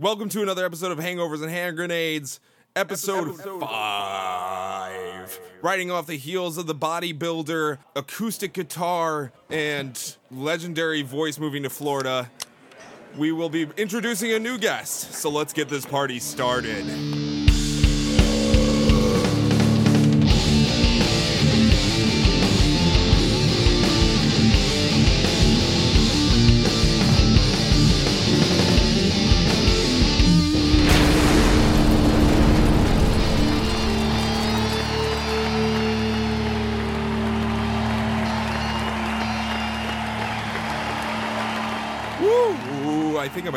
Welcome 0.00 0.28
to 0.28 0.42
another 0.42 0.64
episode 0.64 0.92
of 0.92 0.98
Hangovers 0.98 1.42
and 1.42 1.50
Hand 1.50 1.76
Grenades, 1.76 2.38
episode, 2.76 3.36
five. 3.58 5.40
Riding 5.60 5.90
off 5.90 6.06
the 6.06 6.14
heels 6.14 6.56
of 6.56 6.68
the 6.68 6.74
bodybuilder, 6.74 7.78
acoustic 7.96 8.52
guitar, 8.52 9.32
and 9.50 10.16
legendary 10.30 11.02
voice 11.02 11.40
moving 11.40 11.64
to 11.64 11.68
Florida, 11.68 12.30
we 13.16 13.32
will 13.32 13.50
be 13.50 13.66
introducing 13.76 14.30
a 14.34 14.38
new 14.38 14.56
guest. 14.56 15.14
So 15.14 15.30
let's 15.30 15.52
get 15.52 15.68
this 15.68 15.84
party 15.84 16.20
started. 16.20 17.27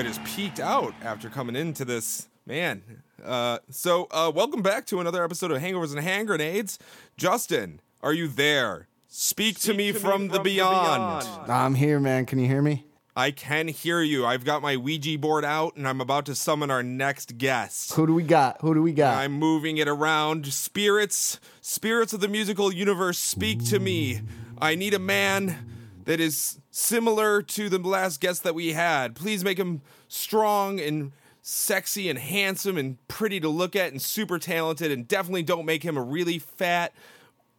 I 0.02 0.04
think 0.04 0.16
might 0.16 0.24
just 0.24 0.36
peeked 0.36 0.60
out 0.60 0.96
after 1.04 1.30
coming 1.30 1.56
into 1.56 1.86
this. 1.86 2.28
Man. 2.48 2.82
Uh, 3.24 3.60
so, 3.70 4.08
uh, 4.10 4.32
welcome 4.34 4.64
back 4.64 4.88
to 4.88 5.00
another 5.00 5.24
episode 5.24 5.52
of 5.52 5.62
Hangovers 5.62 5.92
and 5.92 6.00
Hand 6.00 6.28
Grenades. 6.28 6.80
Justin, 7.18 7.82
are 8.02 8.12
you 8.12 8.28
there? 8.28 8.88
Speak, 9.08 9.60
to 9.60 9.76
me, 9.76 9.92
from, 9.92 10.30
the, 10.30 10.40
beyond. 10.40 11.28
I'm 11.48 11.76
here, 11.76 12.00
man. 12.00 12.26
Can 12.26 12.40
you 12.40 12.48
hear 12.48 12.64
me? 12.64 12.88
I 13.16 13.30
can 13.30 13.68
hear 13.68 14.02
you. 14.02 14.26
I've 14.26 14.44
got 14.44 14.64
my 14.64 14.76
Ouija 14.76 15.20
board 15.20 15.46
out 15.46 15.76
and 15.76 15.88
I'm 15.88 16.02
about 16.02 16.26
to 16.26 16.34
summon 16.34 16.72
our 16.72 16.82
next 16.82 17.38
guest. 17.38 17.94
Who 17.94 18.08
do 18.08 18.16
we 18.16 18.24
got? 18.24 18.60
Who 18.62 18.74
do 18.74 18.82
we 18.82 18.94
got? 18.94 19.18
I'm 19.18 19.34
moving 19.34 19.78
it 19.78 19.88
around. 19.88 20.48
Spirits, 20.48 21.40
spirits 21.62 22.12
of 22.12 22.22
the 22.22 22.28
musical 22.28 22.74
universe, 22.74 23.20
speak 23.20 23.64
to 23.66 23.80
me. 23.80 24.22
I 24.60 24.74
need 24.74 24.96
a 24.96 25.00
man 25.00 25.76
that 26.06 26.20
is 26.20 26.61
similar 26.72 27.42
to 27.42 27.70
the 27.70 27.78
last 27.78 28.22
guest 28.22 28.44
that 28.44 28.56
we 28.56 28.74
had. 28.74 29.16
Please 29.16 29.44
make 29.44 29.60
him 29.60 29.82
strong 30.08 30.80
and 30.80 31.12
sexy 31.42 32.10
and 32.10 32.18
handsome 32.18 32.78
and 32.78 33.06
pretty 33.08 33.40
to 33.40 33.50
look 33.50 33.76
at 33.76 33.92
and 33.92 34.02
super 34.02 34.40
talented. 34.40 34.92
And 34.92 35.08
definitely 35.08 35.44
don't 35.44 35.66
make 35.66 35.84
him 35.84 35.98
a 35.98 36.02
really 36.02 36.40
fat 36.40 36.94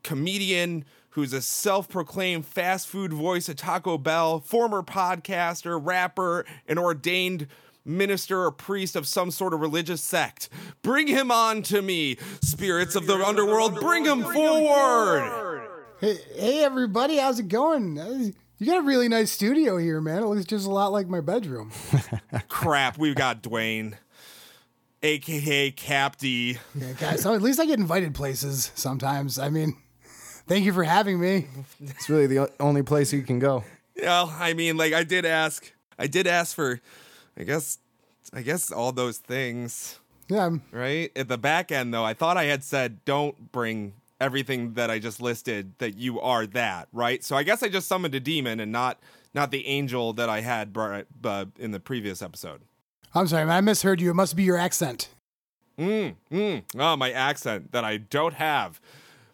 comedian 0.02 0.84
who's 1.10 1.32
a 1.32 1.42
self 1.42 1.88
proclaimed 1.88 2.46
fast 2.46 2.88
food 2.88 3.12
voice 3.12 3.48
at 3.48 3.58
Taco 3.58 3.98
Bell, 3.98 4.40
former 4.40 4.82
podcaster, 4.82 5.78
rapper, 5.80 6.44
and 6.66 6.78
ordained 6.78 7.46
minister 7.84 8.44
or 8.44 8.50
priest 8.50 8.96
of 8.96 9.06
some 9.06 9.30
sort 9.30 9.52
of 9.52 9.60
religious 9.60 10.00
sect. 10.00 10.48
Bring 10.82 11.08
him 11.08 11.30
on 11.30 11.62
to 11.64 11.82
me, 11.82 12.16
spirits 12.40 12.94
of 12.94 13.06
the 13.06 13.14
underworld, 13.14 13.74
bring 13.80 14.04
him 14.04 14.22
forward. 14.22 15.68
Hey, 16.00 16.16
hey, 16.34 16.64
everybody, 16.64 17.18
how's 17.18 17.38
it 17.38 17.48
going? 17.48 18.34
You 18.62 18.68
got 18.70 18.78
a 18.78 18.86
really 18.86 19.08
nice 19.08 19.32
studio 19.32 19.76
here, 19.76 20.00
man. 20.00 20.22
It 20.22 20.26
looks 20.26 20.44
just 20.44 20.68
a 20.68 20.70
lot 20.70 20.92
like 20.92 21.08
my 21.08 21.20
bedroom. 21.20 21.72
Crap, 22.48 22.96
we've 22.96 23.16
got 23.16 23.42
Dwayne, 23.42 23.94
aka 25.02 25.72
Capty. 25.72 26.58
Yeah, 26.72 26.92
guys, 26.92 27.22
so 27.22 27.34
at 27.34 27.42
least 27.42 27.58
I 27.58 27.66
get 27.66 27.80
invited 27.80 28.14
places 28.14 28.70
sometimes. 28.76 29.36
I 29.36 29.48
mean, 29.48 29.76
thank 30.46 30.64
you 30.64 30.72
for 30.72 30.84
having 30.84 31.18
me. 31.18 31.48
it's 31.80 32.08
really 32.08 32.28
the 32.28 32.52
only 32.60 32.84
place 32.84 33.12
you 33.12 33.22
can 33.22 33.40
go. 33.40 33.64
Well, 34.00 34.32
I 34.38 34.52
mean, 34.52 34.76
like 34.76 34.92
I 34.92 35.02
did 35.02 35.26
ask, 35.26 35.72
I 35.98 36.06
did 36.06 36.28
ask 36.28 36.54
for, 36.54 36.80
I 37.36 37.42
guess, 37.42 37.78
I 38.32 38.42
guess 38.42 38.70
all 38.70 38.92
those 38.92 39.18
things. 39.18 39.98
Yeah, 40.28 40.42
I'm- 40.44 40.62
right? 40.70 41.10
At 41.16 41.26
the 41.26 41.36
back 41.36 41.72
end, 41.72 41.92
though, 41.92 42.04
I 42.04 42.14
thought 42.14 42.36
I 42.36 42.44
had 42.44 42.62
said 42.62 43.04
don't 43.04 43.50
bring 43.50 43.94
everything 44.22 44.74
that 44.74 44.90
I 44.90 44.98
just 44.98 45.20
listed 45.20 45.74
that 45.78 45.98
you 45.98 46.20
are 46.20 46.46
that, 46.46 46.88
right? 46.92 47.22
So 47.24 47.36
I 47.36 47.42
guess 47.42 47.62
I 47.62 47.68
just 47.68 47.88
summoned 47.88 48.14
a 48.14 48.20
demon 48.20 48.60
and 48.60 48.70
not 48.70 49.00
not 49.34 49.50
the 49.50 49.66
angel 49.66 50.12
that 50.12 50.28
I 50.28 50.42
had 50.42 50.72
brought, 50.72 51.06
uh, 51.24 51.46
in 51.58 51.70
the 51.70 51.80
previous 51.80 52.20
episode. 52.20 52.60
I'm 53.14 53.26
sorry. 53.26 53.48
I 53.50 53.60
misheard 53.62 54.00
you. 54.00 54.10
It 54.10 54.14
must 54.14 54.36
be 54.36 54.42
your 54.42 54.58
accent. 54.58 55.08
Mm, 55.78 56.16
mm. 56.30 56.62
Oh, 56.78 56.96
my 56.96 57.10
accent 57.10 57.72
that 57.72 57.82
I 57.82 57.96
don't 57.96 58.34
have. 58.34 58.78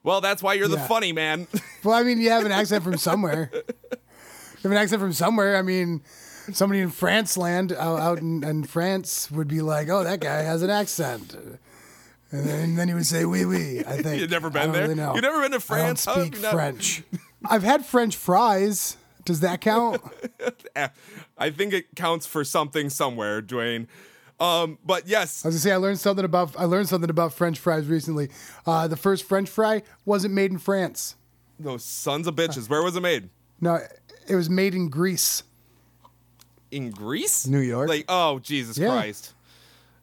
Well, 0.04 0.20
that's 0.20 0.40
why 0.42 0.54
you're 0.54 0.68
the 0.68 0.78
funny 0.78 1.12
man. 1.12 1.46
Well, 1.84 1.94
I 1.94 2.02
mean, 2.02 2.20
you 2.20 2.30
have 2.30 2.44
an 2.44 2.50
accent 2.50 2.82
from 2.82 2.96
somewhere. 2.96 3.50
You 3.52 3.60
have 4.64 4.72
an 4.72 4.78
accent 4.78 5.00
from 5.00 5.12
somewhere. 5.12 5.56
I 5.56 5.62
mean, 5.62 6.02
somebody 6.52 6.80
in 6.80 6.90
France 6.90 7.36
land 7.36 7.72
out, 7.72 8.00
out 8.00 8.18
in, 8.18 8.42
in 8.42 8.64
France 8.64 9.30
would 9.30 9.46
be 9.46 9.60
like, 9.60 9.88
"Oh, 9.88 10.02
that 10.02 10.18
guy 10.18 10.42
has 10.42 10.62
an 10.62 10.70
accent," 10.70 11.36
and 12.30 12.44
then, 12.46 12.60
and 12.64 12.78
then 12.78 12.88
he 12.88 12.94
would 12.94 13.06
say, 13.06 13.24
"Oui, 13.24 13.44
oui." 13.44 13.80
I 13.86 14.02
think 14.02 14.20
You've 14.20 14.30
never 14.30 14.50
been 14.50 14.72
there? 14.72 14.88
Really. 14.88 15.00
You've 15.14 15.22
never 15.22 15.40
been 15.42 15.52
to 15.52 15.60
France? 15.60 16.06
I 16.06 16.16
don't 16.16 16.26
speak 16.26 16.42
not- 16.42 16.52
French. 16.52 17.02
I've 17.44 17.62
had 17.62 17.84
French 17.86 18.16
fries. 18.16 18.96
Does 19.24 19.40
that 19.40 19.60
count? 19.60 20.00
I 21.38 21.50
think 21.50 21.72
it 21.74 21.94
counts 21.94 22.26
for 22.26 22.44
something 22.44 22.88
somewhere, 22.90 23.42
Dwayne. 23.42 23.86
Um, 24.40 24.78
but 24.84 25.06
yes, 25.08 25.44
I 25.44 25.48
was 25.48 25.56
gonna 25.56 25.60
say 25.60 25.72
I 25.72 25.76
learned 25.76 25.98
something 26.00 26.24
about 26.24 26.58
I 26.58 26.64
learned 26.64 26.88
something 26.88 27.10
about 27.10 27.32
French 27.34 27.58
fries 27.58 27.86
recently. 27.86 28.30
Uh, 28.66 28.86
the 28.88 28.96
first 28.96 29.24
French 29.24 29.48
fry 29.48 29.82
wasn't 30.04 30.32
made 30.34 30.50
in 30.50 30.58
France. 30.58 31.16
those 31.58 31.84
sons 31.84 32.26
of 32.26 32.34
bitches. 32.36 32.68
Where 32.70 32.82
was 32.82 32.94
it 32.96 33.00
made? 33.00 33.28
No, 33.60 33.80
it 34.28 34.34
was 34.36 34.48
made 34.48 34.74
in 34.74 34.88
Greece. 34.88 35.42
in 36.70 36.90
Greece? 36.90 37.46
New 37.46 37.58
York? 37.60 37.88
Like, 37.88 38.04
oh 38.08 38.38
Jesus 38.38 38.78
Yeah. 38.78 38.88
Christ. 38.90 39.34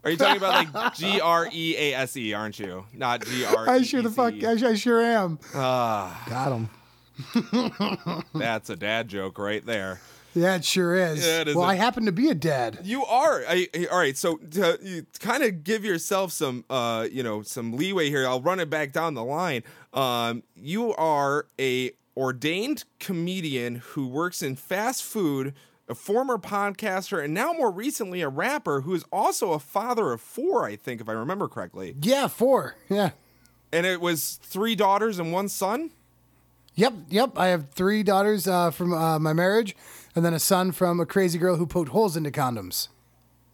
Are 0.06 0.12
you 0.12 0.18
talking 0.18 0.38
about 0.38 0.74
like 0.76 0.94
G 0.96 1.20
R 1.20 1.50
E 1.52 1.76
A 1.78 1.94
S 1.96 2.16
E, 2.16 2.34
aren't 2.34 2.60
you? 2.60 2.86
Not 2.94 3.26
G 3.26 3.44
R 3.44 3.66
E. 3.66 3.70
I 3.70 3.82
sure 3.82 4.04
the 4.04 4.12
fuck 4.12 4.36
I, 4.44 4.52
I 4.70 4.76
sure 4.76 5.02
am. 5.02 5.40
Got 5.52 6.52
him. 6.52 6.70
That's 8.36 8.70
a 8.70 8.76
dad 8.76 9.08
joke 9.08 9.40
right 9.40 9.66
there. 9.66 10.00
Yeah, 10.36 10.56
it 10.58 10.66
sure 10.66 10.94
is. 10.96 11.26
Yeah, 11.26 11.42
it 11.42 11.48
is 11.48 11.56
well, 11.56 11.66
a- 11.66 11.70
I 11.70 11.76
happen 11.76 12.06
to 12.06 12.12
be 12.12 12.30
a 12.30 12.36
dad. 12.36 12.80
You 12.84 13.06
are. 13.06 13.44
I, 13.48 13.68
I- 13.74 13.86
all 13.86 13.98
right. 13.98 14.16
So 14.18 14.36
to 14.36 14.78
you 14.84 15.06
kind 15.20 15.44
of 15.44 15.64
give 15.64 15.84
yourself 15.86 16.32
some, 16.34 16.66
uh, 16.70 17.08
you 17.10 17.24
know, 17.24 17.42
some 17.42 17.72
leeway 17.76 18.10
here. 18.10 18.28
I'll 18.28 18.42
run 18.42 18.60
it 18.60 18.70
back 18.70 18.92
down 18.92 19.14
the 19.14 19.24
line. 19.24 19.64
Um, 19.94 20.44
you 20.56 20.94
are 20.96 21.48
a 21.60 21.92
ordained 22.18 22.84
comedian 23.00 23.76
who 23.76 24.08
works 24.08 24.42
in 24.44 24.56
fast 24.56 25.04
food, 25.04 25.54
a 25.88 25.96
former 25.96 26.38
podcaster, 26.38 27.24
and 27.24 27.34
now 27.34 27.54
more 27.54 27.72
recently 27.72 28.22
a 28.22 28.30
rapper 28.30 28.82
who 28.82 28.94
is 28.94 29.04
also 29.12 29.54
a 29.54 29.60
father 29.60 30.12
of 30.12 30.22
four. 30.22 30.66
I 30.66 30.76
think, 30.76 31.02
if 31.02 31.10
I 31.10 31.14
remember 31.14 31.48
correctly. 31.48 31.96
Yeah, 32.02 32.28
four. 32.28 32.76
Yeah. 32.90 33.12
And 33.72 33.86
it 33.86 34.02
was 34.02 34.40
three 34.42 34.76
daughters 34.76 35.20
and 35.20 35.32
one 35.32 35.50
son. 35.50 35.92
Yep, 36.76 36.94
yep. 37.10 37.38
I 37.38 37.48
have 37.48 37.70
three 37.70 38.04
daughters 38.04 38.48
uh, 38.48 38.72
from 38.72 38.94
uh, 38.94 39.18
my 39.20 39.34
marriage, 39.34 39.76
and 40.16 40.26
then 40.26 40.34
a 40.34 40.40
son 40.40 40.72
from 40.72 41.00
a 41.00 41.06
crazy 41.06 41.38
girl 41.40 41.56
who 41.56 41.66
poked 41.66 41.90
holes 41.90 42.18
into 42.18 42.32
condoms. 42.32 42.90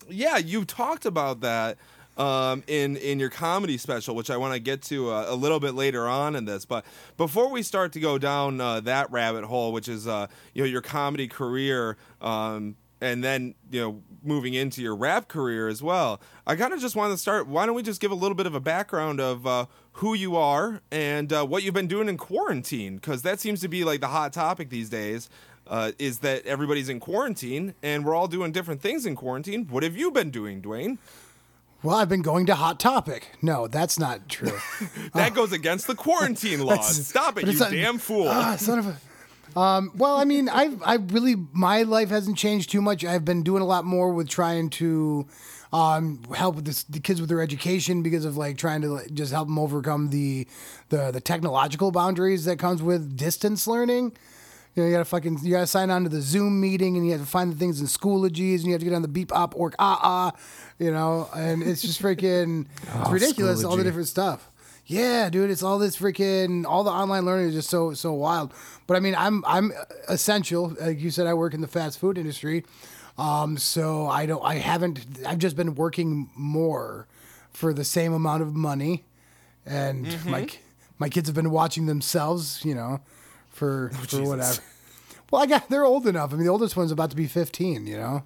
Yeah, 0.09 0.37
you 0.37 0.65
talked 0.65 1.05
about 1.05 1.41
that 1.41 1.77
um, 2.17 2.63
in 2.67 2.97
in 2.97 3.19
your 3.19 3.29
comedy 3.29 3.77
special, 3.77 4.15
which 4.15 4.29
I 4.29 4.37
want 4.37 4.53
to 4.53 4.59
get 4.59 4.81
to 4.83 5.11
uh, 5.11 5.25
a 5.27 5.35
little 5.35 5.59
bit 5.59 5.73
later 5.73 6.07
on 6.07 6.35
in 6.35 6.45
this. 6.45 6.65
But 6.65 6.85
before 7.17 7.49
we 7.49 7.63
start 7.63 7.93
to 7.93 7.99
go 7.99 8.17
down 8.17 8.59
uh, 8.59 8.81
that 8.81 9.11
rabbit 9.11 9.45
hole, 9.45 9.71
which 9.71 9.87
is 9.87 10.07
uh, 10.07 10.27
you 10.53 10.63
know 10.63 10.67
your 10.67 10.81
comedy 10.81 11.27
career, 11.27 11.97
um, 12.21 12.75
and 12.99 13.23
then 13.23 13.55
you 13.69 13.81
know 13.81 14.01
moving 14.23 14.53
into 14.53 14.81
your 14.81 14.95
rap 14.95 15.27
career 15.27 15.67
as 15.67 15.81
well, 15.81 16.21
I 16.45 16.55
kind 16.55 16.73
of 16.73 16.79
just 16.79 16.95
want 16.95 17.13
to 17.13 17.17
start. 17.17 17.47
Why 17.47 17.65
don't 17.65 17.75
we 17.75 17.83
just 17.83 18.01
give 18.01 18.11
a 18.11 18.15
little 18.15 18.35
bit 18.35 18.45
of 18.45 18.55
a 18.55 18.59
background 18.59 19.19
of 19.19 19.47
uh, 19.47 19.65
who 19.93 20.13
you 20.13 20.35
are 20.35 20.81
and 20.91 21.31
uh, 21.31 21.45
what 21.45 21.63
you've 21.63 21.73
been 21.73 21.87
doing 21.87 22.09
in 22.09 22.17
quarantine? 22.17 22.95
Because 22.95 23.21
that 23.23 23.39
seems 23.39 23.61
to 23.61 23.67
be 23.67 23.83
like 23.83 24.01
the 24.01 24.07
hot 24.07 24.33
topic 24.33 24.69
these 24.69 24.89
days. 24.89 25.29
Uh, 25.67 25.91
is 25.99 26.19
that 26.19 26.45
everybody's 26.45 26.89
in 26.89 26.99
quarantine 26.99 27.73
and 27.81 28.03
we're 28.03 28.15
all 28.15 28.27
doing 28.27 28.51
different 28.51 28.81
things 28.81 29.05
in 29.05 29.15
quarantine? 29.15 29.67
What 29.67 29.83
have 29.83 29.95
you 29.95 30.11
been 30.11 30.29
doing, 30.29 30.61
Dwayne? 30.61 30.97
Well, 31.83 31.95
I've 31.95 32.09
been 32.09 32.21
going 32.21 32.45
to 32.45 32.55
Hot 32.55 32.79
Topic. 32.79 33.27
No, 33.41 33.67
that's 33.67 33.97
not 33.97 34.29
true. 34.29 34.57
That 35.13 35.33
goes 35.33 35.51
against 35.51 35.87
the 35.87 35.95
quarantine 35.95 36.61
laws. 36.65 37.07
Stop 37.07 37.37
it, 37.37 37.47
you 37.47 37.57
not- 37.57 37.71
damn 37.71 37.97
fool. 37.97 38.27
Ah, 38.29 38.55
son 38.55 38.79
of 38.79 38.87
a. 38.87 39.59
Um, 39.59 39.91
well, 39.95 40.15
I 40.15 40.23
mean, 40.23 40.47
I've 40.47 40.81
I 40.83 40.95
really 40.95 41.35
my 41.51 41.83
life 41.83 42.09
hasn't 42.09 42.37
changed 42.37 42.71
too 42.71 42.81
much. 42.81 43.03
I've 43.03 43.25
been 43.25 43.43
doing 43.43 43.61
a 43.61 43.65
lot 43.65 43.83
more 43.83 44.13
with 44.13 44.29
trying 44.29 44.69
to 44.71 45.27
um, 45.73 46.21
help 46.33 46.55
with 46.55 46.65
this, 46.65 46.83
the 46.83 47.01
kids 47.01 47.19
with 47.19 47.29
their 47.29 47.41
education 47.41 48.01
because 48.01 48.23
of 48.23 48.37
like 48.37 48.57
trying 48.57 48.81
to 48.83 48.87
like, 48.89 49.13
just 49.13 49.33
help 49.33 49.47
them 49.49 49.59
overcome 49.59 50.09
the 50.09 50.47
the 50.89 51.11
the 51.11 51.19
technological 51.19 51.91
boundaries 51.91 52.45
that 52.45 52.59
comes 52.59 52.81
with 52.81 53.17
distance 53.17 53.67
learning. 53.67 54.13
You 54.75 54.83
know, 54.83 54.87
you 54.87 54.93
gotta 54.93 55.05
fucking 55.05 55.39
you 55.43 55.51
gotta 55.51 55.67
sign 55.67 55.89
on 55.89 56.03
to 56.03 56.09
the 56.09 56.21
Zoom 56.21 56.61
meeting 56.61 56.95
and 56.95 57.05
you 57.05 57.11
have 57.11 57.21
to 57.21 57.27
find 57.27 57.51
the 57.51 57.57
things 57.57 57.81
in 57.81 57.87
Schoologies 57.87 58.59
and 58.59 58.65
you 58.65 58.71
have 58.71 58.79
to 58.79 58.85
get 58.85 58.93
on 58.93 59.01
the 59.01 59.07
beep 59.07 59.33
op 59.33 59.55
org 59.55 59.75
ah 59.79 59.99
ah, 60.01 60.31
you 60.79 60.91
know, 60.91 61.29
and 61.35 61.61
it's 61.61 61.81
just 61.81 62.01
freaking 62.01 62.67
it's 63.01 63.09
ridiculous 63.09 63.63
all 63.63 63.75
the 63.75 63.83
different 63.83 64.07
stuff. 64.07 64.49
Yeah, 64.85 65.29
dude, 65.29 65.49
it's 65.49 65.63
all 65.63 65.77
this 65.77 65.97
freaking 65.97 66.65
all 66.65 66.83
the 66.83 66.91
online 66.91 67.25
learning 67.25 67.49
is 67.49 67.53
just 67.53 67.69
so 67.69 67.93
so 67.93 68.13
wild. 68.13 68.53
But 68.87 68.97
I 68.97 68.99
mean, 68.99 69.15
I'm 69.15 69.43
I'm 69.45 69.73
essential. 70.07 70.75
Like 70.79 70.99
you 70.99 71.11
said, 71.11 71.27
I 71.27 71.33
work 71.33 71.53
in 71.53 71.61
the 71.61 71.67
fast 71.67 71.99
food 71.99 72.17
industry. 72.17 72.65
Um, 73.17 73.57
so 73.57 74.07
I 74.07 74.25
don't. 74.25 74.43
I 74.43 74.55
haven't. 74.55 75.05
I've 75.25 75.37
just 75.37 75.55
been 75.55 75.75
working 75.75 76.29
more 76.35 77.07
for 77.51 77.73
the 77.73 77.83
same 77.83 78.13
amount 78.13 78.41
of 78.41 78.55
money, 78.55 79.03
and 79.65 80.25
my 80.25 80.47
my 80.97 81.09
kids 81.09 81.27
have 81.27 81.35
been 81.35 81.51
watching 81.51 81.85
themselves. 81.85 82.63
You 82.65 82.75
know, 82.75 83.01
for 83.51 83.91
oh, 83.93 83.97
for 83.97 84.07
Jesus. 84.07 84.27
whatever. 84.27 84.61
Well, 85.31 85.41
I 85.41 85.45
got. 85.45 85.69
They're 85.69 85.85
old 85.85 86.07
enough. 86.07 86.33
I 86.33 86.35
mean, 86.35 86.45
the 86.45 86.51
oldest 86.51 86.75
one's 86.75 86.91
about 86.91 87.09
to 87.11 87.15
be 87.15 87.27
15. 87.27 87.87
You 87.87 87.97
know, 87.97 88.23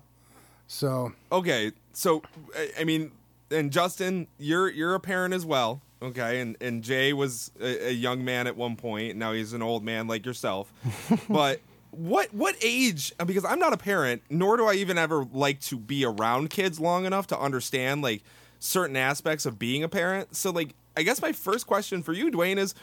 so 0.67 1.13
Okay, 1.31 1.71
so 1.93 2.21
I- 2.57 2.71
I 2.79 2.83
mean, 2.83 3.11
and 3.51 3.71
Justin, 3.71 4.27
you're 4.39 4.69
you're 4.69 4.95
a 4.95 4.99
parent 4.99 5.33
as 5.33 5.45
well. 5.45 5.81
Okay, 6.01 6.39
and 6.41 6.57
and 6.61 6.83
Jay 6.83 7.13
was 7.13 7.51
a, 7.61 7.89
a 7.89 7.91
young 7.91 8.25
man 8.25 8.47
at 8.47 8.55
one 8.57 8.75
point. 8.75 9.17
Now 9.17 9.33
he's 9.33 9.53
an 9.53 9.61
old 9.61 9.83
man 9.83 10.07
like 10.07 10.25
yourself. 10.25 10.71
but 11.29 11.61
what 11.91 12.33
what 12.33 12.55
age? 12.61 13.13
Uh, 13.19 13.25
because 13.25 13.45
I'm 13.45 13.59
not 13.59 13.71
a 13.73 13.77
parent, 13.77 14.21
nor 14.29 14.57
do 14.57 14.65
I 14.65 14.73
even 14.73 14.97
ever 14.97 15.25
like 15.31 15.61
to 15.61 15.77
be 15.77 16.03
around 16.05 16.49
kids 16.49 16.79
long 16.79 17.05
enough 17.05 17.27
to 17.27 17.39
understand 17.39 18.01
like 18.01 18.23
certain 18.59 18.95
aspects 18.97 19.45
of 19.45 19.57
being 19.59 19.83
a 19.83 19.89
parent. 19.89 20.35
So 20.35 20.49
like, 20.51 20.73
I 20.97 21.03
guess 21.03 21.21
my 21.21 21.31
first 21.31 21.65
question 21.67 22.01
for 22.03 22.13
you, 22.13 22.31
Dwayne, 22.31 22.57
is. 22.57 22.73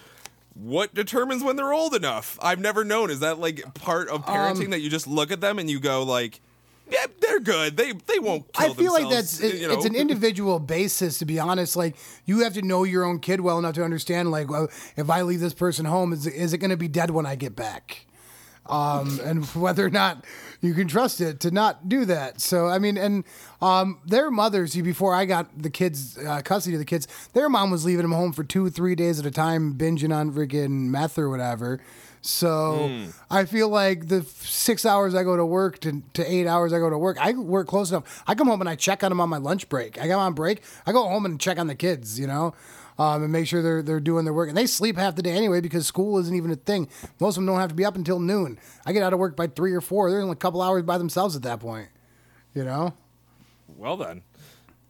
What 0.55 0.95
determines 0.95 1.43
when 1.43 1.57
they're 1.57 1.73
old 1.73 1.95
enough? 1.95 2.39
I've 2.43 2.61
never 2.61 2.85
known. 2.85 3.11
Is 3.11 3.21
that 3.21 3.39
like 3.39 3.75
part 3.75 4.09
of 4.09 4.27
parenting 4.27 4.71
that 4.71 4.81
you 4.81 4.91
just 4.91 5.07
look 5.07 5.31
at 5.31 5.41
them 5.41 5.59
and 5.59 5.71
you 5.71 5.81
go 5.81 6.03
like, 6.03 6.41
yeah, 6.91 7.07
they're 7.21 7.41
good. 7.41 7.77
They 7.77 7.93
they 7.93 8.19
won't. 8.19 8.53
Kill 8.53 8.71
I 8.71 8.75
feel 8.75 8.93
like 8.93 9.09
that's 9.09 9.41
it, 9.41 9.55
you 9.55 9.69
know? 9.69 9.75
it's 9.75 9.87
an 9.87 9.95
individual 9.95 10.59
basis. 10.59 11.19
To 11.21 11.25
be 11.25 11.39
honest, 11.39 11.75
like 11.75 11.97
you 12.27 12.41
have 12.41 12.53
to 12.55 12.63
know 12.63 12.85
your 12.85 13.05
own 13.05 13.19
kid 13.19 13.41
well 13.41 13.59
enough 13.59 13.75
to 13.77 13.85
understand. 13.85 14.31
Like, 14.31 14.51
well, 14.51 14.69
if 14.97 15.09
I 15.09 15.23
leave 15.23 15.41
this 15.41 15.55
person 15.55 15.87
home, 15.87 16.13
is 16.13 16.27
is 16.27 16.53
it 16.53 16.59
going 16.59 16.71
to 16.71 16.77
be 16.77 16.89
dead 16.89 17.11
when 17.11 17.25
I 17.25 17.35
get 17.35 17.57
back? 17.57 18.07
um, 18.67 19.21
and 19.25 19.45
whether 19.55 19.85
or 19.87 19.91
not 19.91 20.25
you 20.63 20.73
can 20.75 20.89
trust 20.89 21.21
it 21.21 21.41
to 21.41 21.51
not 21.51 21.89
do 21.89 22.05
that. 22.07 22.41
So 22.41 22.69
I 22.69 22.79
mean, 22.79 22.97
and 22.97 23.25
um, 23.61 24.01
their 24.07 24.31
mothers. 24.31 24.75
Before 24.75 25.15
I 25.15 25.27
got 25.27 25.47
the 25.61 25.71
kids 25.71 26.17
uh, 26.17 26.41
custody 26.43 26.77
of 26.77 26.79
the 26.79 26.87
kids, 26.87 27.07
their 27.35 27.49
mom 27.49 27.71
was 27.71 27.85
leaving 27.85 28.03
them 28.03 28.13
home 28.13 28.33
for 28.33 28.45
two, 28.45 28.71
three 28.71 28.95
days 28.95 29.19
at 29.19 29.27
a 29.27 29.31
time, 29.31 29.75
binging 29.75 30.15
on 30.15 30.33
freaking 30.33 30.89
meth 30.89 31.19
or 31.19 31.29
whatever. 31.29 31.81
So 32.25 32.89
I 33.31 33.45
feel 33.47 33.69
like 33.69 34.07
the 34.07 34.23
six 34.23 34.87
hours 34.87 35.13
I 35.13 35.25
go 35.25 35.37
to 35.37 35.45
work 35.45 35.81
to, 35.81 36.03
to 36.15 36.25
eight 36.25 36.47
hours 36.47 36.73
I 36.73 36.79
go 36.79 36.89
to 36.89 36.97
work, 36.97 37.19
I 37.21 37.33
work 37.33 37.67
close 37.67 37.91
enough. 37.91 38.23
I 38.29 38.37
come 38.37 38.47
home 38.47 38.61
and 38.61 38.71
I 38.71 38.77
check 38.77 39.03
on 39.03 39.11
them 39.11 39.21
on 39.21 39.29
my 39.29 39.39
lunch 39.39 39.69
break. 39.69 40.01
I 40.01 40.07
go 40.07 40.21
on 40.21 40.33
break, 40.33 40.63
I 40.87 40.93
go 40.93 41.03
home 41.03 41.27
and 41.27 41.41
check 41.41 41.59
on 41.59 41.67
the 41.67 41.75
kids, 41.75 42.21
you 42.21 42.29
know, 42.29 42.55
um, 42.99 43.23
and 43.23 43.33
make 43.33 43.47
sure 43.47 43.63
they're 43.63 43.83
they're 43.83 44.01
doing 44.01 44.25
their 44.25 44.35
work. 44.35 44.49
And 44.49 44.57
they 44.57 44.67
sleep 44.67 44.97
half 44.97 45.15
the 45.17 45.23
day 45.23 45.33
anyway 45.33 45.61
because 45.61 45.87
school 45.87 46.19
isn't 46.19 46.35
even 46.35 46.51
a 46.51 46.57
thing. 46.57 46.89
Most 47.21 47.37
of 47.37 47.43
them 47.43 47.47
don't 47.47 47.61
have 47.61 47.71
to 47.71 47.75
be 47.75 47.85
up 47.85 47.97
until 47.97 48.19
noon. 48.19 48.59
I 48.87 48.93
get 48.93 49.03
out 49.03 49.13
of 49.13 49.19
work 49.19 49.37
by 49.37 49.47
three 49.47 49.73
or 49.73 49.81
four. 49.81 50.11
They're 50.11 50.21
only 50.21 50.33
a 50.33 50.37
couple 50.37 50.63
hours 50.63 50.83
by 50.83 50.99
themselves 50.99 51.37
at 51.37 51.43
that 51.43 51.61
point, 51.61 51.89
you 52.55 52.65
know. 52.65 52.95
Well 53.77 53.97
then, 53.97 54.23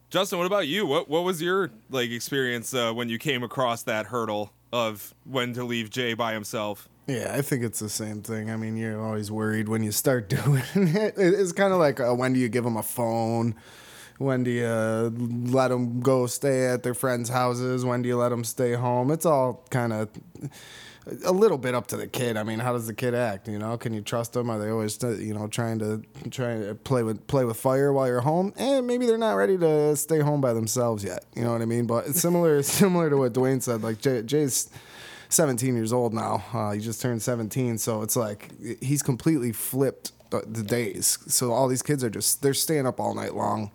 Justin, 0.09 0.37
what 0.37 0.45
about 0.45 0.67
you? 0.67 0.85
What 0.85 1.09
what 1.09 1.23
was 1.23 1.41
your 1.41 1.71
like 1.89 2.11
experience 2.11 2.73
uh, 2.73 2.93
when 2.93 3.09
you 3.09 3.17
came 3.17 3.43
across 3.43 3.83
that 3.83 4.07
hurdle 4.07 4.51
of 4.71 5.13
when 5.23 5.53
to 5.53 5.63
leave 5.63 5.89
Jay 5.89 6.13
by 6.13 6.33
himself? 6.33 6.89
Yeah, 7.07 7.33
I 7.35 7.41
think 7.41 7.63
it's 7.63 7.79
the 7.79 7.89
same 7.89 8.21
thing. 8.21 8.49
I 8.49 8.55
mean, 8.55 8.77
you're 8.77 9.03
always 9.03 9.29
worried 9.29 9.67
when 9.67 9.83
you 9.83 9.91
start 9.91 10.29
doing 10.43 10.63
it. 10.75 11.15
It's 11.17 11.51
kind 11.51 11.73
of 11.73 11.79
like 11.79 11.99
uh, 11.99 12.13
when 12.13 12.33
do 12.33 12.39
you 12.39 12.49
give 12.49 12.63
them 12.63 12.77
a 12.77 12.83
phone? 12.83 13.55
When 14.23 14.43
do 14.43 14.51
you 14.51 15.51
let 15.51 15.67
them 15.67 15.99
go 15.99 16.27
stay 16.27 16.67
at 16.67 16.83
their 16.83 16.93
friends' 16.93 17.29
houses? 17.29 17.83
When 17.83 18.01
do 18.01 18.09
you 18.09 18.17
let 18.17 18.29
them 18.29 18.43
stay 18.43 18.73
home? 18.73 19.11
It's 19.11 19.25
all 19.25 19.65
kind 19.69 19.91
of 19.91 20.09
a 21.25 21.31
little 21.31 21.57
bit 21.57 21.75
up 21.75 21.87
to 21.87 21.97
the 21.97 22.07
kid. 22.07 22.37
I 22.37 22.43
mean, 22.43 22.59
how 22.59 22.73
does 22.73 22.87
the 22.87 22.93
kid 22.93 23.13
act? 23.13 23.47
You 23.47 23.59
know, 23.59 23.77
can 23.77 23.93
you 23.93 24.01
trust 24.01 24.33
them? 24.33 24.49
Are 24.49 24.57
they 24.57 24.69
always, 24.69 25.03
uh, 25.03 25.09
you 25.09 25.33
know, 25.33 25.47
trying 25.47 25.79
to 25.79 26.01
trying 26.29 26.63
to 26.63 26.75
play 26.75 27.03
with 27.03 27.27
play 27.27 27.43
with 27.43 27.57
fire 27.57 27.91
while 27.91 28.07
you're 28.07 28.21
home? 28.21 28.53
And 28.55 28.87
maybe 28.87 29.05
they're 29.05 29.17
not 29.17 29.33
ready 29.33 29.57
to 29.57 29.95
stay 29.95 30.19
home 30.19 30.39
by 30.39 30.53
themselves 30.53 31.03
yet. 31.03 31.25
You 31.35 31.43
know 31.43 31.51
what 31.51 31.61
I 31.61 31.65
mean? 31.65 31.85
But 31.85 32.07
it's 32.07 32.21
similar 32.21 32.63
similar 32.63 33.09
to 33.09 33.17
what 33.17 33.33
Dwayne 33.33 33.61
said. 33.61 33.83
Like 33.83 33.99
Jay, 33.99 34.21
Jay's 34.21 34.69
17 35.29 35.75
years 35.75 35.91
old 35.91 36.13
now. 36.13 36.43
Uh, 36.53 36.71
he 36.71 36.79
just 36.79 37.01
turned 37.01 37.21
17, 37.21 37.77
so 37.77 38.03
it's 38.03 38.15
like 38.15 38.51
he's 38.81 39.01
completely 39.01 39.51
flipped 39.51 40.11
the, 40.29 40.43
the 40.47 40.63
days. 40.63 41.17
So 41.27 41.51
all 41.51 41.67
these 41.67 41.81
kids 41.81 42.03
are 42.03 42.09
just 42.09 42.41
they're 42.41 42.53
staying 42.53 42.87
up 42.87 42.99
all 42.99 43.13
night 43.13 43.35
long, 43.35 43.71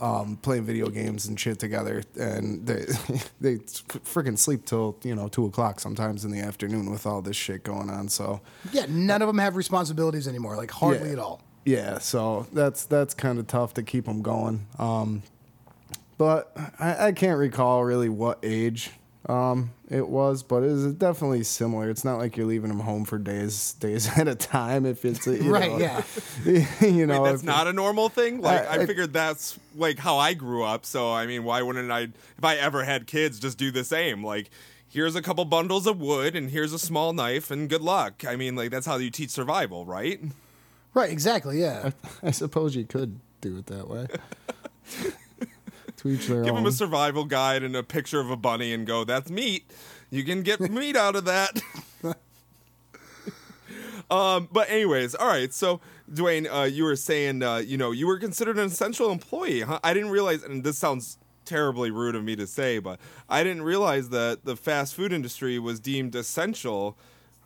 um, 0.00 0.36
playing 0.42 0.64
video 0.64 0.88
games 0.88 1.26
and 1.26 1.38
shit 1.38 1.58
together, 1.58 2.02
and 2.18 2.66
they 2.66 2.84
they 3.40 3.56
freaking 3.56 4.38
sleep 4.38 4.64
till 4.66 4.96
you 5.02 5.14
know 5.14 5.28
two 5.28 5.46
o'clock 5.46 5.80
sometimes 5.80 6.24
in 6.24 6.30
the 6.30 6.40
afternoon 6.40 6.90
with 6.90 7.06
all 7.06 7.22
this 7.22 7.36
shit 7.36 7.62
going 7.64 7.88
on. 7.90 8.08
So 8.08 8.40
Yeah, 8.72 8.86
none 8.88 9.22
of 9.22 9.26
them 9.28 9.38
have 9.38 9.56
responsibilities 9.56 10.28
anymore, 10.28 10.56
like 10.56 10.70
hardly 10.70 11.08
Yeah. 11.08 11.12
at 11.14 11.18
all. 11.18 11.40
yeah, 11.64 11.98
so 11.98 12.46
that's 12.52 12.84
that's 12.84 13.14
kind 13.14 13.38
of 13.38 13.46
tough 13.46 13.74
to 13.74 13.82
keep 13.82 14.04
them 14.04 14.22
going. 14.22 14.66
Um, 14.78 15.22
but 16.18 16.52
I, 16.78 17.06
I 17.08 17.12
can't 17.12 17.38
recall 17.38 17.84
really 17.84 18.08
what 18.08 18.38
age 18.42 18.90
um, 19.28 19.70
it 19.90 20.08
was, 20.08 20.42
but 20.42 20.62
it 20.62 20.70
is 20.70 20.92
definitely 20.94 21.42
similar. 21.44 21.90
It's 21.90 22.04
not 22.04 22.18
like 22.18 22.36
you're 22.36 22.46
leaving 22.46 22.68
them 22.68 22.80
home 22.80 23.04
for 23.04 23.18
days 23.18 23.72
days 23.74 24.08
at 24.18 24.28
a 24.28 24.34
time. 24.34 24.86
If 24.86 25.04
it's 25.04 25.26
you 25.26 25.50
Right, 25.52 25.70
know, 25.70 25.78
yeah. 25.78 26.02
you 26.80 27.06
know, 27.06 27.22
Wait, 27.22 27.30
that's 27.30 27.42
if- 27.42 27.46
not 27.46 27.66
a 27.66 27.72
normal 27.72 28.08
thing. 28.08 28.40
Like 28.40 28.68
I- 28.68 28.76
I, 28.78 28.82
I- 28.82 28.86
figured 28.86 29.12
that's 29.12 29.58
like 29.76 29.98
how 29.98 30.18
I 30.18 30.34
grew 30.34 30.62
up. 30.62 30.84
So 30.86 31.12
I 31.12 31.26
mean, 31.26 31.44
why 31.44 31.62
wouldn't 31.62 31.90
I? 31.90 32.02
If 32.38 32.44
I 32.44 32.56
ever 32.56 32.84
had 32.84 33.06
kids, 33.06 33.38
just 33.40 33.58
do 33.58 33.70
the 33.70 33.84
same. 33.84 34.24
Like. 34.24 34.50
Here's 34.88 35.16
a 35.16 35.20
couple 35.20 35.44
bundles 35.44 35.86
of 35.86 36.00
wood 36.00 36.34
and 36.36 36.48
here's 36.48 36.72
a 36.72 36.78
small 36.78 37.12
knife 37.12 37.50
and 37.50 37.68
good 37.68 37.82
luck. 37.82 38.24
I 38.26 38.36
mean, 38.36 38.54
like 38.56 38.70
that's 38.70 38.86
how 38.86 38.96
you 38.96 39.10
teach 39.10 39.28
survival, 39.30 39.84
right? 39.84 40.20
Right, 40.94 41.10
exactly. 41.10 41.60
Yeah. 41.60 41.90
I 42.22 42.30
suppose 42.30 42.74
you 42.76 42.84
could 42.86 43.18
do 43.42 43.58
it 43.58 43.66
that 43.66 43.90
way. 43.90 44.06
To 46.06 46.12
each 46.12 46.26
their 46.26 46.42
Give 46.42 46.54
own. 46.54 46.62
them 46.62 46.66
a 46.66 46.72
survival 46.72 47.24
guide 47.24 47.62
and 47.62 47.76
a 47.76 47.82
picture 47.82 48.20
of 48.20 48.30
a 48.30 48.36
bunny 48.36 48.72
and 48.72 48.86
go, 48.86 49.04
that's 49.04 49.30
meat. 49.30 49.70
You 50.10 50.24
can 50.24 50.42
get 50.42 50.60
meat 50.70 50.96
out 50.96 51.16
of 51.16 51.24
that. 51.24 51.60
um, 54.10 54.48
but 54.52 54.70
anyways, 54.70 55.14
all 55.14 55.28
right. 55.28 55.52
So 55.52 55.80
Dwayne, 56.12 56.48
uh, 56.52 56.64
you 56.64 56.84
were 56.84 56.96
saying, 56.96 57.42
uh, 57.42 57.56
you 57.58 57.76
know, 57.76 57.90
you 57.90 58.06
were 58.06 58.18
considered 58.18 58.58
an 58.58 58.66
essential 58.66 59.10
employee. 59.10 59.62
Huh? 59.62 59.80
I 59.82 59.94
didn't 59.94 60.10
realize, 60.10 60.42
and 60.42 60.64
this 60.64 60.78
sounds 60.78 61.18
terribly 61.44 61.90
rude 61.90 62.14
of 62.14 62.24
me 62.24 62.36
to 62.36 62.46
say, 62.46 62.78
but 62.78 62.98
I 63.28 63.42
didn't 63.44 63.62
realize 63.62 64.08
that 64.10 64.44
the 64.44 64.56
fast 64.56 64.94
food 64.94 65.12
industry 65.12 65.58
was 65.58 65.80
deemed 65.80 66.14
essential 66.14 66.96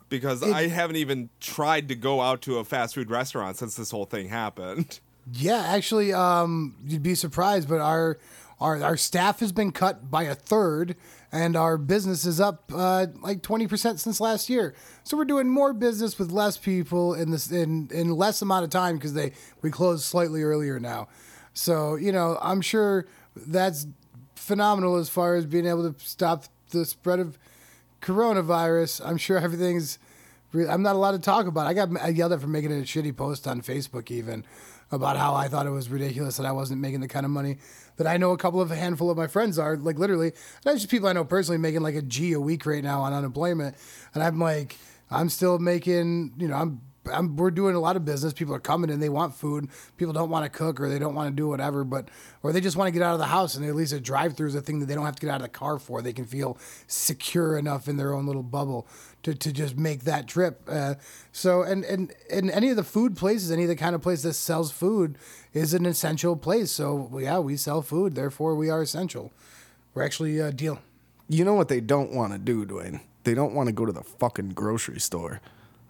because 0.09 0.43
I 0.43 0.67
haven't 0.67 0.97
even 0.97 1.29
tried 1.39 1.87
to 1.87 1.95
go 1.95 2.19
out 2.19 2.41
to 2.41 2.57
a 2.57 2.65
fast 2.65 2.95
food 2.95 3.09
restaurant 3.09 3.55
since 3.55 3.75
this 3.75 3.91
whole 3.91 4.05
thing 4.05 4.27
happened. 4.27 4.99
Yeah, 5.31 5.63
actually, 5.67 6.11
um, 6.11 6.75
you'd 6.85 7.03
be 7.03 7.15
surprised, 7.15 7.69
but 7.69 7.79
our 7.79 8.17
our 8.61 8.81
our 8.83 8.95
staff 8.95 9.39
has 9.39 9.51
been 9.51 9.71
cut 9.71 10.09
by 10.11 10.23
a 10.23 10.35
third, 10.35 10.95
and 11.31 11.57
our 11.57 11.77
business 11.77 12.25
is 12.25 12.39
up 12.39 12.71
uh, 12.73 13.07
like 13.21 13.41
twenty 13.41 13.67
percent 13.67 13.99
since 13.99 14.21
last 14.21 14.49
year. 14.49 14.75
So 15.03 15.17
we're 15.17 15.25
doing 15.25 15.49
more 15.49 15.73
business 15.73 16.19
with 16.19 16.31
less 16.31 16.57
people 16.57 17.15
in 17.15 17.31
this 17.31 17.51
in 17.51 17.89
in 17.91 18.11
less 18.11 18.41
amount 18.41 18.63
of 18.63 18.69
time 18.69 18.95
because 18.95 19.13
they 19.13 19.33
we 19.63 19.71
closed 19.71 20.03
slightly 20.03 20.43
earlier 20.43 20.79
now. 20.79 21.07
So 21.53 21.95
you 21.95 22.11
know, 22.11 22.37
I'm 22.41 22.61
sure 22.61 23.07
that's 23.35 23.87
phenomenal 24.35 24.95
as 24.97 25.09
far 25.09 25.35
as 25.35 25.45
being 25.45 25.65
able 25.65 25.91
to 25.91 26.05
stop 26.05 26.45
the 26.69 26.85
spread 26.85 27.19
of 27.19 27.39
coronavirus. 28.01 29.01
I'm 29.03 29.17
sure 29.17 29.37
everything's. 29.37 29.97
I'm 30.53 30.81
not 30.81 30.95
allowed 30.95 31.11
to 31.13 31.19
talk 31.19 31.47
about. 31.47 31.65
It. 31.65 31.69
I 31.69 31.73
got 31.73 32.01
I 32.01 32.09
yelled 32.09 32.33
at 32.33 32.41
for 32.41 32.47
making 32.47 32.71
a 32.71 32.83
shitty 32.83 33.15
post 33.15 33.47
on 33.47 33.61
Facebook 33.61 34.11
even 34.11 34.45
about 34.91 35.17
how 35.17 35.33
I 35.33 35.47
thought 35.47 35.65
it 35.65 35.71
was 35.71 35.89
ridiculous 35.89 36.37
that 36.37 36.45
I 36.45 36.51
wasn't 36.51 36.81
making 36.81 37.01
the 37.01 37.07
kind 37.07 37.25
of 37.25 37.31
money 37.31 37.57
that 37.97 38.07
I 38.07 38.17
know 38.17 38.31
a 38.31 38.37
couple 38.37 38.61
of 38.61 38.71
a 38.71 38.75
handful 38.75 39.09
of 39.09 39.17
my 39.17 39.27
friends 39.27 39.57
are. 39.57 39.77
Like 39.77 39.97
literally, 39.97 40.33
that's 40.63 40.79
just 40.79 40.89
people 40.89 41.07
I 41.07 41.13
know 41.13 41.23
personally 41.23 41.57
making 41.57 41.81
like 41.81 41.95
a 41.95 42.01
G 42.01 42.33
a 42.33 42.39
week 42.39 42.65
right 42.65 42.83
now 42.83 43.01
on 43.01 43.13
unemployment, 43.13 43.75
and 44.13 44.23
I'm 44.23 44.39
like, 44.39 44.77
I'm 45.09 45.29
still 45.29 45.59
making. 45.59 46.33
You 46.37 46.47
know, 46.47 46.55
I'm. 46.55 46.81
I'm, 47.11 47.35
we're 47.35 47.49
doing 47.49 47.73
a 47.73 47.79
lot 47.79 47.95
of 47.95 48.05
business. 48.05 48.31
People 48.31 48.53
are 48.53 48.59
coming 48.59 48.91
and 48.91 49.01
they 49.01 49.09
want 49.09 49.33
food. 49.33 49.69
People 49.97 50.13
don't 50.13 50.29
want 50.29 50.45
to 50.45 50.55
cook 50.55 50.79
or 50.79 50.87
they 50.87 50.99
don't 50.99 51.15
want 51.15 51.29
to 51.29 51.35
do 51.35 51.47
whatever, 51.47 51.83
but 51.83 52.09
or 52.43 52.53
they 52.53 52.61
just 52.61 52.77
want 52.77 52.89
to 52.89 52.91
get 52.91 53.01
out 53.01 53.13
of 53.13 53.19
the 53.19 53.25
house. 53.25 53.55
And 53.55 53.65
at 53.65 53.73
least 53.73 53.91
a 53.91 53.99
drive-through 53.99 54.49
is 54.49 54.53
a 54.53 54.61
thing 54.61 54.79
that 54.79 54.85
they 54.85 54.93
don't 54.93 55.05
have 55.05 55.15
to 55.15 55.21
get 55.25 55.31
out 55.31 55.37
of 55.37 55.41
the 55.41 55.49
car 55.49 55.79
for. 55.79 56.03
They 56.03 56.13
can 56.13 56.25
feel 56.25 56.59
secure 56.85 57.57
enough 57.57 57.87
in 57.87 57.97
their 57.97 58.13
own 58.13 58.27
little 58.27 58.43
bubble 58.43 58.87
to, 59.23 59.33
to 59.33 59.51
just 59.51 59.77
make 59.77 60.03
that 60.03 60.27
trip. 60.27 60.61
Uh, 60.67 60.95
so 61.31 61.61
and 61.61 61.83
and 61.85 62.13
and 62.31 62.49
any 62.51 62.69
of 62.69 62.75
the 62.75 62.83
food 62.83 63.15
places, 63.15 63.51
any 63.51 63.63
of 63.63 63.69
the 63.69 63.75
kind 63.75 63.95
of 63.95 64.01
place 64.01 64.23
that 64.23 64.33
sells 64.33 64.71
food 64.71 65.17
is 65.53 65.73
an 65.73 65.85
essential 65.85 66.35
place. 66.35 66.71
So 66.71 67.09
yeah, 67.19 67.39
we 67.39 67.57
sell 67.57 67.81
food. 67.81 68.15
Therefore, 68.15 68.55
we 68.55 68.69
are 68.69 68.81
essential. 68.81 69.31
We're 69.93 70.03
actually 70.03 70.41
uh, 70.41 70.51
deal. 70.51 70.79
You 71.29 71.45
know 71.45 71.53
what 71.53 71.67
they 71.67 71.81
don't 71.81 72.11
want 72.11 72.33
to 72.33 72.39
do, 72.39 72.65
Dwayne? 72.65 73.01
They 73.23 73.33
don't 73.33 73.53
want 73.53 73.67
to 73.67 73.73
go 73.73 73.85
to 73.85 73.91
the 73.91 74.03
fucking 74.03 74.49
grocery 74.49 74.99
store. 74.99 75.41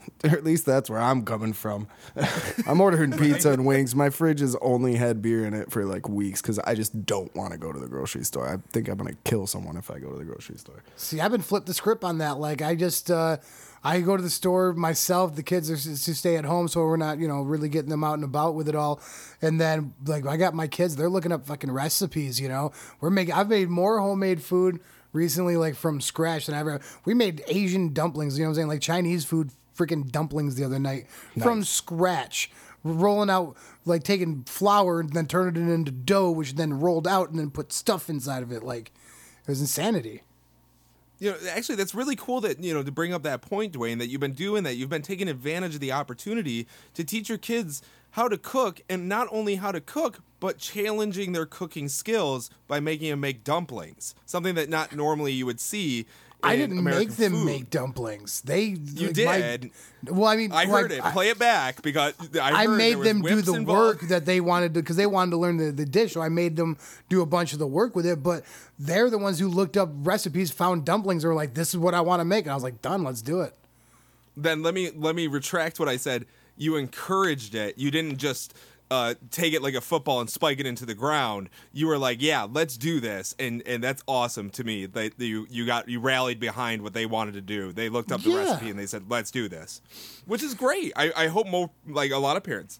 Or 0.24 0.29
at 0.29 0.43
least 0.43 0.67
that's 0.67 0.88
where 0.88 1.00
I'm 1.00 1.25
coming 1.25 1.51
from. 1.51 1.88
I'm 2.67 2.79
ordering 2.79 3.12
pizza 3.12 3.51
and 3.51 3.65
wings. 3.65 3.96
My 3.96 4.12
fridge 4.12 4.39
has 4.41 4.55
only 4.62 4.96
had 4.96 5.20
beer 5.20 5.46
in 5.46 5.55
it 5.55 5.72
for 5.72 5.84
like 5.84 6.08
weeks 6.08 6.43
because 6.43 6.60
I 6.60 6.75
just 6.75 7.08
don't 7.08 7.34
want 7.36 7.53
to 7.53 7.58
go 7.58 7.72
to 7.72 7.79
the 7.79 7.88
grocery 7.88 8.24
store. 8.24 8.48
I 8.48 8.58
think 8.72 8.88
I'm 8.88 8.98
gonna 8.98 9.15
kill 9.24 9.48
someone 9.48 9.77
if 9.77 9.89
I 9.89 9.98
go 9.98 10.12
to 10.12 10.17
the 10.17 10.24
grocery 10.24 10.58
store. 10.58 10.84
See, 10.96 11.20
I've 11.20 11.31
been 11.31 11.41
flipped 11.41 11.65
the 11.65 11.74
script 11.74 12.03
on 12.03 12.20
that. 12.20 12.38
Like, 12.38 12.62
I 12.62 12.75
just, 12.75 13.10
uh, 13.10 13.38
I 13.84 14.01
go 14.01 14.15
to 14.15 14.22
the 14.22 14.29
store 14.29 14.74
myself. 14.74 15.36
The 15.36 15.43
kids 15.43 15.72
are 15.72 15.77
to 15.77 16.15
stay 16.15 16.38
at 16.38 16.46
home, 16.46 16.67
so 16.67 16.81
we're 16.81 16.98
not, 16.98 17.17
you 17.17 17.27
know, 17.27 17.41
really 17.41 17.70
getting 17.70 17.89
them 17.89 18.03
out 18.03 18.13
and 18.13 18.24
about 18.24 18.53
with 18.53 18.70
it 18.70 18.75
all. 18.75 19.01
And 19.41 19.60
then, 19.60 19.96
like, 20.05 20.27
I 20.27 20.38
got 20.38 20.53
my 20.53 20.67
kids; 20.67 20.96
they're 20.96 21.10
looking 21.10 21.31
up 21.31 21.48
fucking 21.48 21.72
recipes. 21.72 22.39
You 22.39 22.48
know, 22.48 22.72
we're 23.00 23.10
making. 23.10 23.34
I've 23.34 23.50
made 23.50 23.70
more 23.70 24.00
homemade 24.00 24.43
food 24.43 24.79
recently, 25.13 25.58
like 25.58 25.75
from 25.75 26.00
scratch, 26.00 26.46
than 26.46 26.55
I 26.55 26.60
ever. 26.60 26.79
We 27.05 27.13
made 27.15 27.43
Asian 27.48 27.91
dumplings. 27.91 28.38
You 28.38 28.43
know 28.43 28.50
what 28.50 28.51
I'm 28.51 28.55
saying? 28.55 28.67
Like 28.67 28.81
Chinese 28.81 29.25
food, 29.25 29.50
freaking 29.78 30.12
dumplings 30.12 30.56
the 30.56 30.63
other 30.63 30.80
night 30.80 31.08
from 31.40 31.63
scratch. 31.63 32.51
Rolling 32.84 33.30
out, 33.30 33.56
like 33.86 34.01
taking 34.01 34.44
flour 34.46 35.01
and 35.01 35.13
then 35.13 35.28
turning 35.28 35.70
it 35.70 35.72
into 35.72 35.92
dough, 35.92 36.32
which 36.32 36.56
then 36.56 36.80
rolled 36.80 37.08
out 37.08 37.30
and 37.30 37.38
then 37.38 37.51
put 37.51 37.72
stuff 37.72 38.10
inside 38.10 38.42
of 38.42 38.51
it. 38.51 38.63
Like, 38.63 38.92
it 39.42 39.48
was 39.48 39.62
insanity. 39.62 40.24
You 41.20 41.30
know, 41.30 41.38
actually, 41.51 41.75
that's 41.75 41.94
really 41.94 42.16
cool 42.16 42.42
that, 42.42 42.63
you 42.63 42.74
know, 42.74 42.82
to 42.82 42.92
bring 42.92 43.13
up 43.13 43.22
that 43.22 43.44
point, 43.44 43.74
Dwayne, 43.74 44.00
that 44.00 44.08
you've 44.08 44.20
been 44.20 44.34
doing 44.34 44.63
that. 44.63 44.78
You've 44.78 44.90
been 44.90 45.04
taking 45.04 45.28
advantage 45.28 45.75
of 45.75 45.80
the 45.80 45.92
opportunity 45.92 46.66
to 46.96 47.04
teach 47.04 47.30
your 47.30 47.38
kids 47.38 47.84
how 48.10 48.28
to 48.28 48.40
cook 48.40 48.82
and 48.90 49.08
not 49.08 49.28
only 49.30 49.58
how 49.58 49.72
to 49.72 49.80
cook, 49.80 50.22
but 50.40 50.58
challenging 50.58 51.34
their 51.34 51.46
cooking 51.46 51.88
skills 51.88 52.50
by 52.68 52.80
making 52.80 53.12
them 53.12 53.20
make 53.20 53.44
dumplings. 53.44 54.16
Something 54.25 54.56
that 54.56 54.70
not 54.70 54.96
normally 54.96 55.34
you 55.34 55.46
would 55.46 55.60
see. 55.60 56.08
I 56.43 56.55
didn't 56.55 56.79
American 56.79 57.07
make 57.10 57.17
them 57.17 57.31
food. 57.33 57.45
make 57.45 57.69
dumplings. 57.69 58.41
They 58.41 58.63
You 58.63 59.07
like, 59.07 59.25
my- 59.25 59.38
did. 59.39 59.71
well, 60.10 60.25
I 60.27 60.36
mean, 60.36 60.51
I 60.51 60.65
heard 60.65 60.91
it. 60.91 61.01
Play 61.03 61.29
it 61.29 61.38
back 61.39 61.81
because 61.81 62.13
I, 62.41 62.63
I 62.63 62.67
made 62.67 63.00
them 63.00 63.21
do 63.21 63.41
the 63.41 63.53
involved. 63.53 64.01
work 64.01 64.10
that 64.10 64.25
they 64.25 64.41
wanted 64.41 64.74
to 64.74 64.81
because 64.81 64.95
they 64.95 65.05
wanted 65.05 65.31
to 65.31 65.38
learn 65.38 65.57
the, 65.57 65.71
the 65.71 65.86
dish. 65.86 66.13
So 66.13 66.21
I 66.21 66.29
made 66.29 66.55
them 66.55 66.77
do 67.10 67.21
a 67.21 67.25
bunch 67.25 67.53
of 67.53 67.60
the 67.60 67.67
work 67.67 67.95
with 67.95 68.05
it. 68.05 68.24
But 68.24 68.43
they're 68.79 69.10
the 69.10 69.17
ones 69.19 69.38
who 69.39 69.48
looked 69.48 69.77
up 69.77 69.89
recipes, 70.01 70.50
found 70.51 70.86
dumplings, 70.86 71.24
and 71.24 71.29
were 71.29 71.36
like, 71.36 71.53
"This 71.53 71.69
is 71.69 71.77
what 71.77 71.93
I 71.93 72.01
want 72.01 72.19
to 72.21 72.25
make." 72.25 72.45
And 72.45 72.51
I 72.51 72.55
was 72.55 72.63
like, 72.63 72.81
"Done. 72.81 73.03
Let's 73.03 73.21
do 73.21 73.41
it." 73.41 73.53
then 74.38 74.63
let 74.63 74.74
me 74.74 74.89
let 74.95 75.13
me 75.15 75.27
retract 75.27 75.79
what 75.79 75.89
I 75.89 75.98
said. 75.98 76.25
You 76.57 76.75
encouraged 76.77 77.53
it. 77.55 77.77
You 77.77 77.91
didn't 77.91 78.17
just 78.17 78.53
uh, 78.91 79.15
take 79.31 79.53
it 79.53 79.63
like 79.63 79.74
a 79.74 79.81
football 79.81 80.19
and 80.19 80.29
spike 80.29 80.60
it 80.60 80.67
into 80.67 80.86
the 80.86 80.93
ground. 80.93 81.50
You 81.74 81.88
were 81.88 81.98
like, 81.98 82.21
"Yeah, 82.21 82.43
let's 82.43 82.77
do 82.77 83.00
this," 83.00 83.33
and 83.39 83.63
and 83.65 83.83
that's 83.83 84.03
awesome 84.07 84.50
to 84.51 84.63
me. 84.63 84.86
That 84.86 85.13
you 85.17 85.48
you 85.50 85.65
got 85.65 85.89
you 85.89 86.00
rallied 86.00 86.39
behind 86.39 86.83
what 86.83 86.93
they 86.93 87.05
wanted 87.07 87.33
to 87.36 87.41
do. 87.41 87.71
They 87.71 87.89
looked 87.89 88.12
up 88.12 88.21
the 88.21 88.29
Yeah. 88.29 88.38
recipe 88.38 88.69
and 88.69 88.77
they 88.77 88.86
said, 88.86 89.05
"Let's 89.10 89.31
do 89.31 89.48
this," 89.50 89.81
which 90.27 90.43
is 90.43 90.53
great. 90.53 90.91
I 90.95 91.12
I 91.15 91.27
hope 91.27 91.48
more 91.48 91.71
like 91.88 92.12
a 92.12 92.17
lot 92.17 92.38
of 92.38 92.43
parents, 92.43 92.79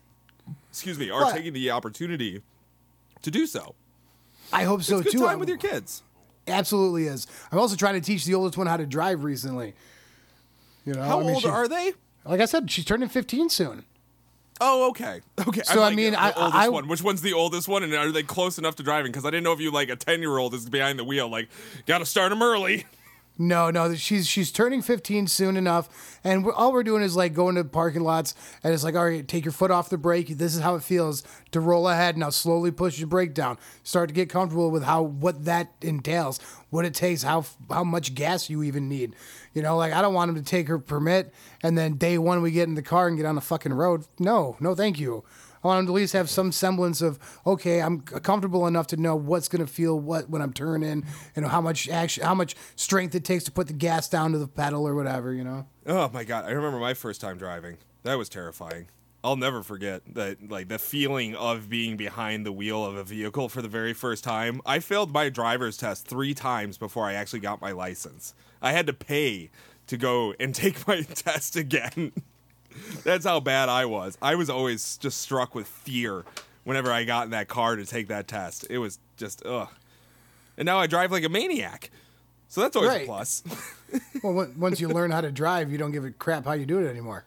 excuse 0.70 1.00
me, 1.00 1.10
are 1.10 1.32
taking 1.32 1.54
the 1.54 1.72
opportunity 1.72 2.42
to 3.22 3.32
do 3.32 3.48
so. 3.48 3.74
I 4.54 4.64
hope 4.66 4.84
so 4.84 4.98
It's 4.98 5.06
good 5.06 5.20
too. 5.20 5.26
time 5.26 5.40
with 5.40 5.48
your 5.50 5.58
kids. 5.58 6.04
Absolutely 6.48 7.06
is. 7.08 7.26
I'm 7.52 7.60
also 7.60 7.76
trying 7.78 7.94
to 7.94 8.02
teach 8.02 8.26
the 8.26 8.34
oldest 8.34 8.58
one 8.58 8.68
how 8.68 8.76
to 8.78 8.86
drive 8.86 9.24
recently. 9.24 9.76
You 10.86 10.94
know, 10.94 11.04
How 11.04 11.20
I 11.20 11.22
mean, 11.22 11.30
old 11.36 11.44
she- 11.44 11.48
are 11.50 11.68
they? 11.68 11.94
Like 12.26 12.42
I 12.42 12.46
said, 12.46 12.70
she's 12.70 12.84
turning 12.84 13.08
15 13.10 13.50
soon. 13.50 13.86
Oh, 14.60 14.90
okay, 14.90 15.22
okay. 15.48 15.62
So, 15.64 15.82
I 15.82 15.94
mean, 15.96 16.12
the 16.12 16.20
I- 16.22 16.34
oldest 16.34 16.56
I- 16.56 16.70
one. 16.70 16.88
Which 16.88 17.02
one's 17.02 17.22
the 17.22 17.34
oldest 17.34 17.68
one, 17.68 17.84
and 17.84 17.94
are 17.94 18.12
they 18.12 18.24
close 18.24 18.58
enough 18.58 18.76
to 18.76 18.84
driving? 18.84 19.12
Because 19.12 19.26
I 19.26 19.30
didn't 19.32 19.44
know 19.44 19.54
if 19.54 19.60
you 19.60 19.72
like 19.72 19.90
a 19.90 19.96
ten 19.96 20.22
year 20.22 20.38
old 20.38 20.54
is 20.54 20.70
behind 20.70 21.00
the 21.00 21.04
wheel. 21.04 21.30
Like, 21.30 21.50
gotta 21.88 22.06
start 22.06 22.30
them 22.30 22.42
early. 22.42 22.86
No, 23.38 23.72
no, 23.72 23.96
she's 23.96 24.28
she's 24.28 24.52
turning 24.52 24.84
15 24.84 25.26
soon 25.26 25.58
enough, 25.58 26.20
and 26.24 26.46
we're, 26.46 26.54
all 26.54 26.72
we're 26.74 26.84
doing 26.84 27.02
is 27.02 27.16
like 27.16 27.34
going 27.34 27.56
to 27.56 27.64
parking 27.64 28.04
lots, 28.04 28.36
and 28.64 28.72
it's 28.72 28.84
like, 28.84 28.94
all 28.94 29.06
right, 29.06 29.28
take 29.28 29.46
your 29.46 29.52
foot 29.54 29.72
off 29.72 29.90
the 29.90 29.98
brake. 29.98 30.28
This 30.38 30.54
is 30.54 30.62
how 30.62 30.76
it 30.76 30.84
feels 30.84 31.24
to 31.52 31.60
roll 31.60 31.90
ahead. 31.90 32.18
Now 32.18 32.30
slowly 32.30 32.70
push 32.70 33.00
your 33.00 33.08
brake 33.08 33.34
down. 33.34 33.58
Start 33.84 34.10
to 34.10 34.14
get 34.14 34.30
comfortable 34.30 34.70
with 34.70 34.84
how 34.84 35.02
what 35.02 35.46
that 35.46 35.72
entails, 35.82 36.40
what 36.70 36.86
it 36.86 36.94
takes, 36.94 37.24
how 37.24 37.46
how 37.72 37.84
much 37.84 38.14
gas 38.14 38.48
you 38.48 38.62
even 38.62 38.88
need. 38.88 39.16
You 39.54 39.62
know, 39.62 39.76
like 39.78 39.94
I 39.94 40.02
don't 40.02 40.14
want 40.14 40.30
him 40.30 40.36
to 40.36 40.42
take 40.42 40.68
her 40.68 40.80
permit, 40.80 41.34
and 41.62 41.78
then 41.78 41.96
day 41.96 42.18
one 42.18 42.42
we 42.42 42.52
get 42.52 42.68
in 42.68 42.76
the 42.76 42.82
car 42.82 43.08
and 43.08 43.18
get 43.18 43.26
on 43.26 43.36
the 43.36 43.42
fucking 43.42 43.74
road. 43.74 44.06
No, 44.20 44.56
no, 44.60 44.76
thank 44.76 45.00
you. 45.00 45.24
I 45.64 45.68
want 45.68 45.82
him 45.82 45.86
to 45.88 45.92
at 45.92 45.96
least 45.96 46.14
have 46.14 46.30
some 46.30 46.52
semblance 46.52 47.02
of 47.02 47.20
okay, 47.46 47.82
I'm 47.82 48.02
comfortable 48.02 48.66
enough 48.66 48.88
to 48.88 48.98
know 48.98 49.16
what's 49.16 49.48
gonna 49.48 49.68
feel 49.68 50.00
what 50.00 50.30
when 50.30 50.42
I'm 50.42 50.54
turning, 50.54 51.06
you 51.36 51.42
know 51.42 51.50
how 51.50 51.62
much 51.62 51.90
action, 51.90 52.24
how 52.24 52.34
much 52.34 52.56
strength 52.76 53.14
it 53.14 53.24
takes 53.24 53.44
to 53.44 53.52
put 53.52 53.68
the 53.68 53.74
gas 53.74 54.10
down 54.10 54.32
to 54.32 54.40
the 54.40 54.48
pedal 54.48 54.88
or 54.88 54.96
whatever, 54.96 55.34
you 55.34 55.44
know. 55.44 55.68
Oh 55.86 56.10
my 56.14 56.24
god, 56.24 56.46
I 56.46 56.52
remember 56.52 56.80
my 56.80 56.94
first 56.94 57.22
time 57.22 57.38
driving. 57.38 57.78
That 58.04 58.18
was 58.18 58.30
terrifying. 58.30 58.88
I'll 59.24 59.36
never 59.36 59.62
forget 59.62 60.02
that 60.16 60.50
like 60.50 60.68
the 60.68 60.80
feeling 60.80 61.36
of 61.36 61.70
being 61.70 61.96
behind 61.96 62.44
the 62.44 62.52
wheel 62.52 62.84
of 62.84 62.96
a 62.96 63.04
vehicle 63.04 63.50
for 63.50 63.62
the 63.62 63.68
very 63.68 63.94
first 63.94 64.24
time. 64.24 64.62
I 64.66 64.80
failed 64.80 65.14
my 65.14 65.30
driver's 65.30 65.78
test 65.78 66.08
3 66.08 66.34
times 66.34 66.80
before 66.80 67.06
I 67.06 67.14
actually 67.14 67.42
got 67.42 67.62
my 67.62 67.72
license. 67.72 68.34
I 68.62 68.72
had 68.72 68.88
to 68.88 68.94
pay 68.94 69.50
to 69.88 69.98
go 69.98 70.34
and 70.40 70.54
take 70.56 70.88
my 70.88 71.02
test 71.02 71.56
again. 71.56 72.12
That's 73.04 73.26
how 73.26 73.40
bad 73.40 73.68
I 73.70 73.86
was. 73.86 74.18
I 74.22 74.36
was 74.36 74.50
always 74.50 74.98
just 74.98 75.20
struck 75.20 75.54
with 75.56 75.68
fear 75.68 76.24
whenever 76.64 76.92
I 76.92 77.04
got 77.04 77.26
in 77.26 77.32
that 77.32 77.48
car 77.48 77.76
to 77.76 77.86
take 77.86 78.08
that 78.08 78.28
test. 78.28 78.66
It 78.70 78.78
was 78.78 79.00
just 79.18 79.46
ugh. 79.46 79.68
And 80.58 80.66
now 80.66 80.80
I 80.80 80.88
drive 80.88 81.12
like 81.12 81.24
a 81.24 81.30
maniac. 81.30 81.90
So 82.48 82.62
that's 82.62 82.76
always 82.76 82.92
Right. 82.92 83.04
a 83.04 83.06
plus. 83.06 83.44
Well, 84.24 84.48
once 84.58 84.80
you 84.80 84.88
learn 84.88 85.12
how 85.12 85.20
to 85.22 85.32
drive, 85.34 85.70
you 85.72 85.78
don't 85.78 85.92
give 85.92 86.06
a 86.06 86.12
crap 86.12 86.46
how 86.46 86.54
you 86.54 86.66
do 86.66 86.80
it 86.80 86.90
anymore. 86.90 87.26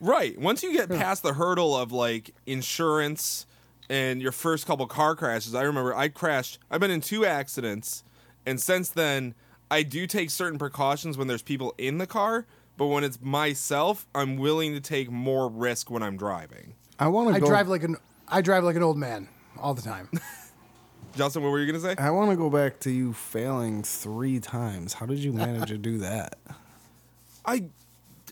Right. 0.00 0.36
Once 0.40 0.62
you 0.64 0.72
get 0.72 0.88
past 0.88 1.22
the 1.22 1.34
hurdle 1.34 1.76
of 1.76 1.92
like 1.92 2.34
insurance 2.46 3.46
and 3.88 4.20
your 4.20 4.32
first 4.32 4.66
couple 4.66 4.86
car 4.86 5.14
crashes, 5.14 5.54
I 5.54 5.62
remember 5.62 5.94
I 5.94 6.08
crashed. 6.08 6.58
I've 6.70 6.80
been 6.80 6.90
in 6.90 7.00
two 7.00 7.24
accidents, 7.24 8.02
and 8.44 8.60
since 8.60 8.88
then, 8.88 9.34
I 9.74 9.82
do 9.82 10.06
take 10.06 10.30
certain 10.30 10.56
precautions 10.56 11.18
when 11.18 11.26
there's 11.26 11.42
people 11.42 11.74
in 11.78 11.98
the 11.98 12.06
car. 12.06 12.46
But 12.76 12.86
when 12.86 13.02
it's 13.02 13.20
myself, 13.20 14.06
I'm 14.14 14.36
willing 14.36 14.72
to 14.74 14.80
take 14.80 15.10
more 15.10 15.48
risk 15.48 15.90
when 15.90 16.02
I'm 16.02 16.16
driving. 16.16 16.74
I 16.98 17.08
want 17.08 17.30
to 17.30 17.34
I 17.34 17.40
go. 17.40 17.46
drive 17.46 17.68
like 17.68 17.82
an 17.82 17.96
I 18.28 18.40
drive 18.40 18.62
like 18.62 18.76
an 18.76 18.82
old 18.84 18.96
man 18.96 19.28
all 19.58 19.74
the 19.74 19.82
time. 19.82 20.08
Justin, 21.16 21.42
what 21.42 21.50
were 21.50 21.58
you 21.60 21.66
gonna 21.66 21.80
say? 21.80 21.94
I 21.98 22.10
want 22.10 22.30
to 22.30 22.36
go 22.36 22.50
back 22.50 22.78
to 22.80 22.90
you 22.90 23.12
failing 23.12 23.82
three 23.82 24.38
times. 24.40 24.94
How 24.94 25.06
did 25.06 25.18
you 25.18 25.32
manage 25.32 25.68
to 25.68 25.78
do 25.78 25.98
that? 25.98 26.36
I 27.44 27.64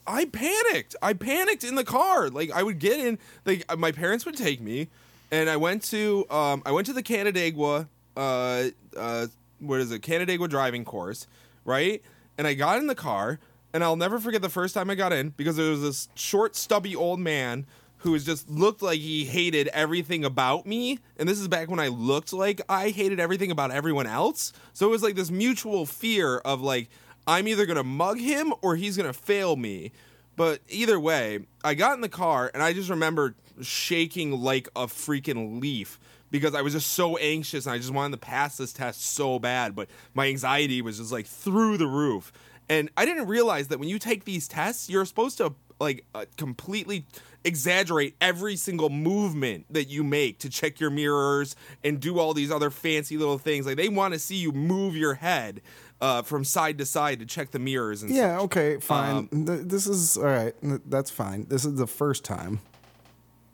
I 0.06 0.24
panicked. 0.26 0.94
I 1.02 1.12
panicked 1.12 1.64
in 1.64 1.74
the 1.74 1.84
car. 1.84 2.30
Like 2.30 2.52
I 2.52 2.62
would 2.62 2.78
get 2.78 3.00
in. 3.00 3.18
Like 3.44 3.64
my 3.78 3.90
parents 3.90 4.24
would 4.26 4.36
take 4.36 4.60
me, 4.60 4.88
and 5.32 5.50
I 5.50 5.56
went 5.56 5.82
to 5.84 6.24
um 6.30 6.62
I 6.64 6.70
went 6.70 6.86
to 6.86 6.92
the 6.92 7.02
Canandaigua 7.02 7.88
uh 8.16 8.64
uh 8.96 9.26
what 9.62 9.80
is 9.80 9.90
it 9.90 10.02
Canandaigua 10.02 10.48
driving 10.48 10.84
course, 10.84 11.26
right? 11.64 12.02
And 12.36 12.46
I 12.46 12.54
got 12.54 12.78
in 12.78 12.86
the 12.86 12.94
car, 12.94 13.38
and 13.72 13.82
I'll 13.82 13.96
never 13.96 14.18
forget 14.18 14.42
the 14.42 14.48
first 14.48 14.74
time 14.74 14.90
I 14.90 14.94
got 14.94 15.12
in 15.12 15.30
because 15.30 15.56
there 15.56 15.70
was 15.70 15.82
this 15.82 16.08
short, 16.14 16.56
stubby 16.56 16.94
old 16.94 17.20
man 17.20 17.66
who 17.98 18.12
was 18.12 18.24
just 18.24 18.50
looked 18.50 18.82
like 18.82 18.98
he 18.98 19.24
hated 19.24 19.68
everything 19.68 20.24
about 20.24 20.66
me. 20.66 20.98
And 21.16 21.28
this 21.28 21.38
is 21.38 21.46
back 21.46 21.70
when 21.70 21.78
I 21.78 21.88
looked 21.88 22.32
like 22.32 22.60
I 22.68 22.90
hated 22.90 23.20
everything 23.20 23.52
about 23.52 23.70
everyone 23.70 24.06
else. 24.06 24.52
So 24.72 24.88
it 24.88 24.90
was 24.90 25.02
like 25.02 25.14
this 25.14 25.30
mutual 25.30 25.86
fear 25.86 26.38
of 26.38 26.60
like, 26.60 26.88
I'm 27.26 27.46
either 27.46 27.64
gonna 27.64 27.84
mug 27.84 28.18
him 28.18 28.52
or 28.60 28.74
he's 28.74 28.96
gonna 28.96 29.12
fail 29.12 29.54
me. 29.54 29.92
But 30.34 30.60
either 30.68 30.98
way, 30.98 31.46
I 31.62 31.74
got 31.74 31.94
in 31.94 32.00
the 32.00 32.08
car 32.08 32.50
and 32.52 32.62
I 32.62 32.72
just 32.72 32.90
remember 32.90 33.36
shaking 33.60 34.32
like 34.32 34.68
a 34.74 34.86
freaking 34.86 35.60
leaf 35.60 36.00
because 36.32 36.52
I 36.56 36.62
was 36.62 36.72
just 36.72 36.88
so 36.94 37.16
anxious 37.18 37.66
and 37.66 37.72
I 37.74 37.78
just 37.78 37.92
wanted 37.92 38.12
to 38.12 38.18
pass 38.26 38.56
this 38.56 38.72
test 38.72 39.00
so 39.14 39.38
bad. 39.38 39.76
But 39.76 39.88
my 40.14 40.26
anxiety 40.26 40.82
was 40.82 40.98
just 40.98 41.12
like 41.12 41.26
through 41.26 41.76
the 41.76 41.86
roof. 41.86 42.32
And 42.68 42.90
I 42.96 43.04
didn't 43.04 43.28
realize 43.28 43.68
that 43.68 43.78
when 43.78 43.88
you 43.88 44.00
take 44.00 44.24
these 44.24 44.48
tests, 44.48 44.90
you're 44.90 45.04
supposed 45.04 45.36
to 45.38 45.54
like 45.78 46.04
uh, 46.14 46.24
completely 46.36 47.06
exaggerate 47.44 48.14
every 48.20 48.54
single 48.56 48.88
movement 48.88 49.66
that 49.68 49.88
you 49.88 50.04
make 50.04 50.38
to 50.38 50.48
check 50.48 50.78
your 50.80 50.90
mirrors 50.90 51.54
and 51.84 51.98
do 52.00 52.18
all 52.18 52.32
these 52.34 52.50
other 52.52 52.70
fancy 52.70 53.16
little 53.18 53.36
things. 53.38 53.66
Like 53.66 53.76
they 53.76 53.88
want 53.88 54.14
to 54.14 54.18
see 54.20 54.36
you 54.36 54.52
move 54.52 54.96
your 54.96 55.14
head 55.14 55.60
uh, 56.00 56.22
from 56.22 56.44
side 56.44 56.78
to 56.78 56.86
side 56.86 57.18
to 57.18 57.26
check 57.26 57.50
the 57.50 57.58
mirrors 57.58 58.02
and 58.02 58.12
Yeah, 58.14 58.36
such. 58.36 58.44
okay, 58.44 58.76
fine. 58.78 59.28
Um, 59.32 59.44
Th- 59.46 59.60
this 59.64 59.86
is 59.88 60.16
all 60.16 60.24
right. 60.24 60.54
Th- 60.62 60.80
That's 60.86 61.10
fine. 61.10 61.46
This 61.48 61.64
is 61.64 61.74
the 61.74 61.86
first 61.88 62.24
time, 62.24 62.60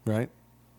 right? 0.04 0.28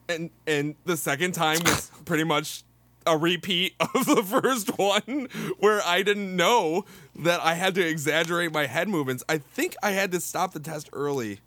And 0.10 0.30
and 0.48 0.76
the 0.86 0.98
second 0.98 1.34
time 1.34 1.60
was 1.64 1.92
pretty 2.06 2.24
much 2.24 2.64
a 3.06 3.18
repeat 3.18 3.76
of 3.80 4.06
the 4.06 4.24
first 4.24 4.78
one 4.78 5.30
where 5.60 5.82
I 5.86 6.02
didn't 6.02 6.36
know 6.36 6.86
that 7.16 7.40
I 7.42 7.54
had 7.54 7.76
to 7.76 7.88
exaggerate 7.88 8.52
my 8.52 8.66
head 8.66 8.90
movements. 8.90 9.24
I 9.30 9.38
think 9.38 9.76
I 9.82 9.92
had 9.92 10.12
to 10.12 10.20
stop 10.20 10.54
the 10.54 10.60
test 10.60 10.90
early 10.92 11.40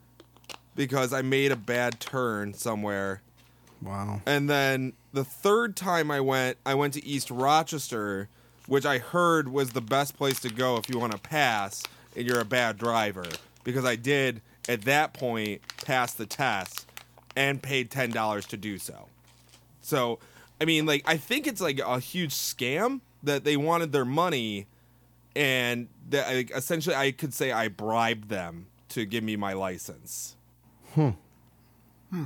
because 0.75 1.13
I 1.13 1.23
made 1.23 1.53
a 1.53 1.57
bad 1.57 2.01
turn 2.01 2.55
somewhere. 2.55 3.21
Wow. 3.83 4.23
And 4.25 4.49
then 4.49 4.93
the 5.13 5.25
third 5.25 5.77
time 5.77 6.11
I 6.11 6.21
went, 6.21 6.57
I 6.65 6.75
went 6.75 6.95
to 6.95 7.05
East 7.05 7.31
Rochester, 7.31 8.29
which 8.67 8.87
I 8.87 8.99
heard 8.99 9.49
was 9.49 9.71
the 9.71 9.81
best 9.81 10.17
place 10.17 10.41
to 10.41 10.49
go 10.49 10.77
if 10.77 10.89
you 10.89 10.99
want 10.99 11.13
to 11.13 11.19
pass 11.19 11.83
and 12.17 12.27
you're 12.27 12.41
a 12.41 12.45
bad 12.45 12.79
driver. 12.79 13.27
Because 13.65 13.85
I 13.85 13.97
did 13.97 14.41
at 14.69 14.83
that 14.83 15.13
point 15.13 15.61
pass 15.85 16.15
the 16.15 16.27
test 16.27 16.87
and 17.37 17.63
paid 17.63 17.91
ten 17.91 18.11
dollars 18.11 18.47
to 18.47 18.57
do 18.57 18.79
so. 18.79 19.07
So, 19.81 20.19
I 20.61 20.65
mean, 20.65 20.87
like 20.87 21.03
I 21.07 21.17
think 21.17 21.47
it's 21.47 21.61
like 21.61 21.81
a 21.81 21.99
huge 21.99 22.33
scam 22.35 23.01
that 23.23 23.45
they 23.45 23.57
wanted 23.57 23.93
their 23.93 24.05
money, 24.05 24.67
and 25.35 25.89
that 26.11 26.35
like, 26.35 26.51
essentially 26.51 26.95
I 26.97 27.11
could 27.13 27.35
say 27.35 27.53
I 27.53 27.69
bribed 27.69 28.29
them 28.29 28.67
to 28.91 29.05
give 29.05 29.25
me 29.25 29.37
my 29.37 29.53
license. 29.55 30.37
Hmm. 30.95 31.11
Hmm. 32.11 32.25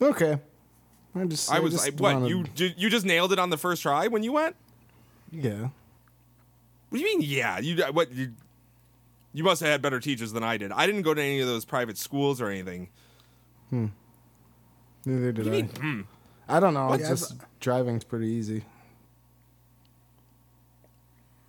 Okay. 0.00 0.38
I 1.14 1.24
just. 1.24 1.50
I 1.52 1.60
was 1.60 1.72
just 1.72 1.86
I, 1.86 1.90
what 1.90 2.14
wanted- 2.20 2.58
you 2.60 2.70
you 2.76 2.90
just 2.90 3.04
nailed 3.06 3.32
it 3.32 3.38
on 3.38 3.50
the 3.50 3.58
first 3.58 3.82
try 3.82 4.06
when 4.08 4.22
you 4.22 4.32
went. 4.32 4.56
Yeah. 5.30 5.68
What 6.88 6.98
do 6.98 6.98
you 6.98 7.04
mean? 7.04 7.20
Yeah, 7.22 7.58
you 7.58 7.82
what 7.92 8.10
you 8.12 8.32
you 9.34 9.44
must 9.44 9.60
have 9.60 9.70
had 9.70 9.82
better 9.82 10.00
teachers 10.00 10.32
than 10.32 10.42
I 10.42 10.56
did. 10.56 10.72
I 10.72 10.86
didn't 10.86 11.02
go 11.02 11.12
to 11.12 11.20
any 11.20 11.40
of 11.40 11.46
those 11.46 11.64
private 11.66 11.98
schools 11.98 12.40
or 12.40 12.48
anything. 12.48 12.88
Neither 15.04 15.32
did 15.32 15.46
you 15.46 15.52
I. 15.52 15.54
mean, 15.54 15.68
hmm. 15.68 16.00
I 16.48 16.60
don't 16.60 16.74
know. 16.74 16.88
Yeah, 16.88 16.96
It's 16.96 17.08
just 17.08 17.34
driving's 17.60 18.04
pretty 18.04 18.28
easy. 18.28 18.64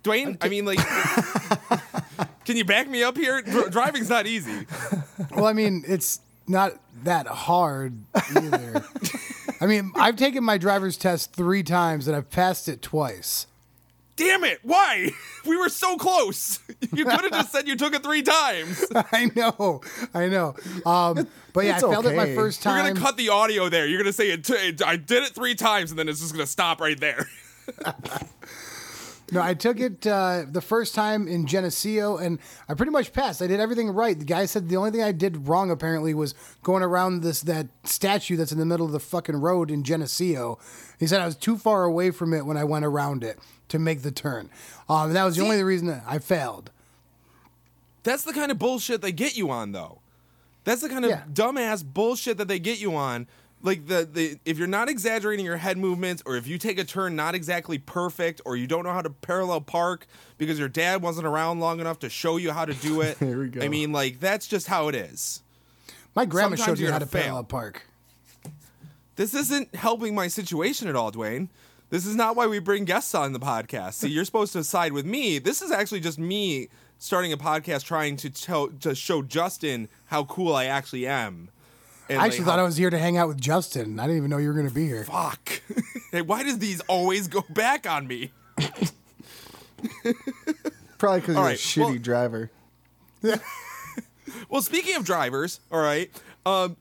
Dwayne, 0.02 0.38
I 0.40 0.48
mean, 0.48 0.64
like, 0.64 0.78
can 2.46 2.56
you 2.56 2.64
back 2.64 2.88
me 2.88 3.02
up 3.02 3.16
here? 3.16 3.42
Dr- 3.42 3.70
driving's 3.70 4.08
not 4.08 4.26
easy. 4.26 4.66
Well, 5.30 5.44
I 5.44 5.52
mean, 5.52 5.84
it's 5.86 6.20
not 6.48 6.72
that 7.04 7.26
hard 7.26 7.98
either. 8.34 8.82
I 9.60 9.66
mean, 9.66 9.92
I've 9.96 10.16
taken 10.16 10.42
my 10.42 10.56
driver's 10.56 10.96
test 10.96 11.34
three 11.34 11.62
times 11.62 12.08
and 12.08 12.16
I've 12.16 12.30
passed 12.30 12.66
it 12.66 12.80
twice. 12.80 13.46
Damn 14.20 14.44
it! 14.44 14.60
Why? 14.62 15.10
We 15.46 15.56
were 15.56 15.70
so 15.70 15.96
close. 15.96 16.58
You 16.92 17.04
could 17.04 17.20
have 17.22 17.30
just 17.30 17.52
said 17.52 17.66
you 17.68 17.76
took 17.76 17.94
it 17.94 18.02
three 18.02 18.22
times. 18.22 18.84
I 18.94 19.30
know, 19.34 19.80
I 20.12 20.28
know. 20.28 20.54
Um, 20.84 21.28
but 21.52 21.64
yeah, 21.64 21.76
It's 21.76 21.84
I 21.84 21.90
failed 21.90 22.06
it 22.06 22.16
my 22.16 22.34
first 22.34 22.62
time. 22.62 22.84
We're 22.84 22.90
gonna 22.90 23.00
cut 23.06 23.16
the 23.16 23.28
audio 23.30 23.68
there. 23.68 23.86
You're 23.86 23.98
gonna 23.98 24.12
say 24.12 24.30
it. 24.30 24.44
T- 24.44 24.84
I 24.84 24.96
did 24.96 25.22
it 25.22 25.30
three 25.30 25.54
times, 25.54 25.90
and 25.90 25.98
then 25.98 26.08
it's 26.08 26.20
just 26.20 26.32
gonna 26.32 26.46
stop 26.46 26.80
right 26.80 26.98
there. 26.98 27.26
No, 29.32 29.40
I 29.40 29.54
took 29.54 29.78
it 29.78 30.04
uh, 30.06 30.44
the 30.50 30.60
first 30.60 30.94
time 30.94 31.28
in 31.28 31.46
Geneseo, 31.46 32.16
and 32.16 32.40
I 32.68 32.74
pretty 32.74 32.90
much 32.90 33.12
passed. 33.12 33.40
I 33.40 33.46
did 33.46 33.60
everything 33.60 33.90
right. 33.90 34.18
The 34.18 34.24
guy 34.24 34.46
said 34.46 34.68
the 34.68 34.76
only 34.76 34.90
thing 34.90 35.02
I 35.02 35.12
did 35.12 35.46
wrong 35.46 35.70
apparently 35.70 36.14
was 36.14 36.34
going 36.64 36.82
around 36.82 37.22
this 37.22 37.42
that 37.42 37.68
statue 37.84 38.36
that's 38.36 38.50
in 38.52 38.58
the 38.58 38.66
middle 38.66 38.86
of 38.86 38.92
the 38.92 39.00
fucking 39.00 39.36
road 39.36 39.70
in 39.70 39.84
Geneseo. 39.84 40.58
He 40.98 41.06
said 41.06 41.20
I 41.20 41.26
was 41.26 41.36
too 41.36 41.56
far 41.56 41.84
away 41.84 42.10
from 42.10 42.34
it 42.34 42.44
when 42.44 42.56
I 42.56 42.64
went 42.64 42.84
around 42.84 43.22
it 43.22 43.38
to 43.70 43.78
make 43.78 44.02
the 44.02 44.10
turn. 44.12 44.50
Um, 44.88 45.12
that 45.14 45.24
was 45.24 45.34
the 45.36 45.40
See- 45.42 45.46
only 45.46 45.62
reason 45.62 45.88
that 45.88 46.04
I 46.06 46.18
failed. 46.18 46.70
That's 48.02 48.22
the 48.24 48.32
kind 48.32 48.50
of 48.50 48.58
bullshit 48.58 49.02
they 49.02 49.12
get 49.12 49.36
you 49.36 49.50
on, 49.50 49.72
though. 49.72 50.00
That's 50.64 50.80
the 50.82 50.88
kind 50.88 51.04
of 51.04 51.10
Yeah. 51.10 51.22
dumbass 51.32 51.84
bullshit 51.84 52.36
that 52.38 52.48
they 52.48 52.58
get 52.58 52.78
you 52.80 52.94
on. 52.94 53.26
Like 53.62 53.88
the, 53.88 54.08
the 54.10 54.38
if 54.46 54.56
you're 54.56 54.66
not 54.66 54.88
exaggerating 54.88 55.44
your 55.44 55.58
head 55.58 55.76
movements, 55.76 56.22
or 56.24 56.36
if 56.36 56.46
you 56.46 56.56
take 56.56 56.78
a 56.78 56.84
turn 56.84 57.14
not 57.14 57.34
exactly 57.34 57.76
perfect, 57.76 58.40
or 58.46 58.56
you 58.56 58.66
don't 58.66 58.84
know 58.84 58.92
how 58.92 59.02
to 59.02 59.10
parallel 59.10 59.60
park 59.60 60.06
because 60.38 60.58
your 60.58 60.68
dad 60.68 61.02
wasn't 61.02 61.26
around 61.26 61.60
long 61.60 61.78
enough 61.78 61.98
to 61.98 62.08
show 62.08 62.38
you 62.38 62.52
how 62.52 62.64
to 62.64 62.72
do 62.72 63.00
it. 63.02 63.18
Here 63.18 63.38
we 63.38 63.48
go. 63.48 63.60
I 63.60 63.68
mean, 63.68 63.92
like 63.92 64.18
that's 64.18 64.46
just 64.46 64.66
how 64.68 64.88
it 64.88 64.94
is. 64.94 65.42
My 66.14 66.24
grandma 66.24 66.56
Sometimes 66.56 66.78
showed 66.78 66.84
me 66.86 66.90
how 66.90 66.98
to 67.00 67.06
fail. 67.06 67.22
parallel 67.22 67.44
park. 67.44 67.86
This 69.16 69.34
isn't 69.34 69.74
helping 69.74 70.14
my 70.14 70.28
situation 70.28 70.88
at 70.88 70.96
all, 70.96 71.12
Dwayne. 71.12 71.48
This 71.90 72.06
is 72.06 72.14
not 72.14 72.36
why 72.36 72.46
we 72.46 72.58
bring 72.60 72.84
guests 72.84 73.14
on 73.14 73.32
the 73.32 73.40
podcast. 73.40 73.94
See, 73.94 74.08
you're 74.08 74.24
supposed 74.24 74.52
to 74.54 74.62
side 74.64 74.92
with 74.92 75.04
me. 75.04 75.38
This 75.38 75.60
is 75.60 75.70
actually 75.72 76.00
just 76.00 76.18
me 76.18 76.68
starting 76.98 77.32
a 77.32 77.36
podcast 77.36 77.84
trying 77.84 78.16
to 78.18 78.30
tell 78.30 78.68
to 78.68 78.94
show 78.94 79.22
Justin 79.22 79.88
how 80.06 80.24
cool 80.24 80.54
I 80.54 80.66
actually 80.66 81.06
am. 81.06 81.48
And, 82.08 82.18
I 82.18 82.22
like, 82.22 82.26
actually 82.32 82.44
how- 82.44 82.50
thought 82.52 82.58
I 82.60 82.62
was 82.64 82.76
here 82.76 82.90
to 82.90 82.98
hang 82.98 83.16
out 83.16 83.28
with 83.28 83.40
Justin. 83.40 83.98
I 83.98 84.04
didn't 84.04 84.18
even 84.18 84.30
know 84.30 84.38
you 84.38 84.48
were 84.48 84.54
going 84.54 84.68
to 84.68 84.74
be 84.74 84.86
here. 84.86 85.04
fuck. 85.04 85.62
hey, 86.12 86.22
why 86.22 86.42
does 86.44 86.58
these 86.58 86.80
always 86.82 87.26
go 87.28 87.44
back 87.50 87.88
on 87.88 88.06
me? 88.06 88.30
Probably 90.98 91.20
because 91.20 91.34
you're 91.34 91.44
right, 91.44 91.56
a 91.56 91.58
shitty 91.58 91.78
well- 91.80 91.94
driver. 91.98 92.50
Well, 94.48 94.62
speaking 94.62 94.94
of 94.96 95.04
drivers, 95.04 95.60
all 95.72 95.80
right, 95.80 96.10
um, 96.46 96.76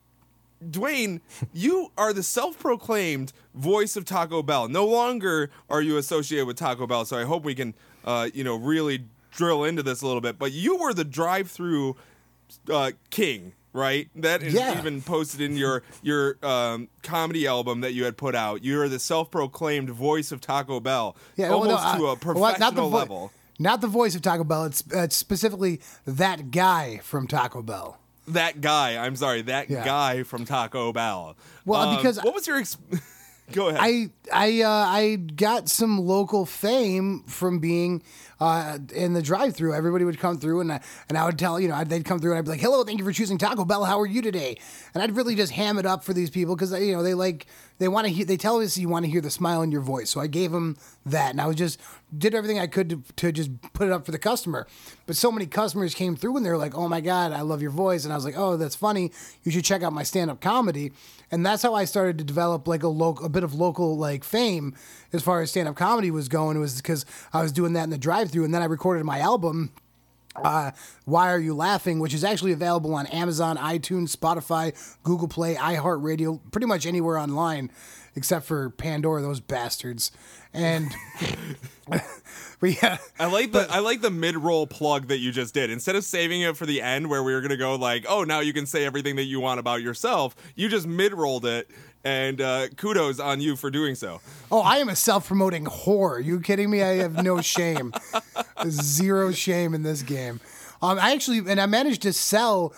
Dwayne, 0.63 1.19
you 1.53 1.91
are 1.97 2.13
the 2.13 2.21
self-proclaimed 2.23 3.31
voice 3.59 3.95
of 3.95 4.05
Taco 4.05 4.41
Bell. 4.41 4.67
No 4.67 4.85
longer 4.85 5.49
are 5.69 5.81
you 5.81 5.97
associated 5.97 6.45
with 6.47 6.57
Taco 6.57 6.87
Bell, 6.87 7.05
so 7.05 7.17
I 7.17 7.23
hope 7.25 7.43
we 7.43 7.53
can, 7.55 7.73
uh, 8.05 8.29
you 8.33 8.43
know, 8.43 8.55
really 8.55 9.05
drill 9.31 9.63
into 9.63 9.83
this 9.83 10.01
a 10.01 10.07
little 10.07 10.21
bit. 10.21 10.39
But 10.39 10.51
you 10.51 10.77
were 10.77 10.93
the 10.93 11.03
drive-through 11.05 11.95
uh, 12.71 12.91
king, 13.09 13.53
right? 13.73 14.09
That 14.15 14.41
is 14.41 14.53
Yeah. 14.53 14.77
even 14.79 15.01
posted 15.01 15.41
in 15.41 15.55
your 15.55 15.83
your 16.01 16.37
um, 16.43 16.87
comedy 17.03 17.45
album 17.45 17.81
that 17.81 17.93
you 17.93 18.05
had 18.05 18.17
put 18.17 18.33
out. 18.35 18.63
You 18.63 18.81
are 18.81 18.89
the 18.89 18.97
self-proclaimed 18.99 19.89
voice 19.89 20.31
of 20.31 20.41
Taco 20.41 20.79
Bell, 20.79 21.15
well, 21.37 21.49
no, 21.49 21.55
almost 21.57 21.83
to 21.97 21.99
a 21.99 22.03
well, 22.03 22.15
professional 22.15 22.71
the 22.71 22.81
vo- 22.81 22.87
level. 22.97 23.31
Not 23.59 23.81
the 23.81 23.87
voice 23.87 24.15
of 24.15 24.21
Taco 24.21 24.45
Bell. 24.45 24.63
It's, 24.65 24.83
uh, 24.95 25.01
it's 25.01 25.17
specifically 25.17 25.81
that 26.05 26.49
guy 26.49 27.01
from 27.03 27.27
Taco 27.27 27.61
Bell. 27.61 27.97
That 28.25 28.61
guy, 28.61 28.95
I'm 28.97 29.15
sorry, 29.17 29.41
that 29.43 29.69
Yeah. 29.69 29.83
guy 29.83 30.23
from 30.23 30.45
Taco 30.45 30.93
Bell. 30.93 31.35
Well, 31.65 31.81
Um, 31.89 31.95
because- 31.97 32.17
what 32.23 32.33
was 32.33 32.47
your? 32.47 32.57
Ex- 32.57 32.77
Go 33.51 33.69
ahead. 33.69 33.79
I 33.81 34.09
I 34.31 34.61
uh, 34.61 34.69
I 34.69 35.15
got 35.15 35.69
some 35.69 35.99
local 35.99 36.45
fame 36.45 37.23
from 37.23 37.59
being 37.59 38.03
uh, 38.39 38.77
in 38.93 39.13
the 39.13 39.21
drive-through. 39.21 39.73
Everybody 39.73 40.05
would 40.05 40.19
come 40.19 40.37
through, 40.37 40.61
and 40.61 40.71
I, 40.71 40.81
and 41.09 41.17
I 41.17 41.25
would 41.25 41.39
tell 41.39 41.59
you 41.59 41.67
know 41.67 41.83
they'd 41.83 42.05
come 42.05 42.19
through, 42.19 42.31
and 42.31 42.39
I'd 42.39 42.45
be 42.45 42.51
like, 42.51 42.61
"Hello, 42.61 42.83
thank 42.83 42.99
you 42.99 43.05
for 43.05 43.11
choosing 43.11 43.37
Taco 43.37 43.65
Bell. 43.65 43.85
How 43.85 43.99
are 43.99 44.05
you 44.05 44.21
today?" 44.21 44.57
And 44.93 45.01
I'd 45.01 45.15
really 45.15 45.35
just 45.35 45.51
ham 45.51 45.77
it 45.79 45.85
up 45.85 46.03
for 46.03 46.13
these 46.13 46.29
people 46.29 46.55
because 46.55 46.71
you 46.79 46.93
know 46.93 47.01
they 47.01 47.13
like 47.13 47.47
they 47.79 47.87
want 47.87 48.05
to 48.07 48.13
hear 48.13 48.25
they 48.25 48.37
tell 48.37 48.61
us 48.61 48.77
you 48.77 48.87
want 48.87 49.05
to 49.05 49.11
hear 49.11 49.21
the 49.21 49.31
smile 49.31 49.61
in 49.61 49.71
your 49.71 49.81
voice. 49.81 50.09
So 50.09 50.19
I 50.19 50.27
gave 50.27 50.51
them 50.51 50.77
that, 51.05 51.31
and 51.31 51.41
I 51.41 51.47
was 51.47 51.55
just 51.55 51.79
did 52.15 52.35
everything 52.35 52.59
I 52.59 52.67
could 52.67 52.89
to, 52.89 53.03
to 53.15 53.31
just 53.31 53.49
put 53.73 53.87
it 53.87 53.91
up 53.91 54.05
for 54.05 54.11
the 54.11 54.19
customer. 54.19 54.67
But 55.07 55.15
so 55.15 55.31
many 55.31 55.47
customers 55.47 55.95
came 55.95 56.15
through, 56.15 56.37
and 56.37 56.45
they 56.45 56.51
were 56.51 56.57
like, 56.57 56.75
"Oh 56.75 56.87
my 56.87 57.01
god, 57.01 57.31
I 57.31 57.41
love 57.41 57.61
your 57.61 57.71
voice," 57.71 58.03
and 58.03 58.13
I 58.13 58.15
was 58.15 58.25
like, 58.25 58.37
"Oh, 58.37 58.57
that's 58.57 58.75
funny. 58.75 59.11
You 59.43 59.51
should 59.51 59.65
check 59.65 59.81
out 59.81 59.91
my 59.91 60.03
stand-up 60.03 60.39
comedy." 60.39 60.91
And 61.31 61.45
that's 61.45 61.61
how 61.61 61.75
I 61.75 61.85
started 61.85 62.17
to 62.17 62.23
develop 62.23 62.67
like 62.67 62.83
a 62.83 62.87
local, 62.87 63.25
a 63.25 63.29
bit 63.29 63.43
of 63.43 63.53
local 63.53 63.97
like 63.97 64.23
fame 64.23 64.75
as 65.13 65.21
far 65.21 65.41
as 65.41 65.51
stand-up 65.51 65.75
comedy 65.75 66.11
was 66.11 66.27
going. 66.27 66.57
It 66.57 66.59
was 66.59 66.77
because 66.77 67.05
I 67.33 67.41
was 67.41 67.51
doing 67.51 67.73
that 67.73 67.83
in 67.83 67.89
the 67.89 67.97
drive-through, 67.97 68.45
and 68.45 68.53
then 68.53 68.61
I 68.61 68.65
recorded 68.65 69.03
my 69.05 69.19
album 69.19 69.71
uh, 70.35 70.71
Why 71.05 71.29
Are 71.29 71.39
You 71.39 71.53
Laughing, 71.53 71.99
which 71.99 72.13
is 72.13 72.23
actually 72.23 72.51
available 72.51 72.93
on 72.93 73.07
Amazon, 73.07 73.57
iTunes, 73.57 74.15
Spotify, 74.15 74.73
Google 75.03 75.27
Play, 75.27 75.55
iHeartRadio, 75.55 76.39
pretty 76.51 76.67
much 76.67 76.85
anywhere 76.85 77.17
online 77.17 77.71
except 78.15 78.45
for 78.45 78.69
Pandora, 78.71 79.21
those 79.21 79.39
bastards. 79.39 80.11
And 80.53 80.93
but 82.61 82.81
yeah, 82.81 82.97
I 83.17 83.27
like 83.27 83.53
the 83.53 83.67
I 83.69 83.79
like 83.79 84.01
the 84.01 84.11
mid 84.11 84.35
roll 84.35 84.67
plug 84.67 85.07
that 85.07 85.19
you 85.19 85.31
just 85.31 85.53
did. 85.53 85.69
Instead 85.69 85.95
of 85.95 86.03
saving 86.03 86.41
it 86.41 86.57
for 86.57 86.65
the 86.65 86.81
end 86.81 87.09
where 87.09 87.23
we 87.23 87.33
were 87.33 87.39
gonna 87.39 87.55
go 87.55 87.75
like, 87.75 88.05
oh, 88.09 88.23
now 88.25 88.41
you 88.41 88.51
can 88.51 88.65
say 88.65 88.85
everything 88.85 89.15
that 89.15 89.23
you 89.23 89.39
want 89.39 89.59
about 89.61 89.81
yourself. 89.81 90.35
You 90.55 90.67
just 90.67 90.85
mid 90.85 91.13
rolled 91.13 91.45
it, 91.45 91.69
and 92.03 92.41
uh, 92.41 92.67
kudos 92.75 93.19
on 93.19 93.39
you 93.39 93.55
for 93.55 93.71
doing 93.71 93.95
so. 93.95 94.19
oh, 94.51 94.59
I 94.59 94.77
am 94.77 94.89
a 94.89 94.95
self-promoting 94.95 95.65
whore. 95.65 96.17
Are 96.17 96.19
you 96.19 96.41
kidding 96.41 96.69
me? 96.69 96.83
I 96.83 96.95
have 96.95 97.23
no 97.23 97.39
shame, 97.39 97.93
zero 98.69 99.31
shame 99.31 99.73
in 99.73 99.83
this 99.83 100.01
game. 100.01 100.41
Um, 100.81 100.97
I 100.97 101.11
actually, 101.13 101.39
and 101.39 101.59
I 101.59 101.65
managed 101.65 102.01
to 102.03 102.13
sell 102.13 102.73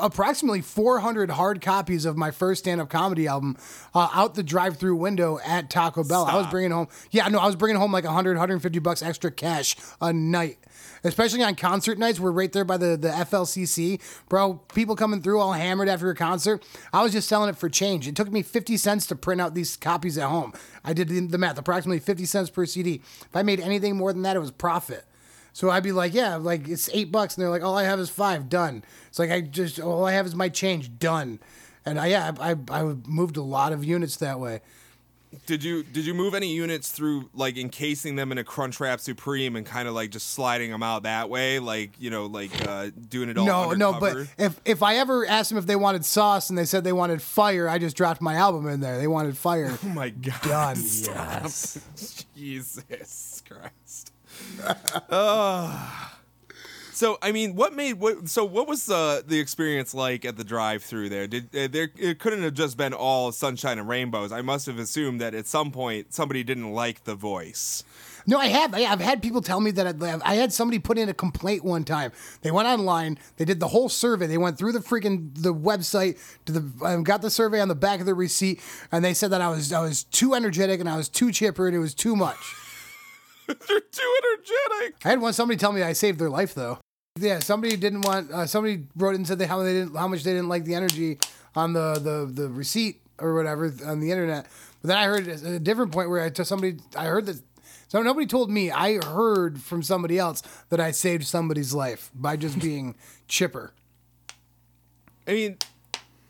approximately 0.00 0.60
400 0.60 1.30
hard 1.30 1.60
copies 1.60 2.04
of 2.04 2.16
my 2.16 2.30
first 2.30 2.64
stand-up 2.64 2.90
comedy 2.90 3.26
album 3.26 3.56
uh, 3.94 4.08
out 4.12 4.34
the 4.34 4.42
drive-through 4.42 4.96
window 4.96 5.38
at 5.44 5.70
Taco 5.70 6.04
Bell. 6.04 6.24
I 6.24 6.36
was 6.36 6.46
bringing 6.48 6.70
home, 6.70 6.88
yeah, 7.10 7.28
no, 7.28 7.38
I 7.38 7.46
was 7.46 7.56
bringing 7.56 7.78
home 7.78 7.92
like 7.92 8.04
100, 8.04 8.32
150 8.32 8.78
bucks 8.78 9.02
extra 9.02 9.30
cash 9.30 9.76
a 10.00 10.12
night. 10.12 10.58
Especially 11.02 11.42
on 11.42 11.54
concert 11.54 11.98
nights, 11.98 12.20
we're 12.20 12.30
right 12.30 12.52
there 12.52 12.64
by 12.64 12.76
the, 12.76 12.96
the 12.96 13.08
FLCC. 13.08 14.00
Bro, 14.28 14.60
people 14.74 14.96
coming 14.96 15.22
through 15.22 15.40
all 15.40 15.52
hammered 15.52 15.88
after 15.88 16.10
a 16.10 16.14
concert. 16.14 16.64
I 16.92 17.02
was 17.02 17.12
just 17.12 17.28
selling 17.28 17.48
it 17.48 17.56
for 17.56 17.68
change. 17.68 18.06
It 18.06 18.16
took 18.16 18.30
me 18.30 18.42
50 18.42 18.76
cents 18.76 19.06
to 19.06 19.16
print 19.16 19.40
out 19.40 19.54
these 19.54 19.76
copies 19.76 20.18
at 20.18 20.28
home. 20.28 20.52
I 20.84 20.92
did 20.92 21.08
the, 21.08 21.20
the 21.20 21.38
math, 21.38 21.58
approximately 21.58 22.00
50 22.00 22.24
cents 22.26 22.50
per 22.50 22.66
CD. 22.66 22.96
If 23.22 23.34
I 23.34 23.42
made 23.42 23.60
anything 23.60 23.96
more 23.96 24.12
than 24.12 24.22
that, 24.22 24.36
it 24.36 24.40
was 24.40 24.50
profit. 24.50 25.04
So 25.52 25.70
I'd 25.70 25.82
be 25.82 25.92
like, 25.92 26.14
yeah, 26.14 26.36
like 26.36 26.68
it's 26.68 26.88
eight 26.92 27.10
bucks, 27.10 27.36
and 27.36 27.42
they're 27.42 27.50
like, 27.50 27.62
all 27.62 27.76
I 27.76 27.84
have 27.84 27.98
is 27.98 28.10
five, 28.10 28.48
done. 28.48 28.84
It's 29.08 29.18
like 29.18 29.30
I 29.30 29.40
just 29.40 29.80
all 29.80 30.04
I 30.04 30.12
have 30.12 30.26
is 30.26 30.34
my 30.34 30.48
change, 30.48 30.98
done. 30.98 31.40
And 31.84 31.98
I, 31.98 32.06
yeah, 32.08 32.32
I, 32.38 32.52
I, 32.52 32.56
I 32.70 32.82
moved 33.06 33.36
a 33.36 33.42
lot 33.42 33.72
of 33.72 33.84
units 33.84 34.16
that 34.16 34.38
way. 34.38 34.60
Did 35.46 35.62
you 35.62 35.84
did 35.84 36.04
you 36.06 36.12
move 36.12 36.34
any 36.34 36.52
units 36.52 36.90
through 36.90 37.30
like 37.34 37.56
encasing 37.56 38.16
them 38.16 38.32
in 38.32 38.38
a 38.38 38.42
Crunchwrap 38.42 38.98
Supreme 38.98 39.54
and 39.54 39.64
kind 39.64 39.86
of 39.86 39.94
like 39.94 40.10
just 40.10 40.30
sliding 40.30 40.72
them 40.72 40.82
out 40.82 41.04
that 41.04 41.30
way, 41.30 41.60
like 41.60 41.92
you 42.00 42.10
know, 42.10 42.26
like 42.26 42.50
uh, 42.66 42.90
doing 43.08 43.28
it 43.28 43.38
all? 43.38 43.46
No, 43.46 43.70
no, 43.72 43.92
but 43.92 44.16
if 44.38 44.60
if 44.64 44.82
I 44.82 44.96
ever 44.96 45.24
asked 45.24 45.50
them 45.50 45.58
if 45.58 45.66
they 45.66 45.76
wanted 45.76 46.04
sauce 46.04 46.50
and 46.50 46.58
they 46.58 46.64
said 46.64 46.82
they 46.82 46.92
wanted 46.92 47.22
fire, 47.22 47.68
I 47.68 47.78
just 47.78 47.96
dropped 47.96 48.20
my 48.20 48.34
album 48.34 48.66
in 48.66 48.80
there. 48.80 48.98
They 48.98 49.06
wanted 49.06 49.36
fire. 49.36 49.78
oh 49.84 49.88
my 49.88 50.10
god, 50.10 50.42
Done. 50.42 50.76
Stop. 50.76 51.42
Yes. 51.42 52.24
Jesus 52.36 53.42
Christ. 53.48 54.09
Oh. 55.10 55.96
So 57.00 57.16
I 57.22 57.32
mean, 57.32 57.54
what 57.54 57.72
made 57.72 57.94
what? 57.94 58.28
So 58.28 58.44
what 58.44 58.68
was 58.68 58.84
the 58.84 59.24
the 59.26 59.40
experience 59.40 59.94
like 59.94 60.26
at 60.26 60.36
the 60.36 60.44
drive-through 60.44 61.08
there? 61.08 61.26
Did 61.26 61.44
uh, 61.56 61.66
there? 61.66 61.88
It 61.96 62.18
couldn't 62.18 62.42
have 62.42 62.52
just 62.52 62.76
been 62.76 62.92
all 62.92 63.32
sunshine 63.32 63.78
and 63.78 63.88
rainbows. 63.88 64.32
I 64.32 64.42
must 64.42 64.66
have 64.66 64.78
assumed 64.78 65.18
that 65.22 65.34
at 65.34 65.46
some 65.46 65.70
point 65.70 66.12
somebody 66.12 66.44
didn't 66.44 66.74
like 66.74 67.04
the 67.04 67.14
voice. 67.14 67.84
No, 68.26 68.38
I 68.38 68.48
have. 68.48 68.74
I, 68.74 68.80
have 68.80 69.00
had 69.00 69.22
people 69.22 69.40
tell 69.40 69.60
me 69.60 69.70
that 69.70 70.02
I, 70.02 70.18
I 70.22 70.34
had 70.34 70.52
somebody 70.52 70.78
put 70.78 70.98
in 70.98 71.08
a 71.08 71.14
complaint 71.14 71.64
one 71.64 71.84
time. 71.84 72.12
They 72.42 72.50
went 72.50 72.68
online. 72.68 73.18
They 73.38 73.46
did 73.46 73.60
the 73.60 73.68
whole 73.68 73.88
survey. 73.88 74.26
They 74.26 74.36
went 74.36 74.58
through 74.58 74.72
the 74.72 74.80
freaking 74.80 75.30
the 75.34 75.54
website 75.54 76.18
to 76.44 76.52
the 76.52 76.84
um, 76.84 77.02
got 77.02 77.22
the 77.22 77.30
survey 77.30 77.60
on 77.60 77.68
the 77.68 77.74
back 77.74 78.00
of 78.00 78.06
the 78.06 78.14
receipt, 78.14 78.60
and 78.92 79.02
they 79.02 79.14
said 79.14 79.30
that 79.30 79.40
I 79.40 79.48
was 79.48 79.72
I 79.72 79.80
was 79.80 80.04
too 80.04 80.34
energetic 80.34 80.80
and 80.80 80.88
I 80.88 80.98
was 80.98 81.08
too 81.08 81.32
chipper 81.32 81.66
and 81.66 81.74
it 81.74 81.80
was 81.80 81.94
too 81.94 82.14
much. 82.14 82.36
You're 83.68 83.80
too 83.80 84.16
energetic. 84.24 84.96
I 85.04 85.08
had 85.10 85.20
one 85.20 85.32
somebody 85.32 85.58
tell 85.58 85.72
me 85.72 85.82
I 85.82 85.92
saved 85.92 86.18
their 86.18 86.30
life 86.30 86.54
though. 86.54 86.78
Yeah, 87.18 87.40
somebody 87.40 87.76
didn't 87.76 88.02
want. 88.02 88.30
Uh, 88.30 88.46
somebody 88.46 88.84
wrote 88.96 89.16
and 89.16 89.26
said 89.26 89.38
they, 89.38 89.46
how 89.46 89.62
they 89.62 89.72
didn't 89.72 89.96
how 89.96 90.08
much 90.08 90.22
they 90.22 90.32
didn't 90.32 90.48
like 90.48 90.64
the 90.64 90.74
energy 90.74 91.18
on 91.54 91.72
the 91.72 91.94
the 91.94 92.30
the 92.42 92.48
receipt 92.48 93.00
or 93.18 93.34
whatever 93.34 93.72
on 93.84 94.00
the 94.00 94.10
internet. 94.10 94.46
But 94.80 94.88
then 94.88 94.96
I 94.96 95.04
heard 95.04 95.28
at 95.28 95.42
a 95.42 95.58
different 95.58 95.92
point 95.92 96.08
where 96.08 96.22
I 96.22 96.30
told 96.30 96.46
somebody 96.46 96.78
I 96.96 97.06
heard 97.06 97.26
that. 97.26 97.42
So 97.88 98.00
nobody 98.02 98.26
told 98.26 98.50
me. 98.50 98.70
I 98.70 99.04
heard 99.04 99.60
from 99.60 99.82
somebody 99.82 100.18
else 100.18 100.42
that 100.68 100.78
I 100.78 100.92
saved 100.92 101.24
somebody's 101.24 101.74
life 101.74 102.10
by 102.14 102.36
just 102.36 102.58
being 102.60 102.94
chipper. 103.26 103.72
I 105.26 105.32
mean, 105.32 105.58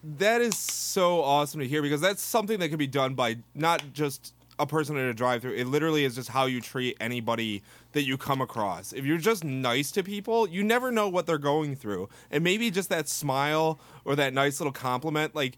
that 0.03 0.41
is 0.41 0.57
so 0.57 1.23
awesome 1.23 1.61
to 1.61 1.69
hear 1.69 1.83
because 1.83 2.01
that's 2.01 2.23
something 2.23 2.59
that 2.61 2.71
can 2.71 2.79
be 2.79 2.87
done 2.87 3.15
by 3.15 3.39
not 3.55 3.93
just 3.93 4.33
a 4.61 4.67
person 4.67 4.97
in 4.97 5.07
a 5.07 5.15
drive-through. 5.15 5.55
It 5.55 5.67
literally 5.67 6.05
is 6.05 6.15
just 6.15 6.29
how 6.29 6.47
you 6.47 6.61
treat 6.61 6.97
anybody 7.01 7.63
that 7.93 8.03
you 8.03 8.17
come 8.17 8.41
across. 8.41 8.93
If 8.93 9.05
you're 9.05 9.19
just 9.19 9.43
nice 9.45 9.91
to 9.93 10.03
people, 10.03 10.49
you 10.49 10.63
never 10.63 10.93
know 10.93 11.09
what 11.09 11.27
they're 11.27 11.39
going 11.39 11.75
through. 11.77 12.09
And 12.31 12.45
maybe 12.45 12.71
just 12.71 12.89
that 12.91 13.09
smile 13.09 13.81
or 14.05 14.15
that 14.17 14.33
nice 14.35 14.61
little 14.61 14.73
compliment 14.73 15.35
like 15.35 15.57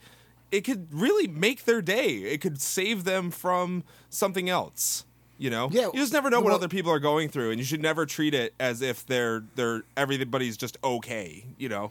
it 0.51 0.63
could 0.63 0.89
really 0.93 1.27
make 1.27 1.65
their 1.65 1.83
day. 1.83 2.09
It 2.09 2.41
could 2.41 2.61
save 2.61 3.05
them 3.05 3.31
from 3.31 3.85
something 4.11 4.49
else. 4.49 5.05
You 5.39 5.51
know, 5.51 5.71
Yeah, 5.73 5.87
you 5.87 5.99
just 5.99 6.13
never 6.13 6.31
know 6.31 6.41
what 6.41 6.53
other 6.53 6.69
people 6.69 6.93
are 6.93 7.01
going 7.01 7.29
through, 7.29 7.51
and 7.51 7.59
you 7.59 7.65
should 7.65 7.83
never 7.83 8.07
treat 8.07 8.33
it 8.33 8.55
as 8.61 8.81
if 8.81 9.05
they're 9.07 9.43
they're 9.57 9.83
everybody's 9.97 10.57
just 10.57 10.77
okay. 10.85 11.45
You 11.59 11.69
know, 11.69 11.91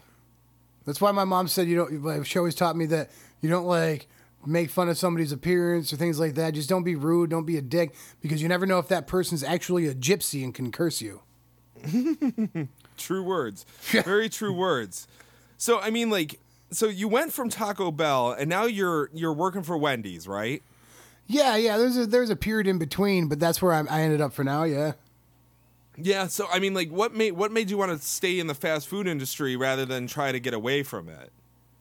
That's 0.86 1.02
why 1.02 1.10
my 1.10 1.24
mom 1.24 1.48
said 1.48 1.68
you 1.68 1.76
don't. 1.76 2.02
like, 2.02 2.24
She 2.24 2.38
always 2.38 2.54
taught 2.54 2.76
me 2.76 2.86
that 2.86 3.10
you 3.42 3.50
don't 3.50 3.66
like 3.66 4.06
make 4.46 4.70
fun 4.70 4.88
of 4.88 4.98
somebody's 4.98 5.32
appearance 5.32 5.92
or 5.92 5.96
things 5.96 6.18
like 6.18 6.34
that. 6.34 6.54
Just 6.54 6.68
don't 6.68 6.84
be 6.84 6.94
rude. 6.94 7.30
Don't 7.30 7.46
be 7.46 7.56
a 7.56 7.62
dick 7.62 7.94
because 8.20 8.42
you 8.42 8.48
never 8.48 8.66
know 8.66 8.78
if 8.78 8.88
that 8.88 9.06
person's 9.06 9.42
actually 9.42 9.86
a 9.86 9.94
gypsy 9.94 10.44
and 10.44 10.54
can 10.54 10.72
curse 10.72 11.00
you. 11.00 11.22
True 12.96 13.22
words. 13.22 13.64
Very 13.80 14.28
true 14.28 14.52
words. 14.52 15.08
So 15.58 15.80
I 15.80 15.90
mean 15.90 16.10
like 16.10 16.38
so 16.70 16.86
you 16.86 17.08
went 17.08 17.32
from 17.32 17.48
Taco 17.48 17.90
Bell 17.90 18.32
and 18.32 18.48
now 18.48 18.64
you're 18.64 19.10
you're 19.12 19.32
working 19.32 19.62
for 19.62 19.76
Wendy's, 19.76 20.28
right? 20.28 20.62
Yeah, 21.26 21.56
yeah. 21.56 21.78
There's 21.78 21.96
a 21.96 22.06
there's 22.06 22.30
a 22.30 22.36
period 22.36 22.66
in 22.66 22.78
between, 22.78 23.28
but 23.28 23.40
that's 23.40 23.62
where 23.62 23.72
I, 23.72 23.84
I 23.88 24.02
ended 24.02 24.20
up 24.20 24.32
for 24.32 24.44
now. 24.44 24.64
Yeah. 24.64 24.92
Yeah, 25.96 26.26
so 26.26 26.46
I 26.52 26.58
mean 26.58 26.74
like 26.74 26.90
what 26.90 27.14
made 27.14 27.32
what 27.32 27.52
made 27.52 27.70
you 27.70 27.76
want 27.76 27.92
to 27.92 28.04
stay 28.06 28.38
in 28.38 28.46
the 28.46 28.54
fast 28.54 28.88
food 28.88 29.06
industry 29.06 29.56
rather 29.56 29.84
than 29.84 30.06
try 30.06 30.32
to 30.32 30.40
get 30.40 30.54
away 30.54 30.82
from 30.82 31.08
it? 31.08 31.30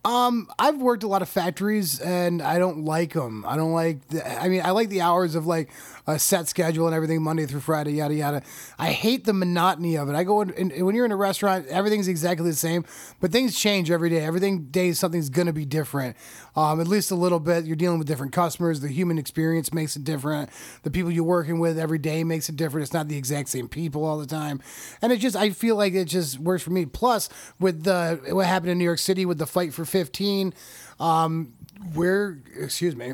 Um, 0.04 0.52
I've 0.58 0.78
worked 0.82 1.04
a 1.04 1.08
lot 1.08 1.22
of 1.22 1.30
factories 1.30 2.00
and 2.00 2.42
I 2.42 2.58
don't 2.58 2.86
like 2.86 3.14
them. 3.14 3.46
I 3.48 3.56
don't 3.56 3.74
like. 3.74 4.08
The, 4.08 4.42
I 4.42 4.50
mean, 4.50 4.62
I 4.64 4.72
like 4.72 4.90
the 4.90 5.02
hours 5.02 5.36
of 5.36 5.46
like 5.46 5.70
a 6.08 6.18
set 6.20 6.48
schedule 6.48 6.88
and 6.88 6.96
everything 6.96 7.22
Monday 7.22 7.46
through 7.46 7.60
Friday, 7.60 7.94
yada 7.94 8.14
yada. 8.14 8.42
I 8.80 8.92
hate 8.92 9.26
the 9.26 9.34
monotony 9.34 9.96
of 9.98 10.10
it. 10.10 10.16
I 10.16 10.24
go 10.24 10.42
in, 10.42 10.52
and 10.52 10.86
when 10.86 10.96
you're 10.96 11.06
in 11.06 11.12
a 11.12 11.18
restaurant, 11.18 11.68
everything's 11.68 12.08
exactly 12.08 12.50
the 12.50 12.56
same, 12.56 12.86
but 13.20 13.32
things 13.32 13.58
change 13.58 13.92
every 13.92 14.10
day. 14.10 14.24
Everything 14.24 14.66
day 14.66 14.94
something's 14.94 15.30
gonna 15.30 15.54
be 15.54 15.66
different, 15.66 16.16
um, 16.56 16.80
at 16.82 16.88
least 16.88 17.12
a 17.12 17.16
little 17.16 17.40
bit. 17.40 17.66
You're 17.66 17.76
dealing 17.76 18.00
with 18.00 18.08
different 18.08 18.34
customers. 18.34 18.82
The 18.82 18.88
human 18.88 19.18
experience 19.18 19.74
makes 19.74 19.96
it 19.96 20.04
different. 20.04 20.50
The 20.84 20.92
people 20.92 21.12
you're 21.12 21.24
working 21.24 21.60
with 21.60 21.78
every 21.78 22.00
day 22.00 22.24
makes 22.24 22.50
it 22.50 22.56
different. 22.56 22.84
It's 22.84 22.94
not 22.94 23.08
the 23.08 23.18
exact 23.18 23.50
same 23.50 23.68
people 23.68 24.04
all 24.06 24.18
the 24.18 24.28
time, 24.28 24.62
and 25.02 25.12
it 25.12 25.18
just 25.18 25.36
I 25.36 25.52
feel 25.52 25.76
like 25.76 25.94
it 25.94 26.06
just 26.06 26.40
works 26.40 26.64
for 26.64 26.72
me. 26.72 26.86
Plus, 26.86 27.30
with 27.60 27.84
the 27.84 28.20
what 28.30 28.46
happened 28.46 28.72
in 28.72 28.78
New 28.78 28.86
York 28.86 29.00
City 29.00 29.26
with 29.26 29.38
the 29.38 29.46
fight 29.48 29.74
for 29.74 29.86
15, 29.86 30.54
um, 31.00 31.54
we're 31.94 32.40
excuse 32.58 32.96
me 32.96 33.14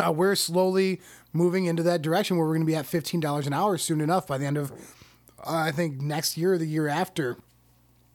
uh, 0.00 0.12
we're 0.12 0.34
slowly 0.34 1.00
moving 1.32 1.66
into 1.66 1.82
that 1.84 2.02
direction 2.02 2.36
where 2.36 2.46
we're 2.46 2.54
going 2.54 2.66
to 2.66 2.72
be 2.72 2.76
at 2.76 2.86
fifteen 2.86 3.20
dollars 3.20 3.46
an 3.46 3.52
hour 3.52 3.78
soon 3.78 4.00
enough 4.00 4.26
by 4.26 4.38
the 4.38 4.46
end 4.46 4.56
of 4.56 4.72
uh, 4.72 4.76
I 5.46 5.72
think 5.72 6.00
next 6.00 6.36
year 6.36 6.54
or 6.54 6.58
the 6.58 6.66
year 6.66 6.88
after. 6.88 7.38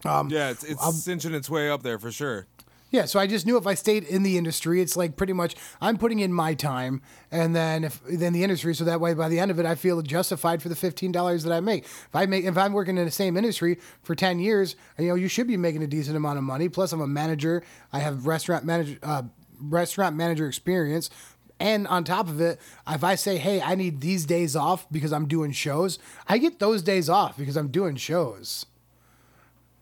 Yeah, 0.03 0.49
it's 0.49 0.63
it's 0.63 1.03
cinching 1.03 1.33
its 1.33 1.49
way 1.49 1.69
up 1.69 1.83
there 1.83 1.97
for 1.97 2.11
sure. 2.11 2.47
Yeah, 2.91 3.05
so 3.05 3.19
I 3.19 3.27
just 3.27 3.45
knew 3.45 3.57
if 3.57 3.67
I 3.67 3.73
stayed 3.73 4.03
in 4.03 4.23
the 4.23 4.37
industry, 4.37 4.79
it's 4.79 4.95
like 4.95 5.17
pretty 5.17 5.33
much 5.33 5.55
I'm 5.81 5.97
putting 5.97 6.19
in 6.19 6.31
my 6.31 6.53
time, 6.53 7.01
and 7.31 7.55
then 7.55 7.83
if 7.83 7.99
then 8.07 8.31
the 8.31 8.43
industry, 8.43 8.73
so 8.75 8.85
that 8.85 9.01
way 9.01 9.13
by 9.13 9.27
the 9.27 9.39
end 9.39 9.51
of 9.51 9.59
it, 9.59 9.65
I 9.65 9.75
feel 9.75 10.01
justified 10.01 10.61
for 10.61 10.69
the 10.69 10.75
fifteen 10.75 11.11
dollars 11.11 11.43
that 11.43 11.51
I 11.51 11.59
make. 11.59 11.83
If 11.83 12.15
I 12.15 12.25
make 12.25 12.45
if 12.45 12.57
I'm 12.57 12.71
working 12.73 12.97
in 12.97 13.03
the 13.03 13.11
same 13.11 13.35
industry 13.35 13.79
for 14.03 14.15
ten 14.15 14.39
years, 14.39 14.75
you 14.99 15.07
know, 15.07 15.15
you 15.15 15.27
should 15.27 15.47
be 15.47 15.57
making 15.57 15.83
a 15.83 15.87
decent 15.87 16.15
amount 16.15 16.37
of 16.37 16.43
money. 16.43 16.69
Plus, 16.69 16.93
I'm 16.93 17.01
a 17.01 17.07
manager. 17.07 17.63
I 17.91 17.99
have 17.99 18.27
restaurant 18.27 18.63
manager 18.63 18.97
uh, 19.03 19.23
restaurant 19.59 20.15
manager 20.15 20.47
experience. 20.47 21.09
And 21.59 21.87
on 21.87 22.03
top 22.03 22.27
of 22.27 22.41
it, 22.41 22.59
if 22.87 23.03
I 23.03 23.15
say, 23.15 23.37
"Hey, 23.37 23.61
I 23.61 23.75
need 23.75 24.01
these 24.01 24.25
days 24.25 24.55
off 24.55 24.87
because 24.91 25.13
I'm 25.13 25.27
doing 25.27 25.51
shows," 25.51 25.99
I 26.27 26.37
get 26.37 26.59
those 26.59 26.81
days 26.81 27.09
off 27.09 27.37
because 27.37 27.55
I'm 27.55 27.69
doing 27.69 27.95
shows. 27.95 28.65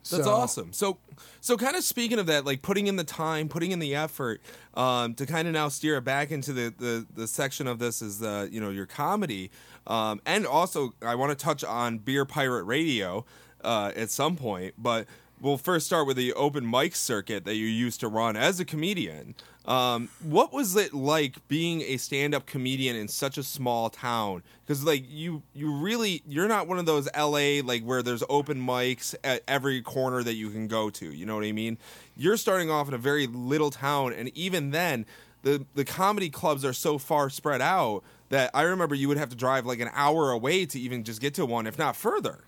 That's 0.09 0.25
So- 0.25 0.31
awesome. 0.31 0.73
So, 0.73 0.97
so 1.39 1.55
kind 1.57 1.75
of 1.75 1.83
speaking 1.83 2.19
of 2.19 2.25
that, 2.25 2.45
like 2.45 2.61
putting 2.61 2.87
in 2.87 2.97
the 2.97 3.03
time, 3.05 3.47
putting 3.47 3.71
in 3.71 3.79
the 3.79 3.95
effort, 3.95 4.41
um, 4.73 5.13
to 5.15 5.25
kind 5.25 5.47
of 5.47 5.53
now 5.53 5.69
steer 5.69 5.97
it 5.97 6.03
back 6.03 6.29
into 6.31 6.51
the 6.53 6.73
the, 6.77 7.05
the 7.15 7.27
section 7.27 7.67
of 7.67 7.79
this 7.79 8.01
is 8.01 8.19
the 8.19 8.49
you 8.51 8.59
know 8.59 8.69
your 8.69 8.85
comedy, 8.85 9.49
um, 9.87 10.21
and 10.25 10.45
also 10.45 10.93
I 11.01 11.15
want 11.15 11.37
to 11.37 11.41
touch 11.43 11.63
on 11.63 11.99
Beer 11.99 12.25
Pirate 12.25 12.65
Radio 12.65 13.25
uh, 13.63 13.91
at 13.95 14.09
some 14.11 14.35
point, 14.35 14.75
but 14.77 15.07
we'll 15.39 15.57
first 15.57 15.85
start 15.85 16.05
with 16.05 16.17
the 16.17 16.33
open 16.33 16.69
mic 16.69 16.95
circuit 16.95 17.45
that 17.45 17.55
you 17.55 17.65
used 17.65 17.99
to 18.01 18.07
run 18.09 18.35
as 18.35 18.59
a 18.59 18.65
comedian. 18.65 19.35
Um, 19.65 20.09
what 20.21 20.51
was 20.51 20.75
it 20.75 20.93
like 20.93 21.47
being 21.47 21.81
a 21.83 21.95
stand-up 21.97 22.45
comedian 22.45 22.97
in 22.97 23.07
such 23.07 23.37
a 23.37 23.43
small 23.43 23.89
town? 23.89 24.43
Because 24.65 24.83
like 24.83 25.05
you, 25.07 25.41
you 25.53 25.73
really, 25.73 26.21
you're 26.27 26.49
not 26.49 26.67
one 26.67 26.79
of 26.79 26.85
those 26.85 27.07
LA 27.17 27.61
like 27.63 27.83
where 27.83 28.03
there's 28.03 28.23
open 28.27 28.61
mics 28.61 29.15
at 29.23 29.41
every 29.47 29.81
corner 29.81 30.21
that 30.21 30.33
you 30.33 30.49
can 30.49 30.67
go 30.67 30.89
to. 30.89 31.13
You 31.13 31.25
know 31.25 31.35
what 31.35 31.45
I 31.45 31.53
mean? 31.53 31.77
You're 32.17 32.37
starting 32.37 32.69
off 32.69 32.89
in 32.89 32.93
a 32.93 32.97
very 32.97 33.25
little 33.27 33.71
town, 33.71 34.13
and 34.13 34.35
even 34.37 34.71
then, 34.71 35.05
the 35.43 35.65
the 35.75 35.85
comedy 35.85 36.29
clubs 36.29 36.65
are 36.65 36.73
so 36.73 36.97
far 36.97 37.29
spread 37.29 37.61
out 37.61 38.03
that 38.29 38.49
I 38.53 38.63
remember 38.63 38.95
you 38.95 39.07
would 39.07 39.17
have 39.17 39.29
to 39.29 39.35
drive 39.35 39.65
like 39.65 39.79
an 39.79 39.89
hour 39.93 40.31
away 40.31 40.65
to 40.65 40.79
even 40.79 41.03
just 41.03 41.21
get 41.21 41.35
to 41.35 41.45
one, 41.45 41.67
if 41.67 41.77
not 41.77 41.95
further. 41.95 42.45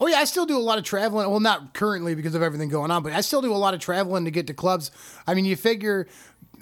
Oh 0.00 0.06
yeah, 0.08 0.16
I 0.16 0.24
still 0.24 0.44
do 0.46 0.56
a 0.56 0.60
lot 0.60 0.78
of 0.78 0.84
traveling. 0.84 1.30
Well, 1.30 1.40
not 1.40 1.72
currently 1.72 2.14
because 2.14 2.34
of 2.34 2.42
everything 2.42 2.68
going 2.68 2.90
on, 2.90 3.02
but 3.02 3.12
I 3.12 3.20
still 3.20 3.40
do 3.40 3.52
a 3.52 3.56
lot 3.56 3.74
of 3.74 3.80
traveling 3.80 4.24
to 4.24 4.30
get 4.30 4.46
to 4.48 4.54
clubs. 4.54 4.90
I 5.26 5.34
mean, 5.34 5.44
you 5.44 5.54
figure 5.54 6.08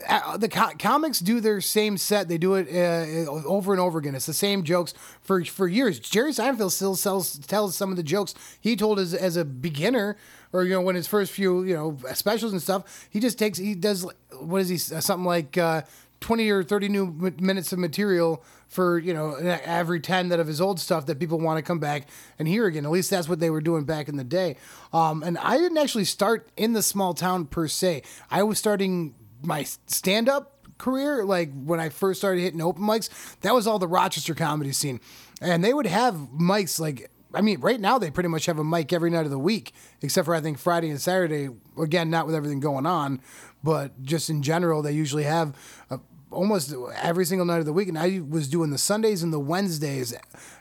uh, 0.08 0.36
the 0.36 0.48
co- 0.48 0.72
comics 0.78 1.18
do 1.18 1.40
their 1.40 1.60
same 1.60 1.96
set; 1.96 2.28
they 2.28 2.38
do 2.38 2.54
it 2.54 2.68
uh, 2.68 3.30
over 3.30 3.72
and 3.72 3.80
over 3.80 3.98
again. 3.98 4.14
It's 4.14 4.26
the 4.26 4.34
same 4.34 4.64
jokes 4.64 4.92
for 5.22 5.44
for 5.44 5.66
years. 5.66 5.98
Jerry 5.98 6.32
Seinfeld 6.32 6.72
still 6.72 6.94
sells 6.94 7.38
tells 7.38 7.74
some 7.74 7.90
of 7.90 7.96
the 7.96 8.02
jokes 8.02 8.34
he 8.60 8.76
told 8.76 8.98
as 8.98 9.14
as 9.14 9.36
a 9.36 9.44
beginner, 9.44 10.16
or 10.52 10.64
you 10.64 10.74
know, 10.74 10.82
when 10.82 10.94
his 10.94 11.06
first 11.06 11.32
few 11.32 11.62
you 11.62 11.74
know 11.74 11.98
specials 12.14 12.52
and 12.52 12.60
stuff. 12.60 13.08
He 13.10 13.18
just 13.18 13.38
takes 13.38 13.58
he 13.58 13.74
does 13.74 14.06
what 14.40 14.60
is 14.60 14.68
he 14.68 14.76
something 14.76 15.24
like. 15.24 15.56
Uh, 15.56 15.82
20 16.22 16.48
or 16.50 16.62
30 16.62 16.88
new 16.88 17.34
minutes 17.38 17.72
of 17.72 17.78
material 17.78 18.42
for 18.68 18.98
you 18.98 19.12
know 19.12 19.34
every 19.34 20.00
10 20.00 20.30
that 20.30 20.40
of 20.40 20.46
his 20.46 20.60
old 20.60 20.80
stuff 20.80 21.06
that 21.06 21.18
people 21.18 21.38
want 21.38 21.58
to 21.58 21.62
come 21.62 21.78
back 21.78 22.08
and 22.38 22.48
hear 22.48 22.66
again. 22.66 22.86
At 22.86 22.90
least 22.90 23.10
that's 23.10 23.28
what 23.28 23.40
they 23.40 23.50
were 23.50 23.60
doing 23.60 23.84
back 23.84 24.08
in 24.08 24.16
the 24.16 24.24
day. 24.24 24.56
Um, 24.92 25.22
and 25.22 25.36
i 25.38 25.58
didn't 25.58 25.78
actually 25.78 26.04
start 26.04 26.50
in 26.56 26.72
the 26.72 26.82
small 26.82 27.12
town 27.12 27.46
per 27.46 27.68
se. 27.68 28.02
I 28.30 28.42
was 28.42 28.58
starting 28.58 29.14
my 29.42 29.64
stand-up 29.64 30.48
career 30.78 31.24
like 31.24 31.52
when 31.52 31.78
i 31.78 31.88
first 31.88 32.20
started 32.20 32.40
hitting 32.40 32.62
open 32.62 32.82
mics. 32.82 33.10
That 33.40 33.54
was 33.54 33.66
all 33.66 33.78
the 33.78 33.88
rochester 33.88 34.34
comedy 34.34 34.72
scene. 34.72 35.00
And 35.40 35.62
they 35.62 35.74
would 35.74 35.86
have 35.86 36.14
mics 36.14 36.80
like 36.80 37.10
I 37.34 37.40
mean, 37.40 37.60
right 37.60 37.80
now 37.80 37.98
they 37.98 38.10
pretty 38.10 38.28
much 38.28 38.46
have 38.46 38.58
a 38.58 38.64
mic 38.64 38.92
every 38.92 39.10
night 39.10 39.24
of 39.24 39.30
the 39.30 39.38
week, 39.38 39.72
except 40.02 40.26
for 40.26 40.34
I 40.34 40.40
think 40.40 40.58
Friday 40.58 40.90
and 40.90 41.00
Saturday. 41.00 41.48
Again, 41.78 42.10
not 42.10 42.26
with 42.26 42.34
everything 42.34 42.60
going 42.60 42.84
on, 42.84 43.20
but 43.64 44.02
just 44.02 44.28
in 44.28 44.42
general, 44.42 44.82
they 44.82 44.92
usually 44.92 45.24
have 45.24 45.56
uh 45.90 45.98
almost 46.32 46.74
every 47.00 47.24
single 47.24 47.44
night 47.46 47.60
of 47.60 47.66
the 47.66 47.72
week. 47.72 47.88
And 47.88 47.98
I 47.98 48.20
was 48.28 48.48
doing 48.48 48.70
the 48.70 48.78
Sundays 48.78 49.22
and 49.22 49.32
the 49.32 49.38
Wednesdays 49.38 50.14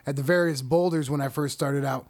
at 0.05 0.15
the 0.15 0.23
various 0.23 0.61
boulders 0.61 1.09
when 1.09 1.21
I 1.21 1.29
first 1.29 1.53
started 1.53 1.85
out. 1.85 2.07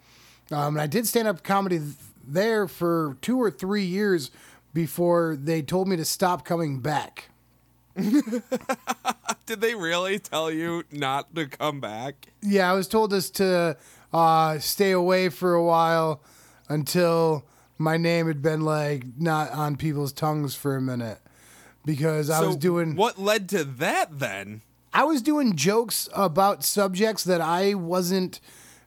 Um, 0.52 0.76
and 0.76 0.82
I 0.82 0.88
did 0.88 1.08
stand 1.08 1.28
up 1.28 1.44
comedy 1.44 1.80
there 2.28 2.68
for 2.68 3.18
two 3.22 3.42
or 3.42 3.50
three 3.50 3.84
years 3.86 4.32
before 4.74 5.38
they 5.40 5.62
told 5.62 5.88
me 5.88 5.96
to 5.98 6.06
stop 6.06 6.46
coming 6.46 6.80
back. 6.80 7.30
Did 7.96 9.60
they 9.60 9.76
really 9.76 10.18
tell 10.18 10.50
you 10.50 10.84
not 10.92 11.36
to 11.36 11.48
come 11.48 11.82
back? 11.82 12.28
Yeah, 12.42 12.72
I 12.72 12.74
was 12.74 12.88
told 12.88 13.12
us 13.14 13.30
to 13.32 13.78
uh, 14.14 14.60
stay 14.60 14.92
away 14.92 15.30
for 15.30 15.54
a 15.54 15.64
while. 15.64 16.22
until 16.70 17.44
my 17.78 17.98
name 17.98 18.28
had 18.28 18.42
been 18.42 18.62
like 18.62 19.04
not 19.18 19.52
on 19.52 19.76
people's 19.76 20.14
tongues 20.14 20.56
for 20.56 20.76
a 20.76 20.82
minute 20.82 21.20
because 21.86 22.30
I 22.30 22.40
so 22.40 22.48
was 22.48 22.56
doing 22.58 22.96
what 22.96 23.20
led 23.20 23.50
to 23.50 23.64
that 23.64 24.20
then? 24.20 24.62
I 24.94 25.04
was 25.06 25.22
doing 25.22 25.56
jokes 25.56 26.10
about 26.14 26.64
subjects 26.64 27.24
that 27.24 27.42
I 27.42 27.74
wasn't 27.74 28.40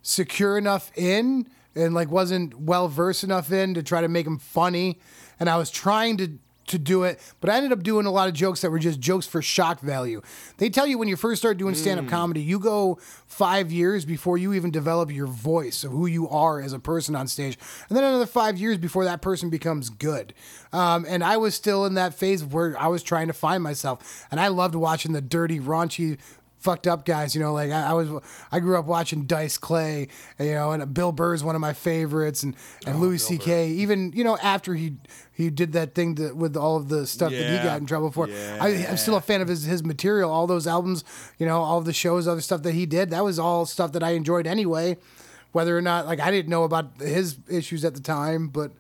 secure 0.03 0.59
enough 0.59 0.93
in 0.97 1.49
and 1.75 1.95
like 1.95 2.11
wasn't 2.11 2.59
well 2.61 2.89
versed 2.89 3.25
enough 3.25 3.51
in 3.51 3.75
to 3.75 3.83
try 3.83 4.01
to 4.01 4.09
make 4.09 4.27
them 4.27 4.39
funny 4.39 4.99
and 5.41 5.49
I 5.49 5.57
was 5.57 5.71
trying 5.71 6.17
to 6.19 6.39
to 6.67 6.79
do 6.79 7.05
it, 7.05 7.21
but 7.41 7.51
I 7.51 7.57
ended 7.57 7.73
up 7.73 7.83
doing 7.83 8.07
a 8.07 8.11
lot 8.11 8.29
of 8.29 8.35
jokes 8.35 8.61
that 8.61 8.71
were 8.71 8.79
just 8.79 9.01
jokes 9.01 9.27
for 9.27 9.43
shock 9.43 9.81
value. 9.81 10.23
They 10.59 10.71
tell 10.71 10.87
you 10.87 10.99
when 10.99 11.09
you 11.09 11.17
first 11.17 11.41
start 11.41 11.59
doing 11.59 11.75
stand 11.75 12.01
up 12.01 12.09
comedy, 12.09 12.41
you 12.41 12.59
go 12.59 12.99
five 13.27 13.73
years 13.73 14.05
before 14.05 14.39
you 14.39 14.53
even 14.53 14.71
develop 14.71 15.11
your 15.11 15.27
voice 15.27 15.85
of 15.85 15.93
who 15.93 16.07
you 16.07 16.29
are 16.29 16.61
as 16.61 16.73
a 16.73 16.79
person 16.79 17.15
on 17.15 17.29
stage, 17.29 17.59
and 17.89 17.97
then 17.97 18.05
another 18.05 18.27
five 18.27 18.59
years 18.59 18.79
before 18.79 19.05
that 19.05 19.23
person 19.23 19.51
becomes 19.51 19.91
good. 19.91 20.35
Um, 20.73 21.05
and 21.09 21.23
I 21.23 21.37
was 21.37 21.55
still 21.55 21.85
in 21.85 21.95
that 21.95 22.15
phase 22.15 22.45
where 22.45 22.79
I 22.81 22.89
was 22.89 23.03
trying 23.03 23.27
to 23.29 23.33
find 23.33 23.63
myself, 23.63 24.27
and 24.31 24.41
I 24.41 24.49
loved 24.49 24.75
watching 24.75 25.13
the 25.13 25.21
dirty, 25.21 25.61
raunchy 25.61 26.19
fucked 26.65 26.87
up 26.87 27.05
guys. 27.05 27.35
You 27.35 27.43
know, 27.43 27.53
like 27.53 27.71
I, 27.71 27.91
I, 27.91 27.93
was, 27.93 28.09
I 28.51 28.59
grew 28.59 28.79
up 28.79 28.87
watching 28.87 29.27
Dice 29.27 29.59
Clay, 29.59 30.09
you 30.41 30.53
know, 30.53 30.73
and 30.73 30.93
Bill 30.93 31.13
Burr's 31.13 31.45
one 31.45 31.55
of 31.55 31.61
my 31.61 31.75
favorites, 31.75 32.43
and 32.43 32.57
and 32.87 32.97
oh, 32.97 33.01
Louis 33.01 33.19
C.K. 33.19 33.69
Even 33.69 34.13
you 34.13 34.25
know 34.25 34.37
after 34.39 34.75
he 34.75 34.97
he 35.33 35.51
did 35.51 35.73
that 35.73 35.95
thing 35.95 36.17
to, 36.17 36.33
with 36.33 36.57
all 36.57 36.77
of 36.77 36.89
the 36.89 37.07
stuff 37.07 37.31
that 37.31 37.59
he 37.59 37.65
got 37.65 37.79
in 37.81 37.87
trouble 37.87 38.11
for. 38.11 38.29
I, 38.29 38.87
I'm 38.89 38.97
still 38.97 39.17
a 39.17 39.21
fan 39.21 39.41
of 39.41 39.49
his 39.49 39.65
his 39.65 39.85
material, 39.85 40.31
all 40.31 40.47
those 40.47 40.67
albums, 40.67 41.05
you 41.39 41.47
know, 41.47 41.61
all 41.61 41.81
the 41.83 41.93
shows, 41.93 42.27
other 42.27 42.41
stuff 42.41 42.63
that 42.63 42.73
he 42.73 42.87
did. 42.87 43.11
That 43.11 43.23
was 43.23 43.39
all 43.39 43.67
stuff 43.67 43.93
that 43.93 44.03
I 44.03 44.11
enjoyed 44.11 44.47
anyway. 44.47 44.97
Whether 45.53 45.79
or 45.79 45.83
not, 45.83 46.07
like, 46.07 46.19
I 46.19 46.33
didn't 46.33 46.49
know 46.49 46.65
about 46.65 47.01
his 47.01 47.37
issues 47.49 47.85
at 47.85 47.95
the 47.95 48.01
time, 48.01 48.49
but 48.49 48.73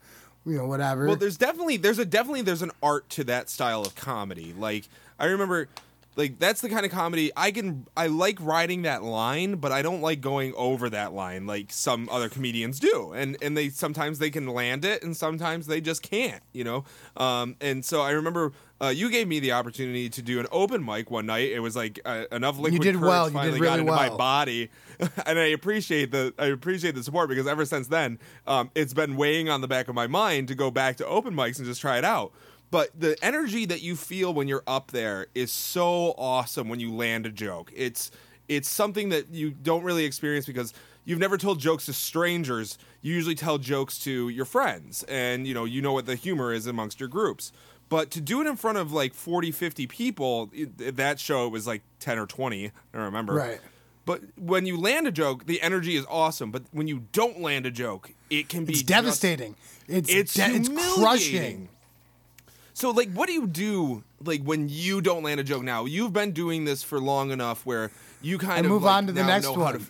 you 0.44 0.58
know, 0.58 0.66
whatever. 0.66 1.06
Well, 1.06 1.16
there's 1.16 1.36
definitely 1.36 1.76
there's 1.76 1.98
a 1.98 2.04
definitely 2.04 2.42
there's 2.42 2.62
an 2.62 2.72
art 2.82 3.08
to 3.10 3.24
that 3.24 3.48
style 3.48 3.82
of 3.82 3.94
comedy. 3.94 4.54
Like 4.56 4.88
I 5.18 5.26
remember 5.26 5.68
like 6.16 6.38
that's 6.38 6.60
the 6.60 6.68
kind 6.68 6.86
of 6.86 6.92
comedy 6.92 7.32
I 7.36 7.50
can 7.50 7.86
I 7.96 8.06
like 8.06 8.38
riding 8.40 8.82
that 8.82 9.02
line, 9.02 9.56
but 9.56 9.72
I 9.72 9.82
don't 9.82 10.00
like 10.00 10.20
going 10.20 10.54
over 10.56 10.88
that 10.90 11.12
line 11.12 11.46
like 11.46 11.72
some 11.72 12.08
other 12.10 12.28
comedians 12.28 12.78
do. 12.78 13.12
And 13.12 13.36
and 13.42 13.56
they 13.56 13.68
sometimes 13.68 14.18
they 14.18 14.30
can 14.30 14.46
land 14.48 14.84
it 14.84 15.02
and 15.02 15.16
sometimes 15.16 15.66
they 15.66 15.80
just 15.80 16.02
can't, 16.02 16.42
you 16.52 16.64
know. 16.64 16.84
Um 17.16 17.56
and 17.60 17.84
so 17.84 18.02
I 18.02 18.10
remember 18.10 18.52
uh, 18.80 18.88
you 18.88 19.08
gave 19.08 19.28
me 19.28 19.40
the 19.40 19.52
opportunity 19.52 20.08
to 20.10 20.20
do 20.20 20.40
an 20.40 20.46
open 20.50 20.84
mic 20.84 21.10
one 21.10 21.26
night. 21.26 21.50
It 21.50 21.60
was 21.60 21.76
like 21.76 22.00
uh, 22.04 22.24
enough 22.32 22.58
liquid 22.58 22.82
did 22.82 22.94
courage 22.96 23.08
well. 23.08 23.30
You 23.30 23.40
did 23.40 23.54
really 23.54 23.60
got 23.60 23.78
into 23.78 23.92
my 23.92 24.08
well. 24.08 24.18
body, 24.18 24.70
and 25.26 25.38
I 25.38 25.44
appreciate 25.46 26.10
the 26.10 26.34
I 26.38 26.46
appreciate 26.46 26.94
the 26.94 27.02
support 27.02 27.28
because 27.28 27.46
ever 27.46 27.64
since 27.64 27.86
then, 27.86 28.18
um, 28.46 28.70
it's 28.74 28.92
been 28.92 29.16
weighing 29.16 29.48
on 29.48 29.60
the 29.60 29.68
back 29.68 29.88
of 29.88 29.94
my 29.94 30.06
mind 30.06 30.48
to 30.48 30.54
go 30.54 30.70
back 30.70 30.96
to 30.96 31.06
open 31.06 31.34
mics 31.34 31.58
and 31.58 31.66
just 31.66 31.80
try 31.80 31.98
it 31.98 32.04
out. 32.04 32.32
But 32.74 32.90
the 32.98 33.16
energy 33.24 33.66
that 33.66 33.82
you 33.82 33.94
feel 33.94 34.34
when 34.34 34.48
you're 34.48 34.64
up 34.66 34.90
there 34.90 35.28
is 35.32 35.52
so 35.52 36.12
awesome 36.18 36.68
when 36.68 36.80
you 36.80 36.92
land 36.92 37.24
a 37.24 37.30
joke. 37.30 37.70
It's 37.72 38.10
it's 38.48 38.68
something 38.68 39.10
that 39.10 39.30
you 39.30 39.52
don't 39.52 39.84
really 39.84 40.04
experience 40.04 40.44
because 40.44 40.74
you've 41.04 41.20
never 41.20 41.38
told 41.38 41.60
jokes 41.60 41.86
to 41.86 41.92
strangers. 41.92 42.76
You 43.00 43.14
usually 43.14 43.36
tell 43.36 43.58
jokes 43.58 44.00
to 44.00 44.28
your 44.28 44.44
friends 44.44 45.04
and 45.04 45.46
you 45.46 45.54
know 45.54 45.64
you 45.64 45.82
know 45.82 45.92
what 45.92 46.06
the 46.06 46.16
humor 46.16 46.52
is 46.52 46.66
amongst 46.66 46.98
your 46.98 47.08
groups. 47.08 47.52
But 47.88 48.10
to 48.10 48.20
do 48.20 48.40
it 48.40 48.48
in 48.48 48.56
front 48.56 48.76
of 48.76 48.90
like 48.90 49.14
40, 49.14 49.52
50 49.52 49.86
people, 49.86 50.50
it, 50.52 50.96
that 50.96 51.20
show 51.20 51.48
was 51.48 51.68
like 51.68 51.82
10 52.00 52.18
or 52.18 52.26
20, 52.26 52.66
I 52.66 52.70
don't 52.92 53.04
remember. 53.04 53.34
Right. 53.34 53.60
But 54.04 54.22
when 54.36 54.66
you 54.66 54.80
land 54.80 55.06
a 55.06 55.12
joke, 55.12 55.46
the 55.46 55.62
energy 55.62 55.94
is 55.94 56.04
awesome. 56.08 56.50
But 56.50 56.64
when 56.72 56.88
you 56.88 57.04
don't 57.12 57.40
land 57.40 57.66
a 57.66 57.70
joke, 57.70 58.10
it 58.30 58.48
can 58.48 58.64
be 58.64 58.72
it's 58.72 58.80
just- 58.80 58.88
devastating. 58.88 59.54
It's 59.86 60.10
it's 60.10 60.34
de- 60.34 60.56
it's 60.56 60.68
crushing. 60.96 61.68
So, 62.76 62.90
like, 62.90 63.10
what 63.12 63.28
do 63.28 63.32
you 63.32 63.46
do, 63.46 64.02
like, 64.24 64.42
when 64.42 64.68
you 64.68 65.00
don't 65.00 65.22
land 65.22 65.38
a 65.38 65.44
joke? 65.44 65.62
Now, 65.62 65.84
you've 65.84 66.12
been 66.12 66.32
doing 66.32 66.64
this 66.64 66.82
for 66.82 66.98
long 67.00 67.30
enough 67.30 67.64
where 67.64 67.92
you 68.20 68.36
kind 68.36 68.52
I 68.54 68.58
of 68.58 68.66
move 68.66 68.82
like, 68.82 68.94
on 68.94 69.06
to 69.06 69.12
the 69.12 69.22
next 69.24 69.46
how 69.46 69.54
to- 69.54 69.60
one. 69.60 69.86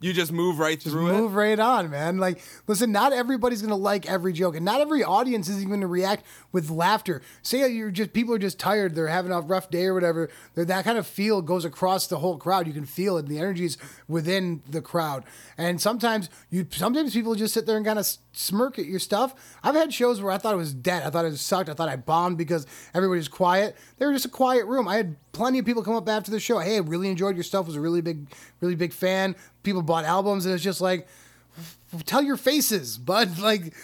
You 0.00 0.12
just 0.12 0.32
move 0.32 0.58
right 0.58 0.78
Just 0.78 0.92
through 0.92 1.02
move 1.02 1.14
it. 1.14 1.18
Move 1.18 1.34
right 1.34 1.58
on, 1.58 1.90
man. 1.90 2.18
Like, 2.18 2.40
listen, 2.66 2.90
not 2.90 3.12
everybody's 3.12 3.60
gonna 3.60 3.76
like 3.76 4.08
every 4.10 4.32
joke, 4.32 4.56
and 4.56 4.64
not 4.64 4.80
every 4.80 5.04
audience 5.04 5.48
is 5.48 5.58
even 5.58 5.70
gonna 5.70 5.86
react 5.86 6.24
with 6.52 6.70
laughter. 6.70 7.20
Say 7.42 7.70
you're 7.70 7.90
just 7.90 8.12
people 8.12 8.34
are 8.34 8.38
just 8.38 8.58
tired, 8.58 8.94
they're 8.94 9.08
having 9.08 9.32
a 9.32 9.40
rough 9.40 9.70
day 9.70 9.84
or 9.84 9.94
whatever. 9.94 10.30
That 10.54 10.84
kind 10.84 10.98
of 10.98 11.06
feel 11.06 11.42
goes 11.42 11.64
across 11.64 12.06
the 12.06 12.18
whole 12.18 12.38
crowd. 12.38 12.66
You 12.66 12.72
can 12.72 12.86
feel 12.86 13.18
it. 13.18 13.26
The 13.26 13.38
energy 13.38 13.66
is 13.66 13.76
within 14.08 14.62
the 14.68 14.80
crowd, 14.80 15.24
and 15.58 15.80
sometimes 15.80 16.30
you 16.50 16.66
sometimes 16.70 17.12
people 17.12 17.34
just 17.34 17.52
sit 17.52 17.66
there 17.66 17.76
and 17.76 17.84
kind 17.84 17.98
of 17.98 18.06
smirk 18.32 18.78
at 18.78 18.86
your 18.86 19.00
stuff. 19.00 19.34
I've 19.62 19.74
had 19.74 19.92
shows 19.92 20.22
where 20.22 20.32
I 20.32 20.38
thought 20.38 20.54
it 20.54 20.58
was 20.58 20.72
dead. 20.72 21.02
I 21.02 21.10
thought 21.10 21.24
it 21.24 21.36
sucked. 21.36 21.68
I 21.68 21.74
thought 21.74 21.88
I 21.88 21.96
bombed 21.96 22.38
because 22.38 22.66
everybody 22.94 23.18
was 23.18 23.28
quiet. 23.28 23.76
They 23.98 24.06
were 24.06 24.12
just 24.12 24.24
a 24.24 24.30
quiet 24.30 24.66
room. 24.66 24.88
I 24.88 24.96
had 24.96 25.16
plenty 25.32 25.58
of 25.58 25.64
people 25.64 25.82
come 25.82 25.94
up 25.94 26.08
after 26.08 26.30
the 26.30 26.40
show. 26.40 26.58
Hey, 26.58 26.76
I 26.76 26.80
really 26.80 27.08
enjoyed 27.08 27.36
your 27.36 27.44
stuff. 27.44 27.66
Was 27.66 27.76
a 27.76 27.80
really 27.80 28.00
big, 28.00 28.32
really 28.60 28.74
big 28.74 28.92
fan. 28.92 29.36
People 29.62 29.82
bought 29.82 30.04
albums, 30.04 30.46
and 30.46 30.54
it's 30.54 30.64
just 30.64 30.80
like, 30.80 31.06
tell 32.06 32.22
your 32.22 32.36
faces, 32.36 32.98
bud. 32.98 33.38
Like, 33.38 33.74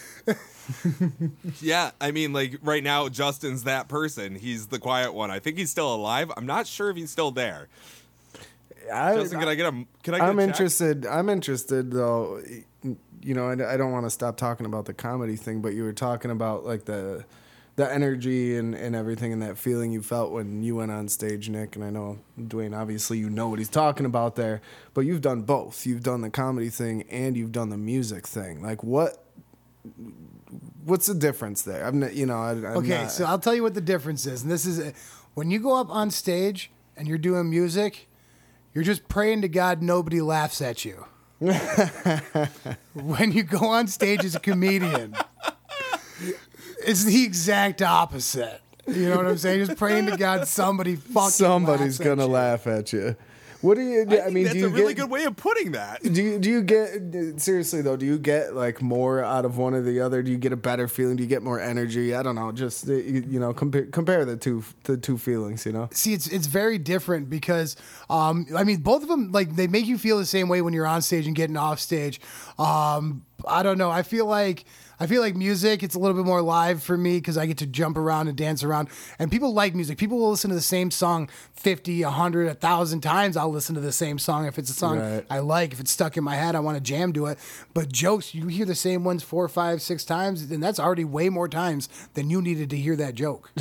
Yeah, 1.61 1.91
I 2.01 2.11
mean, 2.11 2.33
like 2.33 2.59
right 2.61 2.83
now, 2.83 3.07
Justin's 3.09 3.63
that 3.63 3.87
person. 3.87 4.35
He's 4.35 4.67
the 4.67 4.79
quiet 4.79 5.13
one. 5.13 5.31
I 5.31 5.39
think 5.39 5.57
he's 5.57 5.71
still 5.71 5.93
alive. 5.93 6.31
I'm 6.35 6.45
not 6.45 6.67
sure 6.67 6.89
if 6.89 6.97
he's 6.97 7.09
still 7.09 7.31
there. 7.31 7.69
I, 8.91 9.15
Justin, 9.15 9.39
can 9.39 9.47
I 9.47 9.55
get 9.55 9.65
a? 9.65 9.85
Can 10.03 10.13
I? 10.13 10.17
Get 10.19 10.21
I'm 10.21 10.39
a 10.39 10.43
interested. 10.43 11.05
I'm 11.05 11.29
interested 11.29 11.91
though. 11.91 12.41
You 12.83 13.33
know, 13.33 13.49
I, 13.49 13.73
I 13.73 13.77
don't 13.77 13.91
want 13.91 14.05
to 14.05 14.09
stop 14.09 14.37
talking 14.37 14.65
about 14.65 14.85
the 14.85 14.93
comedy 14.93 15.35
thing, 15.35 15.61
but 15.61 15.73
you 15.73 15.83
were 15.83 15.93
talking 15.93 16.31
about 16.31 16.65
like 16.65 16.85
the 16.85 17.25
the 17.77 17.91
energy 17.93 18.57
and, 18.57 18.73
and 18.75 18.95
everything 18.95 19.31
and 19.31 19.41
that 19.43 19.57
feeling 19.57 19.91
you 19.91 20.01
felt 20.01 20.31
when 20.31 20.63
you 20.63 20.75
went 20.75 20.91
on 20.91 21.07
stage, 21.07 21.47
Nick. 21.47 21.75
And 21.75 21.85
I 21.85 21.91
know 21.91 22.17
Dwayne, 22.39 22.75
obviously, 22.75 23.19
you 23.19 23.29
know 23.29 23.47
what 23.49 23.59
he's 23.59 23.69
talking 23.69 24.05
about 24.05 24.35
there, 24.35 24.61
but 24.95 25.01
you've 25.01 25.21
done 25.21 25.43
both. 25.43 25.85
You've 25.85 26.01
done 26.03 26.21
the 26.21 26.31
comedy 26.31 26.69
thing 26.69 27.03
and 27.03 27.37
you've 27.37 27.51
done 27.51 27.69
the 27.69 27.77
music 27.77 28.27
thing. 28.27 28.61
Like 28.63 28.83
what? 28.83 29.23
What's 30.85 31.05
the 31.05 31.13
difference 31.13 31.61
there? 31.61 31.85
I'm 31.85 31.99
not, 31.99 32.13
you 32.15 32.25
know, 32.25 32.37
I, 32.41 32.51
I'm 32.51 32.65
okay, 32.77 33.03
not- 33.03 33.11
so 33.11 33.25
I'll 33.25 33.39
tell 33.39 33.53
you 33.53 33.61
what 33.63 33.73
the 33.75 33.81
difference 33.81 34.25
is, 34.25 34.41
and 34.41 34.51
this 34.51 34.65
is 34.65 34.93
when 35.35 35.51
you 35.51 35.59
go 35.59 35.75
up 35.75 35.89
on 35.89 36.09
stage 36.09 36.71
and 36.95 37.07
you're 37.07 37.17
doing 37.19 37.49
music, 37.49 38.07
you're 38.73 38.83
just 38.83 39.07
praying 39.07 39.41
to 39.43 39.47
God 39.49 39.81
nobody 39.83 40.19
laughs 40.19 40.61
at 40.61 40.83
you. 40.83 41.05
when 42.93 43.31
you 43.31 43.43
go 43.43 43.67
on 43.67 43.87
stage 43.87 44.25
as 44.25 44.33
a 44.35 44.39
comedian, 44.39 45.15
it's 46.85 47.03
the 47.03 47.23
exact 47.23 47.81
opposite. 47.81 48.61
You 48.87 49.09
know 49.09 49.17
what 49.17 49.27
I'm 49.27 49.37
saying? 49.37 49.65
Just 49.65 49.77
praying 49.77 50.05
to 50.07 50.17
God 50.17 50.47
somebody 50.47 50.95
fucking 50.95 51.31
somebody's 51.31 51.99
laughs 51.99 52.07
gonna 52.07 52.25
you. 52.25 52.31
laugh 52.31 52.67
at 52.67 52.93
you. 52.93 53.15
What 53.61 53.75
do 53.75 53.81
you? 53.81 53.99
I, 53.99 54.01
I, 54.01 54.05
think 54.05 54.33
mean, 54.33 54.43
that's 54.43 54.53
do 54.53 54.59
you 54.59 54.67
a 54.67 54.69
really 54.69 54.93
get, 54.93 55.03
good 55.03 55.09
way 55.09 55.23
of 55.23 55.35
putting 55.35 55.71
that. 55.71 56.03
Do 56.03 56.21
you 56.21 56.37
do 56.37 56.49
you 56.49 56.61
get 56.61 57.41
seriously 57.41 57.81
though? 57.81 57.97
Do 57.97 58.05
you 58.05 58.19
get 58.19 58.53
like 58.53 58.81
more 58.81 59.23
out 59.23 59.45
of 59.45 59.57
one 59.57 59.73
or 59.73 59.81
the 59.81 59.99
other? 59.99 60.21
Do 60.21 60.31
you 60.31 60.37
get 60.37 60.53
a 60.53 60.57
better 60.57 60.87
feeling? 60.87 61.15
Do 61.15 61.23
you 61.23 61.29
get 61.29 61.41
more 61.41 61.59
energy? 61.59 62.13
I 62.13 62.21
don't 62.21 62.35
know. 62.35 62.51
Just 62.51 62.87
you, 62.87 63.25
you 63.27 63.39
know, 63.39 63.53
compare 63.53 63.85
compare 63.87 64.25
the 64.25 64.37
two 64.37 64.63
the 64.83 64.95
two 64.95 65.17
feelings. 65.17 65.65
You 65.65 65.71
know. 65.71 65.89
See, 65.91 66.13
it's 66.13 66.27
it's 66.27 66.47
very 66.47 66.77
different 66.77 67.29
because 67.29 67.75
um, 68.09 68.45
I 68.55 68.63
mean, 68.63 68.77
both 68.81 69.01
of 69.01 69.09
them 69.09 69.31
like 69.31 69.55
they 69.55 69.67
make 69.67 69.87
you 69.87 69.97
feel 69.97 70.19
the 70.19 70.25
same 70.25 70.49
way 70.49 70.61
when 70.61 70.73
you're 70.73 70.87
on 70.87 71.01
stage 71.01 71.25
and 71.25 71.35
getting 71.35 71.57
off 71.57 71.79
stage. 71.79 72.21
Um, 72.59 73.25
I 73.47 73.63
don't 73.63 73.77
know. 73.77 73.89
I 73.89 74.03
feel 74.03 74.27
like 74.27 74.65
I 74.99 75.07
feel 75.07 75.21
like 75.21 75.35
music. 75.35 75.83
It's 75.83 75.95
a 75.95 75.99
little 75.99 76.15
bit 76.15 76.25
more 76.25 76.41
live 76.41 76.81
for 76.81 76.97
me 76.97 77.17
because 77.17 77.37
I 77.37 77.45
get 77.45 77.57
to 77.59 77.67
jump 77.67 77.97
around 77.97 78.27
and 78.27 78.37
dance 78.37 78.63
around. 78.63 78.89
And 79.19 79.31
people 79.31 79.53
like 79.53 79.75
music. 79.75 79.97
People 79.97 80.17
will 80.17 80.31
listen 80.31 80.49
to 80.49 80.55
the 80.55 80.61
same 80.61 80.91
song 80.91 81.29
50, 81.53 82.03
100, 82.03 82.47
1,000 82.47 83.01
times. 83.01 83.37
I'll 83.37 83.51
listen 83.51 83.75
to 83.75 83.81
the 83.81 83.91
same 83.91 84.17
song 84.19 84.45
if 84.45 84.57
it's 84.57 84.69
a 84.69 84.73
song 84.73 84.99
Right. 84.99 85.25
I 85.29 85.39
like. 85.39 85.73
If 85.73 85.79
it's 85.79 85.91
stuck 85.91 86.17
in 86.17 86.23
my 86.23 86.35
head, 86.35 86.55
I 86.55 86.59
want 86.59 86.77
to 86.77 86.81
jam 86.81 87.13
to 87.13 87.27
it. 87.27 87.37
But 87.73 87.91
jokes, 87.91 88.33
you 88.33 88.47
hear 88.47 88.65
the 88.65 88.75
same 88.75 89.03
ones 89.03 89.23
four, 89.23 89.47
five, 89.47 89.81
six 89.81 90.03
times, 90.03 90.49
and 90.49 90.61
that's 90.63 90.79
already 90.79 91.05
way 91.05 91.29
more 91.29 91.47
times 91.47 91.89
than 92.15 92.29
you 92.29 92.41
needed 92.41 92.69
to 92.71 92.77
hear 92.77 92.95
that 92.95 93.13
joke. 93.15 93.51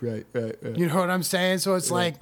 right, 0.00 0.24
right, 0.32 0.56
right. 0.62 0.76
You 0.76 0.86
know 0.86 0.96
what 0.96 1.10
I'm 1.10 1.22
saying? 1.22 1.58
So 1.58 1.74
it's 1.74 1.90
like, 1.90 2.14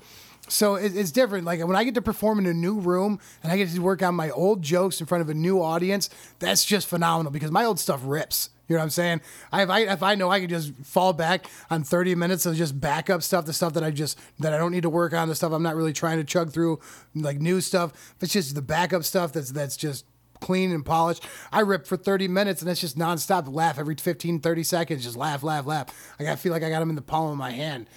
so 0.50 0.74
it, 0.74 0.96
it's 0.96 1.10
different. 1.10 1.44
Like 1.44 1.64
when 1.66 1.76
I 1.76 1.84
get 1.84 1.94
to 1.94 2.02
perform 2.02 2.38
in 2.38 2.46
a 2.46 2.54
new 2.54 2.78
room 2.78 3.18
and 3.42 3.52
I 3.52 3.56
get 3.56 3.70
to 3.70 3.80
work 3.80 4.02
on 4.02 4.14
my 4.14 4.30
old 4.30 4.62
jokes 4.62 5.00
in 5.00 5.06
front 5.06 5.22
of 5.22 5.28
a 5.28 5.34
new 5.34 5.62
audience, 5.62 6.10
that's 6.38 6.64
just 6.64 6.86
phenomenal 6.86 7.32
because 7.32 7.50
my 7.50 7.64
old 7.64 7.78
stuff 7.78 8.00
rips. 8.04 8.50
You 8.68 8.76
know 8.76 8.80
what 8.80 8.84
I'm 8.84 8.90
saying? 8.90 9.20
I, 9.50 9.62
if 9.62 9.70
I 9.70 9.80
if 9.80 10.02
I 10.02 10.14
know 10.14 10.30
I 10.30 10.38
can 10.38 10.48
just 10.48 10.72
fall 10.84 11.12
back 11.12 11.46
on 11.70 11.82
30 11.82 12.14
minutes 12.14 12.46
of 12.46 12.54
just 12.54 12.80
backup 12.80 13.22
stuff, 13.22 13.44
the 13.44 13.52
stuff 13.52 13.72
that 13.72 13.82
I 13.82 13.90
just 13.90 14.16
that 14.38 14.52
I 14.52 14.58
don't 14.58 14.70
need 14.70 14.82
to 14.82 14.90
work 14.90 15.12
on, 15.12 15.28
the 15.28 15.34
stuff 15.34 15.52
I'm 15.52 15.62
not 15.62 15.74
really 15.74 15.92
trying 15.92 16.18
to 16.18 16.24
chug 16.24 16.52
through, 16.52 16.78
like 17.14 17.40
new 17.40 17.60
stuff. 17.60 17.92
If 18.16 18.22
it's 18.22 18.32
just 18.32 18.54
the 18.54 18.62
backup 18.62 19.02
stuff 19.02 19.32
that's 19.32 19.50
that's 19.50 19.76
just 19.76 20.04
clean 20.40 20.72
and 20.72 20.84
polished. 20.84 21.24
I 21.52 21.60
rip 21.60 21.86
for 21.86 21.96
30 21.96 22.28
minutes 22.28 22.62
and 22.62 22.70
it's 22.70 22.80
just 22.80 22.98
nonstop 22.98 23.52
laugh 23.52 23.78
every 23.78 23.94
15, 23.96 24.40
30 24.40 24.62
seconds. 24.62 25.04
Just 25.04 25.16
laugh, 25.16 25.42
laugh, 25.42 25.66
laugh. 25.66 26.14
I 26.18 26.36
feel 26.36 26.52
like 26.52 26.62
I 26.62 26.70
got 26.70 26.80
them 26.80 26.90
in 26.90 26.96
the 26.96 27.02
palm 27.02 27.30
of 27.30 27.36
my 27.36 27.50
hand. 27.50 27.88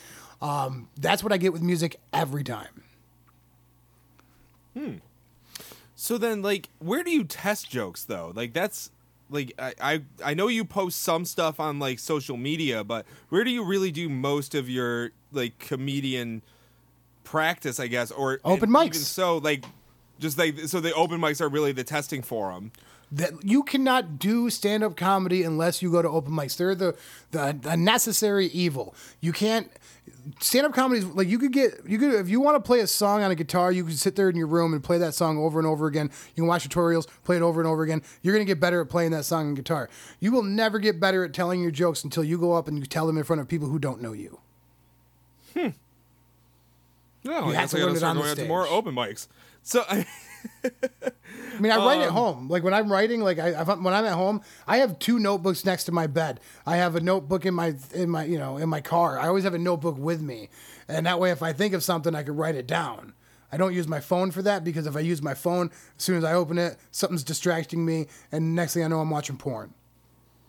Um, 0.44 0.90
that's 1.00 1.24
what 1.24 1.32
I 1.32 1.38
get 1.38 1.54
with 1.54 1.62
music 1.62 2.00
every 2.12 2.44
time. 2.44 2.84
Hmm. 4.78 4.96
So 5.96 6.18
then, 6.18 6.42
like, 6.42 6.68
where 6.80 7.02
do 7.02 7.12
you 7.12 7.24
test 7.24 7.70
jokes 7.70 8.04
though? 8.04 8.34
Like, 8.36 8.52
that's 8.52 8.92
like 9.30 9.54
I, 9.58 9.74
I 9.80 10.02
I 10.24 10.34
know 10.34 10.50
you 10.50 10.66
post 10.66 11.02
some 11.02 11.24
stuff 11.24 11.62
on 11.62 11.80
like 11.80 11.98
social 11.98 12.36
media, 12.36 12.84
but 12.84 13.06
where 13.30 13.46
do 13.46 13.52
you 13.52 13.64
really 13.64 13.90
do 13.90 14.10
most 14.10 14.54
of 14.54 14.70
your 14.70 15.12
like 15.32 15.60
comedian 15.60 16.42
practice? 17.24 17.80
I 17.80 17.88
guess 17.88 18.12
or 18.12 18.42
Open 18.44 18.70
mics. 18.70 18.96
So, 18.96 19.38
like 19.38 19.64
just 20.20 20.38
like 20.38 20.60
so, 20.68 20.82
the 20.82 20.94
open 20.94 21.22
mics 21.22 21.40
are 21.40 21.48
really 21.48 21.72
the 21.72 21.86
testing 21.86 22.22
forum. 22.22 22.74
That 23.14 23.32
you 23.44 23.64
cannot 23.64 24.18
do 24.18 24.50
stand 24.50 24.84
up 24.84 24.96
comedy 24.98 25.44
unless 25.44 25.82
you 25.82 25.92
go 25.92 26.02
to 26.02 26.10
open 26.10 26.34
mics. 26.34 26.58
They're 26.58 26.76
the 26.76 26.96
the, 27.32 27.58
the 27.60 27.78
necessary 27.78 28.48
evil. 28.48 28.96
You 29.22 29.32
can't 29.32 29.72
stand 30.40 30.66
up 30.66 30.74
comedy 30.74 31.00
is 31.00 31.06
like 31.08 31.28
you 31.28 31.38
could 31.38 31.52
get 31.54 31.82
you 31.88 31.98
could 32.00 32.14
if 32.16 32.28
you 32.28 32.40
want 32.42 32.56
to 32.56 32.60
play 32.66 32.80
a 32.80 32.88
song 32.88 33.22
on 33.22 33.30
a 33.30 33.36
guitar, 33.36 33.72
you 33.72 33.86
could 33.86 33.98
sit 33.98 34.16
there 34.16 34.30
in 34.30 34.36
your 34.36 34.48
room 34.48 34.74
and 34.74 34.84
play 34.84 34.98
that 34.98 35.14
song 35.14 35.38
over 35.38 35.60
and 35.60 35.68
over 35.68 35.86
again. 35.86 36.10
You 36.36 36.42
can 36.42 36.48
watch 36.48 36.68
tutorials, 36.68 37.08
play 37.24 37.36
it 37.36 37.42
over 37.44 37.62
and 37.62 37.68
over 37.68 37.84
again. 37.84 38.02
You're 38.24 38.34
gonna 38.34 38.46
get 38.46 38.60
better 38.60 38.82
at 38.82 38.90
playing 38.90 39.12
that 39.12 39.26
song 39.26 39.48
on 39.48 39.54
guitar. 39.54 39.90
You 40.20 40.32
will 40.32 40.44
never 40.44 40.80
get 40.80 41.00
better 41.00 41.24
at 41.24 41.34
telling 41.34 41.62
your 41.62 41.72
jokes 41.72 42.04
until 42.04 42.24
you 42.24 42.40
go 42.40 42.54
up 42.54 42.68
and 42.68 42.80
you 42.80 42.86
tell 42.86 43.06
them 43.06 43.18
in 43.18 43.24
front 43.24 43.42
of 43.42 43.48
people 43.48 43.68
who 43.68 43.78
don't 43.78 44.02
know 44.02 44.14
you. 44.14 44.40
Hmm. 45.54 45.70
No, 47.24 47.50
You 47.50 47.52
I 47.52 47.62
have 47.62 47.70
to 47.70 47.78
learn 47.78 47.96
it 47.96 48.04
on 48.04 48.18
the 48.18 48.36
to 48.36 48.48
more 48.48 48.68
open 48.68 48.96
mics. 48.96 49.28
So 49.62 49.86
I, 49.88 50.06
I 50.64 51.60
mean, 51.60 51.72
I 51.72 51.78
write 51.78 52.02
at 52.02 52.10
um, 52.10 52.14
home. 52.14 52.50
Like 52.50 52.64
when 52.64 52.74
I'm 52.74 52.92
writing, 52.92 53.22
like 53.22 53.38
I, 53.40 53.52
I'm- 53.54 53.84
when 53.84 53.94
I'm 53.94 54.06
at 54.06 54.14
home, 54.14 54.42
I 54.68 54.78
have 54.78 54.98
two 55.00 55.20
notebooks 55.20 55.66
next 55.66 55.84
to 55.86 55.92
my 55.92 56.08
bed. 56.08 56.40
I 56.66 56.78
have 56.78 56.96
a 56.96 57.00
notebook 57.00 57.46
in 57.46 57.54
my 57.54 57.76
in 57.94 58.10
my 58.10 58.26
you 58.26 58.38
know 58.40 58.58
in 58.58 58.70
my 58.70 58.82
car. 58.82 59.20
I 59.20 59.28
always 59.28 59.44
have 59.44 59.54
a 59.54 59.60
notebook 59.60 59.98
with 59.98 60.22
me, 60.22 60.50
and 60.88 61.06
that 61.06 61.20
way, 61.20 61.32
if 61.32 61.44
I 61.44 61.54
think 61.54 61.74
of 61.74 61.84
something, 61.84 62.16
I 62.16 62.24
could 62.24 62.38
write 62.38 62.56
it 62.56 62.68
down. 62.68 63.14
I 63.52 63.58
don't 63.58 63.74
use 63.74 63.88
my 63.88 64.00
phone 64.00 64.32
for 64.32 64.42
that 64.42 64.64
because 64.64 64.88
if 64.88 64.96
I 64.98 65.02
use 65.02 65.22
my 65.22 65.36
phone, 65.36 65.70
as 65.98 66.04
soon 66.04 66.18
as 66.18 66.24
I 66.24 66.34
open 66.34 66.58
it, 66.58 66.76
something's 66.90 67.24
distracting 67.24 67.86
me, 67.86 68.08
and 68.32 68.56
next 68.56 68.74
thing 68.74 68.84
I 68.84 68.88
know, 68.88 69.00
I'm 69.00 69.12
watching 69.12 69.38
porn. 69.38 69.74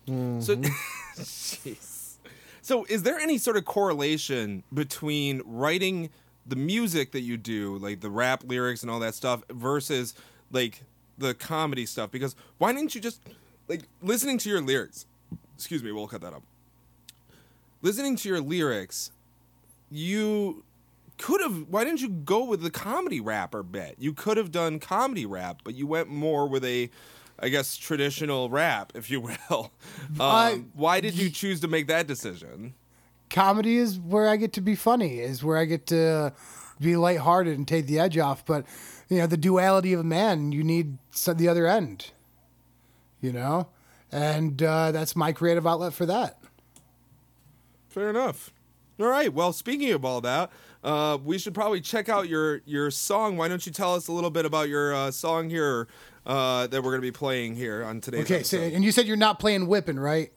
So, 0.06 0.56
Jeez. 1.16 2.16
so 2.62 2.84
is 2.88 3.02
there 3.02 3.18
any 3.18 3.38
sort 3.38 3.56
of 3.56 3.64
correlation 3.66 4.62
between 4.72 5.42
writing 5.44 6.10
the 6.46 6.56
music 6.56 7.12
that 7.12 7.20
you 7.20 7.36
do, 7.36 7.78
like 7.78 8.00
the 8.00 8.10
rap 8.10 8.44
lyrics 8.46 8.82
and 8.82 8.90
all 8.90 9.00
that 9.00 9.14
stuff, 9.14 9.42
versus 9.50 10.14
like 10.50 10.82
the 11.18 11.34
comedy 11.34 11.86
stuff? 11.86 12.10
Because 12.10 12.36
why 12.58 12.72
didn't 12.72 12.94
you 12.94 13.00
just 13.00 13.20
like 13.68 13.82
listening 14.02 14.38
to 14.38 14.48
your 14.48 14.60
lyrics? 14.60 15.06
Excuse 15.56 15.82
me, 15.82 15.92
we'll 15.92 16.08
cut 16.08 16.20
that 16.22 16.32
up. 16.34 16.42
Listening 17.82 18.16
to 18.16 18.28
your 18.28 18.40
lyrics, 18.40 19.10
you 19.90 20.64
could 21.18 21.40
have. 21.40 21.68
Why 21.68 21.84
didn't 21.84 22.00
you 22.00 22.08
go 22.08 22.44
with 22.44 22.62
the 22.62 22.70
comedy 22.70 23.20
rapper 23.20 23.62
bit? 23.62 23.96
You 23.98 24.12
could 24.12 24.36
have 24.36 24.50
done 24.50 24.78
comedy 24.80 25.26
rap, 25.26 25.60
but 25.64 25.74
you 25.74 25.86
went 25.86 26.08
more 26.08 26.48
with 26.48 26.64
a. 26.64 26.90
I 27.36 27.48
guess 27.48 27.76
traditional 27.76 28.48
rap, 28.48 28.92
if 28.94 29.10
you 29.10 29.20
will. 29.20 29.36
Um, 29.50 30.20
I- 30.20 30.62
why 30.74 31.00
did 31.00 31.14
you 31.14 31.28
choose 31.30 31.60
to 31.60 31.68
make 31.68 31.88
that 31.88 32.06
decision? 32.06 32.74
Comedy 33.34 33.76
is 33.76 33.98
where 33.98 34.28
I 34.28 34.36
get 34.36 34.52
to 34.54 34.60
be 34.60 34.74
funny, 34.74 35.18
is 35.18 35.44
where 35.44 35.58
I 35.58 35.64
get 35.66 35.86
to 35.88 36.32
be 36.80 36.96
lighthearted 36.96 37.58
and 37.58 37.66
take 37.66 37.86
the 37.86 37.98
edge 37.98 38.16
off. 38.16 38.46
But 38.46 38.64
you 39.08 39.18
know, 39.18 39.26
the 39.26 39.36
duality 39.36 39.92
of 39.92 40.00
a 40.00 40.04
man, 40.04 40.52
you 40.52 40.62
need 40.64 40.96
the 41.26 41.48
other 41.48 41.66
end. 41.66 42.12
You 43.20 43.32
know, 43.32 43.68
and 44.12 44.62
uh, 44.62 44.92
that's 44.92 45.16
my 45.16 45.32
creative 45.32 45.66
outlet 45.66 45.94
for 45.94 46.06
that. 46.06 46.38
Fair 47.88 48.10
enough. 48.10 48.52
All 49.00 49.06
right. 49.06 49.32
Well, 49.32 49.52
speaking 49.52 49.90
of 49.92 50.04
all 50.04 50.20
that, 50.20 50.52
uh, 50.84 51.18
we 51.22 51.38
should 51.38 51.54
probably 51.54 51.80
check 51.80 52.08
out 52.08 52.28
your 52.28 52.60
your 52.64 52.90
song. 52.90 53.36
Why 53.36 53.48
don't 53.48 53.64
you 53.66 53.72
tell 53.72 53.94
us 53.94 54.08
a 54.08 54.12
little 54.12 54.30
bit 54.30 54.46
about 54.46 54.68
your 54.68 54.94
uh, 54.94 55.10
song 55.10 55.50
here 55.50 55.88
uh, 56.26 56.66
that 56.68 56.82
we're 56.82 56.90
going 56.90 57.00
to 57.00 57.06
be 57.06 57.12
playing 57.12 57.56
here 57.56 57.82
on 57.82 58.00
today's 58.00 58.24
Okay, 58.24 58.42
so, 58.42 58.58
and 58.58 58.84
you 58.84 58.92
said 58.92 59.06
you're 59.06 59.16
not 59.16 59.40
playing 59.40 59.66
whipping, 59.66 59.98
right? 59.98 60.32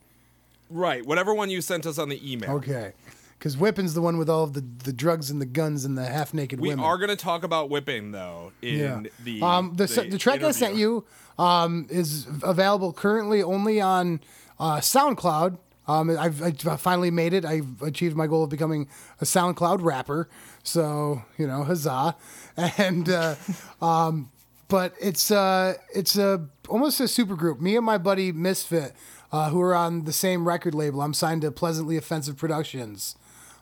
Right. 0.70 1.06
Whatever 1.06 1.34
one 1.34 1.50
you 1.50 1.62
sent 1.62 1.86
us 1.86 1.98
on 1.98 2.10
the 2.10 2.32
email. 2.32 2.52
Okay, 2.52 2.94
because 3.38 3.56
whipping's 3.56 3.94
the 3.94 4.02
one 4.02 4.18
with 4.18 4.30
all 4.30 4.44
of 4.44 4.54
the, 4.54 4.62
the 4.84 4.94
drugs 4.94 5.30
and 5.30 5.40
the 5.42 5.46
guns 5.46 5.86
and 5.86 5.98
the 5.98 6.06
half 6.06 6.34
naked 6.34 6.60
women. 6.60 6.78
We 6.78 6.82
women. 6.82 6.86
are 6.86 6.98
going 6.98 7.10
to 7.10 7.16
talk 7.24 7.44
about 7.44 7.70
whipping 7.70 8.12
though 8.12 8.52
in 8.62 8.80
Yeah. 8.80 9.02
the 9.24 9.42
um 9.42 9.74
the 9.76 9.86
the, 9.86 10.08
the 10.12 10.18
track 10.18 10.44
I 10.44 10.52
sent 10.52 10.76
you 10.76 11.06
um 11.38 11.88
is 11.90 12.28
available 12.44 12.94
currently 12.94 13.42
only 13.44 13.80
on 13.82 14.22
uh, 14.60 14.78
SoundCloud. 14.78 15.58
Um, 15.90 16.10
I've, 16.18 16.42
I've 16.44 16.82
finally 16.82 17.12
made 17.12 17.32
it. 17.32 17.46
I've 17.46 17.82
achieved 17.82 18.18
my 18.18 18.28
goal 18.28 18.44
of 18.44 18.50
becoming 18.50 18.90
a 19.22 19.24
SoundCloud 19.24 19.82
rapper. 19.84 20.28
So 20.64 21.22
you 21.38 21.48
know, 21.48 21.64
huzzah! 21.64 22.16
And 22.78 23.08
uh, 23.08 23.36
um, 23.82 24.30
but 24.68 24.94
it's 25.00 25.32
uh 25.32 25.76
it's 25.94 26.18
a 26.18 26.46
almost 26.68 27.00
a 27.00 27.08
super 27.08 27.36
group. 27.36 27.62
Me 27.62 27.78
and 27.78 27.86
my 27.86 27.98
buddy 27.98 28.32
Misfit, 28.34 28.94
uh, 29.32 29.50
who 29.50 29.62
are 29.62 29.76
on 29.76 30.06
the 30.06 30.14
same 30.14 30.48
record 30.48 30.74
label. 30.74 31.02
I'm 31.02 31.14
signed 31.14 31.42
to 31.42 31.52
Pleasantly 31.52 31.98
Offensive 31.98 32.38
Productions 32.38 33.16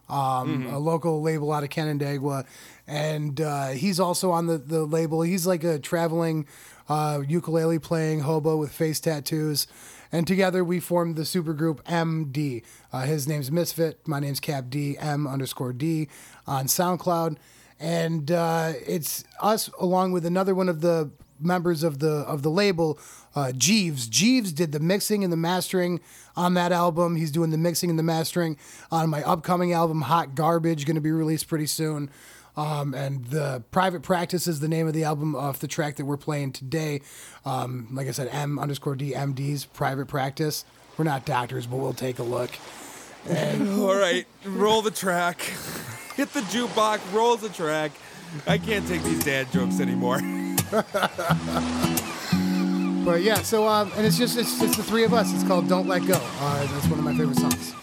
um, 0.10 0.68
a 0.68 0.80
local 0.80 1.22
label 1.22 1.52
out 1.52 1.64
of 1.64 1.70
Canandaigua, 1.70 2.46
and 2.88 3.40
uh, 3.42 3.70
he's 3.70 4.00
also 4.00 4.32
on 4.32 4.48
the, 4.48 4.58
the 4.58 4.86
label. 4.86 5.22
He's 5.22 5.48
like 5.48 5.64
a 5.64 5.80
traveling 5.80 6.46
uh, 6.88 7.22
ukulele 7.28 7.80
playing 7.80 8.22
hobo 8.22 8.58
with 8.58 8.72
face 8.72 9.00
tattoos, 9.00 9.68
and 10.12 10.28
together 10.28 10.64
we 10.64 10.80
formed 10.80 11.16
the 11.16 11.24
supergroup 11.24 11.84
MD. 11.84 12.64
Uh, 12.94 13.02
his 13.02 13.28
name's 13.28 13.52
Misfit. 13.52 14.08
My 14.08 14.20
name's 14.20 14.40
Cap 14.40 14.66
D 14.70 14.98
M 14.98 15.28
underscore 15.28 15.74
D 15.74 16.08
on 16.46 16.66
SoundCloud, 16.66 17.38
and 17.80 18.32
uh, 18.32 18.74
it's 18.86 19.24
us 19.42 19.70
along 19.80 20.12
with 20.12 20.26
another 20.26 20.54
one 20.54 20.70
of 20.70 20.82
the 20.82 21.12
members 21.40 21.84
of 21.84 22.00
the 22.00 22.20
of 22.28 22.44
the 22.44 22.52
label, 22.52 23.00
uh, 23.36 23.52
Jeeves. 23.52 24.08
Jeeves 24.08 24.52
did 24.52 24.72
the 24.72 24.80
mixing 24.80 25.24
and 25.24 25.32
the 25.32 25.38
mastering 25.38 26.00
on 26.36 26.54
that 26.54 26.72
album. 26.72 27.16
He's 27.16 27.32
doing 27.32 27.52
the 27.52 27.58
mixing 27.58 27.90
and 27.90 28.00
the 28.00 28.04
mastering 28.04 28.58
on 28.92 29.10
my 29.10 29.24
upcoming 29.24 29.74
album, 29.74 30.02
Hot 30.02 30.36
Garbage, 30.36 30.86
going 30.86 30.96
to 30.96 31.02
be 31.02 31.12
released 31.12 31.48
pretty 31.48 31.68
soon. 31.68 32.10
Um, 32.58 32.94
and 32.94 33.26
the 33.26 33.64
Private 33.72 34.02
Practice 34.02 34.48
is 34.48 34.62
the 34.62 34.70
name 34.70 34.88
of 34.88 34.94
the 34.94 35.04
album 35.04 35.36
off 35.36 35.60
the 35.60 35.68
track 35.68 35.98
that 35.98 36.06
we're 36.06 36.16
playing 36.16 36.54
today. 36.54 37.02
Um, 37.44 37.90
like 37.92 38.08
I 38.08 38.12
said, 38.12 38.30
M 38.32 38.58
underscore 38.58 38.96
D 38.96 39.12
MD's 39.12 39.66
Private 39.66 40.08
Practice. 40.08 40.64
We're 40.98 41.04
not 41.04 41.26
doctors, 41.26 41.68
but 41.68 41.78
we'll 41.78 41.94
take 41.94 42.20
a 42.20 42.24
look. 42.24 42.52
All 43.30 43.96
right, 43.96 44.26
roll 44.46 44.82
the 44.82 44.92
track. 44.92 45.42
Hit 46.16 46.32
the 46.32 46.42
jukebox, 46.42 47.14
roll 47.14 47.36
the 47.36 47.50
track. 47.50 47.92
I 48.48 48.58
can't 48.58 48.88
take 48.88 49.04
these 49.04 49.24
dad 49.24 49.52
jokes 49.52 49.82
anymore. 49.82 50.22
But 53.06 53.22
yeah, 53.22 53.36
so 53.44 53.68
um, 53.68 53.92
and 53.96 54.06
it's 54.06 54.18
just 54.18 54.36
it's 54.36 54.60
just 54.60 54.78
the 54.78 54.84
three 54.84 55.04
of 55.04 55.14
us. 55.14 55.32
It's 55.32 55.44
called 55.44 55.70
Don't 55.70 55.88
Let 55.88 56.08
Go. 56.08 56.20
Uh, 56.40 56.66
that's 56.66 56.88
one 56.88 56.98
of 56.98 57.06
my 57.06 57.16
favorite 57.16 57.38
songs. 57.38 57.74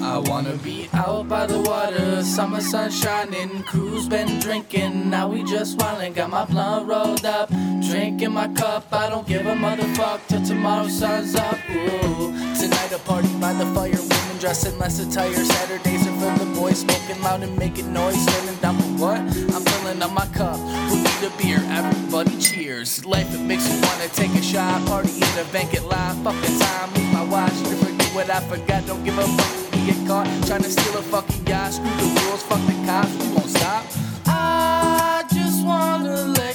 I 0.00 0.16
wanna 0.18 0.54
be 0.58 0.88
out 0.94 1.28
by 1.28 1.46
the 1.46 1.58
water, 1.58 2.22
summer 2.22 2.60
sun 2.60 2.90
shining, 2.90 3.62
crew's 3.64 4.08
been 4.08 4.38
drinking, 4.38 5.10
now 5.10 5.28
we 5.28 5.42
just 5.42 5.76
wildin', 5.78 6.14
got 6.14 6.30
my 6.30 6.46
blunt 6.46 6.88
rolled 6.88 7.26
up, 7.26 7.50
drink 7.86 8.22
in 8.22 8.32
my 8.32 8.48
cup, 8.54 8.86
I 8.90 9.10
don't 9.10 9.26
give 9.26 9.44
a 9.44 9.54
motherfuck 9.54 10.20
till 10.28 10.42
tomorrow 10.46 10.88
sun's 10.88 11.34
up, 11.34 11.58
ooh. 11.70 12.32
Tonight 12.58 12.92
a 12.92 12.98
party 13.00 13.28
by 13.38 13.52
the 13.52 13.66
fire, 13.74 13.90
women 13.90 14.38
dressed 14.38 14.66
in 14.66 14.78
less 14.78 14.98
attire, 14.98 15.34
Saturdays 15.34 16.06
are 16.06 16.16
for 16.20 16.44
the 16.44 16.50
boys, 16.58 16.80
smoking 16.80 17.20
loud 17.22 17.42
and 17.42 17.58
making 17.58 17.92
noise, 17.92 18.16
standing 18.22 18.56
down 18.62 18.78
for 18.78 19.02
what? 19.02 19.18
I'm 19.18 19.62
filling 19.62 20.00
up 20.00 20.12
my 20.12 20.26
cup, 20.28 20.56
who 20.56 20.97
a 21.22 21.30
beer, 21.42 21.60
everybody 21.70 22.38
cheers, 22.38 23.04
life 23.04 23.32
it 23.34 23.40
makes 23.40 23.68
me 23.68 23.80
wanna 23.80 24.08
take 24.08 24.30
a 24.34 24.42
shot, 24.42 24.86
party 24.86 25.12
in 25.12 25.20
the 25.20 25.44
at 25.74 25.84
live, 25.84 26.16
fucking 26.22 26.58
time, 26.58 26.94
lose 26.94 27.12
my 27.12 27.24
watch, 27.24 27.58
to 27.62 27.74
forget 27.76 28.14
what 28.14 28.30
I 28.30 28.40
forgot, 28.40 28.86
don't 28.86 29.02
give 29.04 29.18
a 29.18 29.26
fuck 29.26 29.72
we 29.72 29.86
get 29.86 30.06
caught 30.06 30.26
trying 30.46 30.62
to 30.62 30.70
steal 30.70 30.96
a 30.96 31.02
fucking 31.02 31.46
yacht. 31.46 31.72
Screw 31.72 31.90
the 31.90 32.20
rules, 32.26 32.42
fuck 32.42 32.60
the 32.66 32.72
cops, 32.86 33.12
we 33.16 33.28
won't 33.34 33.50
stop. 33.50 33.84
I 34.26 35.24
just 35.32 35.64
wanna 35.64 36.14
let 36.38 36.47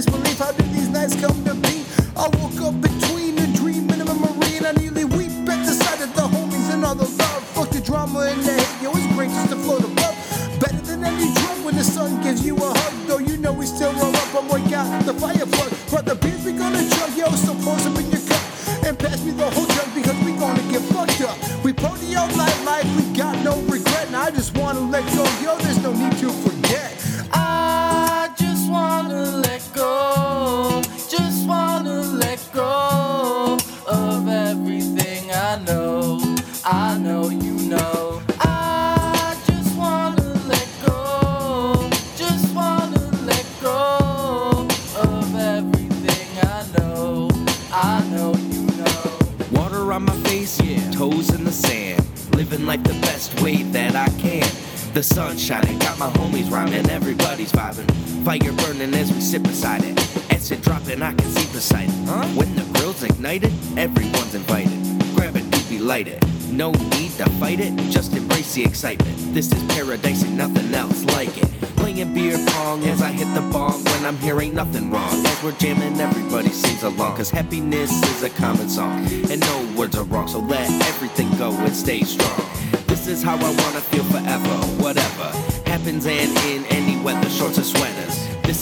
disbelief, 0.00 0.38
how 0.38 0.52
did 0.52 0.70
these 0.72 0.88
nights 0.88 1.14
come 1.20 1.44
to 1.44 1.54
be? 1.54 1.84
I 2.16 2.24
woke 2.40 2.60
up 2.64 2.80
between 2.80 3.38
a 3.38 3.46
dream 3.52 3.90
and 3.90 4.00
a 4.00 4.04
memory, 4.06 4.56
and 4.56 4.66
I 4.66 4.72
nearly 4.72 5.04
weep 5.04 5.32
at 5.48 5.60
the 5.66 5.72
sight 5.72 6.00
of 6.00 6.14
the 6.14 6.22
homies 6.22 6.72
and 6.72 6.84
all 6.84 6.94
the 6.94 7.04
love. 7.04 7.42
Fuck 7.52 7.70
the 7.70 7.82
drama 7.82 8.20
and 8.20 8.42
the 8.42 8.54
hate. 8.54 8.82
Yo, 8.82 8.90
it's 8.94 9.06
great 9.14 9.28
just 9.28 9.50
to 9.50 9.56
float 9.56 9.84
above. 9.84 10.16
Better 10.58 10.80
than 10.88 11.04
any 11.04 11.28
drug 11.34 11.64
when 11.64 11.76
the 11.76 11.84
sun 11.84 12.22
gives 12.22 12.46
you 12.46 12.56
a 12.56 12.68
hug. 12.72 12.94
Though 13.08 13.18
you 13.18 13.36
know 13.36 13.52
we 13.52 13.66
still 13.66 13.92
roll 13.92 14.16
up 14.16 14.50
work 14.50 14.72
out 14.72 15.04
the 15.04 15.14
fire 15.14 15.39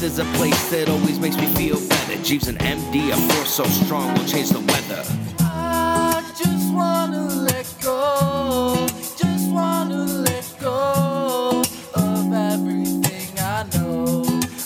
is 0.08 0.18
a 0.18 0.24
place 0.38 0.70
that 0.70 0.88
always 0.88 1.20
makes 1.20 1.36
me 1.36 1.46
feel 1.48 1.78
better. 1.86 2.16
Jeeves 2.22 2.48
and 2.48 2.58
MD, 2.60 3.10
a 3.10 3.16
force 3.32 3.52
so 3.52 3.64
strong 3.64 4.14
will 4.14 4.24
change 4.24 4.48
the 4.48 4.60
weather. 4.60 5.02
I 5.40 6.24
just 6.34 6.72
wanna 6.72 7.26
let 7.26 7.66
go, 7.82 8.86
just 9.18 9.50
wanna 9.50 10.04
let 10.26 10.46
go 10.60 11.62
of 11.94 12.32
everything 12.32 13.28
I 13.38 13.66
know. 13.74 14.24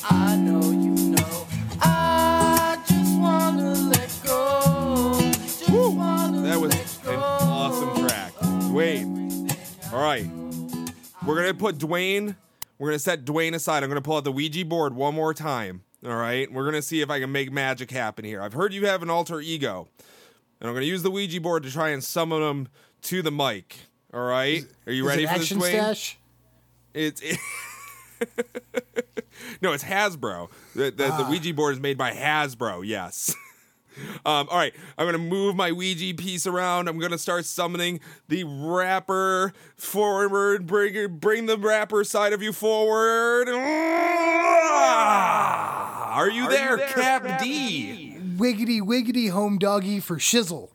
I 0.08 0.36
know 0.36 0.62
you 0.70 0.94
know. 1.16 1.46
I 1.80 2.78
just 2.86 3.18
wanna 3.18 3.74
let 3.94 4.12
go, 4.24 5.18
just 5.58 5.68
wanna 5.70 6.42
That 6.42 6.60
was 6.60 6.72
an 7.04 7.18
awesome 7.18 8.06
track. 8.06 8.32
Dwayne. 8.70 9.50
All 9.92 10.02
right. 10.02 10.30
We're 11.26 11.36
going 11.36 11.48
to 11.48 11.54
put 11.54 11.78
Dwayne, 11.78 12.36
we're 12.78 12.88
going 12.88 12.96
to 12.98 13.02
set 13.02 13.24
Dwayne 13.24 13.54
aside. 13.54 13.82
I'm 13.82 13.88
going 13.90 14.00
to 14.02 14.04
pull 14.06 14.16
out 14.16 14.24
the 14.24 14.32
Ouija 14.32 14.64
board 14.64 14.94
one 14.94 15.14
more 15.14 15.32
time. 15.34 15.82
All 16.04 16.16
right. 16.16 16.52
We're 16.52 16.64
going 16.64 16.74
to 16.74 16.82
see 16.82 17.00
if 17.00 17.10
I 17.10 17.20
can 17.20 17.30
make 17.30 17.52
magic 17.52 17.90
happen 17.90 18.24
here. 18.24 18.42
I've 18.42 18.52
heard 18.54 18.72
you 18.74 18.86
have 18.86 19.02
an 19.02 19.10
alter 19.10 19.40
ego, 19.40 19.88
and 20.60 20.68
I'm 20.68 20.74
going 20.74 20.82
to 20.82 20.88
use 20.88 21.02
the 21.02 21.10
Ouija 21.10 21.40
board 21.40 21.62
to 21.62 21.70
try 21.70 21.90
and 21.90 22.02
summon 22.02 22.42
him 22.42 22.68
to 23.02 23.22
the 23.22 23.30
mic. 23.30 23.76
All 24.12 24.20
right. 24.22 24.64
Are 24.86 24.92
you 24.92 25.04
Is 25.04 25.08
ready 25.08 25.26
for 25.26 25.38
this, 25.38 25.52
Dwayne? 25.52 25.70
stash? 25.70 26.18
It's. 26.94 27.20
It 27.22 27.38
no, 29.62 29.72
it's 29.72 29.84
Hasbro. 29.84 30.50
The, 30.74 30.90
the, 30.90 31.08
Ah. 31.12 31.22
the 31.22 31.30
Ouija 31.30 31.54
board 31.54 31.74
is 31.74 31.80
made 31.80 31.96
by 31.98 32.12
Hasbro. 32.12 32.86
Yes. 32.86 33.34
um, 34.26 34.48
all 34.50 34.58
right, 34.58 34.74
I'm 34.96 35.06
gonna 35.06 35.18
move 35.18 35.56
my 35.56 35.72
Ouija 35.72 36.14
piece 36.14 36.46
around. 36.46 36.88
I'm 36.88 36.98
gonna 36.98 37.18
start 37.18 37.44
summoning 37.44 38.00
the 38.28 38.44
rapper 38.44 39.52
forward. 39.76 40.66
Bring 40.66 41.16
bring 41.18 41.46
the 41.46 41.58
rapper 41.58 42.04
side 42.04 42.32
of 42.32 42.42
you 42.42 42.52
forward. 42.52 43.48
Ah! 44.74 45.32
Are 46.14 46.30
you 46.30 46.48
there, 46.48 46.78
Cap 46.78 47.40
D? 47.40 48.16
Wiggity 48.36 48.80
wiggity 48.80 49.30
home 49.30 49.58
doggy 49.58 50.00
for 50.00 50.16
shizzle. 50.16 50.70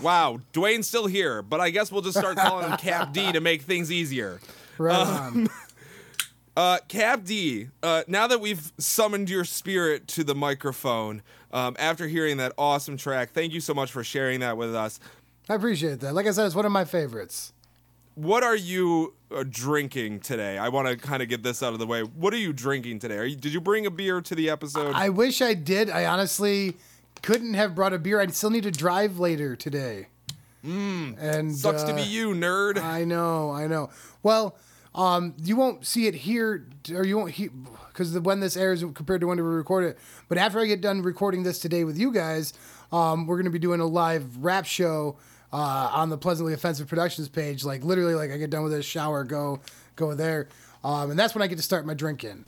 Wow, 0.00 0.40
Dwayne's 0.52 0.86
still 0.86 1.06
here, 1.06 1.42
but 1.42 1.60
I 1.60 1.70
guess 1.70 1.90
we'll 1.90 2.02
just 2.02 2.18
start 2.18 2.36
calling 2.36 2.70
him 2.70 2.76
Cap 2.78 3.12
D 3.12 3.32
to 3.32 3.40
make 3.40 3.62
things 3.62 3.90
easier. 3.90 4.40
Right 4.78 4.94
on. 4.96 5.48
Uh, 6.56 6.78
Cap 6.88 7.22
D, 7.24 7.68
uh, 7.82 8.02
now 8.08 8.26
that 8.26 8.40
we've 8.40 8.72
summoned 8.78 9.28
your 9.28 9.44
spirit 9.44 10.08
to 10.08 10.24
the 10.24 10.34
microphone, 10.34 11.20
um, 11.56 11.74
after 11.78 12.06
hearing 12.06 12.36
that 12.36 12.52
awesome 12.58 12.98
track, 12.98 13.30
thank 13.30 13.54
you 13.54 13.60
so 13.60 13.72
much 13.72 13.90
for 13.90 14.04
sharing 14.04 14.40
that 14.40 14.58
with 14.58 14.74
us. 14.74 15.00
I 15.48 15.54
appreciate 15.54 16.00
that. 16.00 16.12
Like 16.12 16.26
I 16.26 16.32
said, 16.32 16.44
it's 16.44 16.54
one 16.54 16.66
of 16.66 16.72
my 16.72 16.84
favorites. 16.84 17.54
What 18.14 18.42
are 18.42 18.56
you 18.56 19.14
uh, 19.34 19.42
drinking 19.48 20.20
today? 20.20 20.58
I 20.58 20.68
want 20.68 20.86
to 20.88 20.96
kind 20.96 21.22
of 21.22 21.30
get 21.30 21.42
this 21.42 21.62
out 21.62 21.72
of 21.72 21.78
the 21.78 21.86
way. 21.86 22.02
What 22.02 22.34
are 22.34 22.38
you 22.38 22.52
drinking 22.52 22.98
today? 22.98 23.16
Are 23.16 23.24
you, 23.24 23.36
did 23.36 23.54
you 23.54 23.62
bring 23.62 23.86
a 23.86 23.90
beer 23.90 24.20
to 24.20 24.34
the 24.34 24.50
episode? 24.50 24.94
I 24.94 25.08
wish 25.08 25.40
I 25.40 25.54
did. 25.54 25.88
I 25.88 26.04
honestly 26.04 26.76
couldn't 27.22 27.54
have 27.54 27.74
brought 27.74 27.94
a 27.94 27.98
beer. 27.98 28.20
I'd 28.20 28.34
still 28.34 28.50
need 28.50 28.64
to 28.64 28.70
drive 28.70 29.18
later 29.18 29.56
today. 29.56 30.08
Mm, 30.62 31.16
and 31.18 31.56
Sucks 31.56 31.84
to 31.84 31.92
uh, 31.92 31.96
be 31.96 32.02
you, 32.02 32.34
nerd. 32.34 32.78
I 32.78 33.04
know, 33.04 33.50
I 33.50 33.66
know. 33.66 33.88
Well, 34.22 34.56
um, 34.96 35.34
you 35.42 35.56
won't 35.56 35.86
see 35.86 36.06
it 36.06 36.14
here, 36.14 36.66
or 36.92 37.04
you 37.04 37.18
won't 37.18 37.32
hear 37.32 37.50
because 37.88 38.18
when 38.18 38.40
this 38.40 38.56
airs 38.56 38.82
compared 38.94 39.20
to 39.20 39.26
when 39.26 39.36
we 39.36 39.42
record 39.42 39.84
it. 39.84 39.98
But 40.28 40.38
after 40.38 40.58
I 40.58 40.66
get 40.66 40.80
done 40.80 41.02
recording 41.02 41.42
this 41.42 41.58
today 41.58 41.84
with 41.84 41.98
you 41.98 42.10
guys, 42.10 42.54
um, 42.90 43.26
we're 43.26 43.36
going 43.36 43.44
to 43.44 43.50
be 43.50 43.58
doing 43.58 43.80
a 43.80 43.86
live 43.86 44.38
rap 44.38 44.64
show 44.64 45.18
uh, 45.52 45.56
on 45.92 46.08
the 46.08 46.16
Pleasantly 46.16 46.54
Offensive 46.54 46.88
Productions 46.88 47.28
page. 47.28 47.62
Like 47.62 47.84
literally, 47.84 48.14
like 48.14 48.30
I 48.30 48.38
get 48.38 48.48
done 48.48 48.62
with 48.62 48.72
this 48.72 48.86
shower, 48.86 49.22
go 49.22 49.60
go 49.96 50.14
there, 50.14 50.48
um, 50.82 51.10
and 51.10 51.18
that's 51.18 51.34
when 51.34 51.42
I 51.42 51.46
get 51.46 51.56
to 51.56 51.62
start 51.62 51.84
my 51.84 51.94
drinking. 51.94 52.46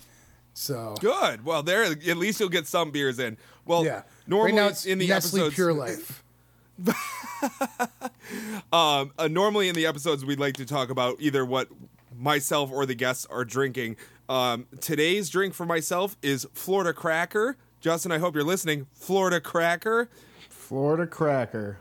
So 0.55 0.95
Good. 1.01 1.45
Well, 1.45 1.63
there 1.63 1.85
at 1.85 2.17
least 2.17 2.41
you'll 2.41 2.49
get 2.49 2.67
some 2.67 2.91
beers 2.91 3.19
in. 3.19 3.37
Well, 3.67 3.85
yeah, 3.85 4.03
normally 4.27 4.53
right 4.53 4.57
now 4.63 4.69
it's 4.69 4.87
in 4.87 4.99
the 4.99 5.07
Nestle 5.07 5.41
episodes, 5.41 5.55
Pure 5.55 5.75
Life. 5.75 6.25
Um, 8.73 9.13
uh, 9.19 9.29
normally 9.29 9.69
in 9.69 9.75
the 9.75 9.87
episodes, 9.87 10.25
we'd 10.25 10.41
like 10.41 10.57
to 10.57 10.67
talk 10.67 10.91
about 10.91 11.17
either 11.21 11.45
what 11.45 11.69
myself 12.19 12.71
or 12.73 12.85
the 12.87 12.95
guests 12.95 13.27
are 13.31 13.45
drinking. 13.45 13.97
Um, 14.29 14.67
today's 14.81 15.31
drink 15.31 15.55
for 15.55 15.65
myself 15.65 16.17
is 16.23 16.47
Florida 16.53 16.93
Cracker. 16.93 17.57
Justin, 17.81 18.13
I 18.13 18.19
hope 18.19 18.35
you're 18.35 18.45
listening. 18.45 18.87
Florida 18.93 19.41
Cracker. 19.41 20.11
Florida 20.49 21.07
Cracker. 21.07 21.79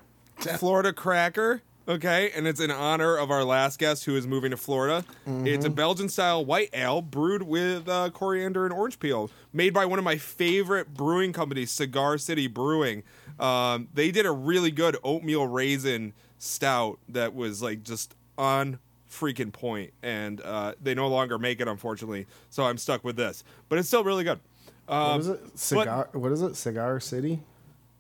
Florida 0.57 0.93
Cracker. 0.93 1.61
Okay, 1.89 2.31
and 2.35 2.45
it's 2.45 2.59
in 2.59 2.69
honor 2.69 3.15
of 3.15 3.31
our 3.31 3.45
last 3.45 3.79
guest 3.79 4.03
who 4.03 4.17
is 4.17 4.27
moving 4.27 4.51
to 4.51 4.57
Florida. 4.57 5.05
It's 5.25 5.63
a 5.65 5.69
Belgian 5.69 6.09
style 6.09 6.43
white 6.43 6.69
ale 6.73 7.01
brewed 7.01 7.43
with 7.43 7.87
uh, 7.87 8.09
coriander 8.09 8.65
and 8.65 8.73
orange 8.73 8.99
peel, 8.99 9.31
made 9.53 9.73
by 9.73 9.85
one 9.85 9.97
of 9.97 10.03
my 10.03 10.17
favorite 10.17 10.93
brewing 10.93 11.31
companies, 11.31 11.71
Cigar 11.71 12.17
City 12.17 12.47
Brewing. 12.47 13.03
Um, 13.39 13.87
they 13.93 14.11
did 14.11 14.25
a 14.25 14.31
really 14.33 14.69
good 14.69 14.97
oatmeal 15.01 15.47
raisin 15.47 16.13
stout 16.37 16.99
that 17.07 17.33
was 17.33 17.61
like 17.61 17.83
just 17.83 18.15
on 18.37 18.79
freaking 19.09 19.51
point, 19.51 19.91
and 20.03 20.41
uh, 20.41 20.73
they 20.81 20.93
no 20.95 21.07
longer 21.07 21.37
make 21.39 21.61
it, 21.61 21.67
unfortunately. 21.67 22.25
So 22.49 22.63
I'm 22.63 22.77
stuck 22.77 23.03
with 23.03 23.15
this, 23.15 23.43
but 23.69 23.79
it's 23.79 23.87
still 23.87 24.03
really 24.03 24.23
good. 24.23 24.39
Um, 24.87 25.11
What 25.11 25.19
is 25.19 25.27
it? 25.29 25.59
Cigar. 25.59 26.09
what 26.13 26.31
is 26.31 26.41
it? 26.41 26.55
Cigar 26.55 26.99
City. 26.99 27.39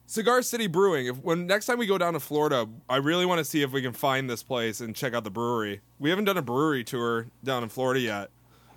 Cigar 0.05 0.41
City 0.41 0.67
Brewing. 0.67 1.07
If 1.07 1.17
when 1.17 1.47
next 1.47 1.65
time 1.65 1.77
we 1.77 1.85
go 1.85 1.97
down 1.97 2.13
to 2.13 2.19
Florida, 2.19 2.65
I 2.89 2.97
really 2.97 3.25
want 3.25 3.39
to 3.39 3.45
see 3.45 3.61
if 3.61 3.71
we 3.73 3.81
can 3.81 3.91
find 3.91 4.29
this 4.29 4.41
place 4.41 4.79
and 4.79 4.95
check 4.95 5.13
out 5.13 5.25
the 5.25 5.29
brewery. 5.29 5.81
We 5.99 6.09
haven't 6.09 6.25
done 6.25 6.37
a 6.37 6.41
brewery 6.41 6.83
tour 6.85 7.27
down 7.43 7.63
in 7.63 7.69
Florida 7.69 7.99
yet. 7.99 8.29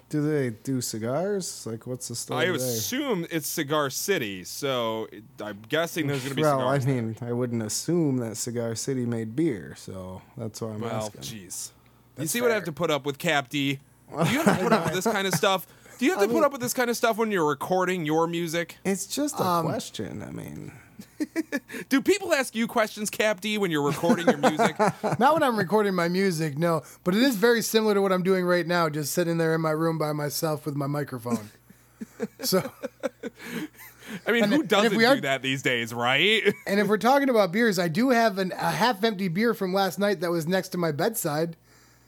Do 0.08 0.28
they 0.28 0.50
do 0.50 0.80
cigars? 0.80 1.64
Like, 1.68 1.86
what's 1.86 2.08
the 2.08 2.16
story 2.16 2.40
I 2.40 2.46
there? 2.46 2.54
assume 2.56 3.28
it's 3.30 3.46
Cigar 3.46 3.90
City, 3.90 4.42
so 4.42 5.06
I'm 5.40 5.62
guessing 5.68 6.08
there's 6.08 6.22
going 6.24 6.30
to 6.30 6.34
be 6.34 6.42
well, 6.42 6.66
I 6.66 6.78
mean, 6.80 7.16
I 7.22 7.30
wouldn't 7.30 7.62
assume 7.62 8.16
that 8.16 8.36
Cigar 8.36 8.74
City 8.74 9.06
made 9.06 9.36
beer, 9.36 9.74
so 9.76 10.20
that's 10.36 10.60
why 10.60 10.70
I'm 10.70 10.80
well, 10.80 11.12
asking. 11.16 11.20
jeez. 11.20 11.70
You 12.20 12.26
see 12.26 12.40
what 12.40 12.50
I 12.50 12.54
have 12.54 12.64
to 12.64 12.72
put 12.72 12.90
up 12.90 13.04
with 13.06 13.18
Cap 13.18 13.48
D? 13.48 13.78
Do 14.10 14.30
you 14.30 14.42
have 14.42 14.58
to 14.58 14.62
put 14.64 14.72
up 14.72 14.84
with 14.84 14.94
this 14.94 15.04
kind 15.04 15.26
of 15.26 15.34
stuff? 15.34 15.66
Do 15.98 16.06
you 16.06 16.12
have 16.12 16.20
to 16.20 16.28
put 16.28 16.42
up 16.44 16.52
with 16.52 16.60
this 16.60 16.72
kind 16.74 16.88
of 16.90 16.96
stuff 16.96 17.16
when 17.18 17.30
you're 17.30 17.46
recording 17.46 18.06
your 18.06 18.26
music? 18.26 18.78
It's 18.84 19.06
just 19.06 19.38
a 19.38 19.42
Um, 19.44 19.66
question. 19.66 20.22
I 20.26 20.30
mean, 20.30 20.72
Do 21.90 22.00
people 22.00 22.32
ask 22.32 22.54
you 22.54 22.66
questions, 22.66 23.10
Cap 23.10 23.40
D, 23.40 23.58
when 23.58 23.70
you're 23.70 23.82
recording 23.82 24.26
your 24.26 24.38
music? 24.38 24.78
Not 25.18 25.34
when 25.34 25.42
I'm 25.42 25.56
recording 25.58 25.94
my 25.94 26.08
music, 26.08 26.56
no. 26.58 26.82
But 27.04 27.14
it 27.14 27.22
is 27.22 27.36
very 27.36 27.60
similar 27.62 27.94
to 27.94 28.02
what 28.02 28.12
I'm 28.12 28.22
doing 28.22 28.44
right 28.46 28.66
now, 28.66 28.88
just 28.88 29.12
sitting 29.12 29.36
there 29.38 29.54
in 29.54 29.60
my 29.60 29.70
room 29.72 29.98
by 29.98 30.12
myself 30.12 30.64
with 30.66 30.74
my 30.76 30.86
microphone. 30.86 31.50
so, 32.40 32.70
I 34.26 34.32
mean, 34.32 34.44
And- 34.44 34.52
who 34.52 34.60
and 34.60 34.64
if 34.64 34.68
doesn't 34.68 34.96
we 34.96 35.04
are- 35.04 35.14
do 35.16 35.20
that 35.22 35.42
these 35.42 35.62
days, 35.62 35.92
right? 35.92 36.42
and 36.66 36.80
if 36.80 36.86
we're 36.88 36.96
talking 36.98 37.28
about 37.28 37.52
beers, 37.52 37.78
I 37.78 37.88
do 37.88 38.10
have 38.10 38.38
an, 38.38 38.52
a 38.52 38.70
half 38.70 39.04
empty 39.04 39.28
beer 39.28 39.52
from 39.54 39.72
last 39.74 39.98
night 39.98 40.20
that 40.20 40.30
was 40.30 40.46
next 40.46 40.68
to 40.70 40.78
my 40.78 40.92
bedside. 40.92 41.56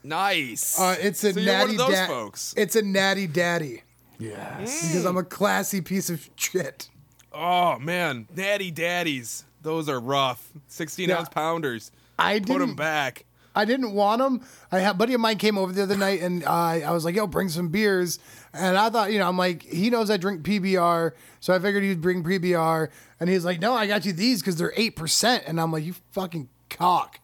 Nice. 0.03 0.79
Uh, 0.79 0.95
it's 0.99 1.23
a 1.23 1.33
so 1.33 1.39
you're 1.39 1.51
natty 1.51 1.77
one 1.77 1.81
of 1.81 1.87
those 1.87 1.95
da- 1.95 2.07
folks. 2.07 2.53
It's 2.57 2.75
a 2.75 2.81
natty 2.81 3.27
daddy 3.27 3.83
Yes. 4.19 4.87
because 4.87 5.05
I'm 5.05 5.17
a 5.17 5.23
classy 5.23 5.81
piece 5.81 6.09
of 6.09 6.29
shit. 6.35 6.89
Oh 7.31 7.79
man, 7.79 8.27
natty 8.35 8.69
daddies. 8.71 9.45
Those 9.61 9.87
are 9.89 9.99
rough. 9.99 10.49
16 10.67 11.09
Yeah. 11.09 11.19
ounce 11.19 11.29
pounders. 11.29 11.91
I 12.19 12.39
Put 12.39 12.47
didn't. 12.47 12.59
them 12.61 12.75
back. 12.75 13.25
I 13.55 13.65
didn't 13.65 13.93
want 13.93 14.19
them. 14.19 14.41
I 14.71 14.79
had 14.79 14.91
a 14.91 14.97
buddy 14.97 15.13
of 15.13 15.21
mine 15.21 15.37
came 15.37 15.57
over 15.59 15.71
the 15.71 15.83
other 15.83 15.95
night, 15.95 16.21
and 16.21 16.43
uh, 16.43 16.49
I 16.49 16.91
was 16.91 17.05
like, 17.05 17.15
"Yo, 17.15 17.27
bring 17.27 17.49
some 17.49 17.69
beers." 17.69 18.17
And 18.51 18.75
I 18.77 18.89
thought, 18.89 19.11
you 19.13 19.19
know, 19.19 19.27
I'm 19.27 19.37
like, 19.37 19.61
he 19.61 19.91
knows 19.91 20.09
I 20.09 20.17
drink 20.17 20.41
PBR, 20.43 21.11
so 21.39 21.53
I 21.53 21.59
figured 21.59 21.83
he'd 21.83 22.01
bring 22.01 22.23
PBR. 22.23 22.89
And 23.19 23.29
he's 23.29 23.45
like, 23.45 23.59
"No, 23.61 23.73
I 23.75 23.85
got 23.85 24.05
you 24.05 24.13
these 24.13 24.41
because 24.41 24.55
they're 24.55 24.73
eight 24.75 24.95
percent." 24.95 25.43
And 25.45 25.61
I'm 25.61 25.71
like, 25.71 25.83
"You 25.85 25.93
fucking 26.13 26.49
cock." 26.71 27.19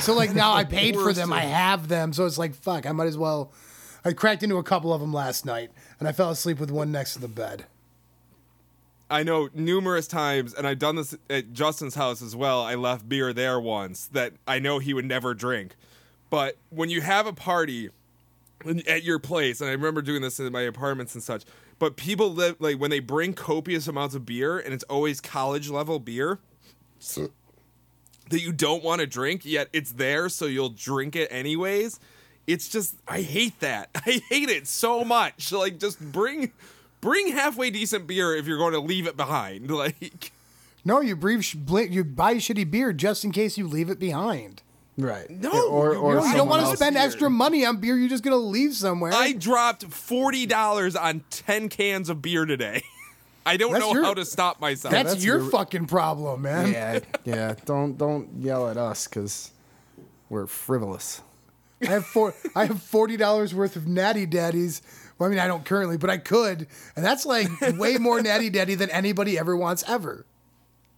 So 0.00 0.14
like 0.14 0.34
now 0.34 0.52
I 0.52 0.64
paid 0.64 0.94
for 0.96 1.12
them, 1.12 1.32
I 1.32 1.42
have 1.42 1.88
them, 1.88 2.12
so 2.12 2.26
it's 2.26 2.38
like 2.38 2.54
fuck. 2.54 2.86
I 2.86 2.92
might 2.92 3.06
as 3.06 3.18
well. 3.18 3.52
I 4.04 4.12
cracked 4.12 4.42
into 4.42 4.56
a 4.56 4.62
couple 4.62 4.92
of 4.92 5.00
them 5.00 5.12
last 5.12 5.44
night, 5.44 5.70
and 5.98 6.06
I 6.06 6.12
fell 6.12 6.30
asleep 6.30 6.60
with 6.60 6.70
one 6.70 6.92
next 6.92 7.14
to 7.14 7.20
the 7.20 7.28
bed. 7.28 7.66
I 9.08 9.22
know 9.22 9.48
numerous 9.54 10.06
times, 10.06 10.52
and 10.54 10.66
I've 10.66 10.78
done 10.78 10.96
this 10.96 11.16
at 11.30 11.52
Justin's 11.52 11.94
house 11.94 12.22
as 12.22 12.34
well. 12.34 12.62
I 12.62 12.74
left 12.74 13.08
beer 13.08 13.32
there 13.32 13.60
once 13.60 14.06
that 14.08 14.32
I 14.46 14.58
know 14.58 14.78
he 14.78 14.94
would 14.94 15.04
never 15.04 15.32
drink. 15.34 15.76
But 16.28 16.56
when 16.70 16.90
you 16.90 17.00
have 17.02 17.26
a 17.26 17.32
party 17.32 17.90
at 18.88 19.04
your 19.04 19.18
place, 19.20 19.60
and 19.60 19.70
I 19.70 19.72
remember 19.72 20.02
doing 20.02 20.22
this 20.22 20.40
in 20.40 20.50
my 20.52 20.62
apartments 20.62 21.14
and 21.14 21.22
such, 21.22 21.44
but 21.78 21.96
people 21.96 22.32
live 22.32 22.56
like 22.58 22.78
when 22.78 22.90
they 22.90 23.00
bring 23.00 23.32
copious 23.32 23.86
amounts 23.86 24.14
of 24.14 24.26
beer, 24.26 24.58
and 24.58 24.74
it's 24.74 24.84
always 24.84 25.20
college 25.20 25.68
level 25.68 26.00
beer 26.00 26.40
that 28.30 28.40
you 28.40 28.52
don't 28.52 28.82
want 28.82 29.00
to 29.00 29.06
drink, 29.06 29.44
yet 29.44 29.68
it's 29.72 29.92
there, 29.92 30.28
so 30.28 30.46
you'll 30.46 30.70
drink 30.70 31.14
it 31.16 31.28
anyways. 31.30 31.98
It's 32.46 32.68
just 32.68 32.94
I 33.08 33.22
hate 33.22 33.58
that. 33.60 33.90
I 34.06 34.22
hate 34.28 34.48
it 34.48 34.66
so 34.66 35.04
much. 35.04 35.50
Like 35.52 35.78
just 35.78 36.00
bring 36.00 36.52
bring 37.00 37.28
halfway 37.32 37.70
decent 37.70 38.06
beer 38.06 38.34
if 38.36 38.46
you're 38.46 38.58
going 38.58 38.72
to 38.72 38.80
leave 38.80 39.06
it 39.06 39.16
behind. 39.16 39.70
Like 39.76 40.32
No, 40.84 41.00
you 41.00 41.16
breathe, 41.16 41.44
you 41.90 42.04
buy 42.04 42.36
shitty 42.36 42.70
beer 42.70 42.92
just 42.92 43.24
in 43.24 43.32
case 43.32 43.58
you 43.58 43.66
leave 43.66 43.90
it 43.90 43.98
behind. 43.98 44.62
Right. 44.98 45.28
No, 45.28 45.50
or 45.68 45.92
you- 45.92 45.98
or 46.00 46.20
you 46.20 46.26
You 46.28 46.34
don't 46.36 46.48
want 46.48 46.66
to 46.70 46.76
spend 46.76 46.94
beer. 46.94 47.04
extra 47.04 47.28
money 47.28 47.66
on 47.66 47.76
beer. 47.78 47.96
You're 47.96 48.08
just 48.08 48.24
gonna 48.24 48.36
leave 48.36 48.74
somewhere. 48.74 49.12
I 49.12 49.32
dropped 49.32 49.84
forty 49.84 50.46
dollars 50.46 50.96
on 50.96 51.22
ten 51.30 51.68
cans 51.68 52.08
of 52.08 52.22
beer 52.22 52.44
today. 52.46 52.82
I 53.46 53.56
don't 53.56 53.72
That's 53.72 53.84
know 53.84 53.92
your- 53.94 54.04
how 54.04 54.14
to 54.14 54.24
stop 54.24 54.60
myself. 54.60 54.92
that's, 54.92 55.12
that's 55.12 55.24
your 55.24 55.38
your- 55.40 55.50
fucking 55.50 55.86
problem, 55.86 56.42
man. 56.42 56.72
Yeah, 56.72 56.98
yeah. 57.24 57.54
Don't 57.64 57.96
don't 57.96 58.28
yell 58.40 58.68
at 58.68 58.76
us 58.76 59.06
because 59.06 59.52
we're 60.28 60.46
frivolous. 60.46 61.22
I 61.82 61.86
have 61.86 62.06
four. 62.06 62.34
I 62.54 62.66
have 62.66 62.82
forty 62.82 63.16
dollars 63.16 63.54
worth 63.54 63.76
of 63.76 63.86
Natty 63.86 64.26
Daddies. 64.26 64.82
Well, 65.18 65.28
I 65.28 65.30
mean, 65.30 65.38
I 65.38 65.46
don't 65.46 65.64
currently, 65.64 65.96
but 65.96 66.10
I 66.10 66.18
could, 66.18 66.66
and 66.96 67.04
that's 67.04 67.24
like 67.24 67.48
way 67.78 67.96
more 67.98 68.20
Natty 68.20 68.50
Daddy 68.50 68.74
than 68.74 68.90
anybody 68.90 69.38
ever 69.38 69.56
wants 69.56 69.84
ever. 69.88 70.26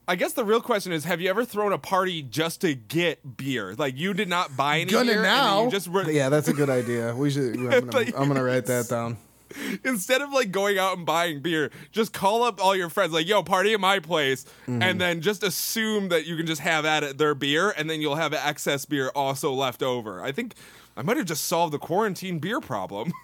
I 0.08 0.16
guess 0.16 0.32
the 0.32 0.44
real 0.44 0.60
question 0.62 0.92
is: 0.92 1.04
Have 1.04 1.20
you 1.20 1.28
ever 1.30 1.44
thrown 1.44 1.72
a 1.72 1.78
party 1.78 2.22
just 2.22 2.62
to 2.62 2.74
get 2.74 3.36
beer? 3.36 3.74
Like 3.76 3.98
you 3.98 4.14
did 4.14 4.28
not 4.28 4.56
buy 4.56 4.78
any 4.80 4.90
Gonna 4.90 5.04
beer, 5.06 5.14
and 5.16 5.22
now. 5.24 5.64
you 5.64 5.70
just 5.70 5.86
were, 5.88 6.10
Yeah, 6.10 6.30
that's 6.30 6.48
a 6.48 6.54
good 6.54 6.70
idea. 6.70 7.14
We 7.14 7.30
should. 7.30 7.56
I'm 7.56 7.68
gonna, 7.70 7.92
Like- 7.92 8.18
I'm 8.18 8.26
gonna 8.28 8.42
write 8.42 8.66
that 8.66 8.88
down. 8.88 9.18
instead 9.84 10.22
of 10.22 10.32
like 10.32 10.50
going 10.50 10.78
out 10.78 10.96
and 10.96 11.06
buying 11.06 11.40
beer, 11.40 11.70
just 11.92 12.12
call 12.12 12.42
up 12.42 12.62
all 12.62 12.74
your 12.76 12.88
friends, 12.88 13.12
like, 13.12 13.26
yo, 13.28 13.42
party 13.42 13.72
at 13.74 13.80
my 13.80 13.98
place, 13.98 14.44
and 14.66 15.00
then 15.00 15.20
just 15.20 15.42
assume 15.42 16.08
that 16.10 16.26
you 16.26 16.36
can 16.36 16.46
just 16.46 16.60
have 16.60 16.84
at 16.84 17.02
it 17.02 17.18
their 17.18 17.34
beer, 17.34 17.70
and 17.76 17.88
then 17.88 18.00
you'll 18.00 18.16
have 18.16 18.32
excess 18.34 18.84
beer 18.84 19.10
also 19.14 19.52
left 19.52 19.82
over. 19.82 20.22
I 20.22 20.32
think 20.32 20.54
I 20.96 21.02
might 21.02 21.16
have 21.16 21.26
just 21.26 21.44
solved 21.44 21.72
the 21.72 21.78
quarantine 21.78 22.38
beer 22.38 22.60
problem. 22.60 23.12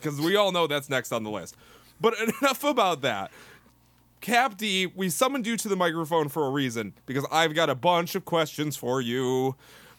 Because 0.00 0.20
we 0.20 0.34
all 0.34 0.50
know 0.50 0.66
that's 0.66 0.90
next 0.90 1.12
on 1.12 1.22
the 1.22 1.30
list. 1.30 1.56
But 2.00 2.14
enough 2.42 2.64
about 2.64 3.02
that. 3.02 3.30
Cap 4.20 4.56
D, 4.56 4.86
we 4.86 5.08
summoned 5.08 5.46
you 5.46 5.56
to 5.56 5.68
the 5.68 5.76
microphone 5.76 6.28
for 6.28 6.44
a 6.44 6.50
reason, 6.50 6.92
because 7.06 7.24
I've 7.30 7.54
got 7.54 7.70
a 7.70 7.76
bunch 7.76 8.16
of 8.16 8.24
questions 8.24 8.76
for 8.76 9.00
you. 9.00 9.54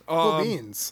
Cool 0.06 0.18
Um, 0.20 0.44
beans. 0.44 0.92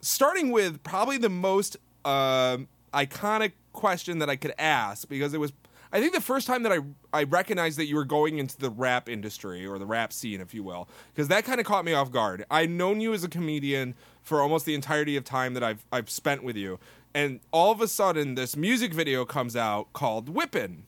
starting 0.00 0.52
with 0.52 0.80
probably 0.84 1.18
the 1.18 1.28
most 1.28 1.76
um 2.04 2.68
iconic 2.94 3.52
question 3.72 4.18
that 4.20 4.28
I 4.30 4.36
could 4.36 4.54
ask 4.58 5.08
because 5.08 5.34
it 5.34 5.40
was 5.40 5.52
I 5.94 6.00
think 6.00 6.14
the 6.14 6.20
first 6.22 6.46
time 6.46 6.62
that 6.62 6.72
I 6.72 6.78
I 7.12 7.24
recognized 7.24 7.78
that 7.78 7.86
you 7.86 7.96
were 7.96 8.04
going 8.06 8.38
into 8.38 8.56
the 8.58 8.70
rap 8.70 9.08
industry 9.08 9.66
or 9.66 9.78
the 9.78 9.84
rap 9.86 10.12
scene, 10.12 10.40
if 10.40 10.54
you 10.54 10.62
will, 10.62 10.88
because 11.14 11.28
that 11.28 11.44
kind 11.44 11.60
of 11.60 11.66
caught 11.66 11.84
me 11.84 11.92
off 11.92 12.10
guard. 12.10 12.44
I'd 12.50 12.70
known 12.70 13.00
you 13.00 13.12
as 13.12 13.24
a 13.24 13.28
comedian 13.28 13.94
for 14.22 14.40
almost 14.40 14.64
the 14.64 14.74
entirety 14.74 15.16
of 15.16 15.24
time 15.24 15.52
that 15.54 15.62
I've 15.62 15.84
I've 15.92 16.08
spent 16.08 16.42
with 16.44 16.56
you, 16.56 16.78
and 17.14 17.40
all 17.50 17.72
of 17.72 17.80
a 17.82 17.88
sudden 17.88 18.36
this 18.36 18.56
music 18.56 18.94
video 18.94 19.24
comes 19.26 19.54
out 19.54 19.92
called 19.92 20.28
Whippin'. 20.30 20.84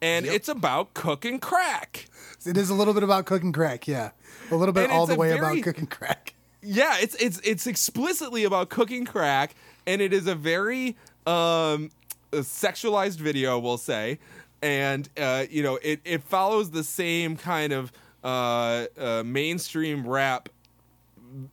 And 0.00 0.26
it's 0.26 0.48
about 0.48 0.94
cooking 0.94 1.40
crack. 1.40 2.06
It 2.46 2.56
is 2.56 2.70
a 2.70 2.74
little 2.74 2.94
bit 2.94 3.02
about 3.02 3.26
cooking 3.26 3.52
crack, 3.52 3.88
yeah. 3.88 4.10
A 4.50 4.54
little 4.54 4.72
bit 4.72 4.84
And 4.84 4.92
all 4.92 5.06
the 5.06 5.16
way 5.16 5.28
very- 5.36 5.38
about 5.58 5.62
cooking 5.64 5.86
crack. 5.86 6.34
yeah 6.62 6.96
it's 7.00 7.14
it's 7.16 7.38
it's 7.44 7.66
explicitly 7.68 8.42
about 8.44 8.68
cooking 8.68 9.04
crack 9.04 9.54
and 9.86 10.00
it 10.02 10.12
is 10.12 10.26
a 10.26 10.34
very 10.34 10.96
um 11.28 11.90
a 12.32 12.38
sexualized 12.38 13.16
video 13.18 13.58
we'll 13.58 13.78
say. 13.78 14.18
And 14.62 15.08
uh 15.16 15.44
you 15.50 15.62
know 15.62 15.78
it 15.82 16.00
it 16.04 16.22
follows 16.22 16.70
the 16.70 16.82
same 16.84 17.36
kind 17.36 17.72
of 17.72 17.92
uh, 18.24 18.86
uh 18.98 19.22
mainstream 19.24 20.06
rap 20.06 20.48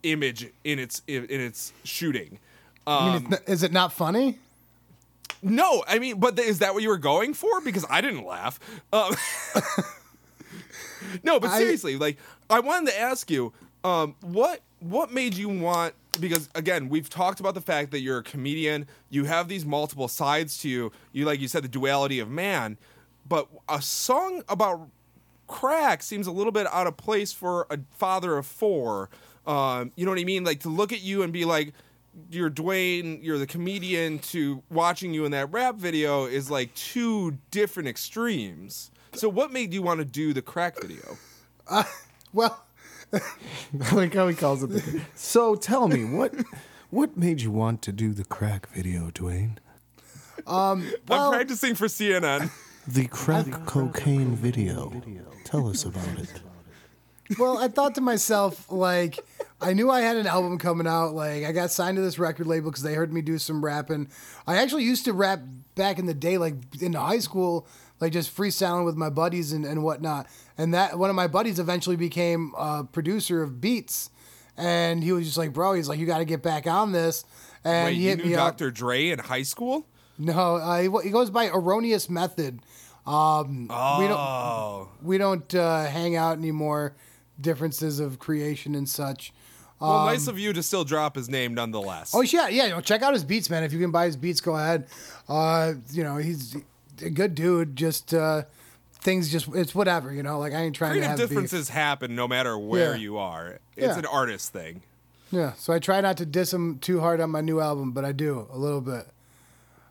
image 0.03 0.47
in 0.63 0.79
its 0.79 1.01
in, 1.07 1.25
in 1.25 1.41
its 1.41 1.73
shooting. 1.83 2.39
I 2.87 3.05
mean, 3.07 3.25
um, 3.25 3.29
not- 3.31 3.49
is 3.49 3.63
it 3.63 3.71
not 3.71 3.93
funny? 3.93 4.39
no 5.43 5.83
i 5.87 5.99
mean 5.99 6.19
but 6.19 6.39
is 6.39 6.57
that 6.59 6.73
what 6.73 6.81
you 6.81 6.89
were 6.89 6.97
going 6.97 7.33
for? 7.35 7.61
Because 7.61 7.85
i 7.89 8.01
didn't 8.01 8.25
laugh. 8.25 8.59
Um 8.91 9.13
no 11.23 11.39
but 11.39 11.51
I- 11.51 11.57
seriously 11.59 11.97
like 11.97 12.17
i 12.49 12.59
wanted 12.59 12.91
to 12.91 12.99
ask 12.99 13.29
you 13.29 13.53
um 13.83 14.15
what 14.21 14.61
what 14.79 15.11
made 15.11 15.33
you 15.35 15.49
want 15.49 15.93
because 16.19 16.49
again 16.55 16.89
we've 16.89 17.09
talked 17.09 17.39
about 17.39 17.53
the 17.53 17.61
fact 17.61 17.91
that 17.91 17.99
you're 18.01 18.19
a 18.19 18.23
comedian 18.23 18.87
you 19.09 19.25
have 19.25 19.47
these 19.47 19.65
multiple 19.65 20.07
sides 20.07 20.57
to 20.57 20.69
you 20.69 20.91
you 21.11 21.25
like 21.25 21.39
you 21.39 21.47
said 21.47 21.63
the 21.63 21.67
duality 21.67 22.19
of 22.19 22.29
man 22.29 22.77
but 23.27 23.47
a 23.67 23.81
song 23.81 24.43
about 24.47 24.89
crack 25.47 26.03
seems 26.03 26.27
a 26.27 26.31
little 26.31 26.51
bit 26.51 26.67
out 26.67 26.87
of 26.87 26.97
place 26.97 27.31
for 27.31 27.67
a 27.69 27.79
father 27.91 28.37
of 28.37 28.45
four. 28.45 29.09
Um, 29.45 29.91
you 29.95 30.05
know 30.05 30.11
what 30.11 30.19
I 30.19 30.23
mean? 30.23 30.43
Like 30.43 30.61
to 30.61 30.69
look 30.69 30.91
at 30.91 31.01
you 31.01 31.23
and 31.23 31.31
be 31.31 31.45
like, 31.45 31.73
you're 32.31 32.49
Dwayne, 32.49 33.21
you're 33.21 33.37
the 33.37 33.47
comedian, 33.47 34.19
to 34.19 34.63
watching 34.69 35.13
you 35.13 35.25
in 35.25 35.31
that 35.31 35.51
rap 35.51 35.75
video 35.75 36.25
is 36.25 36.49
like 36.49 36.73
two 36.75 37.37
different 37.51 37.89
extremes. 37.89 38.89
So 39.13 39.27
what 39.27 39.51
made 39.51 39.73
you 39.73 39.81
want 39.81 39.99
to 39.99 40.05
do 40.05 40.33
the 40.33 40.41
crack 40.41 40.79
video? 40.81 41.17
Well, 42.33 42.64
I 43.81 43.95
like 43.95 44.13
how 44.13 44.27
he 44.27 44.35
calls 44.35 44.63
it. 44.63 44.67
The, 44.67 45.01
so 45.15 45.55
tell 45.55 45.87
me 45.87 46.05
what 46.05 46.33
what 46.89 47.17
made 47.17 47.41
you 47.41 47.51
want 47.51 47.81
to 47.83 47.91
do 47.91 48.13
the 48.13 48.25
crack 48.25 48.67
video, 48.69 49.09
Dwayne? 49.11 49.57
Um, 50.47 50.91
I'm 51.09 51.31
practicing 51.31 51.75
for 51.75 51.87
CNN. 51.87 52.51
The 52.87 53.07
crack 53.07 53.47
cocaine 53.65 54.35
video. 54.35 55.01
Tell 55.43 55.67
us 55.67 55.85
about 55.85 56.19
it. 56.19 56.41
well, 57.39 57.57
I 57.57 57.67
thought 57.67 57.95
to 57.95 58.01
myself, 58.01 58.71
like, 58.71 59.19
I 59.59 59.73
knew 59.73 59.89
I 59.89 60.01
had 60.01 60.17
an 60.17 60.27
album 60.27 60.59
coming 60.59 60.85
out. 60.85 61.15
Like, 61.15 61.43
I 61.45 61.51
got 61.51 61.71
signed 61.71 61.97
to 61.97 62.01
this 62.01 62.19
record 62.19 62.45
label 62.45 62.69
because 62.69 62.83
they 62.83 62.93
heard 62.93 63.11
me 63.11 63.21
do 63.21 63.39
some 63.39 63.65
rapping. 63.65 64.09
I 64.45 64.57
actually 64.57 64.83
used 64.83 65.05
to 65.05 65.13
rap 65.13 65.39
back 65.73 65.97
in 65.97 66.05
the 66.05 66.13
day, 66.13 66.37
like 66.37 66.55
in 66.79 66.93
high 66.93 67.19
school, 67.19 67.67
like 67.99 68.11
just 68.11 68.35
freestyling 68.35 68.85
with 68.85 68.95
my 68.95 69.09
buddies 69.09 69.51
and, 69.51 69.65
and 69.65 69.83
whatnot. 69.83 70.27
And 70.57 70.73
that 70.73 70.97
one 70.97 71.09
of 71.09 71.15
my 71.15 71.27
buddies 71.27 71.59
eventually 71.59 71.95
became 71.95 72.53
a 72.57 72.83
producer 72.83 73.41
of 73.41 73.59
beats. 73.61 74.09
And 74.57 75.03
he 75.03 75.11
was 75.11 75.25
just 75.25 75.37
like, 75.37 75.51
bro, 75.53 75.73
he's 75.73 75.89
like, 75.89 75.99
you 75.99 76.05
got 76.05 76.19
to 76.19 76.25
get 76.25 76.41
back 76.41 76.65
on 76.67 76.91
this. 76.91 77.25
And 77.63 77.87
Wait, 77.87 77.95
he 77.95 78.09
you 78.09 78.15
knew 78.15 78.23
me 78.25 78.35
up. 78.35 78.57
Dr. 78.57 78.71
Dre 78.71 79.09
in 79.09 79.19
high 79.19 79.43
school? 79.43 79.85
No, 80.17 80.55
uh, 80.55 80.79
he, 80.79 80.89
he 81.03 81.09
goes 81.09 81.29
by 81.29 81.47
Erroneous 81.49 82.09
Method. 82.09 82.61
Um, 83.05 83.63
We 83.63 83.67
don't 84.07 84.11
Oh. 84.17 84.89
we 85.01 85.17
don't 85.17 85.53
uh, 85.53 85.85
hang 85.85 86.15
out 86.15 86.37
anymore. 86.37 86.95
Differences 87.39 87.99
of 87.99 88.17
creation 88.17 88.75
and 88.75 88.87
such. 88.87 89.33
Well, 89.79 90.05
nice 90.05 90.27
of 90.27 90.39
you 90.39 90.53
to 90.53 90.63
still 90.63 90.85
drop 90.85 91.15
his 91.17 91.27
name 91.29 91.53
nonetheless. 91.53 92.15
Oh 92.15 92.21
yeah, 92.21 92.47
yeah. 92.47 92.63
You 92.63 92.69
know, 92.71 92.81
check 92.81 93.01
out 93.01 93.13
his 93.13 93.25
beats, 93.25 93.49
man. 93.49 93.63
If 93.65 93.73
you 93.73 93.79
can 93.79 93.91
buy 93.91 94.05
his 94.05 94.15
beats, 94.15 94.39
go 94.39 94.55
ahead. 94.55 94.87
Uh, 95.27 95.73
you 95.91 96.01
know, 96.03 96.15
he's 96.15 96.55
a 97.01 97.09
good 97.09 97.35
dude. 97.35 97.75
Just 97.75 98.13
uh, 98.13 98.43
things, 98.99 99.31
just 99.31 99.47
it's 99.55 99.73
whatever. 99.75 100.11
You 100.13 100.23
know, 100.23 100.39
like 100.39 100.53
I 100.53 100.61
ain't 100.63 100.75
trying 100.75 100.93
to 100.93 100.99
Creative 100.99 101.09
have 101.11 101.19
beef. 101.19 101.29
differences 101.29 101.69
happen 101.69 102.15
no 102.15 102.27
matter 102.27 102.57
where 102.57 102.91
Yeah. 102.95 103.01
you 103.01 103.17
are. 103.17 103.59
It's 103.75 103.87
Yeah. 103.87 103.99
an 103.99 104.05
artist 104.05 104.51
thing. 104.53 104.81
Yeah, 105.31 105.53
so 105.53 105.73
I 105.73 105.79
try 105.79 105.99
not 106.01 106.17
to 106.17 106.25
diss 106.25 106.53
him 106.53 106.77
too 106.79 106.99
hard 107.01 107.19
on 107.19 107.29
my 107.31 107.41
new 107.41 107.59
album, 107.59 107.91
but 107.91 108.05
I 108.05 108.11
do 108.11 108.47
a 108.53 108.57
little 108.57 108.79
bit. 108.81 109.07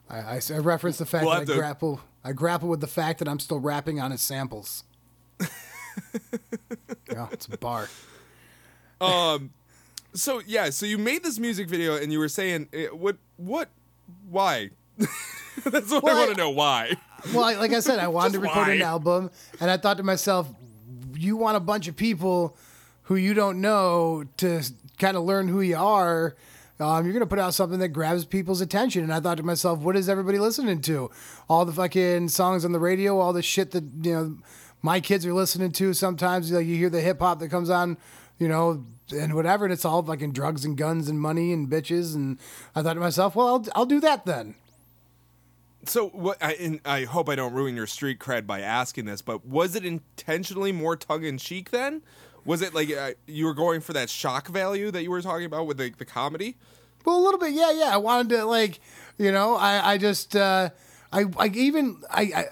I, 0.09 0.19
I, 0.19 0.41
I 0.55 0.59
reference 0.59 0.99
the 0.99 1.07
fact 1.07 1.25
We'll 1.27 1.35
that 1.35 1.43
I 1.43 1.45
to- 1.45 1.55
grapple. 1.55 2.01
I 2.23 2.33
grapple 2.33 2.69
with 2.69 2.81
the 2.81 2.87
fact 2.87 3.19
that 3.19 3.29
I'm 3.29 3.39
still 3.41 3.59
rapping 3.59 4.01
on 4.01 4.11
his 4.11 4.23
samples. 4.23 4.85
yeah, 7.11 7.29
it's 7.33 7.47
a 7.47 7.57
bar. 7.59 7.89
Um, 9.01 9.51
So 10.15 10.41
yeah, 10.47 10.71
so 10.71 10.87
you 10.87 10.97
made 10.97 11.25
this 11.25 11.39
music 11.41 11.69
video 11.69 11.97
and 11.97 12.13
you 12.13 12.19
were 12.21 12.29
saying 12.29 12.69
eh, 12.73 12.87
what 12.87 13.17
what 13.37 13.69
why? 14.31 14.71
That's 15.64 15.90
what 15.90 16.03
Well, 16.03 16.16
I 16.16 16.18
want 16.20 16.30
to 16.32 16.36
know 16.36 16.51
why. 16.51 16.97
Well, 17.32 17.45
I, 17.45 17.55
like 17.55 17.72
I 17.72 17.80
said, 17.80 17.99
I 17.99 18.09
wanted 18.09 18.34
to 18.34 18.40
record 18.40 18.68
an 18.68 18.82
album, 18.82 19.30
and 19.61 19.70
I 19.70 19.76
thought 19.76 19.97
to 19.97 20.03
myself, 20.03 20.49
you 21.14 21.36
want 21.36 21.57
a 21.57 21.61
bunch 21.61 21.88
of 21.88 21.97
people 21.97 22.57
who 23.05 23.16
you 23.16 23.34
don't 23.34 23.61
know 23.61 24.24
to 24.38 24.62
kind 24.99 25.16
of 25.16 25.24
learn 25.24 25.49
who 25.49 25.61
you 25.61 25.76
are. 25.76 26.36
Um, 26.80 27.05
you're 27.05 27.12
gonna 27.12 27.26
put 27.26 27.38
out 27.38 27.55
something 27.55 27.78
that 27.78 27.88
grabs 27.90 28.24
people's 28.24 28.61
attention, 28.61 29.05
and 29.05 29.12
I 29.12 29.20
thought 29.20 29.36
to 29.36 29.42
myself, 29.42 29.78
what 29.78 29.97
is 29.97 30.09
everybody 30.09 30.38
listening 30.38 30.80
to? 30.82 31.11
All 31.49 31.64
the 31.64 31.72
fucking 31.72 32.28
songs 32.28 32.64
on 32.64 32.72
the 32.72 32.80
radio, 32.80 33.18
all 33.18 33.32
the 33.32 33.42
shit 33.42 33.70
that 33.70 33.84
you 34.03 34.12
know 34.12 34.36
my 34.82 35.01
kids 35.01 35.24
are 35.24 35.32
listening 35.32 35.70
to. 35.72 35.95
Sometimes, 35.95 36.51
like 36.51 36.66
you 36.66 36.76
hear 36.76 36.90
the 36.90 37.01
hip 37.01 37.20
hop 37.20 37.38
that 37.38 37.49
comes 37.49 37.70
on, 37.70 37.97
you 38.38 38.49
know, 38.49 38.84
and 39.16 39.34
whatever, 39.34 39.64
and 39.64 39.72
it's 39.72 39.84
all 39.84 40.03
fucking 40.03 40.32
drugs 40.32 40.64
and 40.64 40.76
guns 40.76 41.09
and 41.09 41.20
money 41.20 41.53
and 41.53 41.68
bitches. 41.68 42.14
And 42.14 42.38
I 42.74 42.82
thought 42.82 42.95
to 42.95 43.01
myself, 43.01 43.36
well, 43.36 43.47
I'll, 43.49 43.66
I'll 43.74 43.86
do 43.86 44.01
that 44.01 44.26
then. 44.26 44.57
So 45.87 46.09
what? 46.09 46.39
I, 46.41 46.80
I 46.85 47.05
hope 47.05 47.28
I 47.28 47.35
don't 47.35 47.53
ruin 47.53 47.76
your 47.76 47.87
street 47.87 48.18
cred 48.18 48.47
by 48.47 48.61
asking 48.61 49.05
this, 49.05 49.22
but 49.22 49.47
was 49.47 49.74
it 49.74 49.85
intentionally 49.85 50.72
more 50.72 50.97
tongue 50.97 51.24
in 51.24 51.39
cheek 51.39 51.70
then? 51.70 52.03
Was 52.45 52.62
it 52.62 52.74
like 52.74 52.91
uh, 52.91 53.12
you 53.26 53.47
were 53.47 53.55
going 53.55 53.80
for 53.80 53.93
that 53.95 54.11
shock 54.11 54.49
value 54.49 54.91
that 54.91 55.03
you 55.03 55.11
were 55.11 55.22
talking 55.22 55.47
about 55.47 55.66
with 55.66 55.78
the, 55.78 55.91
the 55.97 56.05
comedy? 56.05 56.57
Well, 57.05 57.18
a 57.18 57.22
little 57.22 57.41
bit, 57.41 57.53
yeah, 57.53 57.72
yeah. 57.72 57.91
I 57.93 57.99
wanted 57.99 58.30
to 58.37 58.45
like, 58.45 58.80
you 59.18 59.32
know, 59.32 59.57
I, 59.57 59.93
I 59.93 59.99
just, 59.99 60.35
uh, 60.37 60.70
I, 61.12 61.24
I 61.39 61.47
even, 61.49 62.03
I, 62.11 62.22
I 62.22 62.45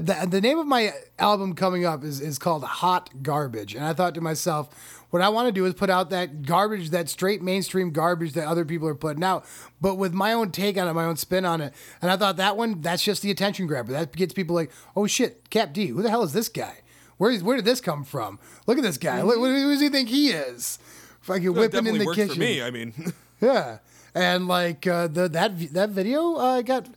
the, 0.00 0.26
the 0.28 0.40
name 0.40 0.58
of 0.58 0.66
my 0.66 0.92
album 1.18 1.54
coming 1.54 1.84
up 1.84 2.04
is 2.04 2.20
is 2.20 2.38
called 2.38 2.64
Hot 2.64 3.10
Garbage, 3.22 3.74
and 3.74 3.84
I 3.84 3.92
thought 3.92 4.14
to 4.14 4.20
myself, 4.20 4.68
what 5.10 5.22
I 5.22 5.28
want 5.28 5.48
to 5.48 5.52
do 5.52 5.64
is 5.66 5.74
put 5.74 5.90
out 5.90 6.10
that 6.10 6.42
garbage, 6.42 6.90
that 6.90 7.08
straight 7.08 7.42
mainstream 7.42 7.90
garbage 7.90 8.32
that 8.32 8.46
other 8.46 8.64
people 8.64 8.88
are 8.88 8.94
putting 8.94 9.22
out, 9.22 9.44
but 9.80 9.96
with 9.96 10.12
my 10.12 10.32
own 10.32 10.50
take 10.50 10.78
on 10.78 10.88
it, 10.88 10.92
my 10.94 11.04
own 11.04 11.16
spin 11.16 11.44
on 11.44 11.60
it. 11.60 11.74
And 12.00 12.10
I 12.10 12.16
thought 12.16 12.36
that 12.38 12.56
one, 12.56 12.80
that's 12.80 13.02
just 13.02 13.22
the 13.22 13.30
attention 13.30 13.66
grabber. 13.66 13.92
That 13.92 14.14
gets 14.16 14.32
people 14.32 14.54
like, 14.54 14.70
oh 14.96 15.06
shit, 15.06 15.50
Cap 15.50 15.72
D, 15.72 15.88
who 15.88 16.02
the 16.02 16.10
hell 16.10 16.22
is 16.22 16.32
this 16.32 16.48
guy? 16.48 16.78
Where 17.18 17.30
is 17.30 17.42
where 17.42 17.56
did 17.56 17.64
this 17.64 17.80
come 17.80 18.04
from? 18.04 18.38
Look 18.66 18.78
at 18.78 18.82
this 18.84 18.98
guy. 18.98 19.22
Look, 19.22 19.36
who 19.36 19.70
does 19.70 19.80
he 19.80 19.88
think 19.88 20.08
he 20.08 20.30
is? 20.30 20.78
Fucking 21.20 21.52
whipping 21.54 21.86
in 21.86 21.98
the 21.98 22.04
works 22.04 22.16
kitchen. 22.16 22.34
for 22.34 22.40
me. 22.40 22.62
I 22.62 22.70
mean, 22.70 22.92
Yeah, 23.40 23.78
and 24.14 24.46
like 24.46 24.86
uh, 24.86 25.08
the 25.08 25.28
that 25.28 25.58
that 25.72 25.90
video 25.90 26.34
uh, 26.36 26.62
got 26.62 26.88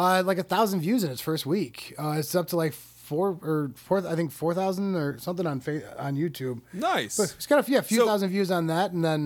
uh, 0.00 0.22
like 0.24 0.38
a 0.38 0.42
thousand 0.54 0.80
views 0.80 1.04
in 1.04 1.10
its 1.10 1.20
first 1.20 1.44
week. 1.46 1.94
Uh, 1.98 2.16
it's 2.18 2.34
up 2.34 2.46
to 2.48 2.56
like 2.56 2.72
four 2.72 3.36
or 3.42 3.70
four, 3.74 3.98
I 4.06 4.14
think 4.14 4.30
four 4.32 4.54
thousand 4.54 4.94
or 4.94 5.18
something 5.18 5.46
on 5.46 5.60
fa- 5.60 5.96
on 6.02 6.16
YouTube. 6.16 6.60
nice. 6.72 7.16
But 7.16 7.34
it's 7.36 7.46
got 7.46 7.66
a, 7.68 7.70
yeah, 7.70 7.78
a 7.78 7.82
few 7.82 7.98
So- 7.98 8.06
thousand 8.06 8.30
views 8.30 8.50
on 8.50 8.66
that, 8.68 8.92
and 8.92 9.04
then 9.04 9.20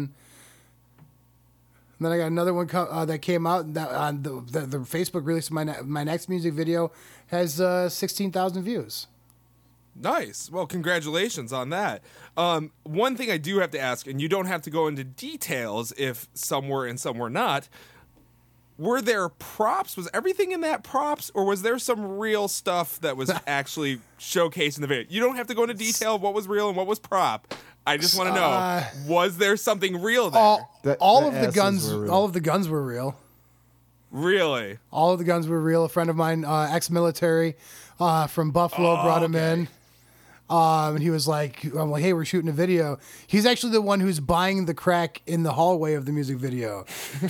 and 1.99 2.07
then 2.07 2.13
I 2.13 2.19
got 2.19 2.27
another 2.27 2.53
one 2.53 2.67
co- 2.67 2.89
uh, 2.91 3.05
that 3.05 3.19
came 3.21 3.47
out 3.47 3.73
that 3.75 3.89
on 3.91 4.23
the, 4.23 4.43
the 4.51 4.61
the 4.67 4.79
Facebook 4.79 5.25
release 5.25 5.47
of 5.49 5.53
my 5.53 5.65
ne- 5.65 5.83
my 5.85 6.03
next 6.05 6.29
music 6.29 6.53
video 6.55 6.91
has 7.29 7.61
uh, 7.61 7.89
sixteen 7.89 8.33
thousand 8.33 8.65
views. 8.65 9.07
Nice. 9.97 10.51
Well, 10.51 10.67
congratulations 10.67 11.53
on 11.53 11.71
that. 11.71 12.03
Um, 12.37 12.73
one 12.83 13.15
thing 13.17 13.31
I 13.31 13.37
do 13.37 13.61
have 13.61 13.71
to 13.71 13.79
ask, 13.81 14.09
and 14.09 14.21
you 14.21 14.29
don't 14.29 14.47
have 14.47 14.61
to 14.63 14.71
go 14.71 14.89
into 14.89 15.05
details 15.05 15.93
if 15.97 16.27
some 16.35 16.69
were 16.69 16.85
and 16.85 16.99
some 16.99 17.17
were 17.17 17.31
not. 17.31 17.69
Were 18.77 19.01
there 19.01 19.29
props? 19.29 19.97
Was 19.97 20.09
everything 20.13 20.51
in 20.53 20.63
that 20.63 20.83
props, 20.83 21.31
or 21.35 21.45
was 21.45 21.63
there 21.63 21.79
some 21.79 22.19
real 22.19 22.49
stuff 22.49 22.99
that 23.01 23.17
was 23.17 23.31
actually 23.47 24.01
showcased 24.19 24.77
in 24.77 24.83
the 24.83 24.89
video? 24.89 25.07
You 25.09 25.21
don't 25.21 25.37
have 25.37 25.47
to 25.47 25.55
go 25.55 25.63
into 25.63 25.75
detail 25.75 26.17
of 26.17 26.23
what 26.23 26.35
was 26.35 26.49
real 26.49 26.69
and 26.69 26.77
what 26.77 26.87
was 26.89 26.99
prop. 26.99 27.55
I 27.87 27.97
just 27.99 28.19
want 28.19 28.31
to 28.31 28.35
know: 28.35 28.47
Uh, 28.47 28.85
was 29.07 29.37
there 29.37 29.57
something 29.57 30.03
real 30.03 30.31
there? 30.31 30.43
All, 30.43 30.81
The- 30.83 30.97
all 30.97 31.31
the 31.31 31.39
of 31.39 31.47
the 31.47 31.53
guns, 31.53 31.89
were 31.93 32.01
real. 32.03 32.13
all 32.13 32.25
of 32.25 32.33
the 32.33 32.41
guns 32.41 32.69
were 32.69 32.83
real. 32.83 33.17
really? 34.11 34.79
All 34.91 35.13
of 35.13 35.19
the 35.19 35.25
guns 35.25 35.47
were 35.49 35.61
real. 35.61 35.85
A 35.85 35.89
friend 35.89 36.11
of 36.11 36.17
mine, 36.17 36.45
uh, 36.45 36.69
ex-military 36.73 37.57
uh, 38.01 38.27
from 38.27 38.51
Buffalo, 38.51 39.03
brought 39.03 39.23
him 39.23 39.35
in. 39.35 39.69
Um, 40.55 40.95
and 40.97 41.03
he 41.03 41.11
was 41.11 41.27
like, 41.27 41.65
"I'm 41.65 41.91
like, 41.91 42.03
hey, 42.03 42.13
we're 42.13 42.25
shooting 42.27 42.49
a 42.51 42.53
video." 42.53 42.99
He's 43.27 43.47
actually 43.47 43.73
the 43.73 43.81
one 43.83 44.01
who's 44.01 44.21
buying 44.21 44.67
the 44.67 44.75
crack 44.75 45.23
in 45.27 45.43
the 45.43 45.53
hallway 45.53 45.95
of 45.95 46.05
the 46.05 46.13
music 46.13 46.37
video. 46.37 46.85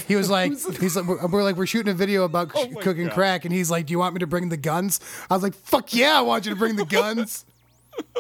He 0.09 0.17
was 0.17 0.29
like, 0.29 0.51
"He's 0.81 0.97
like, 0.97 1.07
we're, 1.07 1.27
we're 1.29 1.43
like, 1.43 1.57
we're 1.57 1.67
shooting 1.67 1.93
a 1.93 1.97
video 1.97 2.25
about 2.25 2.51
Oh 2.55 2.67
cooking 2.81 3.07
God. 3.07 3.15
crack," 3.15 3.45
and 3.45 3.55
he's 3.55 3.71
like, 3.71 3.87
"Do 3.87 3.93
you 3.93 3.99
want 3.99 4.15
me 4.15 4.19
to 4.19 4.27
bring 4.27 4.49
the 4.49 4.57
guns?" 4.57 5.01
I 5.31 5.35
was 5.35 5.43
like, 5.43 5.55
"Fuck 5.55 5.95
yeah, 5.95 6.19
I 6.19 6.23
want 6.23 6.45
you 6.45 6.51
to 6.53 6.59
bring 6.59 6.77
the 6.77 6.85
guns." 6.85 7.45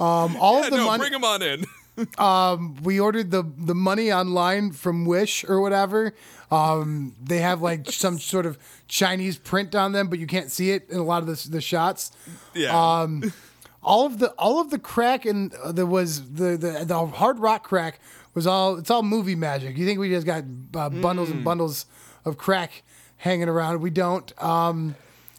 um, 0.00 0.36
all 0.36 0.60
Yeah, 0.60 0.64
of 0.66 0.70
the 0.70 0.76
no, 0.78 0.86
money 0.86 1.00
bring 1.00 1.12
them 1.12 1.24
on 1.24 1.42
in. 1.42 1.64
we 2.82 3.00
ordered 3.00 3.30
the 3.30 3.42
the 3.58 3.74
money 3.74 4.12
online 4.12 4.70
from 4.72 5.04
Wish 5.04 5.44
or 5.48 5.60
whatever. 5.60 6.14
Um, 6.50 7.14
they 7.22 7.38
have 7.38 7.60
like 7.60 7.90
some 7.90 8.18
sort 8.18 8.46
of 8.46 8.56
Chinese 8.86 9.36
print 9.36 9.74
on 9.74 9.92
them, 9.92 10.08
but 10.08 10.18
you 10.18 10.26
can't 10.26 10.50
see 10.50 10.70
it 10.70 10.88
in 10.88 10.98
a 10.98 11.02
lot 11.02 11.22
of 11.22 11.26
the, 11.26 11.48
the 11.50 11.60
shots. 11.60 12.12
yeah. 12.54 12.70
Um, 13.00 13.32
all 13.82 14.06
of 14.06 14.18
the 14.18 14.28
all 14.32 14.60
of 14.60 14.70
the 14.70 14.78
crack 14.78 15.24
and 15.24 15.54
uh, 15.54 15.72
there 15.72 15.86
was 15.86 16.32
the, 16.32 16.56
the 16.56 16.84
the 16.84 17.06
hard 17.06 17.38
rock 17.38 17.62
crack 17.64 18.00
was 18.34 18.46
all 18.46 18.76
it's 18.76 18.90
all 18.90 19.02
movie 19.02 19.34
magic. 19.36 19.76
You 19.78 19.86
think 19.86 19.98
we 20.00 20.08
just 20.10 20.26
got 20.26 20.44
uh, 20.74 20.88
bundles 20.90 21.28
Mm. 21.28 21.32
and 21.32 21.44
bundles 21.44 21.86
of 22.24 22.36
crack 22.38 22.82
hanging 23.18 23.48
around? 23.48 23.80
We 23.80 23.90
don't. 23.90 24.30
Um, 24.42 24.94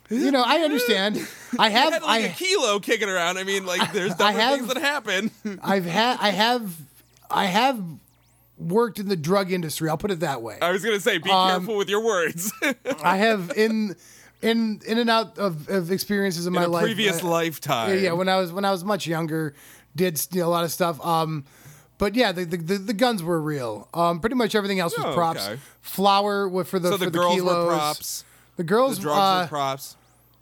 you 0.09 0.31
know, 0.31 0.43
I 0.45 0.59
understand. 0.61 1.17
I 1.59 1.69
have 1.69 1.93
had 1.93 2.01
like 2.01 2.23
I 2.23 2.27
a 2.27 2.33
kilo 2.33 2.79
kicking 2.79 3.09
around. 3.09 3.37
I 3.37 3.43
mean, 3.43 3.65
like, 3.65 3.93
there's 3.93 4.11
different 4.15 4.37
have- 4.39 4.59
things 4.59 4.73
that 4.73 4.81
happen. 4.81 5.31
I've 5.63 5.85
had 5.85 6.17
I 6.19 6.29
have 6.29 6.75
I 7.29 7.45
have 7.45 7.79
worked 8.57 8.99
in 8.99 9.07
the 9.07 9.15
drug 9.15 9.51
industry. 9.51 9.87
I'll 9.89 9.97
put 9.97 10.11
it 10.11 10.21
that 10.21 10.41
way. 10.41 10.57
I 10.61 10.71
was 10.71 10.83
gonna 10.83 10.99
say, 10.99 11.17
be 11.17 11.29
Um, 11.29 11.49
careful 11.59 11.77
with 11.77 11.89
your 11.89 12.03
words. 12.03 12.51
I 13.03 13.17
have 13.17 13.51
in 13.55 13.95
in 14.41 14.81
in 14.87 14.97
and 14.97 15.09
out 15.09 15.37
of, 15.37 15.67
of 15.69 15.91
experiences 15.91 16.47
in, 16.47 16.53
my 16.53 16.63
In 16.63 16.69
a 16.69 16.71
life. 16.71 16.83
previous 16.83 17.23
uh, 17.23 17.27
lifetime. 17.27 17.89
Yeah, 17.89 17.95
yeah, 18.01 18.11
when 18.13 18.29
I 18.29 18.37
was 18.37 18.51
when 18.51 18.65
I 18.65 18.71
was 18.71 18.83
much 18.83 19.05
younger, 19.07 19.53
did 19.95 20.19
you 20.31 20.41
know, 20.41 20.47
a 20.47 20.49
lot 20.49 20.63
of 20.63 20.71
stuff. 20.71 21.03
Um, 21.05 21.45
but 21.97 22.15
yeah, 22.15 22.31
the, 22.31 22.45
the 22.45 22.77
the 22.77 22.93
guns 22.93 23.21
were 23.21 23.41
real. 23.41 23.89
Um, 23.93 24.19
pretty 24.21 24.35
much 24.37 24.55
everything 24.55 24.79
else 24.79 24.95
was 24.97 25.05
Oh, 25.05 25.13
props. 25.13 25.45
okay. 25.47 25.59
Flour 25.81 26.63
for 26.63 26.79
the 26.79 26.89
So 26.89 26.97
for 26.97 27.05
the 27.05 27.11
the 27.11 27.17
girls 27.17 27.35
kilos. 27.35 27.65
were 27.65 27.73
props. 27.75 28.23
The 28.55 28.63
girls, 28.63 28.95
The 28.97 29.01
drugs 29.03 29.17
uh, 29.19 29.39
were 29.43 29.47
props. 29.49 29.95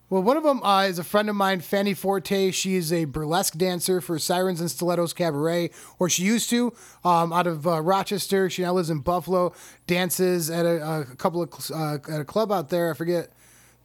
well, 0.10 0.22
one 0.24 0.38
of 0.38 0.43
them 0.43 0.62
uh, 0.64 0.84
is 0.84 0.98
a 1.00 1.04
friend 1.04 1.30
of 1.30 1.36
mine, 1.36 1.60
Fanny 1.62 1.93
Forte. 1.95 2.52
She 2.52 2.76
is 2.76 2.91
a 2.93 3.06
burlesque 3.06 3.56
dancer 3.58 4.02
for 4.02 4.18
Sirens 4.20 4.60
and 4.62 4.70
Stilettos 4.72 5.14
Cabaret, 5.14 5.72
or 6.00 6.10
she 6.10 6.24
used 6.24 6.50
to, 6.52 6.74
um, 7.04 7.32
out 7.34 7.45
of 7.48 7.66
uh, 7.68 7.82
Rochester. 7.82 8.50
She 8.52 8.62
now 8.62 8.74
lives 8.74 8.89
in 8.91 9.00
Buffalo. 9.00 9.54
Dances 9.88 10.50
at 10.52 10.66
a, 10.66 11.02
a 11.02 11.16
couple 11.16 11.41
of 11.41 11.50
uh, 11.74 11.98
at 12.12 12.22
a 12.22 12.26
club 12.26 12.52
out 12.52 12.70
there. 12.70 12.91
I 12.91 12.93
forget 12.93 13.32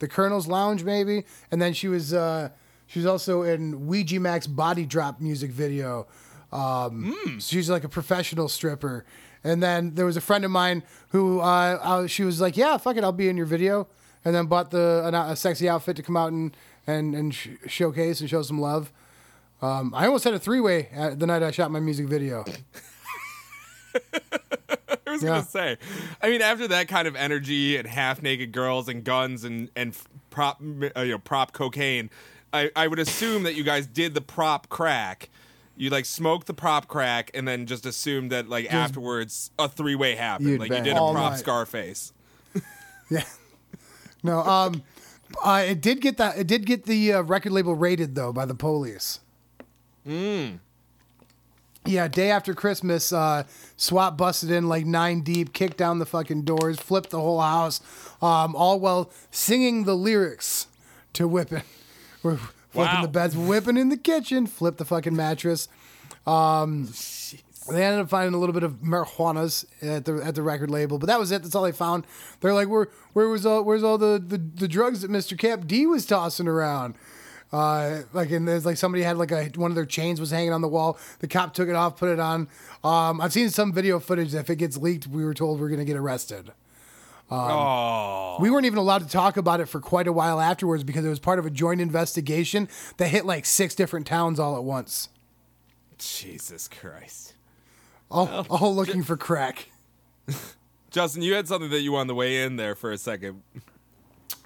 the 0.03 0.09
Colonel's 0.09 0.49
Lounge, 0.49 0.83
maybe. 0.83 1.25
And 1.53 1.63
then 1.63 1.73
she 1.73 1.87
was 1.87 2.13
uh, 2.13 2.49
she 2.89 2.99
was 2.99 3.07
also 3.07 3.43
in 3.43 3.87
Ouija 3.87 4.19
Max 4.19 4.49
Body 4.49 4.85
Drop 4.85 5.21
music 5.21 5.53
video. 5.53 6.09
Um, 6.51 7.39
She's 7.39 7.71
like 7.71 7.85
a 7.85 7.89
professional 7.89 8.49
stripper. 8.49 9.07
And 9.45 9.63
then 9.63 9.95
there 9.95 10.05
was 10.05 10.17
a 10.17 10.21
friend 10.21 10.45
of 10.45 10.51
mine 10.51 10.83
who 11.11 11.41
uh, 11.41 11.79
uh, 11.81 12.07
she 12.09 12.25
was 12.25 12.41
like, 12.41 12.57
"Yeah, 12.57 12.77
fuck 12.79 12.97
it, 12.97 13.05
I'll 13.05 13.13
be 13.13 13.29
in 13.29 13.37
your 13.37 13.47
video." 13.47 13.87
And 14.25 14.35
then 14.35 14.47
bought 14.47 14.71
the 14.73 15.03
an, 15.05 15.15
a 15.15 15.35
sexy 15.37 15.69
outfit 15.69 15.97
to 15.97 16.03
come 16.03 16.17
out 16.17 16.33
and 16.33 16.57
and 16.87 17.15
and 17.15 17.33
sh- 17.35 17.49
showcase 17.67 18.21
and 18.21 18.29
show 18.29 18.43
some 18.43 18.61
love. 18.61 18.93
Um, 19.63 19.95
I 19.95 20.07
almost 20.07 20.25
had 20.25 20.35
a 20.35 20.39
three 20.41 20.61
way 20.61 20.89
the 21.17 21.27
night 21.27 21.43
I 21.45 21.53
shot 21.53 21.71
my 21.71 21.81
music 21.81 22.07
video. 22.07 22.45
I 25.07 25.11
was 25.11 25.23
yeah. 25.23 25.29
gonna 25.29 25.45
say. 25.45 25.79
I 26.23 26.31
mean, 26.31 26.43
after 26.43 26.69
that 26.69 26.89
kind 26.89 27.07
of 27.07 27.17
energy 27.17 27.77
and 27.77 27.87
half 27.87 28.23
naked 28.23 28.53
girls 28.53 28.89
and 28.89 29.05
guns 29.05 29.45
and 29.45 29.71
and 29.77 29.97
prop 30.31 30.61
uh, 30.61 31.01
you 31.03 31.13
know 31.13 31.19
prop 31.19 31.53
cocaine, 31.53 32.11
I 32.53 32.71
I 32.75 32.89
would 32.89 32.99
assume 32.99 33.43
that 33.43 33.55
you 33.55 33.65
guys 33.65 33.87
did 33.87 34.15
the 34.15 34.21
prop 34.21 34.69
crack. 34.69 35.29
You 35.77 35.91
like 35.91 36.05
smoked 36.05 36.47
the 36.47 36.55
prop 36.55 36.89
crack 36.89 37.31
and 37.35 37.47
then 37.47 37.67
just 37.67 37.87
assumed 37.87 38.31
that 38.31 38.49
like 38.49 38.73
afterwards 38.73 39.51
a 39.59 39.69
three 39.69 39.95
way 39.95 40.15
happened. 40.15 40.61
Like 40.61 40.71
you 40.71 40.77
bang. 40.77 40.85
did 40.85 40.97
a 40.97 41.01
All 41.01 41.13
prop 41.13 41.33
night. 41.33 41.39
Scarface. 41.39 42.13
Yeah. 43.11 43.25
No. 44.23 44.41
Um. 44.41 44.83
Uh, 45.45 45.65
it 45.67 45.81
did 45.83 46.01
get 46.01 46.17
that. 46.17 46.39
It 46.39 46.47
did 46.47 46.65
get 46.65 46.85
the 46.85 47.15
uh, 47.15 47.23
record 47.23 47.53
label 47.53 47.75
raided 47.75 48.15
though 48.15 48.33
by 48.33 48.47
the 48.47 48.55
police. 48.55 49.21
Hmm. 50.07 50.57
Yeah. 51.85 52.07
Day 52.09 52.31
after 52.31 52.55
Christmas, 52.55 53.13
uh, 53.13 53.45
SWAT 53.77 54.17
busted 54.17 54.51
in 54.51 54.69
like 54.69 54.87
nine 54.87 55.23
deep, 55.23 55.53
kicked 55.53 55.77
down 55.77 55.99
the 55.99 56.07
fucking 56.07 56.43
doors, 56.43 56.79
flipped 56.79 57.11
the 57.11 57.21
whole 57.21 57.41
house, 57.41 57.81
um, 58.23 58.55
all 58.55 58.79
while 58.79 59.11
singing 59.31 59.85
the 59.85 59.95
lyrics 59.97 60.69
to 61.15 61.27
"Whipping." 61.27 61.63
We're 62.23 62.37
flipping 62.37 62.95
Wow. 62.95 63.03
the 63.03 63.09
beds, 63.09 63.37
whipping 63.37 63.77
in 63.77 63.89
the 63.89 63.97
kitchen, 63.97 64.47
flip 64.47 64.77
the 64.79 64.85
fucking 64.85 65.15
mattress. 65.17 65.69
Um, 66.27 66.89
they 67.69 67.85
ended 67.85 68.01
up 68.01 68.09
finding 68.09 68.33
a 68.35 68.39
little 68.39 68.53
bit 68.53 68.63
of 68.63 68.75
marijuanas 68.77 69.65
at 69.83 70.05
the 70.05 70.23
at 70.25 70.35
the 70.37 70.43
record 70.43 70.71
label, 70.71 70.99
but 70.99 71.07
that 71.09 71.19
was 71.19 71.33
it. 71.33 71.43
That's 71.43 71.55
all 71.55 71.65
they 71.65 71.73
found. 71.73 72.07
They're 72.41 72.55
like, 72.55 72.69
"Where 72.69 72.89
where 73.13 73.29
was 73.29 73.45
all 73.45 73.63
where's 73.65 73.83
all 73.83 73.99
the 73.99 74.23
the, 74.25 74.39
the 74.39 74.69
drugs 74.69 75.03
that 75.03 75.11
Mr. 75.11 75.37
Cap 75.39 75.67
D 75.67 75.85
was 75.87 76.07
tossing 76.07 76.47
around?" 76.49 76.95
Uh, 77.53 78.03
like 78.15 78.31
and 78.31 78.49
there's 78.49 78.65
like 78.65 78.79
somebody 78.79 79.03
had 79.03 79.19
like 79.19 79.31
a 79.31 79.45
one 79.57 79.71
of 79.71 79.75
their 79.75 79.85
chains 79.85 80.19
was 80.19 80.31
hanging 80.31 80.53
on 80.53 80.63
the 80.63 80.69
wall. 80.69 80.99
The 81.19 81.29
cop 81.29 81.53
took 81.53 81.69
it 81.69 81.75
off, 81.75 81.99
put 81.99 82.09
it 82.09 82.19
on. 82.19 82.49
Um, 82.83 83.21
I've 83.21 83.33
seen 83.33 83.51
some 83.51 83.73
video 83.73 84.01
footage. 84.01 84.35
If 84.35 84.49
it 84.49 84.57
gets 84.57 84.77
leaked, 84.79 85.07
we 85.07 85.25
were 85.25 85.35
told 85.35 85.61
we're 85.61 85.69
gonna 85.69 85.85
get 85.85 85.97
arrested. 85.97 86.53
oh, 87.31 88.39
We 88.41 88.51
weren't 88.51 88.67
even 88.67 88.79
allowed 88.79 89.03
to 89.03 89.09
talk 89.09 89.37
about 89.37 89.61
it 89.61 89.67
for 89.67 89.81
quite 89.81 90.07
a 90.07 90.13
while 90.13 90.41
afterwards 90.41 90.83
because 90.85 91.05
it 91.05 91.09
was 91.09 91.19
part 91.21 91.39
of 91.39 91.47
a 91.47 91.51
joint 91.51 91.81
investigation 91.81 92.69
that 92.97 93.09
hit 93.09 93.27
like 93.27 93.45
six 93.45 93.75
different 93.75 94.07
towns 94.07 94.41
all 94.41 94.57
at 94.57 94.65
once. 94.65 95.09
Jesus 95.99 96.69
Christ. 96.69 97.35
All, 98.11 98.47
all 98.51 98.75
looking 98.75 99.03
for 99.03 99.17
crack. 99.17 99.69
Justin, 100.91 101.23
you 101.23 101.33
had 101.35 101.49
something 101.49 101.71
that 101.71 101.81
you 101.81 101.93
wanted 101.93 102.09
to 102.09 102.15
weigh 102.15 102.43
in 102.43 102.57
there 102.57 102.75
for 102.75 102.93
a 102.93 102.99
second. 102.99 103.43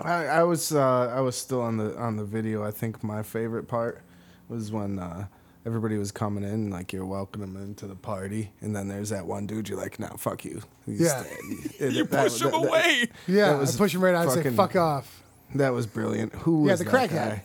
I, 0.01 0.27
I 0.27 0.43
was 0.43 0.73
uh, 0.75 1.09
I 1.15 1.21
was 1.21 1.37
still 1.37 1.63
on 1.63 1.77
the 1.79 1.97
on 1.99 2.17
the 2.17 2.25
video. 2.25 2.63
I 2.65 2.71
think 2.71 3.03
my 3.03 3.23
favorite 3.23 3.67
part 3.69 4.03
was 4.49 4.71
when 4.71 4.99
uh, 4.99 5.27
everybody 5.65 5.97
was 5.97 6.13
coming 6.13 6.45
in, 6.45 6.71
like 6.71 6.93
you're 6.93 7.07
welcoming 7.07 7.55
them 7.55 7.63
into 7.63 7.87
the 7.87 7.95
party, 7.95 8.53
and 8.61 8.77
then 8.77 8.89
there's 8.89 9.09
that 9.11 9.27
one 9.27 9.47
dude. 9.47 9.69
You're 9.69 9.79
like, 9.79 9.99
"No, 9.99 10.09
fuck 10.19 10.45
you." 10.45 10.63
He's 10.85 11.01
Yeah. 11.01 11.23
dead. 11.79 11.93
You 11.95 12.05
That- 12.05 12.25
push 12.31 12.41
him 12.43 12.51
that- 12.51 12.61
that- 12.61 12.69
away. 12.69 13.09
Yeah, 13.27 13.53
That 13.53 13.59
was 13.61 13.75
I 13.75 13.79
push 13.79 13.95
him 13.95 14.03
right 14.05 14.15
out 14.15 14.25
and 14.25 14.33
say, 14.33 14.37
fucking- 14.43 14.57
fuck 14.57 14.77
off. 14.77 15.23
That 15.55 15.71
was 15.73 15.87
brilliant. 15.87 16.35
Who 16.35 16.67
Yeah, 16.67 16.73
was 16.73 16.81
the 16.81 16.85
that 16.87 17.11
crackhead. 17.11 17.29
guy? 17.31 17.45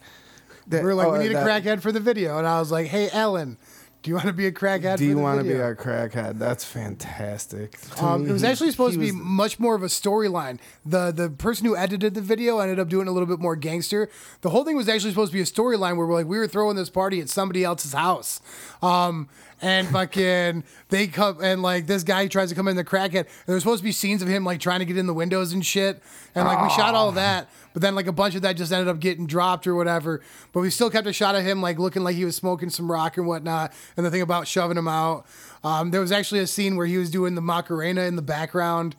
That- 0.67 0.81
We 0.83 0.87
were 0.87 0.95
like, 0.95 1.07
oh, 1.07 1.13
we 1.13 1.19
need 1.19 1.31
a 1.31 1.33
that- 1.35 1.63
crackhead 1.63 1.81
for 1.81 1.91
the 1.91 1.99
video. 1.99 2.37
And 2.37 2.45
I 2.47 2.59
was 2.59 2.71
like, 2.71 2.87
hey, 2.87 3.09
Ellen, 3.13 3.57
do 4.01 4.09
you 4.09 4.15
want 4.15 4.27
to 4.27 4.33
be 4.33 4.47
a 4.47 4.51
crackhead 4.51 4.97
Do 4.97 5.05
you 5.05 5.17
want 5.17 5.39
to 5.39 5.43
be 5.43 5.53
a 5.53 5.75
crackhead? 5.75 6.39
That's 6.39 6.65
fantastic. 6.65 7.77
Um, 8.01 8.27
it 8.27 8.31
was 8.31 8.43
actually 8.43 8.71
supposed 8.71 8.95
to 8.95 8.99
be 8.99 9.11
was- 9.11 9.21
much 9.21 9.59
more 9.59 9.75
of 9.75 9.83
a 9.83 9.87
storyline. 9.87 10.59
The 10.85 11.11
the 11.11 11.29
person 11.29 11.67
who 11.67 11.75
edited 11.75 12.15
the 12.15 12.21
video 12.21 12.59
ended 12.59 12.79
up 12.79 12.89
doing 12.89 13.07
a 13.07 13.11
little 13.11 13.27
bit 13.27 13.39
more 13.39 13.55
gangster. 13.55 14.09
The 14.41 14.49
whole 14.49 14.63
thing 14.63 14.75
was 14.75 14.89
actually 14.89 15.11
supposed 15.11 15.31
to 15.31 15.37
be 15.37 15.41
a 15.41 15.45
storyline 15.45 15.97
where 15.97 16.07
we're 16.07 16.15
like 16.15 16.25
we 16.25 16.39
were 16.39 16.47
throwing 16.47 16.75
this 16.75 16.89
party 16.89 17.19
at 17.21 17.29
somebody 17.29 17.63
else's 17.63 17.93
house. 17.93 18.39
Um, 18.81 19.29
and 19.61 19.87
fucking 19.87 20.63
they 20.89 21.07
come 21.07 21.37
and 21.43 21.61
like 21.61 21.85
this 21.85 22.03
guy 22.03 22.27
tries 22.27 22.49
to 22.49 22.55
come 22.55 22.67
in 22.67 22.75
the 22.75 22.83
crackhead. 22.83 23.15
And 23.15 23.27
there's 23.45 23.61
supposed 23.61 23.81
to 23.81 23.83
be 23.83 23.91
scenes 23.91 24.21
of 24.21 24.27
him 24.27 24.43
like 24.43 24.59
trying 24.59 24.79
to 24.79 24.85
get 24.85 24.97
in 24.97 25.05
the 25.05 25.13
windows 25.13 25.53
and 25.53 25.63
shit. 25.63 26.01
And 26.33 26.47
like 26.47 26.61
we 26.61 26.69
shot 26.69 26.95
all 26.95 27.11
that, 27.13 27.49
but 27.73 27.81
then 27.81 27.95
like 27.95 28.07
a 28.07 28.11
bunch 28.11 28.35
of 28.35 28.41
that 28.41 28.57
just 28.57 28.71
ended 28.71 28.87
up 28.87 28.99
getting 28.99 29.25
dropped 29.25 29.67
or 29.67 29.75
whatever. 29.75 30.21
But 30.51 30.61
we 30.61 30.69
still 30.69 30.89
kept 30.89 31.07
a 31.07 31.13
shot 31.13 31.35
of 31.35 31.43
him 31.43 31.61
like 31.61 31.79
looking 31.79 32.03
like 32.03 32.15
he 32.15 32.25
was 32.25 32.35
smoking 32.35 32.69
some 32.69 32.91
rock 32.91 33.17
and 33.17 33.27
whatnot. 33.27 33.73
And 33.97 34.05
the 34.05 34.11
thing 34.11 34.21
about 34.21 34.47
shoving 34.47 34.77
him 34.77 34.87
out. 34.87 35.25
Um, 35.63 35.91
there 35.91 36.01
was 36.01 36.11
actually 36.11 36.39
a 36.39 36.47
scene 36.47 36.75
where 36.75 36.87
he 36.87 36.97
was 36.97 37.11
doing 37.11 37.35
the 37.35 37.41
Macarena 37.41 38.01
in 38.01 38.15
the 38.15 38.21
background. 38.21 38.95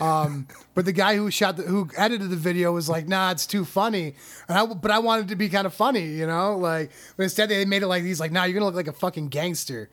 Um, 0.00 0.46
but 0.74 0.84
the 0.84 0.92
guy 0.92 1.16
who 1.16 1.30
shot 1.30 1.56
the, 1.56 1.64
who 1.64 1.88
edited 1.96 2.30
the 2.30 2.36
video 2.36 2.72
was 2.72 2.88
like, 2.88 3.06
"Nah, 3.06 3.30
it's 3.30 3.46
too 3.46 3.64
funny." 3.64 4.14
And 4.48 4.58
I, 4.58 4.64
but 4.64 4.90
I 4.90 5.00
wanted 5.00 5.28
to 5.28 5.36
be 5.36 5.48
kind 5.48 5.66
of 5.66 5.74
funny, 5.74 6.06
you 6.06 6.26
know, 6.26 6.56
like. 6.56 6.90
But 7.16 7.24
instead, 7.24 7.50
they 7.50 7.64
made 7.64 7.82
it 7.82 7.88
like 7.88 8.04
he's 8.04 8.20
like, 8.20 8.32
"Nah, 8.32 8.44
you're 8.44 8.54
gonna 8.54 8.66
look 8.66 8.74
like 8.74 8.88
a 8.88 8.92
fucking 8.92 9.28
gangster." 9.28 9.90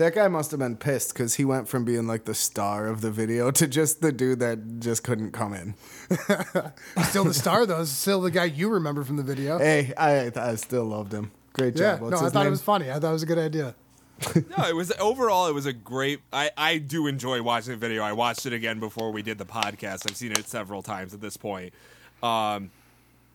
That 0.00 0.14
guy 0.14 0.28
must 0.28 0.50
have 0.52 0.60
been 0.60 0.78
pissed 0.78 1.12
because 1.12 1.34
he 1.34 1.44
went 1.44 1.68
from 1.68 1.84
being 1.84 2.06
like 2.06 2.24
the 2.24 2.32
star 2.32 2.86
of 2.86 3.02
the 3.02 3.10
video 3.10 3.50
to 3.50 3.68
just 3.68 4.00
the 4.00 4.10
dude 4.10 4.38
that 4.40 4.80
just 4.80 5.04
couldn't 5.04 5.32
come 5.32 5.52
in. 5.52 5.74
Still 7.04 7.24
the 7.24 7.34
star 7.34 7.66
though. 7.66 7.84
Still 7.84 8.22
the 8.22 8.30
guy 8.30 8.44
you 8.46 8.70
remember 8.70 9.04
from 9.04 9.18
the 9.18 9.22
video. 9.22 9.58
Hey, 9.58 9.92
I 9.98 10.32
I 10.34 10.54
still 10.54 10.86
loved 10.86 11.12
him. 11.12 11.32
Great 11.52 11.76
job. 11.76 11.82
yeah, 11.82 11.92
job. 11.92 12.00
no, 12.00 12.06
What's 12.06 12.20
I 12.22 12.24
his 12.24 12.32
thought 12.32 12.46
it 12.46 12.50
was 12.50 12.62
funny. 12.62 12.90
I 12.90 12.94
thought 12.98 13.10
it 13.10 13.12
was 13.12 13.22
a 13.22 13.26
good 13.26 13.38
idea. 13.38 13.74
No, 14.56 14.66
it 14.66 14.74
was 14.74 14.90
overall. 14.98 15.48
It 15.48 15.54
was 15.54 15.66
a 15.66 15.72
great. 15.74 16.20
I 16.32 16.50
I 16.56 16.78
do 16.78 17.06
enjoy 17.06 17.42
watching 17.42 17.72
the 17.72 17.78
video. 17.78 18.02
I 18.02 18.14
watched 18.14 18.46
it 18.46 18.54
again 18.54 18.80
before 18.80 19.12
we 19.12 19.20
did 19.20 19.36
the 19.36 19.44
podcast. 19.44 20.10
I've 20.10 20.16
seen 20.16 20.32
it 20.32 20.48
several 20.48 20.80
times 20.82 21.12
at 21.12 21.20
this 21.20 21.36
point. 21.36 21.74
Um, 22.22 22.70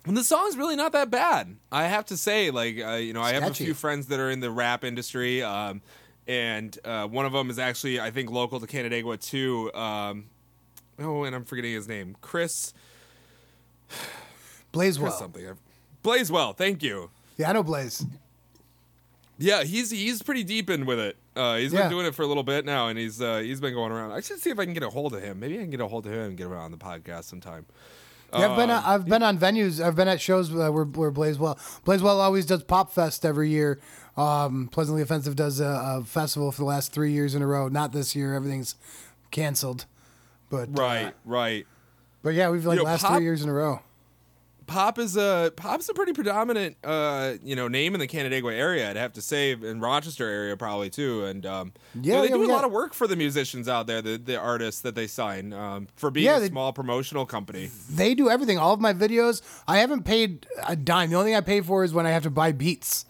and 0.05 0.17
the 0.17 0.23
song's 0.23 0.57
really 0.57 0.75
not 0.75 0.93
that 0.93 1.11
bad. 1.11 1.57
I 1.71 1.83
have 1.83 2.05
to 2.07 2.17
say, 2.17 2.49
like 2.49 2.79
uh, 2.79 2.93
you 2.93 3.13
know, 3.13 3.21
I 3.21 3.33
have 3.33 3.43
a 3.43 3.53
few 3.53 3.75
friends 3.75 4.07
that 4.07 4.19
are 4.19 4.31
in 4.31 4.39
the 4.39 4.49
rap 4.49 4.83
industry, 4.83 5.43
um, 5.43 5.81
and 6.27 6.77
uh, 6.85 7.07
one 7.07 7.25
of 7.25 7.33
them 7.33 7.49
is 7.49 7.59
actually 7.59 7.99
I 7.99 8.11
think 8.11 8.29
local 8.31 8.59
to 8.59 8.67
Canandaigua 8.67 9.17
too. 9.17 9.71
Um, 9.73 10.25
oh, 10.99 11.23
and 11.23 11.35
I'm 11.35 11.45
forgetting 11.45 11.73
his 11.73 11.87
name, 11.87 12.15
Chris. 12.21 12.73
Blaze 14.71 14.97
Chris 14.97 15.17
something. 15.17 15.45
Blazewell. 16.03 16.55
Thank 16.55 16.83
you. 16.83 17.09
Yeah, 17.37 17.49
I 17.49 17.53
know 17.53 17.63
Blaze. 17.63 18.05
Yeah, 19.37 19.63
he's 19.63 19.91
he's 19.91 20.21
pretty 20.21 20.43
deep 20.43 20.69
in 20.69 20.85
with 20.85 20.99
it. 20.99 21.17
Uh, 21.35 21.57
he's 21.57 21.73
Yeah. 21.73 21.81
been 21.81 21.89
doing 21.91 22.05
it 22.05 22.15
for 22.15 22.21
a 22.23 22.27
little 22.27 22.43
bit 22.43 22.63
now, 22.65 22.87
and 22.87 22.97
he's 22.97 23.21
uh, 23.21 23.39
he's 23.39 23.59
been 23.59 23.73
going 23.73 23.91
around. 23.91 24.11
I 24.11 24.21
should 24.21 24.39
see 24.39 24.49
if 24.49 24.59
I 24.59 24.65
can 24.65 24.73
get 24.73 24.83
a 24.83 24.89
hold 24.89 25.13
of 25.13 25.21
him. 25.21 25.39
Maybe 25.39 25.55
I 25.57 25.61
can 25.61 25.69
get 25.71 25.81
a 25.81 25.87
hold 25.87 26.05
of 26.05 26.13
him 26.13 26.21
and 26.21 26.37
get 26.37 26.47
him 26.47 26.53
on 26.53 26.71
the 26.71 26.77
podcast 26.77 27.25
sometime. 27.25 27.65
Yeah, 28.33 28.49
I've 28.51 28.57
been 28.57 28.69
Um, 28.69 28.83
I've 28.85 29.05
been 29.05 29.23
on 29.23 29.37
venues. 29.37 29.83
I've 29.83 29.95
been 29.95 30.07
at 30.07 30.21
shows 30.21 30.51
uh, 30.53 30.69
where 30.71 30.85
where 30.85 31.11
Blazewell 31.11 31.57
Blazewell 31.85 32.19
always 32.19 32.45
does 32.45 32.63
Pop 32.63 32.91
Fest 32.93 33.25
every 33.25 33.49
year. 33.49 33.79
Um, 34.17 34.69
Pleasantly 34.71 35.01
Offensive 35.01 35.35
does 35.35 35.59
a, 35.59 35.65
a 35.99 36.03
festival 36.05 36.51
for 36.51 36.59
the 36.61 36.65
last 36.65 36.91
three 36.93 37.11
years 37.11 37.35
in 37.35 37.41
a 37.41 37.47
row. 37.47 37.67
Not 37.67 37.91
this 37.91 38.15
year. 38.15 38.33
Everything's 38.33 38.75
canceled. 39.31 39.85
But 40.49 40.69
uh, 40.69 40.81
Right, 40.81 41.13
right. 41.25 41.65
but 42.23 42.33
yeah, 42.33 42.49
we've 42.49 42.65
like 42.65 42.77
You 42.77 42.83
know, 42.83 42.89
last 42.89 43.01
Pop- 43.03 43.15
three 43.17 43.25
years 43.25 43.41
in 43.43 43.49
a 43.49 43.53
row. 43.53 43.81
Pop 44.67 44.97
is 44.97 45.15
a 45.15 45.53
Pop's 45.55 45.89
a 45.89 45.93
pretty 45.93 46.11
predominant 46.13 46.75
uh, 46.83 47.33
you 47.43 47.55
know 47.55 47.67
name 47.67 47.93
in 47.93 47.99
the 47.99 48.07
Canandaigua 48.07 48.51
area. 48.51 48.89
I'd 48.89 48.95
have 48.95 49.13
to 49.13 49.21
say, 49.21 49.51
in 49.51 49.79
Rochester 49.79 50.27
area 50.27 50.57
probably 50.57 50.89
too. 50.89 51.23
And 51.25 51.45
um, 51.45 51.71
you 51.93 52.13
know, 52.13 52.15
Yeah, 52.15 52.21
they 52.21 52.27
yeah, 52.29 52.33
do 52.33 52.39
we 52.39 52.45
a 52.45 52.49
lot 52.49 52.63
of 52.63 52.71
work 52.71 52.95
for 52.95 53.05
the 53.05 53.15
musicians 53.15 53.67
out 53.69 53.85
there, 53.85 54.01
the 54.01 54.17
the 54.17 54.39
artists 54.39 54.81
that 54.81 54.95
they 54.95 55.05
sign 55.05 55.53
um, 55.53 55.87
for 55.95 56.09
being 56.09 56.25
Yeah, 56.25 56.37
a 56.37 56.39
they- 56.39 56.47
small 56.47 56.73
promotional 56.73 57.27
company. 57.27 57.69
They 57.91 58.15
do 58.15 58.27
everything. 58.27 58.57
All 58.57 58.73
of 58.73 58.79
my 58.79 58.91
videos, 58.93 59.43
I 59.67 59.77
haven't 59.79 60.01
paid 60.03 60.47
a 60.67 60.75
dime. 60.75 61.11
The 61.11 61.17
only 61.17 61.29
thing 61.31 61.35
I 61.37 61.41
pay 61.41 61.61
for 61.61 61.83
is 61.83 61.93
when 61.93 62.07
I 62.07 62.09
have 62.11 62.23
to 62.23 62.31
buy 62.31 62.51
beats. 62.51 63.05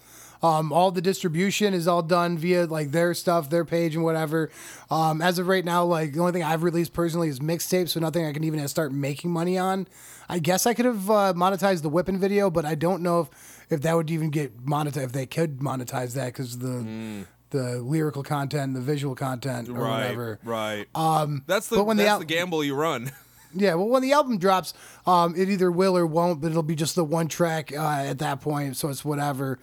Um, 0.45 0.71
all 0.71 0.91
the 0.91 1.01
distribution 1.01 1.73
is 1.73 1.87
all 1.87 2.03
done 2.03 2.37
via 2.37 2.65
like 2.67 2.91
their 2.91 3.13
stuff, 3.13 3.49
their 3.49 3.65
page, 3.65 3.95
and 3.95 4.03
whatever. 4.03 4.51
Um, 4.91 5.21
as 5.21 5.39
of 5.39 5.47
right 5.47 5.65
now, 5.65 5.83
like 5.85 6.13
the 6.13 6.19
only 6.19 6.33
thing 6.33 6.43
I've 6.43 6.63
released 6.63 6.93
personally 6.93 7.29
is 7.29 7.39
mixtapes, 7.39 7.89
so 7.89 7.99
nothing 7.99 8.25
I 8.25 8.31
can 8.33 8.43
even 8.43 8.65
start 8.67 8.91
making 8.91 9.31
money 9.31 9.57
on. 9.57 9.87
I 10.29 10.39
guess 10.39 10.65
I 10.65 10.73
could 10.73 10.85
have 10.85 11.09
uh, 11.09 11.33
monetized 11.35 11.81
the 11.81 11.89
whipping 11.89 12.19
video, 12.19 12.49
but 12.49 12.65
I 12.65 12.75
don't 12.75 13.01
know 13.01 13.21
if, 13.21 13.65
if 13.69 13.81
that 13.81 13.95
would 13.95 14.11
even 14.11 14.29
get 14.29 14.65
monetized. 14.65 15.03
If 15.05 15.11
they 15.13 15.25
could 15.25 15.59
monetize 15.59 16.13
that, 16.15 16.27
because 16.27 16.59
the 16.59 17.25
the 17.51 17.77
lyrical 17.81 18.23
content, 18.23 18.73
the 18.73 18.81
visual 18.81 19.15
content, 19.15 19.69
or 19.69 19.73
Right, 19.73 20.01
whatever. 20.01 20.39
right. 20.43 20.87
Um, 20.93 21.43
that's 21.47 21.67
the 21.69 21.83
when 21.83 21.97
the 21.97 22.07
al- 22.07 22.19
the 22.19 22.25
gamble 22.25 22.63
you 22.63 22.75
run. 22.75 23.11
Yeah, 23.57 23.75
well, 23.75 23.87
when 23.87 24.01
the 24.01 24.11
album 24.11 24.37
drops, 24.37 24.73
um, 25.07 25.33
it 25.37 25.47
either 25.47 25.71
will 25.71 25.95
or 25.97 26.05
won't, 26.05 26.41
but 26.41 26.51
it'll 26.51 26.61
be 26.61 26.75
just 26.75 26.95
the 26.95 27.05
one 27.05 27.29
track 27.29 27.71
uh, 27.71 28.03
at 28.11 28.19
that 28.19 28.41
point, 28.41 28.75
so 28.75 28.89
it's 28.89 29.05
whatever. 29.05 29.59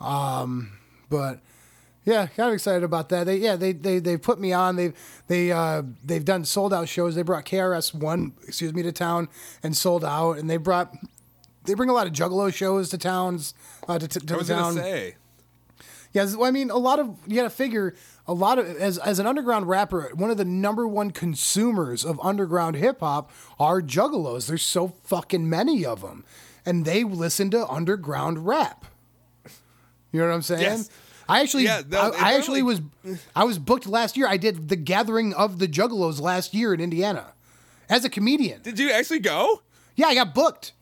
Um, 0.00 0.72
but 1.08 1.40
yeah, 2.04 2.26
kind 2.26 2.48
of 2.48 2.54
excited 2.54 2.82
about 2.82 3.08
that. 3.10 3.24
They 3.24 3.36
yeah 3.36 3.56
they 3.56 3.72
they 3.72 3.98
they 3.98 4.16
put 4.16 4.38
me 4.38 4.52
on. 4.52 4.76
They 4.76 4.92
they 5.26 5.52
uh, 5.52 5.82
they've 6.04 6.24
done 6.24 6.44
sold 6.44 6.74
out 6.74 6.88
shows. 6.88 7.14
They 7.14 7.22
brought 7.22 7.44
KRS 7.44 7.94
One 7.94 8.32
excuse 8.46 8.74
me 8.74 8.82
to 8.82 8.92
town 8.92 9.28
and 9.62 9.76
sold 9.76 10.04
out, 10.04 10.32
and 10.38 10.50
they 10.50 10.58
brought 10.58 10.94
they 11.64 11.74
bring 11.74 11.88
a 11.88 11.94
lot 11.94 12.06
of 12.06 12.12
Juggalo 12.12 12.52
shows 12.52 12.90
to 12.90 12.98
towns 12.98 13.54
uh, 13.88 13.98
to, 13.98 14.06
to, 14.06 14.20
to 14.20 14.34
I 14.34 14.36
was 14.36 14.48
the 14.48 14.54
gonna 14.54 14.64
town. 14.64 14.74
say. 14.84 15.16
Yeah, 16.12 16.32
I 16.42 16.52
mean, 16.52 16.70
a 16.70 16.76
lot 16.76 17.00
of 17.00 17.16
you 17.26 17.34
got 17.34 17.42
to 17.42 17.50
figure 17.50 17.94
a 18.26 18.32
lot 18.32 18.58
of 18.58 18.66
as 18.76 18.98
as 18.98 19.18
an 19.18 19.26
underground 19.26 19.68
rapper, 19.68 20.10
one 20.14 20.30
of 20.30 20.36
the 20.36 20.44
number 20.44 20.86
one 20.86 21.10
consumers 21.10 22.04
of 22.04 22.20
underground 22.22 22.76
hip 22.76 23.00
hop 23.00 23.32
are 23.58 23.80
juggalos. 23.80 24.46
There's 24.46 24.62
so 24.62 24.88
fucking 25.04 25.48
many 25.48 25.84
of 25.84 26.02
them, 26.02 26.24
and 26.64 26.84
they 26.84 27.02
listen 27.02 27.50
to 27.50 27.66
underground 27.66 28.46
rap. 28.46 28.86
You 30.14 30.20
know 30.20 30.28
what 30.28 30.34
I'm 30.34 30.42
saying? 30.42 30.62
Yes. 30.62 30.90
I 31.28 31.40
actually, 31.40 31.64
Yeah, 31.64 31.82
no, 31.88 31.98
I, 31.98 32.30
I 32.30 32.34
actually 32.34 32.62
was, 32.62 32.80
I 33.34 33.42
was 33.42 33.58
booked 33.58 33.88
last 33.88 34.16
year. 34.16 34.28
I 34.28 34.36
did 34.36 34.68
the 34.68 34.76
gathering 34.76 35.34
of 35.34 35.58
the 35.58 35.66
juggalos 35.66 36.20
last 36.20 36.54
year 36.54 36.72
in 36.72 36.80
Indiana, 36.80 37.32
as 37.88 38.04
a 38.04 38.08
comedian. 38.08 38.62
Did 38.62 38.78
you 38.78 38.92
actually 38.92 39.18
go? 39.18 39.62
Yeah, 39.96 40.06
I 40.06 40.14
got 40.14 40.32
booked. 40.32 40.72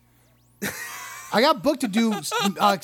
I 1.33 1.41
got 1.41 1.62
booked 1.62 1.80
to 1.80 1.89
do. 1.89 2.12
Uh, 2.61 2.76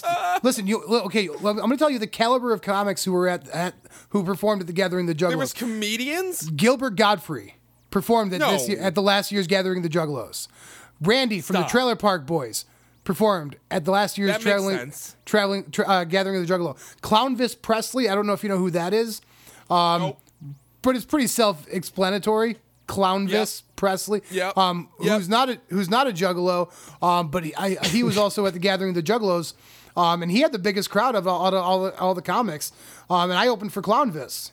listen, 0.43 0.67
you 0.67 0.83
okay? 0.85 1.29
I'm 1.29 1.43
going 1.43 1.71
to 1.71 1.77
tell 1.77 1.91
you 1.91 1.99
the 1.99 2.07
caliber 2.07 2.55
of 2.55 2.63
comics 2.63 3.05
who 3.05 3.13
were 3.13 3.29
at, 3.29 3.47
at 3.51 3.75
who 4.09 4.25
performed 4.25 4.63
at 4.63 4.67
the 4.67 4.73
Gathering 4.73 5.07
of 5.09 5.15
the 5.19 5.23
Juggalos. 5.23 5.29
There 5.29 5.39
was 5.39 5.53
comedians. 5.53 6.49
Gilbert 6.49 6.97
Gottfried 6.97 7.53
performed 7.91 8.33
at 8.33 8.41
this 8.41 8.69
year, 8.71 8.81
at 8.81 8.95
the 8.95 9.03
last 9.03 9.31
year's 9.33 9.47
Gathering 9.47 9.85
of 9.85 9.91
the 9.91 9.99
Juggalos. 9.99 10.49
Randy 11.03 11.43
from 11.43 11.57
the 11.57 11.65
Trailer 11.65 11.95
Park 11.95 12.27
Boys 12.27 12.65
performed 13.09 13.57
at 13.71 13.87
the 13.87 13.91
last 13.91 14.19
year's 14.19 14.37
traveling 14.37 14.93
traveling 15.25 15.71
tra- 15.71 15.89
uh, 15.89 16.05
Gathering 16.05 16.43
of 16.43 16.47
the 16.47 16.55
Juggalo. 16.55 16.77
Clownvis 17.01 17.61
Presley. 17.63 18.07
I 18.07 18.15
don't 18.15 18.27
know 18.27 18.35
if 18.35 18.43
you 18.43 18.51
know 18.51 18.59
who 18.59 18.71
that 18.73 18.93
is, 18.93 19.23
Nope. 19.71 20.21
but 20.83 20.95
it's 20.95 21.07
pretty 21.07 21.27
self-explanatory. 21.27 22.59
Clownvis 22.87 23.63
Presley, 23.77 24.21
Yep. 24.31 24.59
um, 24.59 24.89
Yep. 25.01 25.17
who's 25.19 25.29
not 25.31 25.49
a 25.49 25.59
who's 25.71 25.89
not 25.89 26.07
a 26.07 26.11
Juggalo, 26.11 26.71
um, 27.03 27.29
but 27.31 27.45
he 27.45 27.55
I, 27.57 27.77
he 27.87 28.03
was 28.03 28.19
also 28.19 28.45
at 28.45 28.53
the 28.53 28.59
Gathering 28.59 28.91
of 28.91 28.95
the 28.95 29.03
Juggalos, 29.03 29.55
um, 29.97 30.23
and 30.23 30.31
he 30.31 30.41
had 30.43 30.53
the 30.53 30.59
biggest 30.59 30.91
crowd 30.91 31.15
of 31.15 31.27
all, 31.27 31.41
all, 31.45 31.51
the, 31.51 31.57
all, 31.59 31.83
the, 31.85 31.99
all 31.99 32.15
the 32.15 32.21
comics, 32.23 32.73
um, 33.09 33.31
and 33.31 33.39
I 33.39 33.49
opened 33.49 33.73
for 33.73 33.81
Clownvis. 33.81 34.53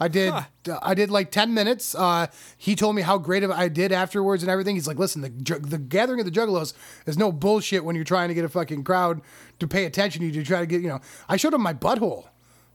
I 0.00 0.06
did. 0.08 0.32
uh, 0.32 0.44
I 0.80 0.94
did 0.94 1.10
like 1.10 1.30
ten 1.30 1.54
minutes. 1.54 1.94
Uh, 1.94 2.28
he 2.56 2.76
told 2.76 2.94
me 2.94 3.02
how 3.02 3.18
great 3.18 3.42
I 3.44 3.68
did 3.68 3.90
afterwards 3.90 4.42
and 4.44 4.50
everything. 4.50 4.76
He's 4.76 4.86
like, 4.86 4.98
"Listen, 4.98 5.22
the 5.22 5.58
the 5.58 5.78
gathering 5.78 6.20
of 6.20 6.26
the 6.26 6.30
Juggalos 6.32 6.72
is 7.06 7.18
no 7.18 7.32
bullshit 7.32 7.84
when 7.84 7.96
you're 7.96 8.04
trying 8.04 8.28
to 8.28 8.34
get 8.34 8.44
a 8.44 8.48
fucking 8.48 8.84
crowd 8.84 9.20
to 9.58 9.66
pay 9.66 9.84
attention 9.86 10.20
to 10.20 10.26
you 10.26 10.32
to 10.32 10.44
try 10.44 10.60
to 10.60 10.66
get 10.66 10.82
you 10.82 10.88
know." 10.88 11.00
I 11.28 11.36
showed 11.36 11.52
him 11.54 11.62
my 11.62 11.74
butthole. 11.74 12.26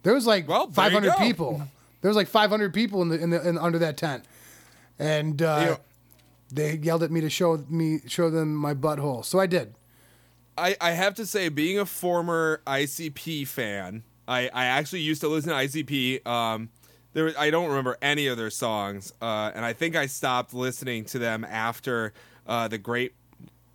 There 0.04 0.14
was 0.14 0.28
like 0.28 0.48
Well, 0.50 0.70
500 0.70 1.14
people. 1.18 1.62
There 2.02 2.10
was 2.10 2.18
like 2.18 2.28
500 2.28 2.74
people 2.74 3.02
in 3.02 3.08
the 3.10 3.18
in 3.22 3.30
the 3.30 3.48
in, 3.48 3.58
under 3.58 3.80
that 3.80 3.96
tent, 3.96 4.26
and 5.00 5.42
uh, 5.42 5.66
Yeah. 5.70 5.76
they 6.52 6.76
yelled 6.78 7.04
at 7.04 7.12
me 7.12 7.22
to 7.22 7.30
show 7.30 7.64
me 7.70 8.02
show 8.08 8.30
them 8.30 8.54
my 8.54 8.74
butthole. 8.74 9.24
So 9.24 9.40
I 9.40 9.46
did. 9.48 9.76
I, 10.58 10.76
I 10.82 10.92
have 10.92 11.16
to 11.16 11.26
say, 11.26 11.50
being 11.50 11.80
a 11.80 11.86
former 11.86 12.62
ICP 12.68 13.48
fan, 13.48 14.04
I, 14.28 14.50
I 14.54 14.66
actually 14.66 15.00
used 15.00 15.22
to 15.22 15.28
listen 15.28 15.50
to 15.50 15.56
ICP. 15.56 16.28
Um, 16.28 16.70
there, 17.14 17.32
I 17.38 17.50
don't 17.50 17.70
remember 17.70 17.98
any 18.02 18.28
of 18.28 18.38
their 18.38 18.50
songs, 18.50 19.14
uh, 19.22 19.52
and 19.54 19.64
I 19.64 19.74
think 19.74 19.96
I 19.96 20.06
stopped 20.08 20.54
listening 20.54 21.06
to 21.06 21.20
them 21.20 21.44
after 21.46 22.14
uh, 22.48 22.68
the 22.68 22.78
great, 22.78 23.14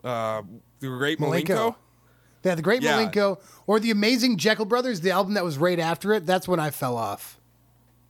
uh, 0.04 0.42
the 0.80 0.88
great 0.88 1.18
Milenko. 1.18 1.44
Milenko. 1.46 1.74
Yeah, 2.44 2.54
the 2.54 2.62
Great 2.62 2.82
Yeah. 2.82 2.96
Milenko 2.96 3.40
or 3.66 3.80
the 3.80 3.90
Amazing 3.90 4.36
Jekyll 4.38 4.64
Brothers, 4.64 5.00
the 5.00 5.10
album 5.10 5.34
that 5.34 5.44
was 5.44 5.58
right 5.58 5.78
after 5.78 6.12
it. 6.14 6.24
That's 6.24 6.46
when 6.46 6.60
I 6.60 6.70
fell 6.70 6.96
off. 6.96 7.38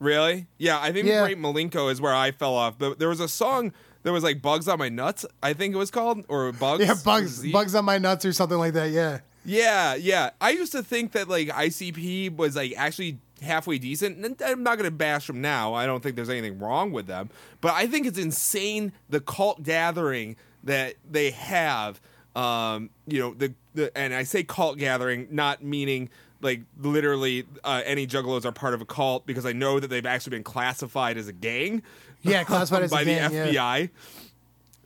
Really? 0.01 0.47
Yeah, 0.59 0.79
I 0.81 0.93
think 0.93 1.09
Yeah. 1.09 1.23
the 1.23 1.35
great 1.35 1.39
Milenko 1.39 1.91
is 1.91 2.01
where 2.01 2.15
I 2.15 2.31
fell 2.31 2.55
off. 2.55 2.79
But 2.79 2.99
there 2.99 3.09
was 3.09 3.21
a 3.21 3.27
song 3.29 3.73
that 4.03 4.13
was 4.13 4.23
like 4.23 4.41
"Bugs 4.43 4.69
on 4.69 4.79
My 4.79 4.91
Nuts," 4.91 5.25
I 5.43 5.55
think 5.55 5.75
it 5.75 5.79
was 5.79 5.91
called, 5.91 6.25
or 6.29 6.53
"Bugs." 6.53 6.85
Yeah, 6.85 6.95
bugs, 7.05 7.51
bugs 7.51 7.75
on 7.75 7.85
my 7.85 7.99
nuts 7.99 8.25
or 8.25 8.33
something 8.33 8.59
like 8.59 8.75
that. 8.75 8.91
Yeah. 8.91 9.21
Yeah, 9.45 9.95
yeah. 9.95 10.31
I 10.41 10.51
used 10.51 10.73
to 10.73 10.83
think 10.83 11.13
that 11.13 11.29
like 11.29 11.49
ICP 11.49 12.37
was 12.37 12.55
like 12.55 12.75
actually 12.77 13.19
halfway 13.41 13.79
decent. 13.79 14.25
And 14.25 14.41
I'm 14.43 14.63
not 14.63 14.77
gonna 14.77 14.91
bash 14.91 15.27
them 15.27 15.41
now. 15.41 15.75
I 15.75 15.87
don't 15.87 16.03
think 16.03 16.17
there's 16.17 16.29
anything 16.29 16.59
wrong 16.59 16.93
with 16.93 17.07
them. 17.07 17.31
But 17.61 17.75
I 17.75 17.87
think 17.87 18.07
it's 18.07 18.19
insane 18.19 18.93
the 19.09 19.21
cult 19.21 19.63
gathering 19.63 20.37
that 20.65 20.95
they 21.09 21.31
have. 21.31 22.01
Um, 22.37 22.91
you 23.07 23.19
know, 23.19 23.35
the, 23.35 23.55
the 23.75 23.97
and 23.97 24.15
I 24.15 24.23
say 24.23 24.45
cult 24.45 24.79
gathering, 24.79 25.29
not 25.31 25.63
meaning 25.63 26.11
like 26.41 26.63
literally 26.79 27.47
uh, 27.65 27.83
any 27.85 28.07
juggalos 28.07 28.45
are 28.45 28.53
part 28.53 28.75
of 28.75 28.81
a 28.81 28.85
cult 28.85 29.27
because 29.27 29.45
I 29.45 29.53
know 29.53 29.81
that 29.81 29.89
they've 29.89 30.07
actually 30.07 30.31
been 30.31 30.45
classified 30.45 31.17
as 31.17 31.29
a 31.29 31.33
gang. 31.33 31.83
Yeah, 32.23 32.45
classified 32.45 32.83
as 32.85 32.93
a 32.93 32.95
by 32.95 33.05
gang, 33.05 33.31
the 33.31 33.53
yeah. 33.53 33.87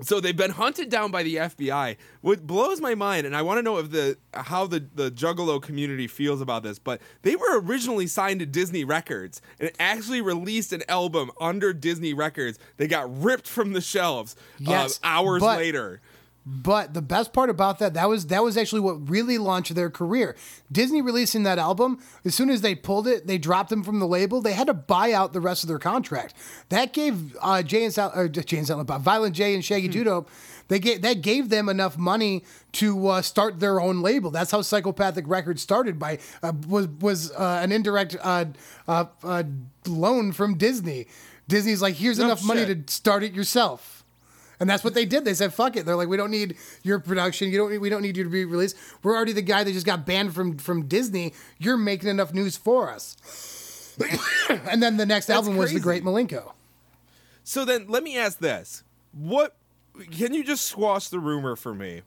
So 0.02 0.20
they've 0.20 0.36
been 0.36 0.52
hunted 0.52 0.88
down 0.90 1.10
by 1.10 1.22
the 1.22 1.36
FBI. 1.36 1.96
What 2.20 2.46
blows 2.46 2.80
my 2.80 2.94
mind, 2.94 3.26
and 3.26 3.36
I 3.36 3.42
want 3.42 3.58
to 3.58 3.62
know 3.62 3.78
if 3.78 3.90
the 3.90 4.16
how 4.34 4.66
the 4.66 4.84
the 4.94 5.10
Juggalo 5.10 5.60
community 5.60 6.06
feels 6.06 6.40
about 6.40 6.62
this, 6.62 6.78
but 6.78 7.00
they 7.22 7.36
were 7.36 7.60
originally 7.60 8.06
signed 8.06 8.40
to 8.40 8.46
Disney 8.46 8.84
Records 8.84 9.40
and 9.60 9.70
actually 9.78 10.20
released 10.20 10.72
an 10.72 10.82
album 10.88 11.30
under 11.40 11.72
Disney 11.72 12.14
Records. 12.14 12.58
They 12.76 12.86
got 12.86 13.22
ripped 13.22 13.48
from 13.48 13.72
the 13.72 13.80
shelves 13.80 14.36
uh, 14.66 14.88
hours 15.02 15.40
but- 15.40 15.58
later. 15.58 16.00
But 16.44 16.92
the 16.92 17.02
best 17.02 17.32
part 17.32 17.50
about 17.50 17.78
that, 17.78 17.94
that 17.94 18.08
was 18.08 18.26
that 18.26 18.42
was 18.42 18.56
actually 18.56 18.80
what 18.80 19.08
really 19.08 19.38
launched 19.38 19.74
their 19.76 19.90
career. 19.90 20.34
Disney 20.72 21.00
releasing 21.00 21.44
that 21.44 21.58
album, 21.58 22.02
as 22.24 22.34
soon 22.34 22.50
as 22.50 22.62
they 22.62 22.74
pulled 22.74 23.06
it, 23.06 23.28
they 23.28 23.38
dropped 23.38 23.70
them 23.70 23.84
from 23.84 24.00
the 24.00 24.08
label. 24.08 24.40
They 24.40 24.52
had 24.52 24.66
to 24.66 24.74
buy 24.74 25.12
out 25.12 25.32
the 25.32 25.40
rest 25.40 25.62
of 25.62 25.68
their 25.68 25.78
contract. 25.78 26.34
That 26.68 26.92
gave 26.92 27.36
uh, 27.40 27.62
Jay 27.62 27.84
and 27.84 27.94
Sal, 27.94 28.10
or 28.14 28.26
Jay 28.26 28.58
and 28.58 28.66
Silent 28.66 28.88
Bob, 28.88 29.02
Violent 29.02 29.36
J 29.36 29.54
and 29.54 29.64
Shaggy 29.64 29.88
Two 29.88 30.02
Dope, 30.02 30.28
they 30.66 30.78
gave 30.78 31.02
that 31.02 31.20
gave 31.22 31.48
them 31.48 31.68
enough 31.68 31.96
money 31.96 32.44
to 32.72 33.08
uh, 33.08 33.22
start 33.22 33.60
their 33.60 33.80
own 33.80 34.00
label. 34.00 34.30
That's 34.30 34.50
how 34.50 34.62
Psychopathic 34.62 35.28
Records 35.28 35.62
started 35.62 35.98
by 35.98 36.18
uh, 36.42 36.52
was 36.66 36.88
was 36.88 37.30
uh, 37.32 37.60
an 37.62 37.70
indirect 37.70 38.16
uh, 38.20 38.46
uh, 38.88 39.04
uh, 39.22 39.44
loan 39.86 40.32
from 40.32 40.56
Disney. 40.56 41.06
Disney's 41.46 41.82
like, 41.82 41.96
here's 41.96 42.18
No 42.18 42.24
enough 42.26 42.44
money 42.44 42.64
to 42.66 42.82
start 42.92 43.22
it 43.22 43.32
yourself. 43.34 44.01
And 44.62 44.70
that's 44.70 44.84
what 44.84 44.94
they 44.94 45.04
did. 45.04 45.24
They 45.24 45.34
said, 45.34 45.52
"Fuck 45.52 45.74
it." 45.74 45.86
They're 45.86 45.96
like, 45.96 46.06
"We 46.06 46.16
don't 46.16 46.30
need 46.30 46.56
your 46.84 47.00
production. 47.00 47.48
You 47.48 47.58
don't. 47.58 47.72
Need, 47.72 47.78
we 47.78 47.88
don't 47.88 48.00
need 48.00 48.16
you 48.16 48.22
to 48.22 48.30
be 48.30 48.44
released. 48.44 48.76
We're 49.02 49.16
already 49.16 49.32
the 49.32 49.42
guy 49.42 49.64
that 49.64 49.72
just 49.72 49.84
got 49.84 50.06
banned 50.06 50.36
from 50.36 50.56
from 50.56 50.86
Disney. 50.86 51.34
You're 51.58 51.76
making 51.76 52.08
enough 52.08 52.32
news 52.32 52.56
for 52.56 52.88
us." 52.88 53.98
and 54.48 54.80
then 54.80 54.98
the 54.98 55.04
next 55.04 55.30
album 55.30 55.56
was 55.56 55.72
the. 55.72 55.80
Great 55.80 56.04
Milenko. 56.04 56.52
So 57.42 57.64
then 57.64 57.86
let 57.88 58.04
me 58.04 58.16
ask 58.16 58.38
this. 58.38 58.84
What 59.10 59.56
can 60.12 60.32
you 60.32 60.44
just 60.44 60.66
squash 60.66 61.08
the 61.08 61.18
rumor 61.18 61.56
for 61.56 61.74
me? 61.74 62.02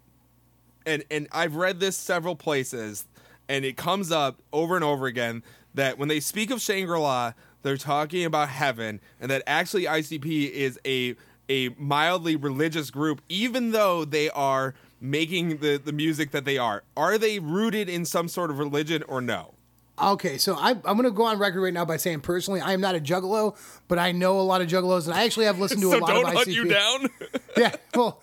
And 0.85 1.03
and 1.11 1.27
I've 1.33 1.57
read 1.57 1.81
this 1.81 1.97
several 1.97 2.37
places 2.37 3.05
and 3.49 3.65
it 3.65 3.75
comes 3.75 4.13
up 4.13 4.41
over 4.53 4.75
and 4.75 4.83
over 4.85 5.07
again 5.07 5.43
that 5.73 5.97
when 5.97 6.07
they 6.07 6.21
speak 6.21 6.51
of 6.51 6.61
Shangri-La, 6.61 7.33
they're 7.63 7.75
talking 7.75 8.23
about 8.23 8.47
heaven 8.47 9.01
and 9.19 9.29
that 9.29 9.43
actually 9.45 9.83
ICP 9.83 10.49
is 10.51 10.79
a 10.85 11.17
a 11.49 11.69
mildly 11.77 12.35
religious 12.35 12.89
group 12.89 13.21
even 13.29 13.71
though 13.71 14.05
they 14.05 14.29
are 14.31 14.73
making 15.01 15.57
the 15.57 15.77
the 15.77 15.91
music 15.91 16.31
that 16.31 16.45
they 16.45 16.57
are. 16.57 16.83
Are 16.97 17.17
they 17.17 17.39
rooted 17.39 17.89
in 17.89 18.05
some 18.05 18.27
sort 18.27 18.49
of 18.49 18.59
religion 18.59 19.03
or 19.03 19.21
no? 19.21 19.53
Okay, 20.01 20.37
so 20.37 20.55
I, 20.55 20.71
I'm 20.71 20.81
going 20.97 21.03
to 21.03 21.11
go 21.11 21.23
on 21.23 21.39
record 21.39 21.61
right 21.61 21.73
now 21.73 21.85
by 21.85 21.95
saying 21.95 22.19
personally, 22.19 22.59
I 22.59 22.73
am 22.73 22.81
not 22.81 22.95
a 22.95 22.99
juggalo, 22.99 23.55
but 23.87 23.97
I 23.97 24.11
know 24.11 24.41
a 24.41 24.41
lot 24.41 24.59
of 24.59 24.67
juggalos, 24.67 25.05
and 25.05 25.13
I 25.13 25.23
actually 25.23 25.45
have 25.45 25.57
listened 25.57 25.81
to 25.83 25.91
so 25.91 25.99
a 25.99 25.99
lot 25.99 26.09
of. 26.09 26.15
don't 26.15 26.25
of 26.27 26.33
hunt 26.33 26.47
ICP. 26.49 26.53
you 26.53 26.65
down. 26.65 27.09
Yeah, 27.57 27.73
well, 27.95 28.19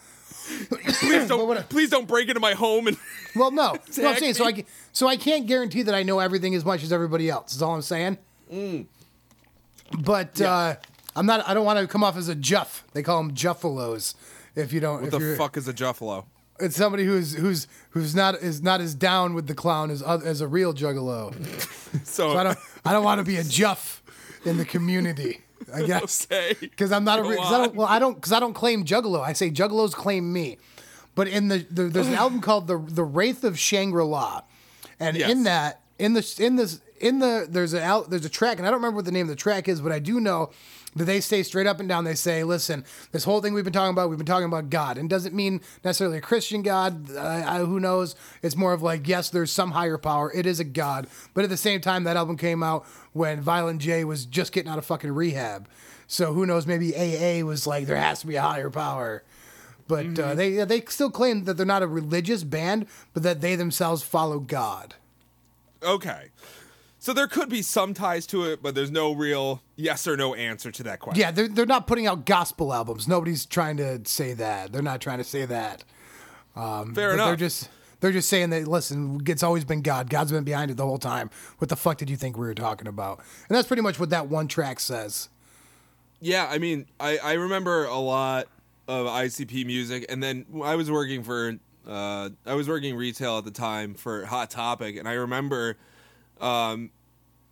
please 1.00 1.26
don't 1.26 1.68
please 1.70 1.88
don't 1.88 2.06
break 2.06 2.28
into 2.28 2.40
my 2.40 2.52
home 2.52 2.86
and 2.86 2.98
well, 3.34 3.50
no. 3.50 3.76
no 3.96 4.08
I'm 4.10 4.16
saying 4.18 4.34
so. 4.34 4.44
I 4.46 4.64
so 4.92 5.08
I 5.08 5.16
can't 5.16 5.46
guarantee 5.46 5.80
that 5.84 5.94
I 5.94 6.02
know 6.02 6.18
everything 6.18 6.54
as 6.54 6.66
much 6.66 6.82
as 6.82 6.92
everybody 6.92 7.30
else. 7.30 7.54
Is 7.54 7.62
all 7.62 7.74
I'm 7.74 7.80
saying. 7.80 8.18
But 9.98 10.38
uh, 10.42 10.76
I'm 11.14 11.26
not. 11.26 11.46
I 11.48 11.54
don't 11.54 11.64
want 11.64 11.78
to 11.78 11.86
come 11.86 12.02
off 12.04 12.16
as 12.16 12.28
a 12.28 12.34
juff. 12.34 12.82
They 12.92 13.02
call 13.02 13.22
them 13.22 13.34
juffalos. 13.34 14.14
If 14.54 14.72
you 14.72 14.80
don't, 14.80 15.02
what 15.02 15.10
the 15.10 15.34
fuck 15.36 15.56
is 15.56 15.66
a 15.68 15.72
juffalo? 15.72 16.24
it's 16.60 16.76
somebody 16.76 17.04
who's 17.04 17.34
who's 17.34 17.66
who's 17.90 18.14
not 18.14 18.34
is 18.36 18.62
not 18.62 18.80
as 18.80 18.94
down 18.94 19.34
with 19.34 19.46
the 19.46 19.54
clown 19.54 19.90
as 19.90 20.02
as 20.02 20.40
a 20.40 20.46
real 20.46 20.72
juggalo. 20.74 21.34
So, 22.04 22.30
So 22.32 22.36
I 22.38 22.44
don't 22.44 22.58
I 22.84 22.92
don't 22.92 23.04
want 23.04 23.18
to 23.18 23.24
be 23.24 23.36
a 23.36 23.44
juff 23.44 24.02
in 24.44 24.58
the 24.58 24.64
community. 24.64 25.40
I 25.72 25.82
guess 25.86 26.26
Okay. 26.30 26.54
because 26.60 26.92
I'm 26.92 27.04
not 27.04 27.18
a 27.18 27.22
Go 27.22 27.30
re- 27.30 27.36
cause 27.36 27.52
I 27.52 27.58
don't 27.58 27.74
well 27.74 27.86
I 27.88 27.98
don't 27.98 28.14
because 28.14 28.32
I 28.32 28.40
don't 28.40 28.52
claim 28.54 28.84
juggalo. 28.84 29.20
I 29.22 29.32
say 29.32 29.50
juggalos 29.50 29.92
claim 29.92 30.32
me. 30.32 30.58
But 31.14 31.28
in 31.28 31.48
the, 31.48 31.66
the 31.70 31.84
there's 31.84 32.08
an 32.08 32.14
album 32.14 32.40
called 32.40 32.66
the 32.68 32.78
the 32.78 33.04
Wraith 33.04 33.44
of 33.44 33.58
Shangri 33.58 34.04
La, 34.04 34.42
and 35.00 35.16
Yes. 35.16 35.30
in 35.30 35.42
that 35.44 35.80
in 35.98 36.12
the 36.14 36.34
in 36.38 36.56
this 36.56 36.80
in 37.00 37.18
the 37.18 37.46
there's 37.48 37.74
a 37.74 37.82
out 37.82 38.08
there's 38.10 38.24
a 38.24 38.30
track 38.30 38.58
and 38.58 38.66
I 38.66 38.70
don't 38.70 38.78
remember 38.78 38.96
what 38.96 39.04
the 39.06 39.12
name 39.12 39.24
of 39.26 39.30
the 39.30 39.36
track 39.36 39.68
is, 39.68 39.80
but 39.80 39.90
I 39.92 39.98
do 39.98 40.20
know 40.20 40.50
they 40.94 41.20
say 41.20 41.42
straight 41.42 41.66
up 41.66 41.80
and 41.80 41.88
down. 41.88 42.04
They 42.04 42.14
say 42.14 42.44
listen 42.44 42.84
this 43.12 43.24
whole 43.24 43.40
thing 43.40 43.54
we've 43.54 43.64
been 43.64 43.72
talking 43.72 43.92
about 43.92 44.08
we've 44.08 44.18
been 44.18 44.26
talking 44.26 44.46
about 44.46 44.70
God. 44.70 44.98
And 44.98 45.08
doesn't 45.08 45.34
mean 45.34 45.60
necessarily 45.84 46.18
a 46.18 46.20
Christian 46.22 46.62
God. 46.62 47.10
Uh, 47.14 47.20
I, 47.20 47.58
who 47.60 47.80
knows? 47.80 48.14
It's 48.42 48.56
more 48.56 48.72
of 48.72 48.82
like 48.82 49.08
yes 49.08 49.30
there's 49.30 49.50
some 49.50 49.72
higher 49.72 49.98
power. 49.98 50.32
It 50.32 50.46
is 50.46 50.60
a 50.60 50.64
God. 50.64 51.06
But 51.34 51.44
at 51.44 51.50
the 51.50 51.56
same 51.56 51.80
time 51.80 52.04
that 52.04 52.16
album 52.16 52.36
came 52.36 52.62
out 52.62 52.84
when 53.12 53.40
Violent 53.40 53.80
J 53.80 54.04
was 54.04 54.26
just 54.26 54.52
getting 54.52 54.70
out 54.70 54.78
of 54.78 54.84
fucking 54.84 55.12
rehab. 55.12 55.68
So 56.06 56.34
who 56.34 56.44
knows? 56.44 56.66
Maybe 56.66 56.94
AA 56.94 57.44
was 57.44 57.66
like 57.66 57.86
there 57.86 57.96
has 57.96 58.20
to 58.20 58.26
be 58.26 58.36
a 58.36 58.42
higher 58.42 58.70
power. 58.70 59.22
But 59.88 60.18
uh, 60.18 60.34
they 60.34 60.64
they 60.64 60.80
still 60.82 61.10
claim 61.10 61.44
that 61.44 61.56
they're 61.56 61.66
not 61.66 61.82
a 61.82 61.86
religious 61.86 62.44
band, 62.44 62.86
but 63.14 63.22
that 63.24 63.40
they 63.40 63.56
themselves 63.56 64.02
follow 64.02 64.38
God. 64.38 64.94
Okay. 65.82 66.28
So 67.02 67.12
there 67.12 67.26
could 67.26 67.48
be 67.48 67.62
some 67.62 67.94
ties 67.94 68.28
to 68.28 68.44
it, 68.44 68.62
but 68.62 68.76
there's 68.76 68.92
no 68.92 69.10
real 69.12 69.60
yes 69.74 70.06
or 70.06 70.16
no 70.16 70.36
answer 70.36 70.70
to 70.70 70.84
that 70.84 71.00
question. 71.00 71.20
Yeah, 71.20 71.32
they're 71.32 71.48
they're 71.48 71.66
not 71.66 71.88
putting 71.88 72.06
out 72.06 72.24
gospel 72.26 72.72
albums. 72.72 73.08
Nobody's 73.08 73.44
trying 73.44 73.76
to 73.78 74.00
say 74.04 74.34
that. 74.34 74.70
They're 74.70 74.82
not 74.82 75.00
trying 75.00 75.18
to 75.18 75.24
say 75.24 75.44
that. 75.46 75.82
Fair 76.94 77.14
enough. 77.14 77.26
they're 77.26 77.34
just 77.34 77.68
they're 77.98 78.12
just 78.12 78.28
saying 78.28 78.50
that 78.50 78.68
listen, 78.68 79.20
it's 79.26 79.42
always 79.42 79.64
been 79.64 79.82
God. 79.82 80.10
God's 80.10 80.30
been 80.30 80.44
behind 80.44 80.70
it 80.70 80.76
the 80.76 80.86
whole 80.86 80.96
time. 80.96 81.28
What 81.58 81.70
the 81.70 81.74
fuck 81.74 81.98
did 81.98 82.08
you 82.08 82.16
think 82.16 82.38
we 82.38 82.46
were 82.46 82.54
talking 82.54 82.86
about? 82.86 83.18
And 83.48 83.56
that's 83.56 83.66
pretty 83.66 83.82
much 83.82 83.98
what 83.98 84.10
that 84.10 84.28
one 84.28 84.46
track 84.46 84.78
says. 84.78 85.28
yeah, 86.20 86.46
I 86.48 86.58
mean, 86.58 86.86
I, 87.00 87.18
I 87.18 87.32
remember 87.32 87.86
a 87.86 87.98
lot 87.98 88.46
of 88.86 89.08
ICP 89.08 89.66
music, 89.66 90.06
and 90.08 90.22
then 90.22 90.46
I 90.62 90.76
was 90.76 90.88
working 90.88 91.24
for 91.24 91.58
uh, 91.84 92.30
I 92.46 92.54
was 92.54 92.68
working 92.68 92.94
retail 92.94 93.38
at 93.38 93.44
the 93.44 93.50
time 93.50 93.94
for 93.94 94.24
Hot 94.24 94.50
Topic, 94.50 94.94
and 94.94 95.08
I 95.08 95.14
remember 95.14 95.78
um, 96.42 96.90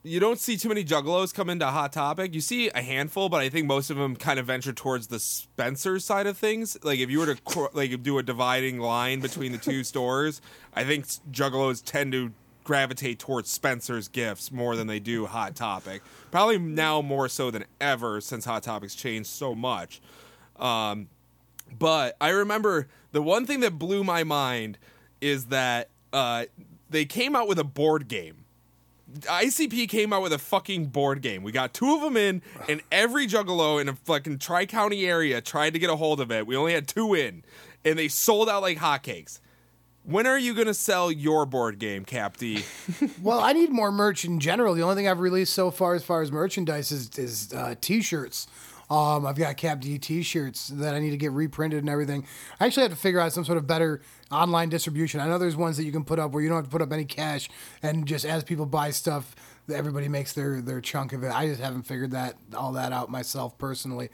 you 0.02 0.18
don't 0.18 0.38
see 0.38 0.56
too 0.56 0.68
many 0.68 0.82
juggalos 0.82 1.34
come 1.34 1.50
into 1.50 1.66
Hot 1.66 1.92
Topic. 1.92 2.34
You 2.34 2.40
see 2.40 2.70
a 2.70 2.80
handful, 2.80 3.28
but 3.28 3.40
I 3.40 3.50
think 3.50 3.66
most 3.66 3.90
of 3.90 3.96
them 3.96 4.16
kind 4.16 4.38
of 4.38 4.46
venture 4.46 4.72
towards 4.72 5.08
the 5.08 5.20
Spencer 5.20 5.98
side 5.98 6.26
of 6.26 6.38
things. 6.38 6.76
Like 6.82 7.00
if 7.00 7.10
you 7.10 7.18
were 7.18 7.34
to 7.34 7.68
like 7.74 8.02
do 8.02 8.18
a 8.18 8.22
dividing 8.22 8.78
line 8.78 9.20
between 9.20 9.52
the 9.52 9.58
two 9.58 9.84
stores, 9.84 10.40
I 10.74 10.84
think 10.84 11.06
juggalos 11.30 11.82
tend 11.84 12.12
to 12.12 12.32
gravitate 12.64 13.18
towards 13.18 13.50
Spencer's 13.50 14.08
gifts 14.08 14.50
more 14.50 14.74
than 14.74 14.86
they 14.86 15.00
do 15.00 15.26
Hot 15.26 15.54
Topic. 15.54 16.02
Probably 16.30 16.58
now 16.58 17.02
more 17.02 17.28
so 17.28 17.50
than 17.50 17.64
ever 17.80 18.20
since 18.20 18.44
Hot 18.46 18.62
Topic's 18.62 18.94
changed 18.94 19.28
so 19.28 19.54
much. 19.54 20.00
Um, 20.58 21.08
but 21.78 22.16
I 22.20 22.30
remember 22.30 22.88
the 23.12 23.22
one 23.22 23.44
thing 23.44 23.60
that 23.60 23.78
blew 23.78 24.02
my 24.02 24.24
mind 24.24 24.78
is 25.20 25.46
that 25.46 25.90
uh, 26.12 26.46
they 26.88 27.04
came 27.04 27.36
out 27.36 27.48
with 27.48 27.58
a 27.58 27.64
board 27.64 28.08
game 28.08 28.39
ICP 29.20 29.88
came 29.88 30.12
out 30.12 30.22
with 30.22 30.32
a 30.32 30.38
fucking 30.38 30.86
board 30.86 31.22
game. 31.22 31.42
We 31.42 31.52
got 31.52 31.74
two 31.74 31.94
of 31.94 32.00
them 32.00 32.16
in, 32.16 32.42
and 32.68 32.82
every 32.92 33.26
juggalo 33.26 33.80
in 33.80 33.88
a 33.88 33.94
fucking 33.94 34.38
tri 34.38 34.66
county 34.66 35.06
area 35.06 35.40
tried 35.40 35.72
to 35.74 35.78
get 35.78 35.90
a 35.90 35.96
hold 35.96 36.20
of 36.20 36.30
it. 36.30 36.46
We 36.46 36.56
only 36.56 36.72
had 36.72 36.86
two 36.86 37.14
in, 37.14 37.44
and 37.84 37.98
they 37.98 38.08
sold 38.08 38.48
out 38.48 38.62
like 38.62 38.78
hotcakes. 38.78 39.40
When 40.02 40.26
are 40.26 40.38
you 40.38 40.54
gonna 40.54 40.74
sell 40.74 41.12
your 41.12 41.44
board 41.44 41.78
game, 41.78 42.04
Cap 42.04 42.36
Well, 43.22 43.40
I 43.40 43.52
need 43.52 43.70
more 43.70 43.92
merch 43.92 44.24
in 44.24 44.40
general. 44.40 44.74
The 44.74 44.82
only 44.82 44.94
thing 44.94 45.08
I've 45.08 45.20
released 45.20 45.52
so 45.52 45.70
far, 45.70 45.94
as 45.94 46.02
far 46.02 46.22
as 46.22 46.32
merchandise, 46.32 46.90
is, 46.90 47.10
is 47.18 47.52
uh, 47.52 47.74
t-shirts. 47.80 48.46
Um, 48.90 49.24
I've 49.24 49.36
got 49.36 49.56
Cap 49.56 49.80
D 49.80 49.98
t-shirts 49.98 50.68
that 50.68 50.94
I 50.94 50.98
need 50.98 51.10
to 51.10 51.16
get 51.16 51.30
reprinted 51.30 51.78
and 51.78 51.88
everything. 51.88 52.26
I 52.58 52.66
actually 52.66 52.82
have 52.82 52.90
to 52.90 52.96
figure 52.98 53.20
out 53.20 53.32
some 53.32 53.44
sort 53.44 53.56
of 53.56 53.66
better 53.66 54.02
online 54.32 54.68
distribution. 54.68 55.20
I 55.20 55.28
know 55.28 55.38
there's 55.38 55.56
ones 55.56 55.76
that 55.76 55.84
you 55.84 55.92
can 55.92 56.04
put 56.04 56.18
up 56.18 56.32
where 56.32 56.42
you 56.42 56.48
don't 56.48 56.56
have 56.56 56.64
to 56.64 56.70
put 56.70 56.82
up 56.82 56.92
any 56.92 57.04
cash, 57.04 57.48
and 57.82 58.04
just 58.06 58.24
as 58.24 58.42
people 58.42 58.66
buy 58.66 58.90
stuff, 58.90 59.36
everybody 59.72 60.08
makes 60.08 60.32
their 60.32 60.60
their 60.60 60.80
chunk 60.80 61.12
of 61.12 61.22
it. 61.22 61.28
I 61.32 61.46
just 61.46 61.60
haven't 61.60 61.82
figured 61.82 62.10
that 62.10 62.36
all 62.54 62.72
that 62.72 62.92
out 62.92 63.10
myself 63.10 63.56
personally. 63.58 64.08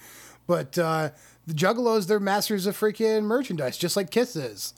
But 0.47 0.79
uh, 0.79 1.11
the 1.47 1.55
Juggalos, 1.55 2.07
they're 2.07 2.20
masters 2.20 2.66
of 2.66 2.79
freaking 2.79 3.22
merchandise, 3.22 3.79
just 3.79 3.97
like 3.97 4.11
Kiss 4.11 4.37
is. 4.37 4.74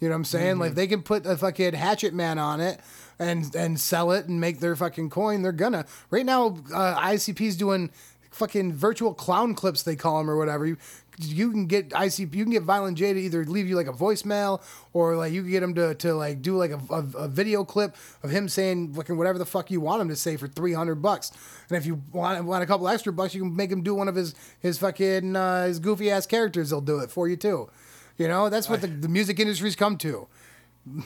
You 0.00 0.08
know 0.08 0.14
what 0.14 0.20
I'm 0.20 0.24
saying? 0.24 0.58
Like 0.58 0.74
they 0.74 0.86
can 0.86 1.02
put 1.02 1.26
a 1.26 1.36
fucking 1.36 1.74
Hatchet 1.74 2.14
Man 2.14 2.38
on 2.38 2.60
it 2.60 2.80
and 3.18 3.54
and 3.54 3.78
sell 3.78 4.12
it 4.12 4.26
and 4.26 4.40
make 4.40 4.60
their 4.60 4.74
fucking 4.74 5.10
coin. 5.10 5.42
They're 5.42 5.52
gonna. 5.52 5.84
Right 6.10 6.24
now, 6.24 6.56
uh, 6.74 6.98
ICP's 7.00 7.56
doing 7.56 7.90
fucking 8.30 8.72
virtual 8.72 9.14
clown 9.14 9.54
clips 9.54 9.82
they 9.82 9.96
call 9.96 10.18
them 10.18 10.30
or 10.30 10.36
whatever. 10.36 10.66
You, 10.66 10.76
you 11.18 11.50
can 11.50 11.66
get 11.66 11.90
ICP, 11.90 12.34
you 12.34 12.44
can 12.44 12.52
get 12.52 12.62
Violent 12.62 12.96
J 12.96 13.12
to 13.12 13.20
either 13.20 13.44
leave 13.44 13.68
you 13.68 13.76
like 13.76 13.88
a 13.88 13.92
voicemail 13.92 14.62
or 14.92 15.16
like 15.16 15.32
you 15.32 15.42
can 15.42 15.50
get 15.50 15.62
him 15.62 15.74
to, 15.74 15.94
to 15.96 16.14
like 16.14 16.40
do 16.40 16.56
like 16.56 16.70
a, 16.70 16.80
a, 16.90 17.04
a 17.24 17.28
video 17.28 17.64
clip 17.64 17.96
of 18.22 18.30
him 18.30 18.48
saying 18.48 18.94
fucking 18.94 19.16
whatever 19.16 19.38
the 19.38 19.46
fuck 19.46 19.70
you 19.70 19.80
want 19.80 20.00
him 20.00 20.08
to 20.08 20.16
say 20.16 20.36
for 20.36 20.48
300 20.48 20.96
bucks. 20.96 21.32
And 21.68 21.76
if 21.76 21.84
you 21.84 22.02
want, 22.12 22.42
want 22.44 22.62
a 22.62 22.66
couple 22.66 22.88
extra 22.88 23.12
bucks, 23.12 23.34
you 23.34 23.42
can 23.42 23.54
make 23.54 23.70
him 23.70 23.82
do 23.82 23.94
one 23.94 24.08
of 24.08 24.14
his, 24.14 24.34
his 24.60 24.78
fucking, 24.78 25.36
uh, 25.36 25.66
his 25.66 25.78
goofy 25.78 26.10
ass 26.10 26.26
characters. 26.26 26.70
They'll 26.70 26.80
do 26.80 27.00
it 27.00 27.10
for 27.10 27.28
you 27.28 27.36
too. 27.36 27.68
You 28.16 28.28
know, 28.28 28.48
that's 28.48 28.68
what 28.68 28.80
the, 28.80 28.86
the 29.06 29.08
music 29.08 29.38
industry's 29.40 29.76
come 29.76 29.96
to. 29.98 30.28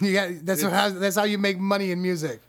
You 0.01 0.13
got, 0.13 0.31
that's 0.47 0.63
how, 0.63 0.91
that's 0.91 1.17
how 1.17 1.25
you 1.25 1.39
make 1.39 1.59
money 1.59 1.91
in 1.91 2.01
music. 2.01 2.41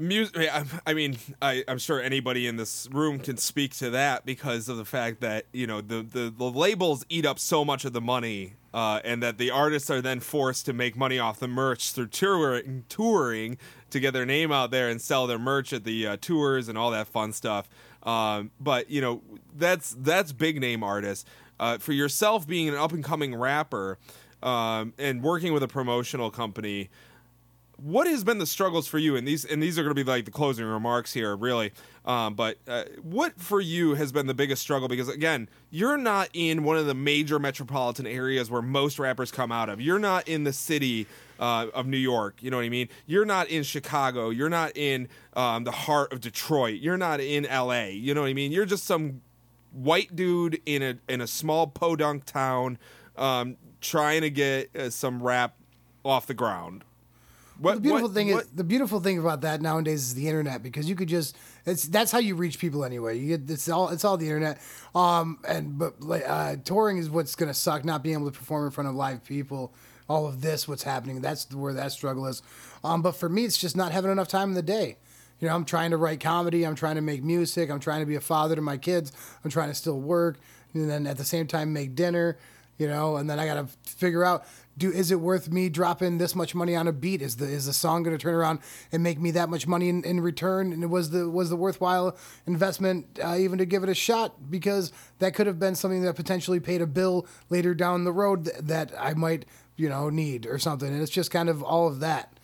Music. 0.00 0.48
I, 0.86 0.94
mean, 0.94 1.18
I, 1.42 1.62
I'm 1.68 1.78
sure 1.78 2.00
anybody 2.00 2.46
in 2.46 2.56
this 2.56 2.88
room 2.90 3.18
can 3.18 3.36
speak 3.36 3.74
to 3.76 3.90
that 3.90 4.24
because 4.24 4.68
of 4.68 4.78
the 4.78 4.84
fact 4.84 5.20
that 5.20 5.44
you 5.52 5.66
know 5.66 5.80
the 5.82 6.02
the, 6.02 6.32
the 6.36 6.50
labels 6.50 7.04
eat 7.08 7.26
up 7.26 7.38
so 7.38 7.64
much 7.64 7.84
of 7.84 7.92
the 7.92 8.00
money, 8.00 8.54
uh, 8.72 9.00
and 9.04 9.22
that 9.22 9.36
the 9.36 9.50
artists 9.50 9.90
are 9.90 10.00
then 10.00 10.20
forced 10.20 10.64
to 10.66 10.72
make 10.72 10.96
money 10.96 11.18
off 11.18 11.38
the 11.38 11.48
merch 11.48 11.92
through 11.92 12.06
touring, 12.06 12.84
touring 12.88 13.58
to 13.90 14.00
get 14.00 14.12
their 14.12 14.26
name 14.26 14.50
out 14.50 14.70
there 14.70 14.88
and 14.88 15.02
sell 15.02 15.26
their 15.26 15.38
merch 15.38 15.72
at 15.72 15.84
the 15.84 16.06
uh, 16.06 16.16
tours 16.18 16.68
and 16.68 16.78
all 16.78 16.90
that 16.90 17.06
fun 17.06 17.32
stuff. 17.32 17.68
Um, 18.02 18.50
but 18.58 18.90
you 18.90 19.02
know, 19.02 19.22
that's 19.54 19.94
that's 19.98 20.32
big 20.32 20.60
name 20.60 20.82
artists. 20.82 21.24
Uh, 21.58 21.76
for 21.76 21.92
yourself 21.92 22.46
being 22.46 22.70
an 22.70 22.74
up 22.74 22.92
and 22.92 23.04
coming 23.04 23.34
rapper 23.34 23.98
um, 24.42 24.94
and 24.98 25.22
working 25.22 25.52
with 25.52 25.62
a 25.62 25.68
promotional 25.68 26.30
company 26.30 26.88
what 27.82 28.06
has 28.06 28.24
been 28.24 28.38
the 28.38 28.46
struggles 28.46 28.86
for 28.86 28.98
you? 28.98 29.16
And 29.16 29.26
these 29.26 29.44
and 29.44 29.62
these 29.62 29.78
are 29.78 29.82
going 29.82 29.94
to 29.94 30.04
be 30.04 30.08
like 30.08 30.24
the 30.24 30.30
closing 30.30 30.66
remarks 30.66 31.12
here 31.12 31.34
really. 31.34 31.72
Um, 32.04 32.34
but 32.34 32.58
uh, 32.66 32.84
what 33.02 33.40
for 33.40 33.60
you 33.60 33.94
has 33.94 34.12
been 34.12 34.26
the 34.26 34.34
biggest 34.34 34.62
struggle? 34.62 34.88
Because 34.88 35.08
again 35.08 35.48
you're 35.70 35.96
not 35.96 36.28
in 36.32 36.64
one 36.64 36.76
of 36.76 36.86
the 36.86 36.94
major 36.94 37.38
metropolitan 37.38 38.06
areas 38.06 38.50
where 38.50 38.62
most 38.62 38.98
rappers 38.98 39.30
come 39.30 39.50
out 39.50 39.68
of. 39.68 39.80
You're 39.80 39.98
not 39.98 40.28
in 40.28 40.44
the 40.44 40.52
city 40.52 41.06
uh, 41.38 41.68
of 41.72 41.86
new 41.86 41.96
york 41.96 42.42
you 42.42 42.50
know 42.50 42.58
what 42.58 42.66
i 42.66 42.68
mean? 42.68 42.88
You're 43.06 43.24
not 43.24 43.48
in 43.48 43.62
chicago. 43.62 44.28
You're 44.28 44.50
not 44.50 44.76
in 44.76 45.08
um, 45.34 45.64
the 45.64 45.72
heart 45.72 46.12
of 46.12 46.20
detroit. 46.20 46.80
You're 46.80 46.98
not 46.98 47.20
in 47.20 47.44
la 47.44 47.84
you 47.84 48.12
know 48.14 48.22
what 48.22 48.30
i 48.30 48.34
mean? 48.34 48.52
You're 48.52 48.66
just 48.66 48.84
some 48.84 49.22
white 49.72 50.14
dude 50.14 50.60
in 50.66 50.82
a 50.82 50.98
in 51.08 51.20
a 51.20 51.26
small 51.26 51.66
podunk 51.66 52.26
town 52.26 52.78
um, 53.16 53.56
trying 53.80 54.20
to 54.20 54.30
get 54.30 54.74
uh, 54.76 54.90
some 54.90 55.22
rap 55.22 55.56
off 56.04 56.26
the 56.26 56.34
ground 56.34 56.84
what, 57.60 57.74
the 57.74 57.80
beautiful 57.80 58.08
what- 58.08 58.14
thing 58.14 58.32
what- 58.32 58.44
is 58.44 58.50
the 58.50 58.64
beautiful 58.64 59.00
thing 59.00 59.18
about 59.18 59.42
that 59.42 59.60
nowadays 59.60 60.02
is 60.02 60.14
the 60.14 60.26
internet 60.26 60.62
because 60.62 60.88
you 60.88 60.94
could 60.96 61.08
just 61.08 61.36
it's 61.66 61.84
that's 61.84 62.10
how 62.10 62.18
you 62.18 62.34
reach 62.34 62.58
people 62.58 62.84
anyway. 62.84 63.18
You 63.18 63.36
get 63.36 63.50
it's 63.50 63.68
all 63.68 63.88
it's 63.90 64.04
all 64.04 64.16
the 64.16 64.26
internet. 64.26 64.60
Um 64.94 65.38
and 65.46 65.78
but 65.78 66.00
like 66.00 66.24
uh, 66.26 66.56
touring 66.64 66.98
is 66.98 67.10
what's 67.10 67.34
gonna 67.34 67.54
suck 67.54 67.84
not 67.84 68.02
being 68.02 68.14
able 68.16 68.30
to 68.30 68.36
perform 68.38 68.64
in 68.66 68.70
front 68.70 68.88
of 68.88 68.94
live 68.94 69.24
people. 69.24 69.72
All 70.08 70.26
of 70.26 70.40
this 70.40 70.66
what's 70.66 70.82
happening 70.82 71.20
that's 71.20 71.52
where 71.54 71.74
that 71.74 71.92
struggle 71.92 72.26
is. 72.26 72.42
Um 72.82 73.02
but 73.02 73.12
for 73.12 73.28
me 73.28 73.44
it's 73.44 73.58
just 73.58 73.76
not 73.76 73.92
having 73.92 74.10
enough 74.10 74.28
time 74.28 74.48
in 74.50 74.54
the 74.54 74.62
day. 74.62 74.96
You 75.38 75.48
know, 75.48 75.54
I'm 75.54 75.64
trying 75.64 75.90
to 75.92 75.96
write 75.96 76.20
comedy, 76.20 76.64
I'm 76.66 76.74
trying 76.74 76.96
to 76.96 77.00
make 77.00 77.22
music, 77.22 77.70
I'm 77.70 77.80
trying 77.80 78.00
to 78.00 78.06
be 78.06 78.14
a 78.16 78.20
father 78.20 78.54
to 78.56 78.60
my 78.60 78.76
kids, 78.76 79.10
I'm 79.42 79.50
trying 79.50 79.70
to 79.70 79.74
still 79.74 79.98
work, 79.98 80.38
and 80.74 80.88
then 80.90 81.06
at 81.06 81.16
the 81.16 81.24
same 81.24 81.46
time 81.46 81.72
make 81.72 81.94
dinner, 81.94 82.36
you 82.76 82.86
know, 82.86 83.16
and 83.16 83.28
then 83.30 83.40
I 83.40 83.46
gotta 83.46 83.66
figure 83.86 84.22
out 84.22 84.44
do 84.80 84.90
is 84.90 85.10
it 85.10 85.20
worth 85.20 85.50
me 85.50 85.68
dropping 85.68 86.18
this 86.18 86.34
much 86.34 86.54
money 86.54 86.74
on 86.74 86.88
a 86.88 86.92
beat? 86.92 87.22
Is 87.22 87.36
the 87.36 87.44
is 87.44 87.66
the 87.66 87.72
song 87.72 88.02
gonna 88.02 88.18
turn 88.18 88.34
around 88.34 88.58
and 88.90 89.02
make 89.02 89.20
me 89.20 89.30
that 89.32 89.48
much 89.48 89.66
money 89.66 89.88
in, 89.88 90.02
in 90.04 90.20
return? 90.20 90.72
And 90.72 90.90
was 90.90 91.10
the 91.10 91.30
was 91.30 91.50
the 91.50 91.56
worthwhile 91.56 92.16
investment 92.46 93.18
uh, 93.22 93.36
even 93.38 93.58
to 93.58 93.64
give 93.64 93.84
it 93.84 93.88
a 93.88 93.94
shot? 93.94 94.50
Because 94.50 94.92
that 95.20 95.34
could 95.34 95.46
have 95.46 95.58
been 95.60 95.76
something 95.76 96.02
that 96.02 96.16
potentially 96.16 96.58
paid 96.58 96.82
a 96.82 96.86
bill 96.86 97.26
later 97.50 97.74
down 97.74 98.04
the 98.04 98.12
road 98.12 98.46
th- 98.46 98.56
that 98.62 98.92
I 98.98 99.14
might 99.14 99.44
you 99.76 99.88
know 99.88 100.10
need 100.10 100.46
or 100.46 100.58
something. 100.58 100.88
And 100.88 101.00
it's 101.00 101.12
just 101.12 101.30
kind 101.30 101.48
of 101.48 101.62
all 101.62 101.86
of 101.86 102.00
that 102.00 102.40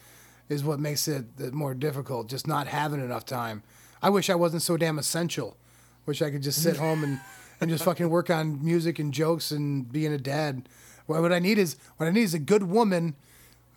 is 0.48 0.62
what 0.62 0.78
makes 0.78 1.08
it 1.08 1.52
more 1.52 1.74
difficult. 1.74 2.28
Just 2.28 2.46
not 2.46 2.68
having 2.68 3.00
enough 3.00 3.24
time. 3.24 3.62
I 4.02 4.10
wish 4.10 4.30
I 4.30 4.34
wasn't 4.34 4.62
so 4.62 4.76
damn 4.76 4.98
essential. 4.98 5.56
Wish 6.04 6.22
I 6.22 6.30
could 6.30 6.42
just 6.42 6.62
sit 6.62 6.76
home 6.86 7.02
and, 7.02 7.20
and 7.60 7.70
just 7.70 7.84
fucking 7.84 8.08
work 8.08 8.30
on 8.30 8.64
music 8.64 8.98
and 8.98 9.12
jokes 9.12 9.50
and 9.50 9.90
being 9.90 10.12
a 10.12 10.18
dad. 10.18 10.68
What 11.06 11.22
what 11.22 11.32
I 11.32 11.38
need 11.38 11.58
is 11.58 11.76
what 11.96 12.06
I 12.06 12.10
need 12.10 12.22
is 12.22 12.34
a 12.34 12.38
good 12.38 12.64
woman, 12.64 13.14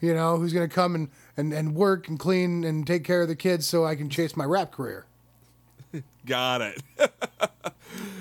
you 0.01 0.13
know, 0.13 0.37
who's 0.37 0.53
gonna 0.53 0.67
come 0.67 0.95
and, 0.95 1.09
and, 1.37 1.53
and 1.53 1.75
work 1.75 2.07
and 2.07 2.19
clean 2.19 2.63
and 2.63 2.85
take 2.85 3.03
care 3.03 3.21
of 3.21 3.27
the 3.27 3.35
kids 3.35 3.65
so 3.65 3.85
I 3.85 3.95
can 3.95 4.09
chase 4.09 4.35
my 4.35 4.45
rap 4.45 4.71
career. 4.71 5.05
got 6.25 6.61
it 6.61 6.81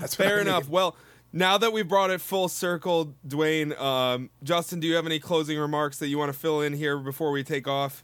That's 0.00 0.14
Fair 0.14 0.40
enough. 0.40 0.68
Well, 0.68 0.96
now 1.32 1.58
that 1.58 1.72
we've 1.72 1.86
brought 1.86 2.10
it 2.10 2.20
full 2.20 2.48
circle, 2.48 3.14
Dwayne, 3.26 3.78
um, 3.78 4.30
Justin, 4.42 4.80
do 4.80 4.86
you 4.86 4.94
have 4.94 5.06
any 5.06 5.18
closing 5.18 5.58
remarks 5.58 5.98
that 5.98 6.08
you 6.08 6.18
want 6.18 6.32
to 6.32 6.38
fill 6.38 6.60
in 6.62 6.72
here 6.72 6.98
before 6.98 7.30
we 7.30 7.44
take 7.44 7.68
off? 7.68 8.02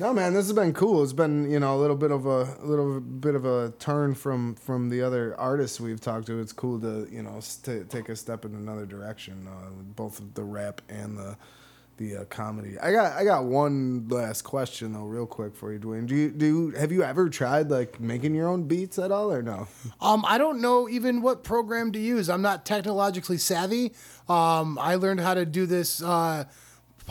No, 0.00 0.14
man, 0.14 0.32
this 0.32 0.46
has 0.46 0.54
been 0.54 0.72
cool. 0.72 1.02
It's 1.02 1.12
been 1.12 1.50
you 1.50 1.60
know 1.60 1.76
a 1.76 1.78
little 1.78 1.94
bit 1.94 2.10
of 2.10 2.24
a, 2.24 2.56
a 2.62 2.64
little 2.64 3.00
bit 3.00 3.34
of 3.34 3.44
a 3.44 3.74
turn 3.78 4.14
from 4.14 4.54
from 4.54 4.88
the 4.88 5.02
other 5.02 5.38
artists 5.38 5.78
we've 5.78 6.00
talked 6.00 6.26
to. 6.28 6.40
It's 6.40 6.54
cool 6.54 6.80
to 6.80 7.06
you 7.12 7.22
know 7.22 7.38
st- 7.40 7.90
take 7.90 8.08
a 8.08 8.16
step 8.16 8.46
in 8.46 8.54
another 8.54 8.86
direction, 8.86 9.46
uh, 9.46 9.68
both 9.94 10.22
the 10.32 10.42
rap 10.42 10.80
and 10.88 11.18
the 11.18 11.36
the 11.98 12.16
uh, 12.16 12.24
comedy. 12.30 12.78
I 12.78 12.92
got 12.92 13.12
I 13.12 13.24
got 13.24 13.44
one 13.44 14.08
last 14.08 14.40
question 14.40 14.94
though, 14.94 15.04
real 15.04 15.26
quick 15.26 15.54
for 15.54 15.70
you, 15.70 15.78
Dwayne. 15.78 16.06
Do 16.06 16.16
you 16.16 16.30
do 16.30 16.46
you- 16.46 16.70
have 16.78 16.92
you 16.92 17.02
ever 17.02 17.28
tried 17.28 17.70
like 17.70 18.00
making 18.00 18.34
your 18.34 18.48
own 18.48 18.62
beats 18.62 18.98
at 18.98 19.12
all 19.12 19.30
or 19.30 19.42
no? 19.42 19.68
Um, 20.00 20.24
I 20.26 20.38
don't 20.38 20.62
know 20.62 20.88
even 20.88 21.20
what 21.20 21.44
program 21.44 21.92
to 21.92 21.98
use. 21.98 22.30
I'm 22.30 22.40
not 22.40 22.64
technologically 22.64 23.36
savvy. 23.36 23.92
Um, 24.30 24.78
I 24.80 24.94
learned 24.94 25.20
how 25.20 25.34
to 25.34 25.44
do 25.44 25.66
this 25.66 26.02
uh, 26.02 26.44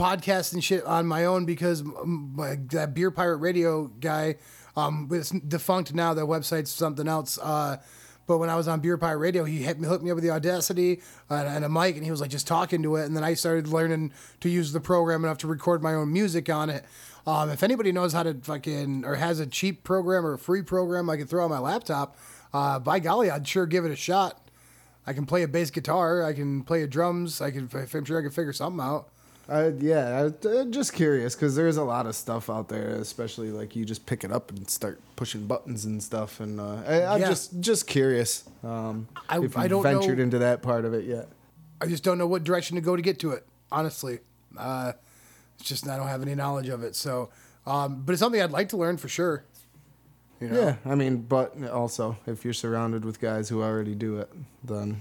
podcast 0.00 0.54
and 0.54 0.64
shit 0.64 0.82
on 0.84 1.06
my 1.06 1.26
own 1.26 1.44
because 1.44 1.84
my, 1.84 2.56
that 2.70 2.94
Beer 2.94 3.10
Pirate 3.10 3.36
Radio 3.36 3.88
guy, 4.00 4.36
um, 4.74 5.08
defunct 5.46 5.92
now. 5.92 6.14
That 6.14 6.24
website's 6.24 6.70
something 6.70 7.06
else. 7.06 7.38
Uh, 7.38 7.76
but 8.26 8.38
when 8.38 8.48
I 8.48 8.56
was 8.56 8.66
on 8.66 8.80
Beer 8.80 8.96
Pirate 8.96 9.18
Radio, 9.18 9.44
he 9.44 9.58
hit 9.58 9.78
me, 9.78 9.86
hooked 9.86 10.02
me 10.02 10.10
up 10.10 10.14
with 10.14 10.24
the 10.24 10.30
Audacity 10.30 11.02
and, 11.28 11.48
and 11.48 11.64
a 11.64 11.68
mic, 11.68 11.96
and 11.96 12.04
he 12.04 12.10
was 12.10 12.20
like 12.20 12.30
just 12.30 12.46
talking 12.46 12.82
to 12.82 12.96
it. 12.96 13.04
And 13.04 13.14
then 13.14 13.24
I 13.24 13.34
started 13.34 13.68
learning 13.68 14.12
to 14.40 14.48
use 14.48 14.72
the 14.72 14.80
program 14.80 15.24
enough 15.24 15.38
to 15.38 15.46
record 15.46 15.82
my 15.82 15.94
own 15.94 16.12
music 16.12 16.48
on 16.48 16.70
it. 16.70 16.84
Um, 17.26 17.50
if 17.50 17.62
anybody 17.62 17.92
knows 17.92 18.12
how 18.14 18.22
to 18.22 18.34
fucking 18.34 19.04
or 19.04 19.16
has 19.16 19.38
a 19.38 19.46
cheap 19.46 19.84
program 19.84 20.24
or 20.24 20.34
a 20.34 20.38
free 20.38 20.62
program 20.62 21.10
I 21.10 21.18
can 21.18 21.26
throw 21.26 21.44
on 21.44 21.50
my 21.50 21.58
laptop, 21.58 22.16
uh, 22.54 22.78
by 22.78 23.00
golly, 23.00 23.30
I'd 23.30 23.46
sure 23.46 23.66
give 23.66 23.84
it 23.84 23.90
a 23.90 23.96
shot. 23.96 24.48
I 25.06 25.12
can 25.12 25.26
play 25.26 25.42
a 25.42 25.48
bass 25.48 25.70
guitar. 25.70 26.22
I 26.22 26.32
can 26.32 26.62
play 26.62 26.82
a 26.82 26.86
drums. 26.86 27.40
I 27.40 27.50
can. 27.50 27.68
I'm 27.72 28.04
sure 28.04 28.18
I 28.18 28.22
can 28.22 28.30
figure 28.30 28.52
something 28.52 28.80
out. 28.80 29.08
Uh, 29.50 29.72
yeah, 29.80 30.30
I'm 30.44 30.70
just 30.70 30.92
curious 30.92 31.34
because 31.34 31.56
there's 31.56 31.76
a 31.76 31.82
lot 31.82 32.06
of 32.06 32.14
stuff 32.14 32.48
out 32.48 32.68
there, 32.68 32.90
especially 32.90 33.50
like 33.50 33.74
you 33.74 33.84
just 33.84 34.06
pick 34.06 34.22
it 34.22 34.30
up 34.30 34.50
and 34.50 34.70
start 34.70 35.00
pushing 35.16 35.44
buttons 35.46 35.84
and 35.86 36.00
stuff. 36.00 36.38
And 36.38 36.60
uh, 36.60 36.82
I, 36.86 37.02
I'm 37.04 37.20
Yeah. 37.20 37.28
just 37.30 37.58
just 37.60 37.88
curious 37.88 38.44
um, 38.62 39.08
I- 39.28 39.40
if 39.42 39.58
I 39.58 39.66
don't 39.66 39.82
ventured 39.82 40.18
know- 40.18 40.22
into 40.24 40.38
that 40.38 40.62
part 40.62 40.84
of 40.84 40.94
it 40.94 41.04
yet. 41.04 41.28
I 41.80 41.86
just 41.86 42.04
don't 42.04 42.16
know 42.18 42.28
what 42.28 42.44
direction 42.44 42.76
to 42.76 42.80
go 42.80 42.94
to 42.94 43.02
get 43.02 43.18
to 43.20 43.32
it. 43.32 43.44
Honestly, 43.72 44.20
uh, 44.56 44.92
it's 45.58 45.68
just 45.68 45.88
I 45.88 45.96
don't 45.96 46.06
have 46.08 46.22
any 46.22 46.36
knowledge 46.36 46.68
of 46.68 46.84
it. 46.84 46.94
So, 46.94 47.30
um, 47.66 48.02
but 48.04 48.12
it's 48.12 48.20
something 48.20 48.40
I'd 48.40 48.52
like 48.52 48.68
to 48.68 48.76
learn 48.76 48.98
for 48.98 49.08
sure. 49.08 49.42
You 50.40 50.48
know? 50.48 50.60
Yeah, 50.60 50.76
I 50.86 50.94
mean, 50.94 51.22
but 51.22 51.60
also 51.70 52.16
if 52.26 52.44
you're 52.44 52.54
surrounded 52.54 53.04
with 53.04 53.20
guys 53.20 53.48
who 53.48 53.62
already 53.62 53.94
do 53.96 54.18
it, 54.18 54.30
then 54.62 55.00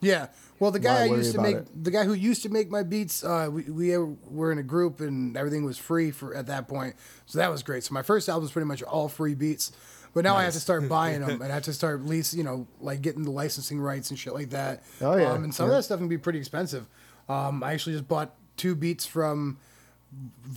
Yeah. 0.00 0.28
Well, 0.60 0.70
the 0.70 0.78
guy 0.78 1.02
I 1.02 1.04
used 1.06 1.32
to 1.32 1.40
make, 1.40 1.56
it? 1.56 1.84
the 1.84 1.90
guy 1.90 2.04
who 2.04 2.12
used 2.12 2.42
to 2.42 2.50
make 2.50 2.70
my 2.70 2.82
beats, 2.82 3.24
uh, 3.24 3.48
we, 3.50 3.62
we 3.62 3.96
were 3.96 4.52
in 4.52 4.58
a 4.58 4.62
group 4.62 5.00
and 5.00 5.34
everything 5.34 5.64
was 5.64 5.78
free 5.78 6.10
for 6.10 6.34
at 6.34 6.46
that 6.48 6.68
point. 6.68 6.96
So 7.24 7.38
that 7.38 7.50
was 7.50 7.62
great. 7.62 7.82
So 7.82 7.94
my 7.94 8.02
first 8.02 8.28
album 8.28 8.42
was 8.42 8.52
pretty 8.52 8.66
much 8.66 8.82
all 8.82 9.08
free 9.08 9.34
beats. 9.34 9.72
But 10.12 10.24
now 10.24 10.36
I 10.36 10.44
have 10.44 10.52
to 10.52 10.60
start 10.60 10.86
buying 10.88 11.22
them 11.22 11.40
and 11.40 11.50
I 11.50 11.54
have 11.54 11.62
to 11.64 11.72
start 11.72 12.04
lease, 12.04 12.34
you 12.34 12.44
know, 12.44 12.66
like 12.78 13.00
getting 13.00 13.22
the 13.22 13.30
licensing 13.30 13.80
rights 13.80 14.10
and 14.10 14.18
shit 14.18 14.34
like 14.34 14.50
that. 14.50 14.82
Oh, 15.00 15.16
yeah. 15.16 15.32
Um, 15.32 15.44
and 15.44 15.54
some 15.54 15.64
of 15.64 15.72
that 15.72 15.82
stuff 15.82 15.98
can 15.98 16.08
be 16.08 16.18
pretty 16.18 16.38
expensive. 16.38 16.86
Um, 17.26 17.62
I 17.64 17.72
actually 17.72 17.94
just 17.94 18.06
bought 18.06 18.34
two 18.58 18.74
beats 18.74 19.06
from 19.06 19.58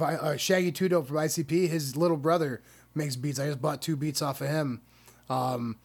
uh, 0.02 0.36
Shaggy 0.36 0.72
Dope 0.72 1.08
from 1.08 1.16
ICP. 1.16 1.70
His 1.70 1.96
little 1.96 2.18
brother 2.18 2.62
makes 2.94 3.16
beats. 3.16 3.40
I 3.40 3.46
just 3.46 3.62
bought 3.62 3.82
two 3.82 3.96
beats 3.96 4.22
off 4.22 4.42
of 4.42 4.50
him 4.50 4.82
um, 5.30 5.78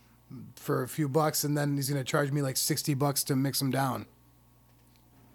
for 0.55 0.83
a 0.83 0.89
few 0.89 1.09
bucks, 1.09 1.45
and 1.45 1.57
then 1.57 1.77
he's 1.77 1.89
gonna 1.89 2.05
charge 2.05 2.31
me 2.31 2.43
like 2.43 2.57
sixty 2.57 2.95
bucks 2.95 3.25
to 3.25 3.37
mix 3.37 3.59
them 3.59 3.71
down. 3.71 4.07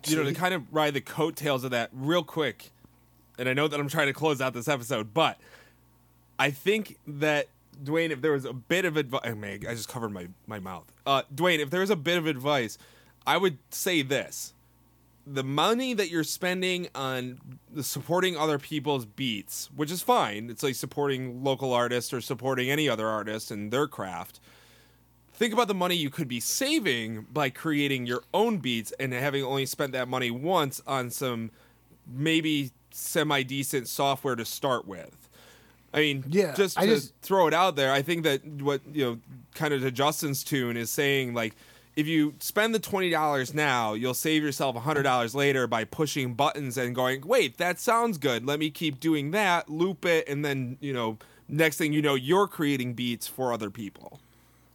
you 0.08 0.16
know, 0.16 0.24
to 0.24 0.34
kind 0.34 0.54
of 0.54 0.64
ride 0.74 0.94
the 0.94 1.02
coattails 1.02 1.64
of 1.64 1.72
that 1.72 1.90
real 1.94 2.24
quick, 2.24 2.72
and 3.38 3.48
I 3.50 3.54
know 3.54 3.68
that 3.68 3.80
I'm 3.80 3.90
trying 3.90 4.08
to 4.08 4.14
close 4.14 4.42
out 4.42 4.54
this 4.54 4.68
episode, 4.68 5.14
but 5.14 5.40
I 6.38 6.52
think 6.52 6.98
that 7.08 7.48
Dwayne, 7.84 8.12
if 8.12 8.22
there 8.22 8.34
was 8.34 8.46
a 8.46 8.54
bit 8.54 8.86
of 8.86 8.98
advice, 8.98 9.22
I, 9.24 9.34
mean, 9.34 9.66
I 9.68 9.74
just 9.74 9.90
covered 9.90 10.12
my 10.12 10.28
my 10.48 10.60
mouth. 10.60 10.86
Uh, 11.06 11.24
Dwayne, 11.34 11.60
if 11.60 11.70
there 11.70 11.82
was 11.82 11.90
a 11.90 11.96
bit 11.96 12.18
of 12.18 12.28
advice, 12.28 12.78
I 13.26 13.38
would 13.38 13.58
say 13.70 14.02
this: 14.02 14.54
the 15.26 15.44
money 15.44 15.94
that 15.94 16.10
you're 16.10 16.24
spending 16.24 16.90
on 16.94 17.40
the 17.72 17.84
supporting 17.84 18.36
other 18.38 18.60
people's 18.60 19.06
beats, 19.06 19.70
which 19.76 19.90
is 19.92 20.02
fine, 20.02 20.50
it's 20.50 20.64
like 20.64 20.76
supporting 20.76 21.44
local 21.44 21.74
artists 21.74 22.14
or 22.14 22.22
supporting 22.22 22.70
any 22.70 22.90
other 22.90 23.08
artist 23.08 23.50
and 23.50 23.72
their 23.72 23.88
craft 23.88 24.40
think 25.44 25.54
about 25.54 25.68
the 25.68 25.74
money 25.74 25.94
you 25.94 26.10
could 26.10 26.30
be 26.30 26.40
saving 26.40 27.28
by 27.30 27.50
creating 27.50 28.06
your 28.06 28.24
own 28.34 28.60
beats 28.60 28.94
and 28.98 29.12
having 29.12 29.44
only 29.44 29.66
spent 29.66 29.92
that 29.92 30.08
money 30.08 30.32
once 30.32 30.82
on 30.88 31.10
some 31.10 31.52
maybe 32.08 32.72
semi 32.92 33.44
decent 33.44 33.90
software 33.90 34.38
to 34.38 34.46
start 34.46 34.88
with. 34.88 35.28
I 35.94 36.00
mean, 36.00 36.24
Yeah, 36.30 36.54
just 36.54 36.78
to 36.80 36.86
just- 36.86 37.14
throw 37.22 37.48
it 37.48 37.54
out 37.54 37.76
there, 37.76 37.92
I 37.92 38.02
think 38.02 38.24
that 38.24 38.46
what 38.62 38.80
you 38.94 39.04
know, 39.04 39.20
kind 39.54 39.74
of 39.74 39.82
to 39.82 39.92
Justin's 39.92 40.46
tune, 40.46 40.78
is 40.78 40.90
saying 40.90 41.34
like, 41.34 41.58
if 41.98 42.08
you 42.08 42.36
spend 42.40 42.74
the 42.74 42.80
twenty 42.80 43.10
dollars 43.10 43.54
now, 43.54 43.96
you'll 43.96 44.14
save 44.14 44.44
yourself 44.44 44.78
hundred 44.78 45.04
dollars 45.04 45.36
later 45.36 45.68
by 45.68 45.84
pushing 45.84 46.36
buttons 46.36 46.78
and 46.78 46.96
going, 46.96 47.28
wait, 47.28 47.58
that 47.58 47.82
sounds 47.82 48.18
good. 48.18 48.46
Let 48.46 48.60
me 48.60 48.70
keep 48.70 49.02
doing 49.02 49.32
that, 49.32 49.70
loop 49.70 50.06
it, 50.06 50.30
and 50.30 50.46
then 50.46 50.78
you 50.80 50.94
know, 50.94 51.18
next 51.50 51.76
thing 51.80 51.92
you 51.92 52.02
know, 52.02 52.16
you're 52.16 52.48
creating 52.48 52.94
beats 52.94 53.28
for 53.28 53.52
other 53.52 53.70
people. 53.70 54.22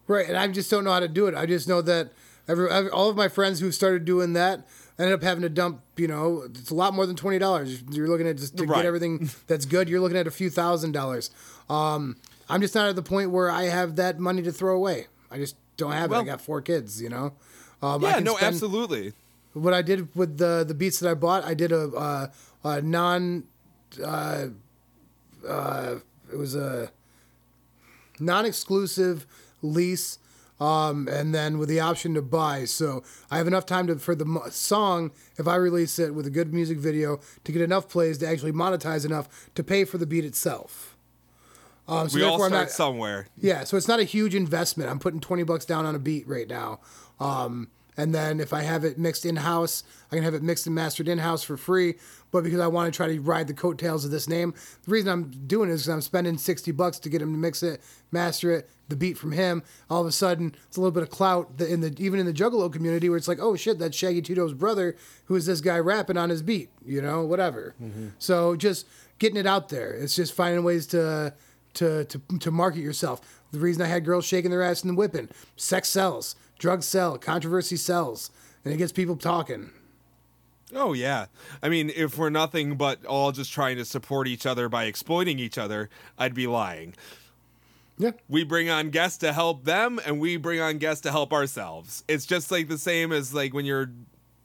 Right, 0.09 0.27
and 0.29 0.37
I 0.37 0.49
just 0.49 0.71
don't 0.71 0.83
know 0.85 0.93
how 0.93 1.01
to 1.01 1.09
do 1.09 1.27
it. 1.29 1.35
I 1.37 1.47
just 1.47 1.69
know 1.69 1.81
that 1.83 2.11
every, 2.49 2.69
all 2.91 3.09
of 3.11 3.17
my 3.17 3.29
friends 3.29 3.61
who 3.61 3.71
started 3.71 4.05
doing 4.05 4.33
that 4.33 4.67
ended 4.99 5.15
up 5.15 5.23
having 5.23 5.43
to 5.43 5.49
dump. 5.49 5.83
You 5.97 6.09
know, 6.09 6.43
it's 6.47 6.71
a 6.71 6.75
lot 6.75 6.95
more 6.95 7.07
than 7.07 7.15
twenty 7.15 7.39
dollars. 7.39 7.83
You're 7.91 8.09
looking 8.09 8.27
at 8.27 8.37
just 8.39 8.57
to 8.57 8.65
Right. 8.65 8.77
get 8.79 8.87
everything 8.87 9.31
that's 9.47 9.67
good. 9.67 9.89
You're 9.89 10.01
looking 10.01 10.17
at 10.19 10.27
a 10.27 10.31
few 10.33 10.51
thousand 10.51 10.93
dollars. 10.93 11.31
Um, 11.71 12.17
I'm 12.49 12.61
just 12.63 12.75
not 12.75 12.89
at 12.89 12.97
the 12.97 13.03
point 13.03 13.31
where 13.31 13.51
I 13.51 13.65
have 13.65 13.97
that 13.97 14.19
money 14.19 14.43
to 14.43 14.51
throw 14.51 14.75
away. 14.75 15.07
I 15.31 15.37
just 15.37 15.57
don't 15.77 15.93
have 15.93 16.11
it. 16.11 16.17
I 16.17 16.25
got 16.25 16.41
four 16.41 16.63
kids. 16.63 17.01
You 17.03 17.11
know. 17.11 17.35
Um, 17.83 18.03
Yeah, 18.03 18.19
no, 18.21 18.35
spend- 18.37 18.55
absolutely. 18.55 19.13
what 19.53 19.75
I 19.75 19.83
did 19.83 20.09
with 20.17 20.39
the 20.39 20.65
the 20.67 20.75
beats 20.75 20.99
that 21.01 21.11
I 21.11 21.15
bought, 21.15 21.45
I 21.45 21.53
did 21.55 21.71
a, 21.71 21.83
uh, 21.91 22.27
a 22.65 22.81
non, 22.83 23.45
uh, 24.03 24.47
uh, 25.47 25.97
it 26.33 26.37
was 26.39 26.55
a 26.57 26.91
non-exclusive 28.21 29.27
lease, 29.63 30.19
um, 30.61 31.09
and 31.09 31.35
then 31.35 31.59
with 31.59 31.69
the 31.69 31.81
option 31.81 32.15
to 32.15 32.23
buy. 32.23 32.65
So 32.65 33.03
I 33.31 33.39
have 33.39 33.47
enough 33.47 33.67
time 33.67 33.87
to 33.89 33.97
for 33.97 34.15
the 34.15 34.27
song 34.51 35.13
if 35.37 35.47
I 35.47 35.57
release 35.57 35.99
it 35.99 36.15
with 36.15 36.27
a 36.27 36.31
good 36.31 36.53
music 36.53 36.79
video 36.79 37.21
to 37.45 37.53
get 37.53 37.63
enough 37.63 37.89
plays 37.89 38.19
to 38.19 38.29
actually 38.29 38.53
monetize 38.53 39.05
enough 39.05 39.51
to 39.55 39.63
pay 39.63 39.85
for 39.85 39.99
the 39.99 40.07
beat 40.07 40.25
itself. 40.25 40.97
Um, 41.87 42.09
so 42.09 42.17
we 42.17 42.23
all 42.23 42.37
start 42.39 42.53
not- 42.53 42.71
somewhere. 42.71 43.29
yeah, 43.39 43.65
so 43.65 43.77
it's 43.77 43.89
not 43.89 43.99
a 43.99 44.05
huge 44.05 44.35
investment. 44.35 44.91
I'm 44.91 44.99
putting 44.99 45.21
20 45.21 45.43
bucks 45.45 45.65
down 45.65 45.87
on 45.87 45.95
a 45.95 45.99
beat 45.99 46.29
right 46.29 46.47
now. 46.49 46.81
Um, 47.19 47.69
and 47.99 48.14
then 48.14 48.38
if 48.38 48.53
I 48.53 48.62
have 48.62 48.84
it 48.84 48.96
mixed 48.96 49.26
in 49.26 49.36
house, 49.36 49.82
I 50.11 50.14
can 50.14 50.24
have 50.24 50.32
it 50.32 50.42
mixed 50.42 50.66
and 50.66 50.74
mastered 50.74 51.09
in 51.09 51.18
house 51.18 51.42
for 51.42 51.57
free. 51.57 51.96
But 52.30 52.44
because 52.44 52.61
I 52.61 52.68
want 52.68 52.92
to 52.92 52.96
try 52.96 53.09
to 53.09 53.20
ride 53.20 53.49
the 53.49 53.55
coattails 53.55 54.05
of 54.05 54.12
this 54.12 54.28
name, 54.28 54.55
the 54.84 54.90
reason 54.92 55.11
I'm 55.11 55.30
doing 55.49 55.68
it 55.68 55.72
is 55.72 55.82
because 55.82 55.94
I'm 55.94 56.01
spending 56.01 56.38
60 56.38 56.70
bucks 56.72 57.01
to 57.01 57.09
get 57.09 57.20
him 57.20 57.32
to 57.32 57.38
mix 57.38 57.62
it, 57.62 57.82
master 58.12 58.53
it, 58.53 58.70
the 58.88 58.94
beat 58.94 59.18
from 59.18 59.32
him. 59.32 59.64
All 59.90 60.01
of 60.01 60.07
a 60.07 60.12
sudden, 60.12 60.55
it's 60.68 60.76
a 60.76 60.80
little 60.80 60.92
bit 60.92 61.03
of 61.03 61.11
clout 61.11 61.59
that 61.59 61.68
in 61.68 61.80
the 61.80 61.94
even 61.99 62.20
in 62.20 62.26
the 62.26 62.32
Juggalo 62.32 62.72
community 62.72 63.09
where 63.09 63.18
it's 63.18 63.28
like, 63.28 63.40
oh 63.40 63.57
shit, 63.57 63.80
that's 63.80 63.96
Shaggy 63.96 64.22
2 64.22 64.36
Dope's 64.36 64.53
brother. 64.53 64.96
Who 65.24 65.34
is 65.34 65.46
this 65.46 65.61
guy 65.61 65.78
rapping 65.78 66.16
on 66.16 66.30
his 66.30 66.42
beat? 66.42 66.70
You 66.86 67.03
know, 67.03 67.24
whatever. 67.24 67.74
Mm-hmm. 67.82 68.09
So 68.18 68.55
just 68.55 68.86
getting 69.18 69.38
it 69.38 69.46
out 69.46 69.70
there. 69.70 69.92
It's 69.92 70.14
just 70.14 70.34
finding 70.34 70.62
ways 70.62 70.86
to 70.88 71.34
to, 71.74 72.05
to 72.05 72.20
to 72.38 72.51
market 72.53 72.80
yourself. 72.80 73.20
The 73.51 73.59
reason 73.59 73.82
I 73.82 73.86
had 73.86 74.05
girls 74.05 74.24
shaking 74.24 74.51
their 74.51 74.62
ass 74.62 74.84
and 74.84 74.96
whipping, 74.96 75.28
sex 75.57 75.88
sells, 75.88 76.36
drugs 76.59 76.87
sell, 76.87 77.19
controversy 77.19 77.77
sells, 77.77 78.31
and 78.65 78.75
it 78.75 78.77
gets 78.77 78.93
people 78.93 79.17
talking. 79.17 79.71
Oh 80.75 80.93
yeah. 80.93 81.27
I 81.63 81.69
mean, 81.69 81.91
if 81.95 82.19
we're 82.19 82.31
nothing 82.31 82.77
but 82.77 83.05
all 83.07 83.33
just 83.33 83.53
trying 83.53 83.77
to 83.77 83.85
support 83.85 84.29
each 84.29 84.45
other 84.45 84.69
by 84.69 84.85
exploiting 84.85 85.39
each 85.39 85.57
other, 85.57 85.89
I'd 86.19 86.35
be 86.35 86.47
lying. 86.47 86.95
Yeah. 87.97 88.13
We 88.29 88.45
bring 88.45 88.71
on 88.71 88.91
guests 88.91 89.19
to 89.19 89.33
help 89.33 89.65
them 89.65 89.99
and 90.05 90.21
we 90.21 90.37
bring 90.37 90.61
on 90.61 90.79
guests 90.79 91.03
to 91.03 91.11
help 91.11 91.33
ourselves. 91.33 92.05
It's 92.07 92.27
just 92.27 92.51
like 92.51 92.69
the 92.69 92.79
same 92.79 93.13
as 93.13 93.35
like 93.35 93.55
when 93.55 93.65
you're 93.65 93.91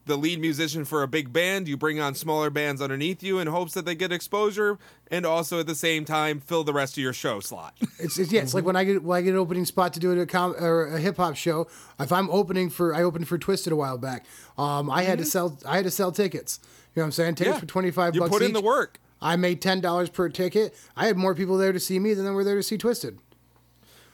the 0.06 0.18
lead 0.18 0.40
musician 0.42 0.84
for 0.86 1.02
a 1.04 1.08
big 1.08 1.32
band, 1.32 1.68
you 1.68 1.78
bring 1.78 2.00
on 2.00 2.14
smaller 2.16 2.50
bands 2.50 2.82
underneath 2.82 3.24
you 3.24 3.40
in 3.40 3.48
hopes 3.48 3.74
that 3.74 3.86
they 3.86 3.96
get 3.96 4.12
exposure 4.12 4.78
and 5.10 5.26
also 5.26 5.60
at 5.62 5.68
the 5.68 5.76
same 5.76 6.04
time 6.06 6.40
fill 6.42 6.64
the 6.66 6.74
rest 6.74 6.98
of 6.98 7.02
your 7.04 7.14
show 7.14 7.40
slot. 7.40 7.74
It's, 8.00 8.20
it's 8.20 8.32
yeah, 8.34 8.42
it's 8.42 8.54
like 8.54 8.66
when 8.66 8.76
I 8.76 8.84
get 8.84 9.02
when 9.04 9.18
I 9.18 9.22
get 9.22 9.30
an 9.32 9.38
opening 9.38 9.64
spot 9.64 9.94
to 9.94 10.00
do 10.02 10.20
a 10.20 10.26
com- 10.26 10.56
or 10.60 10.88
a 10.88 11.00
hip 11.00 11.16
hop 11.18 11.36
show. 11.38 11.68
If 12.00 12.12
I'm 12.12 12.30
opening 12.32 12.70
for 12.70 12.94
I 12.94 13.02
opened 13.04 13.28
for 13.30 13.38
Twiztid 13.38 13.72
a 13.72 13.76
while 13.78 13.98
back. 13.98 14.26
Um, 14.58 14.90
I 14.92 15.04
had 15.04 15.20
to 15.20 15.26
sell 15.26 15.58
I 15.66 15.78
had 15.78 15.86
to 15.86 15.92
sell 15.92 16.12
tickets. 16.12 16.60
You 16.96 17.00
know 17.00 17.04
what 17.04 17.06
I'm 17.08 17.12
saying? 17.14 17.36
Tickets 17.36 17.56
Yeah. 17.56 17.60
for 17.62 17.66
25 17.66 18.16
You 18.16 18.22
bucks 18.22 18.32
put 18.32 18.42
in 18.42 18.50
each. 18.50 18.54
the 18.56 18.62
work. 18.62 19.00
I 19.22 19.38
made 19.38 19.62
ten 19.62 19.80
dollars 19.80 20.10
per 20.10 20.28
ticket. 20.28 20.76
I 20.98 21.06
had 21.08 21.16
more 21.16 21.34
people 21.34 21.58
there 21.58 21.72
to 21.72 21.80
see 21.80 21.98
me 21.98 22.14
than 22.14 22.26
there 22.26 22.34
were 22.34 22.44
there 22.44 22.56
to 22.58 22.64
see 22.64 22.78
Twiztid. 22.78 23.20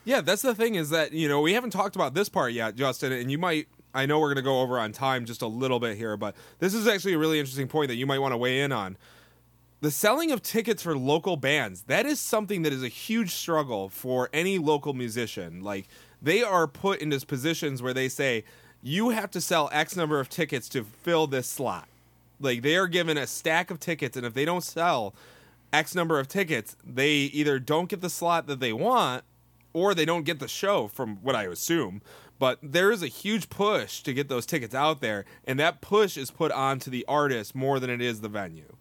Yeah, 0.05 0.21
that's 0.21 0.41
the 0.43 0.55
thing 0.55 0.75
is 0.75 0.89
that, 0.91 1.11
you 1.13 1.27
know, 1.27 1.41
we 1.41 1.53
haven't 1.53 1.71
talked 1.71 1.95
about 1.95 2.13
this 2.13 2.29
part 2.29 2.53
yet, 2.53 2.75
Justin, 2.75 3.11
and 3.11 3.29
you 3.29 3.37
might 3.37 3.67
I 3.93 4.05
know 4.05 4.19
we're 4.19 4.27
going 4.27 4.37
to 4.37 4.41
go 4.43 4.61
over 4.61 4.79
on 4.79 4.91
time 4.91 5.25
just 5.25 5.41
a 5.41 5.47
little 5.47 5.79
bit 5.79 5.97
here, 5.97 6.15
but 6.15 6.35
this 6.59 6.73
is 6.73 6.87
actually 6.87 7.13
a 7.13 7.17
really 7.17 7.39
interesting 7.39 7.67
point 7.67 7.87
that 7.87 7.95
you 7.95 8.05
might 8.05 8.19
want 8.19 8.33
to 8.33 8.37
weigh 8.37 8.61
in 8.61 8.71
on. 8.71 8.97
The 9.81 9.91
selling 9.91 10.31
of 10.31 10.43
tickets 10.43 10.83
for 10.83 10.97
local 10.97 11.37
bands, 11.37 11.83
that 11.83 12.05
is 12.05 12.19
something 12.19 12.63
that 12.63 12.73
is 12.73 12.83
a 12.83 12.89
huge 12.89 13.31
struggle 13.31 13.89
for 13.89 14.29
any 14.33 14.57
local 14.57 14.93
musician. 14.93 15.61
Like 15.61 15.87
they 16.21 16.43
are 16.43 16.67
put 16.67 16.99
into 16.99 17.25
positions 17.25 17.81
where 17.81 17.93
they 17.93 18.09
say 18.09 18.43
you 18.83 19.09
have 19.09 19.31
to 19.31 19.41
sell 19.41 19.69
X 19.71 19.95
number 19.95 20.19
of 20.19 20.29
tickets 20.29 20.67
to 20.69 20.83
fill 20.83 21.27
this 21.27 21.47
slot. 21.47 21.87
Like 22.41 22.61
they 22.61 22.75
are 22.75 22.87
given 22.87 23.17
a 23.17 23.25
stack 23.25 23.71
of 23.71 23.79
tickets 23.79 24.17
and 24.17 24.25
if 24.25 24.33
they 24.33 24.45
don't 24.45 24.63
sell 24.63 25.15
X 25.71 25.95
number 25.95 26.19
of 26.19 26.27
tickets, 26.27 26.75
they 26.85 27.11
either 27.11 27.57
don't 27.57 27.89
get 27.89 28.01
the 28.01 28.09
slot 28.09 28.47
that 28.47 28.59
they 28.59 28.73
want 28.73 29.23
or 29.71 29.93
they 29.93 30.05
don't 30.05 30.23
get 30.23 30.39
the 30.39 30.47
show 30.47 30.87
from 30.87 31.17
what 31.17 31.35
I 31.35 31.43
assume. 31.43 32.01
But 32.39 32.59
there 32.63 32.91
is 32.91 33.03
a 33.03 33.07
huge 33.07 33.49
push 33.49 34.01
to 34.01 34.13
get 34.13 34.29
those 34.29 34.45
tickets 34.45 34.73
out 34.73 35.01
there, 35.01 35.25
and 35.45 35.59
that 35.59 35.81
push 35.81 36.17
is 36.17 36.31
put 36.31 36.51
onto 36.53 36.89
the 36.89 37.05
artist 37.07 37.53
more 37.53 37.79
than 37.79 37.89
it 37.89 38.01
is 38.01 38.21
the 38.21 38.29
venue. 38.29 38.75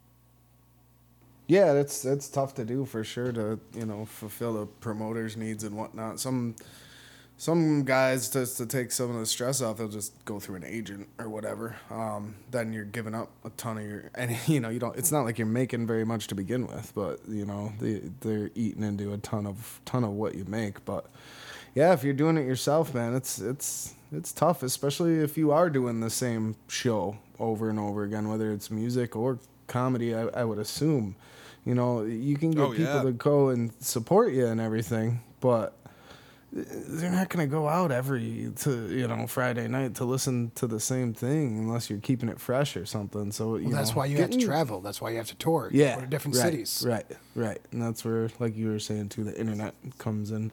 Yeah, 1.49 1.73
that's 1.73 2.03
that's 2.03 2.29
tough 2.29 2.55
to 2.55 2.65
do 2.65 2.85
for 2.85 3.03
sure 3.03 3.33
to 3.33 3.59
you 3.75 3.87
know 3.87 4.05
fulfill 4.05 4.55
the 4.55 4.67
promoters' 4.67 5.37
needs 5.37 5.65
and 5.65 5.77
whatnot. 5.77 6.21
Some 6.21 6.55
some 7.39 7.85
guys 7.85 8.29
just 8.29 8.59
to 8.59 8.67
take 8.67 8.91
some 8.91 9.11
of 9.11 9.17
the 9.17 9.25
stress 9.25 9.63
off, 9.63 9.79
they'll 9.79 9.89
just 9.89 10.13
go 10.25 10.41
through 10.41 10.57
an 10.57 10.65
agent 10.65 11.09
or 11.19 11.29
whatever. 11.29 11.77
Um, 11.89 12.35
then 12.51 12.73
you're 12.73 12.85
giving 12.85 13.15
up 13.15 13.31
a 13.45 13.51
ton 13.51 13.79
of 13.79 13.85
your 13.85 14.11
and 14.15 14.37
you 14.47 14.61
know 14.61 14.69
you 14.69 14.79
don't. 14.79 14.97
It's 14.97 15.11
not 15.11 15.25
like 15.25 15.39
you're 15.39 15.47
making 15.47 15.87
very 15.87 16.05
much 16.05 16.27
to 16.29 16.35
begin 16.35 16.67
with, 16.67 16.93
but 16.95 17.21
you 17.27 17.47
know 17.47 17.73
they 17.81 18.03
they're 18.21 18.51
eating 18.55 18.83
into 18.83 19.13
a 19.13 19.19
ton 19.19 19.47
of 19.47 19.81
ton 19.85 20.05
of 20.05 20.11
what 20.11 20.35
you 20.35 20.45
make. 20.45 20.85
But 20.85 21.07
yeah, 21.75 21.93
if 21.93 22.05
you're 22.05 22.13
doing 22.15 22.37
it 22.37 22.47
yourself, 22.47 22.95
man, 22.95 23.15
it's 23.15 23.39
it's 23.39 23.95
it's 24.13 24.33
tough, 24.33 24.63
especially 24.63 25.21
if 25.21 25.37
you 25.37 25.53
are 25.53 25.69
doing 25.71 26.01
the 26.01 26.11
same 26.11 26.57
show 26.69 27.17
over 27.39 27.69
and 27.71 27.79
over 27.79 28.05
again, 28.05 28.29
whether 28.29 28.51
it's 28.53 28.71
music 28.71 29.15
or 29.17 29.39
comedy. 29.67 30.15
I, 30.15 30.23
I 30.29 30.45
would 30.45 30.59
assume, 30.59 31.15
you 31.65 31.75
know, 31.75 32.03
you 32.03 32.37
can 32.37 32.51
get 32.53 32.61
Oh, 32.63 32.71
people 32.71 32.85
yeah. 32.85 33.03
to 33.03 33.13
go 33.13 33.49
and 33.51 33.73
support 33.81 34.33
you 34.33 34.47
and 34.47 34.61
everything, 34.61 35.21
but 35.41 35.77
eh, 36.57 36.63
they're 36.89 37.11
not 37.13 37.29
going 37.29 37.47
to 37.47 37.51
go 37.51 37.69
out 37.69 37.93
every 37.93 38.51
to 38.61 38.89
you 38.89 39.07
know 39.07 39.27
Friday 39.27 39.69
night 39.69 39.95
to 39.97 40.05
listen 40.07 40.51
to 40.55 40.67
the 40.67 40.81
same 40.81 41.13
thing 41.13 41.59
unless 41.59 41.91
you're 41.91 42.01
keeping 42.01 42.31
it 42.31 42.41
fresh 42.41 42.77
or 42.79 42.87
something. 42.87 43.31
So 43.31 43.57
you 43.57 43.69
Well, 43.69 43.77
that's 43.77 43.91
know, 43.91 43.97
why 43.99 44.07
you 44.07 44.17
have 44.17 44.31
to 44.31 44.39
travel. 44.39 44.81
That's 44.81 45.01
why 45.03 45.11
you 45.11 45.19
have 45.19 45.29
to 45.29 45.37
tour. 45.37 45.69
Yeah, 45.71 45.97
Go 45.97 46.01
to 46.01 46.07
different 46.07 46.37
right, 46.39 46.45
cities. 46.45 46.83
Right, 46.87 47.07
right, 47.35 47.61
and 47.73 47.83
that's 47.83 48.05
where, 48.07 48.31
like 48.41 48.57
you 48.57 48.69
were 48.71 48.79
saying 48.79 49.11
too, 49.11 49.23
the 49.25 49.39
internet 49.39 49.75
comes 49.99 50.31
in 50.31 50.51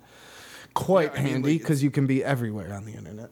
quite 0.76 1.14
Yeah, 1.14 1.20
I 1.20 1.24
mean, 1.24 1.34
handy 1.34 1.54
like, 1.54 1.62
because 1.62 1.82
you 1.82 1.90
can 1.90 2.06
be 2.06 2.24
everywhere 2.24 2.72
on 2.74 2.86
the 2.86 2.94
internet. 2.94 3.32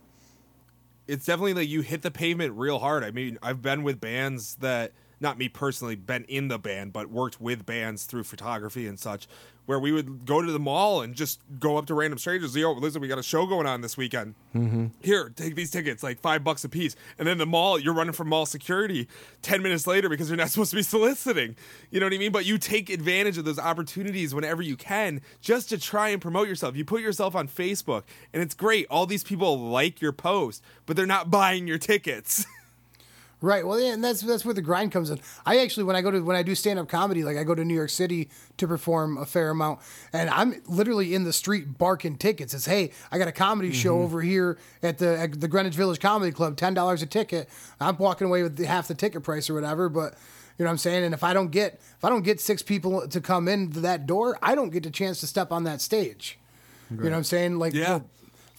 it's 1.08 1.26
definitely 1.26 1.54
like 1.54 1.70
you 1.70 1.82
hit 1.82 2.02
the 2.02 2.12
pavement 2.12 2.54
real 2.56 2.80
hard. 2.80 3.04
I 3.04 3.12
mean, 3.12 3.38
I've 3.44 3.62
been 3.62 3.84
with 3.84 4.00
bands 4.02 4.56
that 4.56 4.94
not 5.20 5.38
me 5.38 5.50
personally 5.50 5.96
been 5.96 6.24
in 6.26 6.48
the 6.48 6.58
band, 6.58 6.94
but 6.94 7.10
worked 7.10 7.40
with 7.40 7.66
bands 7.66 8.06
through 8.06 8.24
photography 8.24 8.88
and 8.88 9.00
such, 9.00 9.28
where 9.66 9.80
we 9.80 9.92
would 9.92 10.26
go 10.26 10.42
to 10.42 10.52
the 10.52 10.60
mall 10.60 11.02
and 11.02 11.16
just 11.16 11.40
go 11.60 11.78
up 11.78 11.86
to 11.86 11.94
random 11.94 12.20
strangers. 12.20 12.56
Yo, 12.56 12.72
listen, 12.74 13.02
we 13.02 13.08
got 13.08 13.18
a 13.18 13.24
show 13.24 13.46
going 13.46 13.66
on 13.66 13.82
this 13.82 13.96
weekend. 13.96 14.36
Mm-hmm. 14.54 14.88
Here, 15.02 15.32
take 15.36 15.56
these 15.56 15.72
tickets, 15.72 16.04
like 16.04 16.20
five 16.20 16.44
bucks 16.44 16.64
a 16.64 16.70
piece. 16.70 16.96
And 17.18 17.28
then 17.28 17.38
the 17.38 17.46
mall, 17.46 17.80
you're 17.80 17.94
running 17.94 18.14
from 18.14 18.30
mall 18.30 18.46
security 18.46 19.08
ten 19.42 19.64
minutes 19.64 19.88
later 19.88 20.10
because 20.10 20.30
you're 20.30 20.38
not 20.38 20.50
supposed 20.52 20.72
to 20.72 20.76
be 20.76 20.84
soliciting. 20.84 21.56
You 21.92 22.00
know 22.00 22.06
what 22.06 22.14
I 22.14 22.18
mean? 22.18 22.32
But 22.32 22.46
you 22.46 22.58
take 22.58 22.90
advantage 22.90 23.38
of 23.38 23.46
those 23.46 23.60
opportunities 23.60 24.36
whenever 24.36 24.62
you 24.62 24.76
can, 24.76 25.22
just 25.42 25.70
to 25.70 25.80
try 25.80 26.10
and 26.10 26.22
promote 26.22 26.48
yourself. 26.48 26.76
You 26.76 26.86
put 26.86 27.02
yourself 27.02 27.36
on 27.36 27.48
Facebook, 27.48 28.04
and 28.34 28.42
it's 28.42 28.54
great. 28.54 28.88
All 28.90 29.06
these 29.06 29.24
people 29.24 29.60
like 29.60 30.02
your 30.02 30.12
post, 30.12 30.64
but 30.86 30.96
they're 30.96 31.06
not 31.06 31.32
buying 31.32 31.68
your 31.68 31.78
tickets. 31.78 32.46
Right. 33.44 33.68
Well, 33.68 33.78
yeah, 33.78 33.92
and 33.92 34.02
that's 34.02 34.22
that's 34.22 34.46
where 34.46 34.54
the 34.54 34.62
grind 34.62 34.94
comes 34.94 35.10
in. 35.10 35.20
I 35.46 35.60
actually, 35.60 35.84
when 35.84 35.98
I 35.98 36.02
go 36.02 36.12
to 36.12 36.22
when 36.22 36.38
I 36.38 36.44
do 36.44 36.56
stand 36.56 36.80
up 36.80 36.88
comedy, 36.88 37.26
like 37.26 37.36
I 37.36 37.44
go 37.44 37.54
to 37.54 37.66
New 37.66 37.74
York 37.74 37.90
City 37.90 38.30
to 38.56 38.70
perform 38.70 39.18
a 39.18 39.26
fair 39.26 39.50
amount, 39.50 39.82
and 40.14 40.30
I'm 40.30 40.62
literally 40.66 41.14
in 41.14 41.26
the 41.26 41.34
street 41.34 41.78
barking 41.78 42.16
tickets. 42.16 42.54
It's 42.54 42.68
hey, 42.68 42.92
I 43.12 43.18
got 43.18 43.28
a 43.28 43.34
comedy 43.34 43.74
show 43.74 43.96
mm-hmm. 43.96 44.04
over 44.06 44.22
here 44.22 44.58
at 44.82 44.98
the 44.98 45.20
at 45.20 45.42
the 45.42 45.50
Greenwich 45.50 45.76
Village 45.76 46.00
Comedy 46.00 46.32
Club, 46.32 46.56
ten 46.56 46.74
dollars 46.74 47.02
a 47.02 47.06
ticket. 47.06 47.50
I'm 47.82 47.98
walking 47.98 48.28
away 48.28 48.44
with 48.44 48.64
half 48.64 48.88
the 48.88 48.96
ticket 48.96 49.24
price 49.24 49.50
or 49.50 49.56
whatever, 49.56 49.90
but. 49.90 50.16
You 50.60 50.66
know 50.66 50.70
what 50.70 50.74
I'm 50.74 50.78
saying? 50.78 51.04
And 51.04 51.16
if 51.16 51.24
I 51.24 51.34
don't 51.34 51.50
get 51.50 51.82
if 51.98 52.06
I 52.06 52.10
don't 52.10 52.22
get 52.22 52.40
six 52.40 52.62
people 52.62 53.08
to 53.08 53.20
come 53.20 53.48
in 53.48 53.72
that 53.72 54.06
door, 54.06 54.38
I 54.40 54.54
don't 54.54 54.70
get 54.70 54.84
the 54.84 54.92
chance 54.92 55.20
to 55.22 55.28
step 55.28 55.52
on 55.52 55.64
that 55.64 55.82
stage. 55.82 56.38
You 56.92 56.98
know 56.98 57.10
what 57.10 57.18
I'm 57.18 57.24
saying? 57.24 57.58
Like 57.58 57.74
Yeah. 57.74 58.02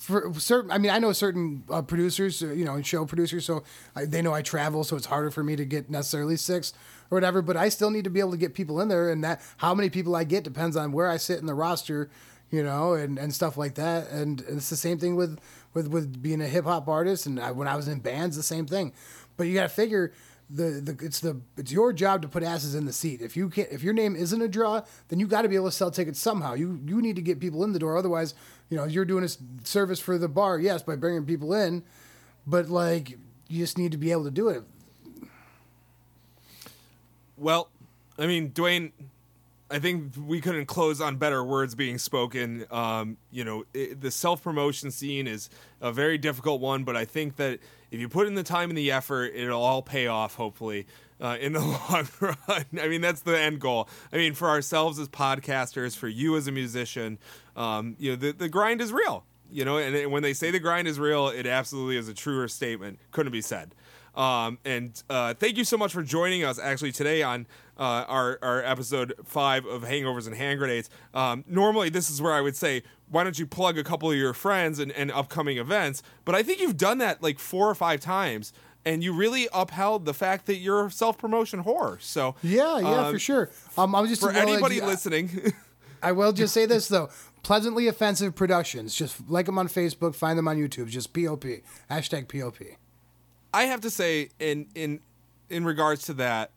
For 0.04 0.32
certain 0.34 0.70
i 0.70 0.78
mean 0.78 0.90
i 0.90 0.98
know 0.98 1.12
certain 1.12 1.64
uh, 1.70 1.80
producers 1.82 2.42
uh, 2.42 2.48
you 2.48 2.64
know 2.64 2.74
and 2.74 2.86
show 2.86 3.04
producers 3.04 3.44
so 3.44 3.62
I, 3.96 4.04
they 4.04 4.22
know 4.22 4.34
i 4.34 4.42
travel 4.42 4.84
so 4.84 4.96
it's 4.96 5.06
harder 5.06 5.30
for 5.30 5.42
me 5.42 5.56
to 5.56 5.64
get 5.64 5.88
necessarily 5.88 6.36
six 6.36 6.72
or 7.10 7.16
whatever 7.16 7.40
but 7.42 7.56
i 7.56 7.68
still 7.68 7.90
need 7.90 8.04
to 8.04 8.10
be 8.10 8.20
able 8.20 8.32
to 8.32 8.36
get 8.36 8.54
people 8.54 8.80
in 8.80 8.88
there 8.88 9.10
and 9.10 9.24
that 9.24 9.40
how 9.56 9.74
many 9.74 9.88
people 9.90 10.14
i 10.14 10.24
get 10.24 10.44
depends 10.44 10.76
on 10.76 10.92
where 10.92 11.08
i 11.08 11.16
sit 11.16 11.38
in 11.38 11.46
the 11.46 11.54
roster 11.54 12.10
you 12.50 12.62
know 12.62 12.92
and, 12.92 13.18
and 13.18 13.34
stuff 13.34 13.56
like 13.56 13.74
that 13.74 14.10
and, 14.10 14.42
and 14.42 14.58
it's 14.58 14.70
the 14.70 14.76
same 14.76 14.98
thing 14.98 15.16
with 15.16 15.38
with 15.72 15.88
with 15.88 16.22
being 16.22 16.40
a 16.40 16.48
hip-hop 16.48 16.86
artist 16.86 17.26
and 17.26 17.40
I, 17.40 17.50
when 17.50 17.66
i 17.66 17.74
was 17.74 17.88
in 17.88 18.00
bands 18.00 18.36
the 18.36 18.42
same 18.42 18.66
thing. 18.66 18.92
But 19.36 19.48
you 19.48 19.54
got 19.54 19.64
to 19.64 19.68
figure 19.68 20.12
the, 20.50 20.80
the 20.80 21.04
it's 21.04 21.20
the 21.20 21.40
it's 21.56 21.72
your 21.72 21.92
job 21.92 22.22
to 22.22 22.28
put 22.28 22.42
asses 22.42 22.74
in 22.74 22.84
the 22.84 22.92
seat. 22.92 23.20
If 23.20 23.36
you 23.36 23.48
can't 23.48 23.68
if 23.70 23.82
your 23.82 23.94
name 23.94 24.14
isn't 24.14 24.40
a 24.40 24.48
draw, 24.48 24.82
then 25.08 25.18
you 25.18 25.26
got 25.26 25.42
to 25.42 25.48
be 25.48 25.56
able 25.56 25.66
to 25.66 25.72
sell 25.72 25.90
tickets 25.90 26.20
somehow. 26.20 26.54
You 26.54 26.80
you 26.84 27.00
need 27.00 27.16
to 27.16 27.22
get 27.22 27.40
people 27.40 27.64
in 27.64 27.72
the 27.72 27.78
door. 27.78 27.96
Otherwise, 27.96 28.34
you 28.68 28.76
know 28.76 28.84
you're 28.84 29.04
doing 29.04 29.24
a 29.24 29.28
service 29.64 30.00
for 30.00 30.18
the 30.18 30.28
bar, 30.28 30.58
yes, 30.58 30.82
by 30.82 30.96
bringing 30.96 31.24
people 31.24 31.54
in, 31.54 31.82
but 32.46 32.68
like 32.68 33.18
you 33.48 33.58
just 33.58 33.78
need 33.78 33.92
to 33.92 33.98
be 33.98 34.12
able 34.12 34.24
to 34.24 34.30
do 34.30 34.48
it. 34.48 34.62
Well, 37.36 37.68
I 38.18 38.26
mean, 38.26 38.50
Dwayne, 38.50 38.92
I 39.70 39.78
think 39.78 40.12
we 40.16 40.40
couldn't 40.40 40.66
close 40.66 41.00
on 41.00 41.16
better 41.16 41.42
words 41.42 41.74
being 41.74 41.98
spoken. 41.98 42.64
Um, 42.70 43.16
you 43.32 43.44
know, 43.44 43.64
it, 43.74 44.00
the 44.00 44.10
self 44.10 44.42
promotion 44.42 44.90
scene 44.90 45.26
is 45.26 45.50
a 45.80 45.90
very 45.90 46.18
difficult 46.18 46.60
one, 46.60 46.84
but 46.84 46.96
I 46.96 47.04
think 47.04 47.36
that 47.36 47.58
if 47.94 48.00
you 48.00 48.08
put 48.08 48.26
in 48.26 48.34
the 48.34 48.42
time 48.42 48.70
and 48.70 48.76
the 48.76 48.90
effort, 48.90 49.32
it'll 49.34 49.62
all 49.62 49.80
pay 49.80 50.08
off, 50.08 50.34
hopefully. 50.34 50.86
Uh, 51.20 51.36
in 51.40 51.52
the 51.52 51.60
long 51.90 52.08
run, 52.20 52.64
I 52.80 52.88
mean 52.88 53.00
that's 53.00 53.20
the 53.20 53.38
end 53.38 53.60
goal. 53.60 53.88
I 54.12 54.16
mean, 54.16 54.34
for 54.34 54.48
ourselves 54.48 54.98
as 54.98 55.08
podcasters, 55.08 55.96
for 55.96 56.08
you 56.08 56.36
as 56.36 56.48
a 56.48 56.52
musician, 56.52 57.18
um, 57.54 57.94
you 58.00 58.10
know 58.10 58.16
the, 58.16 58.32
the 58.32 58.48
grind 58.48 58.80
is 58.80 58.92
real. 58.92 59.24
You 59.50 59.64
know, 59.64 59.78
and 59.78 60.10
when 60.10 60.24
they 60.24 60.32
say 60.32 60.50
the 60.50 60.58
grind 60.58 60.88
is 60.88 60.98
real, 60.98 61.28
it 61.28 61.46
absolutely 61.46 61.96
is 61.96 62.08
a 62.08 62.14
truer 62.14 62.48
statement. 62.48 62.98
Couldn't 63.12 63.30
be 63.30 63.40
said. 63.40 63.74
Um, 64.16 64.58
and 64.64 65.00
uh, 65.10 65.34
thank 65.34 65.56
you 65.56 65.64
so 65.64 65.76
much 65.76 65.92
for 65.92 66.02
joining 66.02 66.44
us 66.44 66.58
actually 66.58 66.92
today 66.92 67.22
on 67.22 67.46
uh, 67.78 68.04
our, 68.06 68.38
our 68.42 68.62
episode 68.62 69.14
five 69.24 69.66
of 69.66 69.82
Hangovers 69.82 70.26
and 70.26 70.36
Hand 70.36 70.58
Grenades. 70.58 70.88
Um, 71.12 71.44
normally, 71.48 71.88
this 71.88 72.10
is 72.10 72.22
where 72.22 72.32
I 72.32 72.40
would 72.40 72.56
say, 72.56 72.82
why 73.10 73.24
don't 73.24 73.38
you 73.38 73.46
plug 73.46 73.78
a 73.78 73.84
couple 73.84 74.10
of 74.10 74.16
your 74.16 74.32
friends 74.32 74.78
and, 74.78 74.90
and 74.92 75.10
upcoming 75.10 75.58
events? 75.58 76.02
But 76.24 76.34
I 76.34 76.42
think 76.42 76.60
you've 76.60 76.76
done 76.76 76.98
that 76.98 77.22
like 77.22 77.38
four 77.38 77.68
or 77.68 77.74
five 77.74 78.00
times. 78.00 78.52
And 78.86 79.02
you 79.02 79.14
really 79.14 79.48
upheld 79.54 80.04
the 80.04 80.12
fact 80.12 80.44
that 80.44 80.56
you're 80.56 80.84
a 80.86 80.90
self 80.90 81.16
promotion 81.16 81.64
whore. 81.64 81.98
So 82.02 82.34
Yeah, 82.42 82.78
yeah, 82.80 83.06
um, 83.06 83.12
for 83.14 83.18
sure. 83.18 83.50
Um, 83.78 83.94
I'm 83.94 84.06
just 84.06 84.20
For 84.20 84.30
anybody 84.30 84.82
I- 84.82 84.86
listening, 84.86 85.54
I 86.02 86.12
will 86.12 86.32
just 86.32 86.52
say 86.52 86.66
this 86.66 86.88
though. 86.88 87.08
Pleasantly 87.42 87.88
Offensive 87.88 88.34
Productions. 88.34 88.94
Just 88.94 89.26
like 89.28 89.46
them 89.46 89.58
on 89.58 89.68
Facebook, 89.68 90.14
find 90.14 90.38
them 90.38 90.46
on 90.48 90.58
YouTube. 90.58 90.88
Just 90.88 91.14
POP. 91.14 91.44
Hashtag 91.90 92.28
POP. 92.28 92.76
I 93.54 93.64
have 93.64 93.80
to 93.82 93.90
say, 93.90 94.28
in 94.38 94.66
in 94.74 95.00
in 95.48 95.64
regards 95.64 96.04
to 96.04 96.14
that, 96.14 96.50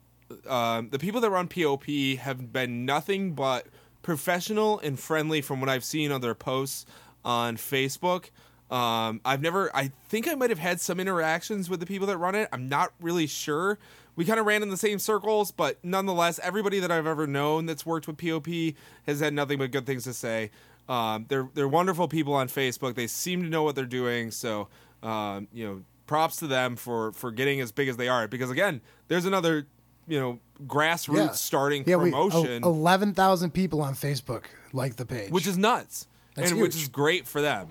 um, 0.46 0.90
the 0.90 0.98
people 0.98 1.22
that 1.22 1.30
run 1.30 1.48
POP 1.48 1.84
have 2.18 2.52
been 2.52 2.84
nothing 2.84 3.32
but 3.32 3.66
professional 4.02 4.78
and 4.80 4.98
friendly 4.98 5.40
from 5.40 5.60
what 5.60 5.68
I've 5.68 5.84
seen 5.84 6.12
on 6.12 6.20
their 6.20 6.34
posts 6.34 6.86
on 7.24 7.56
Facebook. 7.56 8.30
Um, 8.70 9.20
I've 9.24 9.40
never. 9.40 9.74
I 9.74 9.92
think 10.08 10.28
I 10.28 10.34
might 10.34 10.50
have 10.50 10.58
had 10.58 10.80
some 10.80 11.00
interactions 11.00 11.70
with 11.70 11.80
the 11.80 11.86
people 11.86 12.06
that 12.08 12.18
run 12.18 12.34
it. 12.34 12.48
I'm 12.52 12.68
not 12.68 12.92
really 13.00 13.26
sure. 13.26 13.78
We 14.14 14.24
kind 14.24 14.40
of 14.40 14.46
ran 14.46 14.62
in 14.62 14.68
the 14.68 14.76
same 14.76 14.98
circles, 14.98 15.52
but 15.52 15.78
nonetheless, 15.82 16.40
everybody 16.42 16.80
that 16.80 16.90
I've 16.90 17.06
ever 17.06 17.26
known 17.26 17.66
that's 17.66 17.86
worked 17.86 18.06
with 18.08 18.18
POP 18.18 18.74
has 19.06 19.20
had 19.20 19.32
nothing 19.32 19.58
but 19.58 19.70
good 19.70 19.86
things 19.86 20.04
to 20.04 20.12
say. 20.12 20.50
Um, 20.88 21.26
they're 21.28 21.48
they're 21.54 21.68
wonderful 21.68 22.08
people 22.08 22.34
on 22.34 22.48
Facebook. 22.48 22.94
They 22.94 23.06
seem 23.06 23.42
to 23.42 23.48
know 23.48 23.62
what 23.62 23.74
they're 23.74 23.86
doing. 23.86 24.30
So 24.30 24.68
um, 25.02 25.48
you 25.52 25.66
know, 25.66 25.82
props 26.06 26.36
to 26.36 26.46
them 26.46 26.76
for 26.76 27.12
for 27.12 27.30
getting 27.30 27.60
as 27.60 27.72
big 27.72 27.88
as 27.88 27.96
they 27.96 28.08
are. 28.08 28.28
Because 28.28 28.50
again, 28.50 28.80
there's 29.08 29.24
another 29.24 29.66
you 30.08 30.18
know 30.18 30.38
grassroots 30.66 31.36
starting 31.36 31.84
yeah, 31.86 31.96
promotion, 31.96 32.64
el- 32.64 32.70
11,000 32.70 33.52
people 33.52 33.80
on 33.80 33.94
Facebook 33.94 34.44
like 34.72 34.96
the 34.96 35.06
page. 35.06 35.30
which 35.30 35.46
is 35.46 35.56
nuts, 35.56 36.06
That's 36.34 36.50
and 36.50 36.60
which 36.60 36.74
is 36.74 36.88
great 36.88 37.26
for 37.26 37.40
them. 37.40 37.68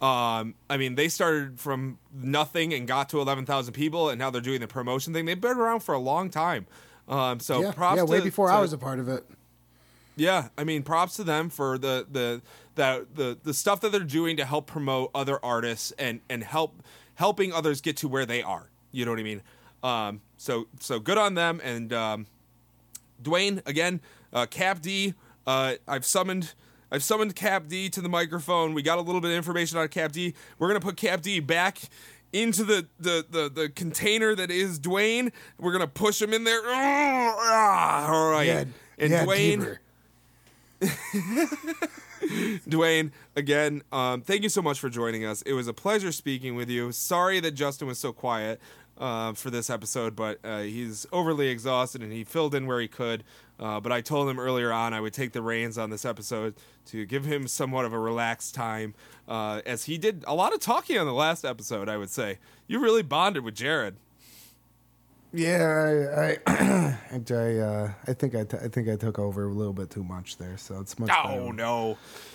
Um, 0.00 0.54
I 0.68 0.78
mean, 0.78 0.96
they 0.96 1.08
started 1.08 1.60
from 1.60 1.98
nothing 2.12 2.74
and 2.74 2.88
got 2.88 3.10
to 3.10 3.20
11,000 3.20 3.72
people, 3.72 4.08
and 4.08 4.18
now 4.18 4.30
they're 4.30 4.40
doing 4.40 4.60
the 4.60 4.66
promotion 4.66 5.12
thing. 5.12 5.26
They've 5.26 5.40
been 5.40 5.56
around 5.56 5.80
for 5.80 5.94
a 5.94 5.98
long 5.98 6.28
time. 6.28 6.66
Um, 7.08 7.38
so 7.38 7.60
yeah, 7.60 7.72
props 7.72 7.98
yeah, 7.98 8.04
way 8.04 8.18
to- 8.18 8.24
before 8.24 8.48
to- 8.48 8.54
I 8.54 8.60
was 8.60 8.72
a 8.72 8.78
part 8.78 8.98
of 8.98 9.08
it. 9.08 9.24
Yeah, 10.16 10.48
I 10.58 10.64
mean, 10.64 10.82
props 10.82 11.16
to 11.16 11.24
them 11.24 11.48
for 11.48 11.78
the 11.78 12.06
the 12.10 12.42
the 12.74 13.06
the, 13.14 13.38
the 13.42 13.54
stuff 13.54 13.80
that 13.80 13.92
they're 13.92 14.00
doing 14.00 14.36
to 14.36 14.44
help 14.44 14.66
promote 14.66 15.10
other 15.14 15.42
artists 15.44 15.92
and 15.92 16.20
and 16.28 16.44
help 16.44 16.82
helping 17.14 17.52
others 17.52 17.80
get 17.80 17.96
to 17.98 18.08
where 18.08 18.26
they 18.26 18.42
are. 18.42 18.70
You 18.90 19.04
know 19.04 19.12
what 19.12 19.20
I 19.20 19.24
mean? 19.24 19.42
Um, 19.82 20.20
so 20.36 20.66
so 20.80 21.00
good 21.00 21.18
on 21.18 21.34
them. 21.34 21.60
And 21.62 21.92
um, 21.92 22.26
Dwayne 23.22 23.66
again, 23.66 24.00
uh, 24.32 24.46
Cap 24.46 24.80
D. 24.82 25.14
Uh, 25.46 25.74
I've 25.88 26.04
summoned. 26.04 26.54
I've 26.90 27.02
summoned 27.02 27.34
Cap 27.34 27.68
D 27.68 27.88
to 27.90 28.00
the 28.00 28.08
microphone. 28.08 28.74
We 28.74 28.82
got 28.82 28.98
a 28.98 29.00
little 29.00 29.20
bit 29.20 29.30
of 29.30 29.36
information 29.36 29.78
on 29.78 29.88
Cap 29.88 30.12
D. 30.12 30.34
We're 30.58 30.68
gonna 30.68 30.80
put 30.80 30.96
Cap 30.96 31.22
D 31.22 31.40
back 31.40 31.78
into 32.32 32.64
the 32.64 32.86
the 32.98 33.24
the, 33.28 33.48
the 33.48 33.68
container 33.68 34.34
that 34.34 34.50
is 34.50 34.78
Dwayne. 34.78 35.32
We're 35.58 35.72
gonna 35.72 35.86
push 35.86 36.20
him 36.20 36.32
in 36.32 36.44
there. 36.44 36.60
All 36.66 38.30
right. 38.30 38.44
Yeah, 38.46 38.64
and 38.98 39.10
yeah, 39.10 39.24
Dwayne. 39.24 39.78
Dwayne, 42.68 43.10
again, 43.36 43.82
um, 43.90 44.20
thank 44.22 44.42
you 44.42 44.48
so 44.48 44.62
much 44.62 44.78
for 44.78 44.88
joining 44.88 45.24
us. 45.24 45.42
It 45.42 45.54
was 45.54 45.66
a 45.66 45.72
pleasure 45.72 46.12
speaking 46.12 46.54
with 46.54 46.68
you. 46.70 46.92
Sorry 46.92 47.40
that 47.40 47.52
Justin 47.52 47.88
was 47.88 47.98
so 47.98 48.12
quiet 48.12 48.60
uh, 49.02 49.32
for 49.32 49.50
this 49.50 49.68
episode, 49.68 50.14
but 50.14 50.38
uh, 50.44 50.60
he's 50.60 51.06
overly 51.10 51.48
exhausted 51.48 52.02
and 52.02 52.12
he 52.12 52.22
filled 52.22 52.54
in 52.54 52.66
where 52.66 52.80
he 52.80 52.86
could. 52.86 53.24
Uh, 53.58 53.80
but 53.80 53.90
I 53.90 54.00
told 54.00 54.28
him 54.28 54.38
earlier 54.38 54.72
on 54.72 54.94
I 54.94 55.00
would 55.00 55.12
take 55.12 55.32
the 55.32 55.42
reins 55.42 55.76
on 55.76 55.90
this 55.90 56.04
episode 56.04 56.54
to 56.86 57.04
give 57.04 57.24
him 57.24 57.48
somewhat 57.48 57.84
of 57.84 57.92
a 57.92 57.98
relaxed 57.98 58.54
time, 58.54 58.94
uh, 59.26 59.60
as 59.66 59.84
he 59.84 59.98
did 59.98 60.24
a 60.26 60.34
lot 60.34 60.54
of 60.54 60.60
talking 60.60 60.98
on 60.98 61.06
the 61.06 61.12
last 61.12 61.44
episode. 61.44 61.88
I 61.88 61.96
would 61.96 62.10
say 62.10 62.38
you 62.68 62.78
really 62.78 63.02
bonded 63.02 63.44
with 63.44 63.56
Jared. 63.56 63.96
Yeah, 65.34 66.06
I, 66.16 66.36
I, 66.46 66.98
I, 67.30 67.56
uh, 67.58 67.92
I 68.06 68.12
think 68.12 68.36
I, 68.36 68.44
t- 68.44 68.58
I 68.62 68.68
think 68.68 68.88
I 68.88 68.96
took 68.96 69.18
over 69.18 69.48
a 69.48 69.52
little 69.52 69.72
bit 69.72 69.90
too 69.90 70.04
much 70.04 70.36
there, 70.36 70.58
so 70.58 70.78
it's 70.78 70.98
much. 70.98 71.10
Oh 71.10 71.50
better. 71.50 71.52
no, 71.54 71.98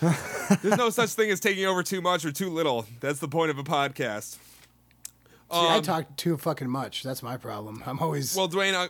there's 0.62 0.76
no 0.76 0.90
such 0.90 1.10
thing 1.10 1.30
as 1.30 1.40
taking 1.40 1.64
over 1.64 1.82
too 1.82 2.02
much 2.02 2.24
or 2.24 2.32
too 2.32 2.50
little. 2.50 2.86
That's 3.00 3.20
the 3.20 3.28
point 3.28 3.50
of 3.50 3.58
a 3.58 3.64
podcast. 3.64 4.36
See, 5.50 5.56
I 5.58 5.76
Um, 5.76 5.82
talk 5.82 6.16
too 6.16 6.36
fucking 6.36 6.68
much. 6.68 7.02
That's 7.02 7.22
my 7.22 7.36
problem. 7.36 7.82
I'm 7.86 7.98
always. 8.00 8.34
Well, 8.36 8.48
Dwayne, 8.48 8.74
I, 8.74 8.88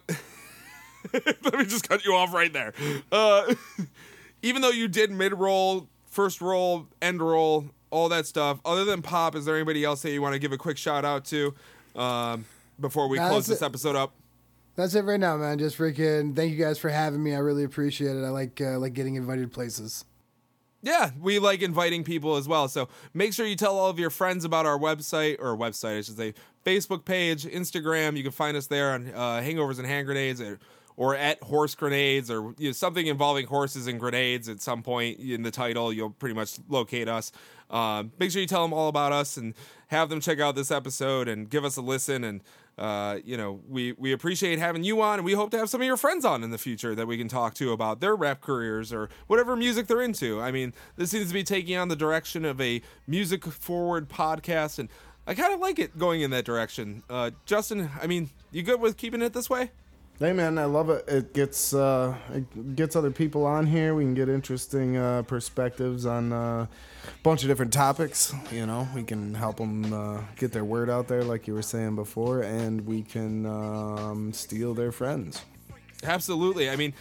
let 1.44 1.58
me 1.58 1.64
just 1.64 1.88
cut 1.88 2.04
you 2.04 2.14
off 2.14 2.32
right 2.34 2.52
there. 2.52 2.72
Uh, 3.12 3.54
even 4.42 4.62
though 4.62 4.70
you 4.70 4.88
did 4.88 5.10
mid 5.10 5.32
roll, 5.34 5.88
first 6.06 6.40
roll, 6.40 6.86
end 7.00 7.22
roll, 7.22 7.66
all 7.90 8.08
that 8.08 8.26
stuff, 8.26 8.58
other 8.64 8.84
than 8.84 9.02
Pop, 9.02 9.34
is 9.36 9.44
there 9.44 9.54
anybody 9.56 9.84
else 9.84 10.02
that 10.02 10.10
you 10.10 10.20
want 10.20 10.32
to 10.34 10.38
give 10.38 10.52
a 10.52 10.58
quick 10.58 10.76
shout 10.78 11.04
out 11.04 11.24
to 11.26 11.54
um, 11.96 12.44
before 12.80 13.08
we 13.08 13.18
Nah, 13.18 13.28
close 13.28 13.46
that's 13.46 13.60
this 13.60 13.62
it. 13.62 13.66
episode 13.66 13.96
up? 13.96 14.12
That's 14.76 14.94
it 14.94 15.02
right 15.02 15.18
now, 15.18 15.36
man. 15.36 15.58
Just 15.58 15.76
freaking 15.78 16.36
thank 16.36 16.52
you 16.52 16.62
guys 16.64 16.78
for 16.78 16.88
having 16.88 17.22
me. 17.22 17.34
I 17.34 17.38
really 17.38 17.64
appreciate 17.64 18.16
it. 18.16 18.24
I 18.24 18.28
like 18.28 18.60
uh, 18.60 18.78
like 18.78 18.94
getting 18.94 19.16
invited 19.16 19.52
places. 19.52 20.04
Yeah, 20.80 21.10
we 21.20 21.38
like 21.38 21.62
inviting 21.62 22.04
people 22.04 22.36
as 22.36 22.46
well. 22.46 22.68
So 22.68 22.88
make 23.12 23.32
sure 23.32 23.46
you 23.46 23.56
tell 23.56 23.76
all 23.76 23.90
of 23.90 23.98
your 23.98 24.10
friends 24.10 24.44
about 24.44 24.64
our 24.64 24.78
website 24.78 25.36
or 25.40 25.56
website, 25.56 25.98
I 25.98 26.00
should 26.02 26.16
say, 26.16 26.34
Facebook 26.64 27.04
page, 27.04 27.44
Instagram. 27.44 28.16
You 28.16 28.22
can 28.22 28.32
find 28.32 28.56
us 28.56 28.68
there 28.68 28.92
on 28.92 29.08
uh, 29.08 29.40
Hangovers 29.40 29.78
and 29.78 29.86
Hand 29.86 30.06
Grenades 30.06 30.40
or, 30.40 30.60
or 30.96 31.16
at 31.16 31.42
Horse 31.42 31.74
Grenades 31.74 32.30
or 32.30 32.54
you 32.58 32.68
know, 32.68 32.72
something 32.72 33.06
involving 33.06 33.46
horses 33.46 33.88
and 33.88 33.98
grenades 33.98 34.48
at 34.48 34.60
some 34.60 34.82
point 34.82 35.18
in 35.18 35.42
the 35.42 35.50
title. 35.50 35.92
You'll 35.92 36.10
pretty 36.10 36.34
much 36.34 36.58
locate 36.68 37.08
us. 37.08 37.32
Um, 37.70 38.12
make 38.18 38.30
sure 38.30 38.40
you 38.40 38.46
tell 38.46 38.62
them 38.62 38.72
all 38.72 38.88
about 38.88 39.12
us 39.12 39.36
and 39.36 39.54
have 39.88 40.08
them 40.10 40.20
check 40.20 40.38
out 40.38 40.54
this 40.54 40.70
episode 40.70 41.26
and 41.26 41.50
give 41.50 41.64
us 41.64 41.76
a 41.76 41.82
listen. 41.82 42.22
And 42.22 42.40
uh, 42.78 43.18
you 43.24 43.36
know, 43.36 43.60
we 43.68 43.92
we 43.92 44.12
appreciate 44.12 44.58
having 44.58 44.84
you 44.84 45.02
on, 45.02 45.18
and 45.18 45.24
we 45.24 45.32
hope 45.32 45.50
to 45.50 45.58
have 45.58 45.68
some 45.68 45.80
of 45.80 45.86
your 45.86 45.96
friends 45.96 46.24
on 46.24 46.44
in 46.44 46.50
the 46.50 46.58
future 46.58 46.94
that 46.94 47.06
we 47.06 47.18
can 47.18 47.28
talk 47.28 47.54
to 47.54 47.72
about 47.72 48.00
their 48.00 48.14
rap 48.14 48.40
careers 48.40 48.92
or 48.92 49.08
whatever 49.26 49.56
music 49.56 49.88
they're 49.88 50.02
into. 50.02 50.40
I 50.40 50.52
mean, 50.52 50.72
this 50.96 51.10
seems 51.10 51.28
to 51.28 51.34
be 51.34 51.42
taking 51.42 51.76
on 51.76 51.88
the 51.88 51.96
direction 51.96 52.44
of 52.44 52.60
a 52.60 52.80
music 53.06 53.44
forward 53.44 54.08
podcast, 54.08 54.78
and 54.78 54.88
I 55.26 55.34
kind 55.34 55.52
of 55.52 55.60
like 55.60 55.78
it 55.78 55.98
going 55.98 56.20
in 56.20 56.30
that 56.30 56.44
direction. 56.44 57.02
Uh, 57.10 57.32
Justin, 57.44 57.90
I 58.00 58.06
mean, 58.06 58.30
you 58.52 58.62
good 58.62 58.80
with 58.80 58.96
keeping 58.96 59.22
it 59.22 59.32
this 59.32 59.50
way? 59.50 59.72
Hey 60.20 60.32
man, 60.32 60.58
I 60.58 60.64
love 60.64 60.90
it. 60.90 61.04
It 61.06 61.32
gets 61.32 61.72
uh, 61.72 62.16
it 62.34 62.74
gets 62.74 62.96
other 62.96 63.12
people 63.12 63.46
on 63.46 63.68
here. 63.68 63.94
We 63.94 64.02
can 64.02 64.14
get 64.14 64.28
interesting 64.28 64.96
uh, 64.96 65.22
perspectives 65.22 66.06
on 66.06 66.32
uh, 66.32 66.66
a 66.66 66.68
bunch 67.22 67.42
of 67.42 67.48
different 67.48 67.72
topics. 67.72 68.34
You 68.50 68.66
know, 68.66 68.88
we 68.96 69.04
can 69.04 69.32
help 69.32 69.58
them 69.58 69.92
uh, 69.92 70.22
get 70.34 70.50
their 70.50 70.64
word 70.64 70.90
out 70.90 71.06
there, 71.06 71.22
like 71.22 71.46
you 71.46 71.54
were 71.54 71.62
saying 71.62 71.94
before, 71.94 72.42
and 72.42 72.84
we 72.84 73.02
can 73.02 73.46
um, 73.46 74.32
steal 74.32 74.74
their 74.74 74.90
friends. 74.90 75.44
Absolutely. 76.02 76.68
I 76.68 76.74
mean, 76.74 76.94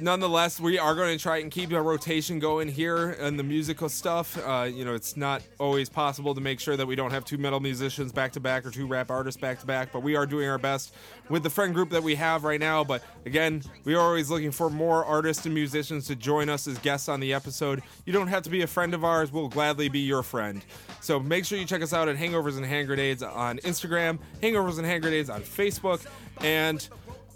nonetheless, 0.00 0.60
we 0.60 0.78
are 0.78 0.94
going 0.94 1.16
to 1.16 1.22
try 1.22 1.38
and 1.38 1.50
keep 1.50 1.72
a 1.72 1.80
rotation 1.80 2.38
going 2.38 2.68
here 2.68 3.12
in 3.12 3.36
the 3.36 3.42
musical 3.42 3.88
stuff. 3.88 4.38
Uh, 4.38 4.68
you 4.70 4.84
know, 4.84 4.94
it's 4.94 5.16
not 5.16 5.42
always 5.58 5.88
possible 5.88 6.34
to 6.34 6.40
make 6.40 6.60
sure 6.60 6.76
that 6.76 6.86
we 6.86 6.96
don't 6.96 7.10
have 7.10 7.24
two 7.24 7.38
metal 7.38 7.60
musicians 7.60 8.12
back 8.12 8.32
to 8.32 8.40
back 8.40 8.66
or 8.66 8.70
two 8.70 8.86
rap 8.86 9.10
artists 9.10 9.40
back 9.40 9.60
to 9.60 9.66
back, 9.66 9.92
but 9.92 10.02
we 10.02 10.16
are 10.16 10.26
doing 10.26 10.48
our 10.48 10.58
best 10.58 10.94
with 11.28 11.42
the 11.42 11.50
friend 11.50 11.74
group 11.74 11.90
that 11.90 12.02
we 12.02 12.14
have 12.14 12.44
right 12.44 12.60
now. 12.60 12.82
But 12.84 13.02
again, 13.26 13.62
we 13.84 13.94
are 13.94 14.00
always 14.00 14.30
looking 14.30 14.50
for 14.50 14.70
more 14.70 15.04
artists 15.04 15.44
and 15.44 15.54
musicians 15.54 16.06
to 16.06 16.16
join 16.16 16.48
us 16.48 16.66
as 16.66 16.78
guests 16.78 17.08
on 17.08 17.20
the 17.20 17.32
episode. 17.32 17.82
You 18.04 18.12
don't 18.12 18.28
have 18.28 18.42
to 18.44 18.50
be 18.50 18.62
a 18.62 18.66
friend 18.66 18.94
of 18.94 19.04
ours, 19.04 19.32
we'll 19.32 19.48
gladly 19.48 19.88
be 19.88 20.00
your 20.00 20.22
friend. 20.22 20.64
So 21.00 21.20
make 21.20 21.44
sure 21.44 21.58
you 21.58 21.64
check 21.64 21.82
us 21.82 21.92
out 21.92 22.08
at 22.08 22.16
Hangovers 22.16 22.56
and 22.56 22.66
Hand 22.66 22.86
Grenades 22.88 23.22
on 23.22 23.58
Instagram, 23.58 24.18
Hangovers 24.42 24.78
and 24.78 24.86
Hand 24.86 25.02
Grenades 25.02 25.30
on 25.30 25.42
Facebook, 25.42 26.04
and 26.40 26.88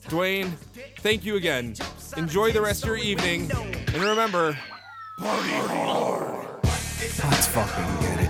Dwayne, 0.09 0.53
thank 0.99 1.25
you 1.25 1.37
again. 1.37 1.75
Enjoy 2.17 2.53
the 2.53 2.61
rest 2.61 2.83
of 2.83 2.89
your 2.89 2.99
evening. 2.99 3.51
And 3.53 4.03
remember, 4.03 4.59
Let's 7.19 7.47
fucking 7.47 8.01
get 8.01 8.21
it. 8.21 8.23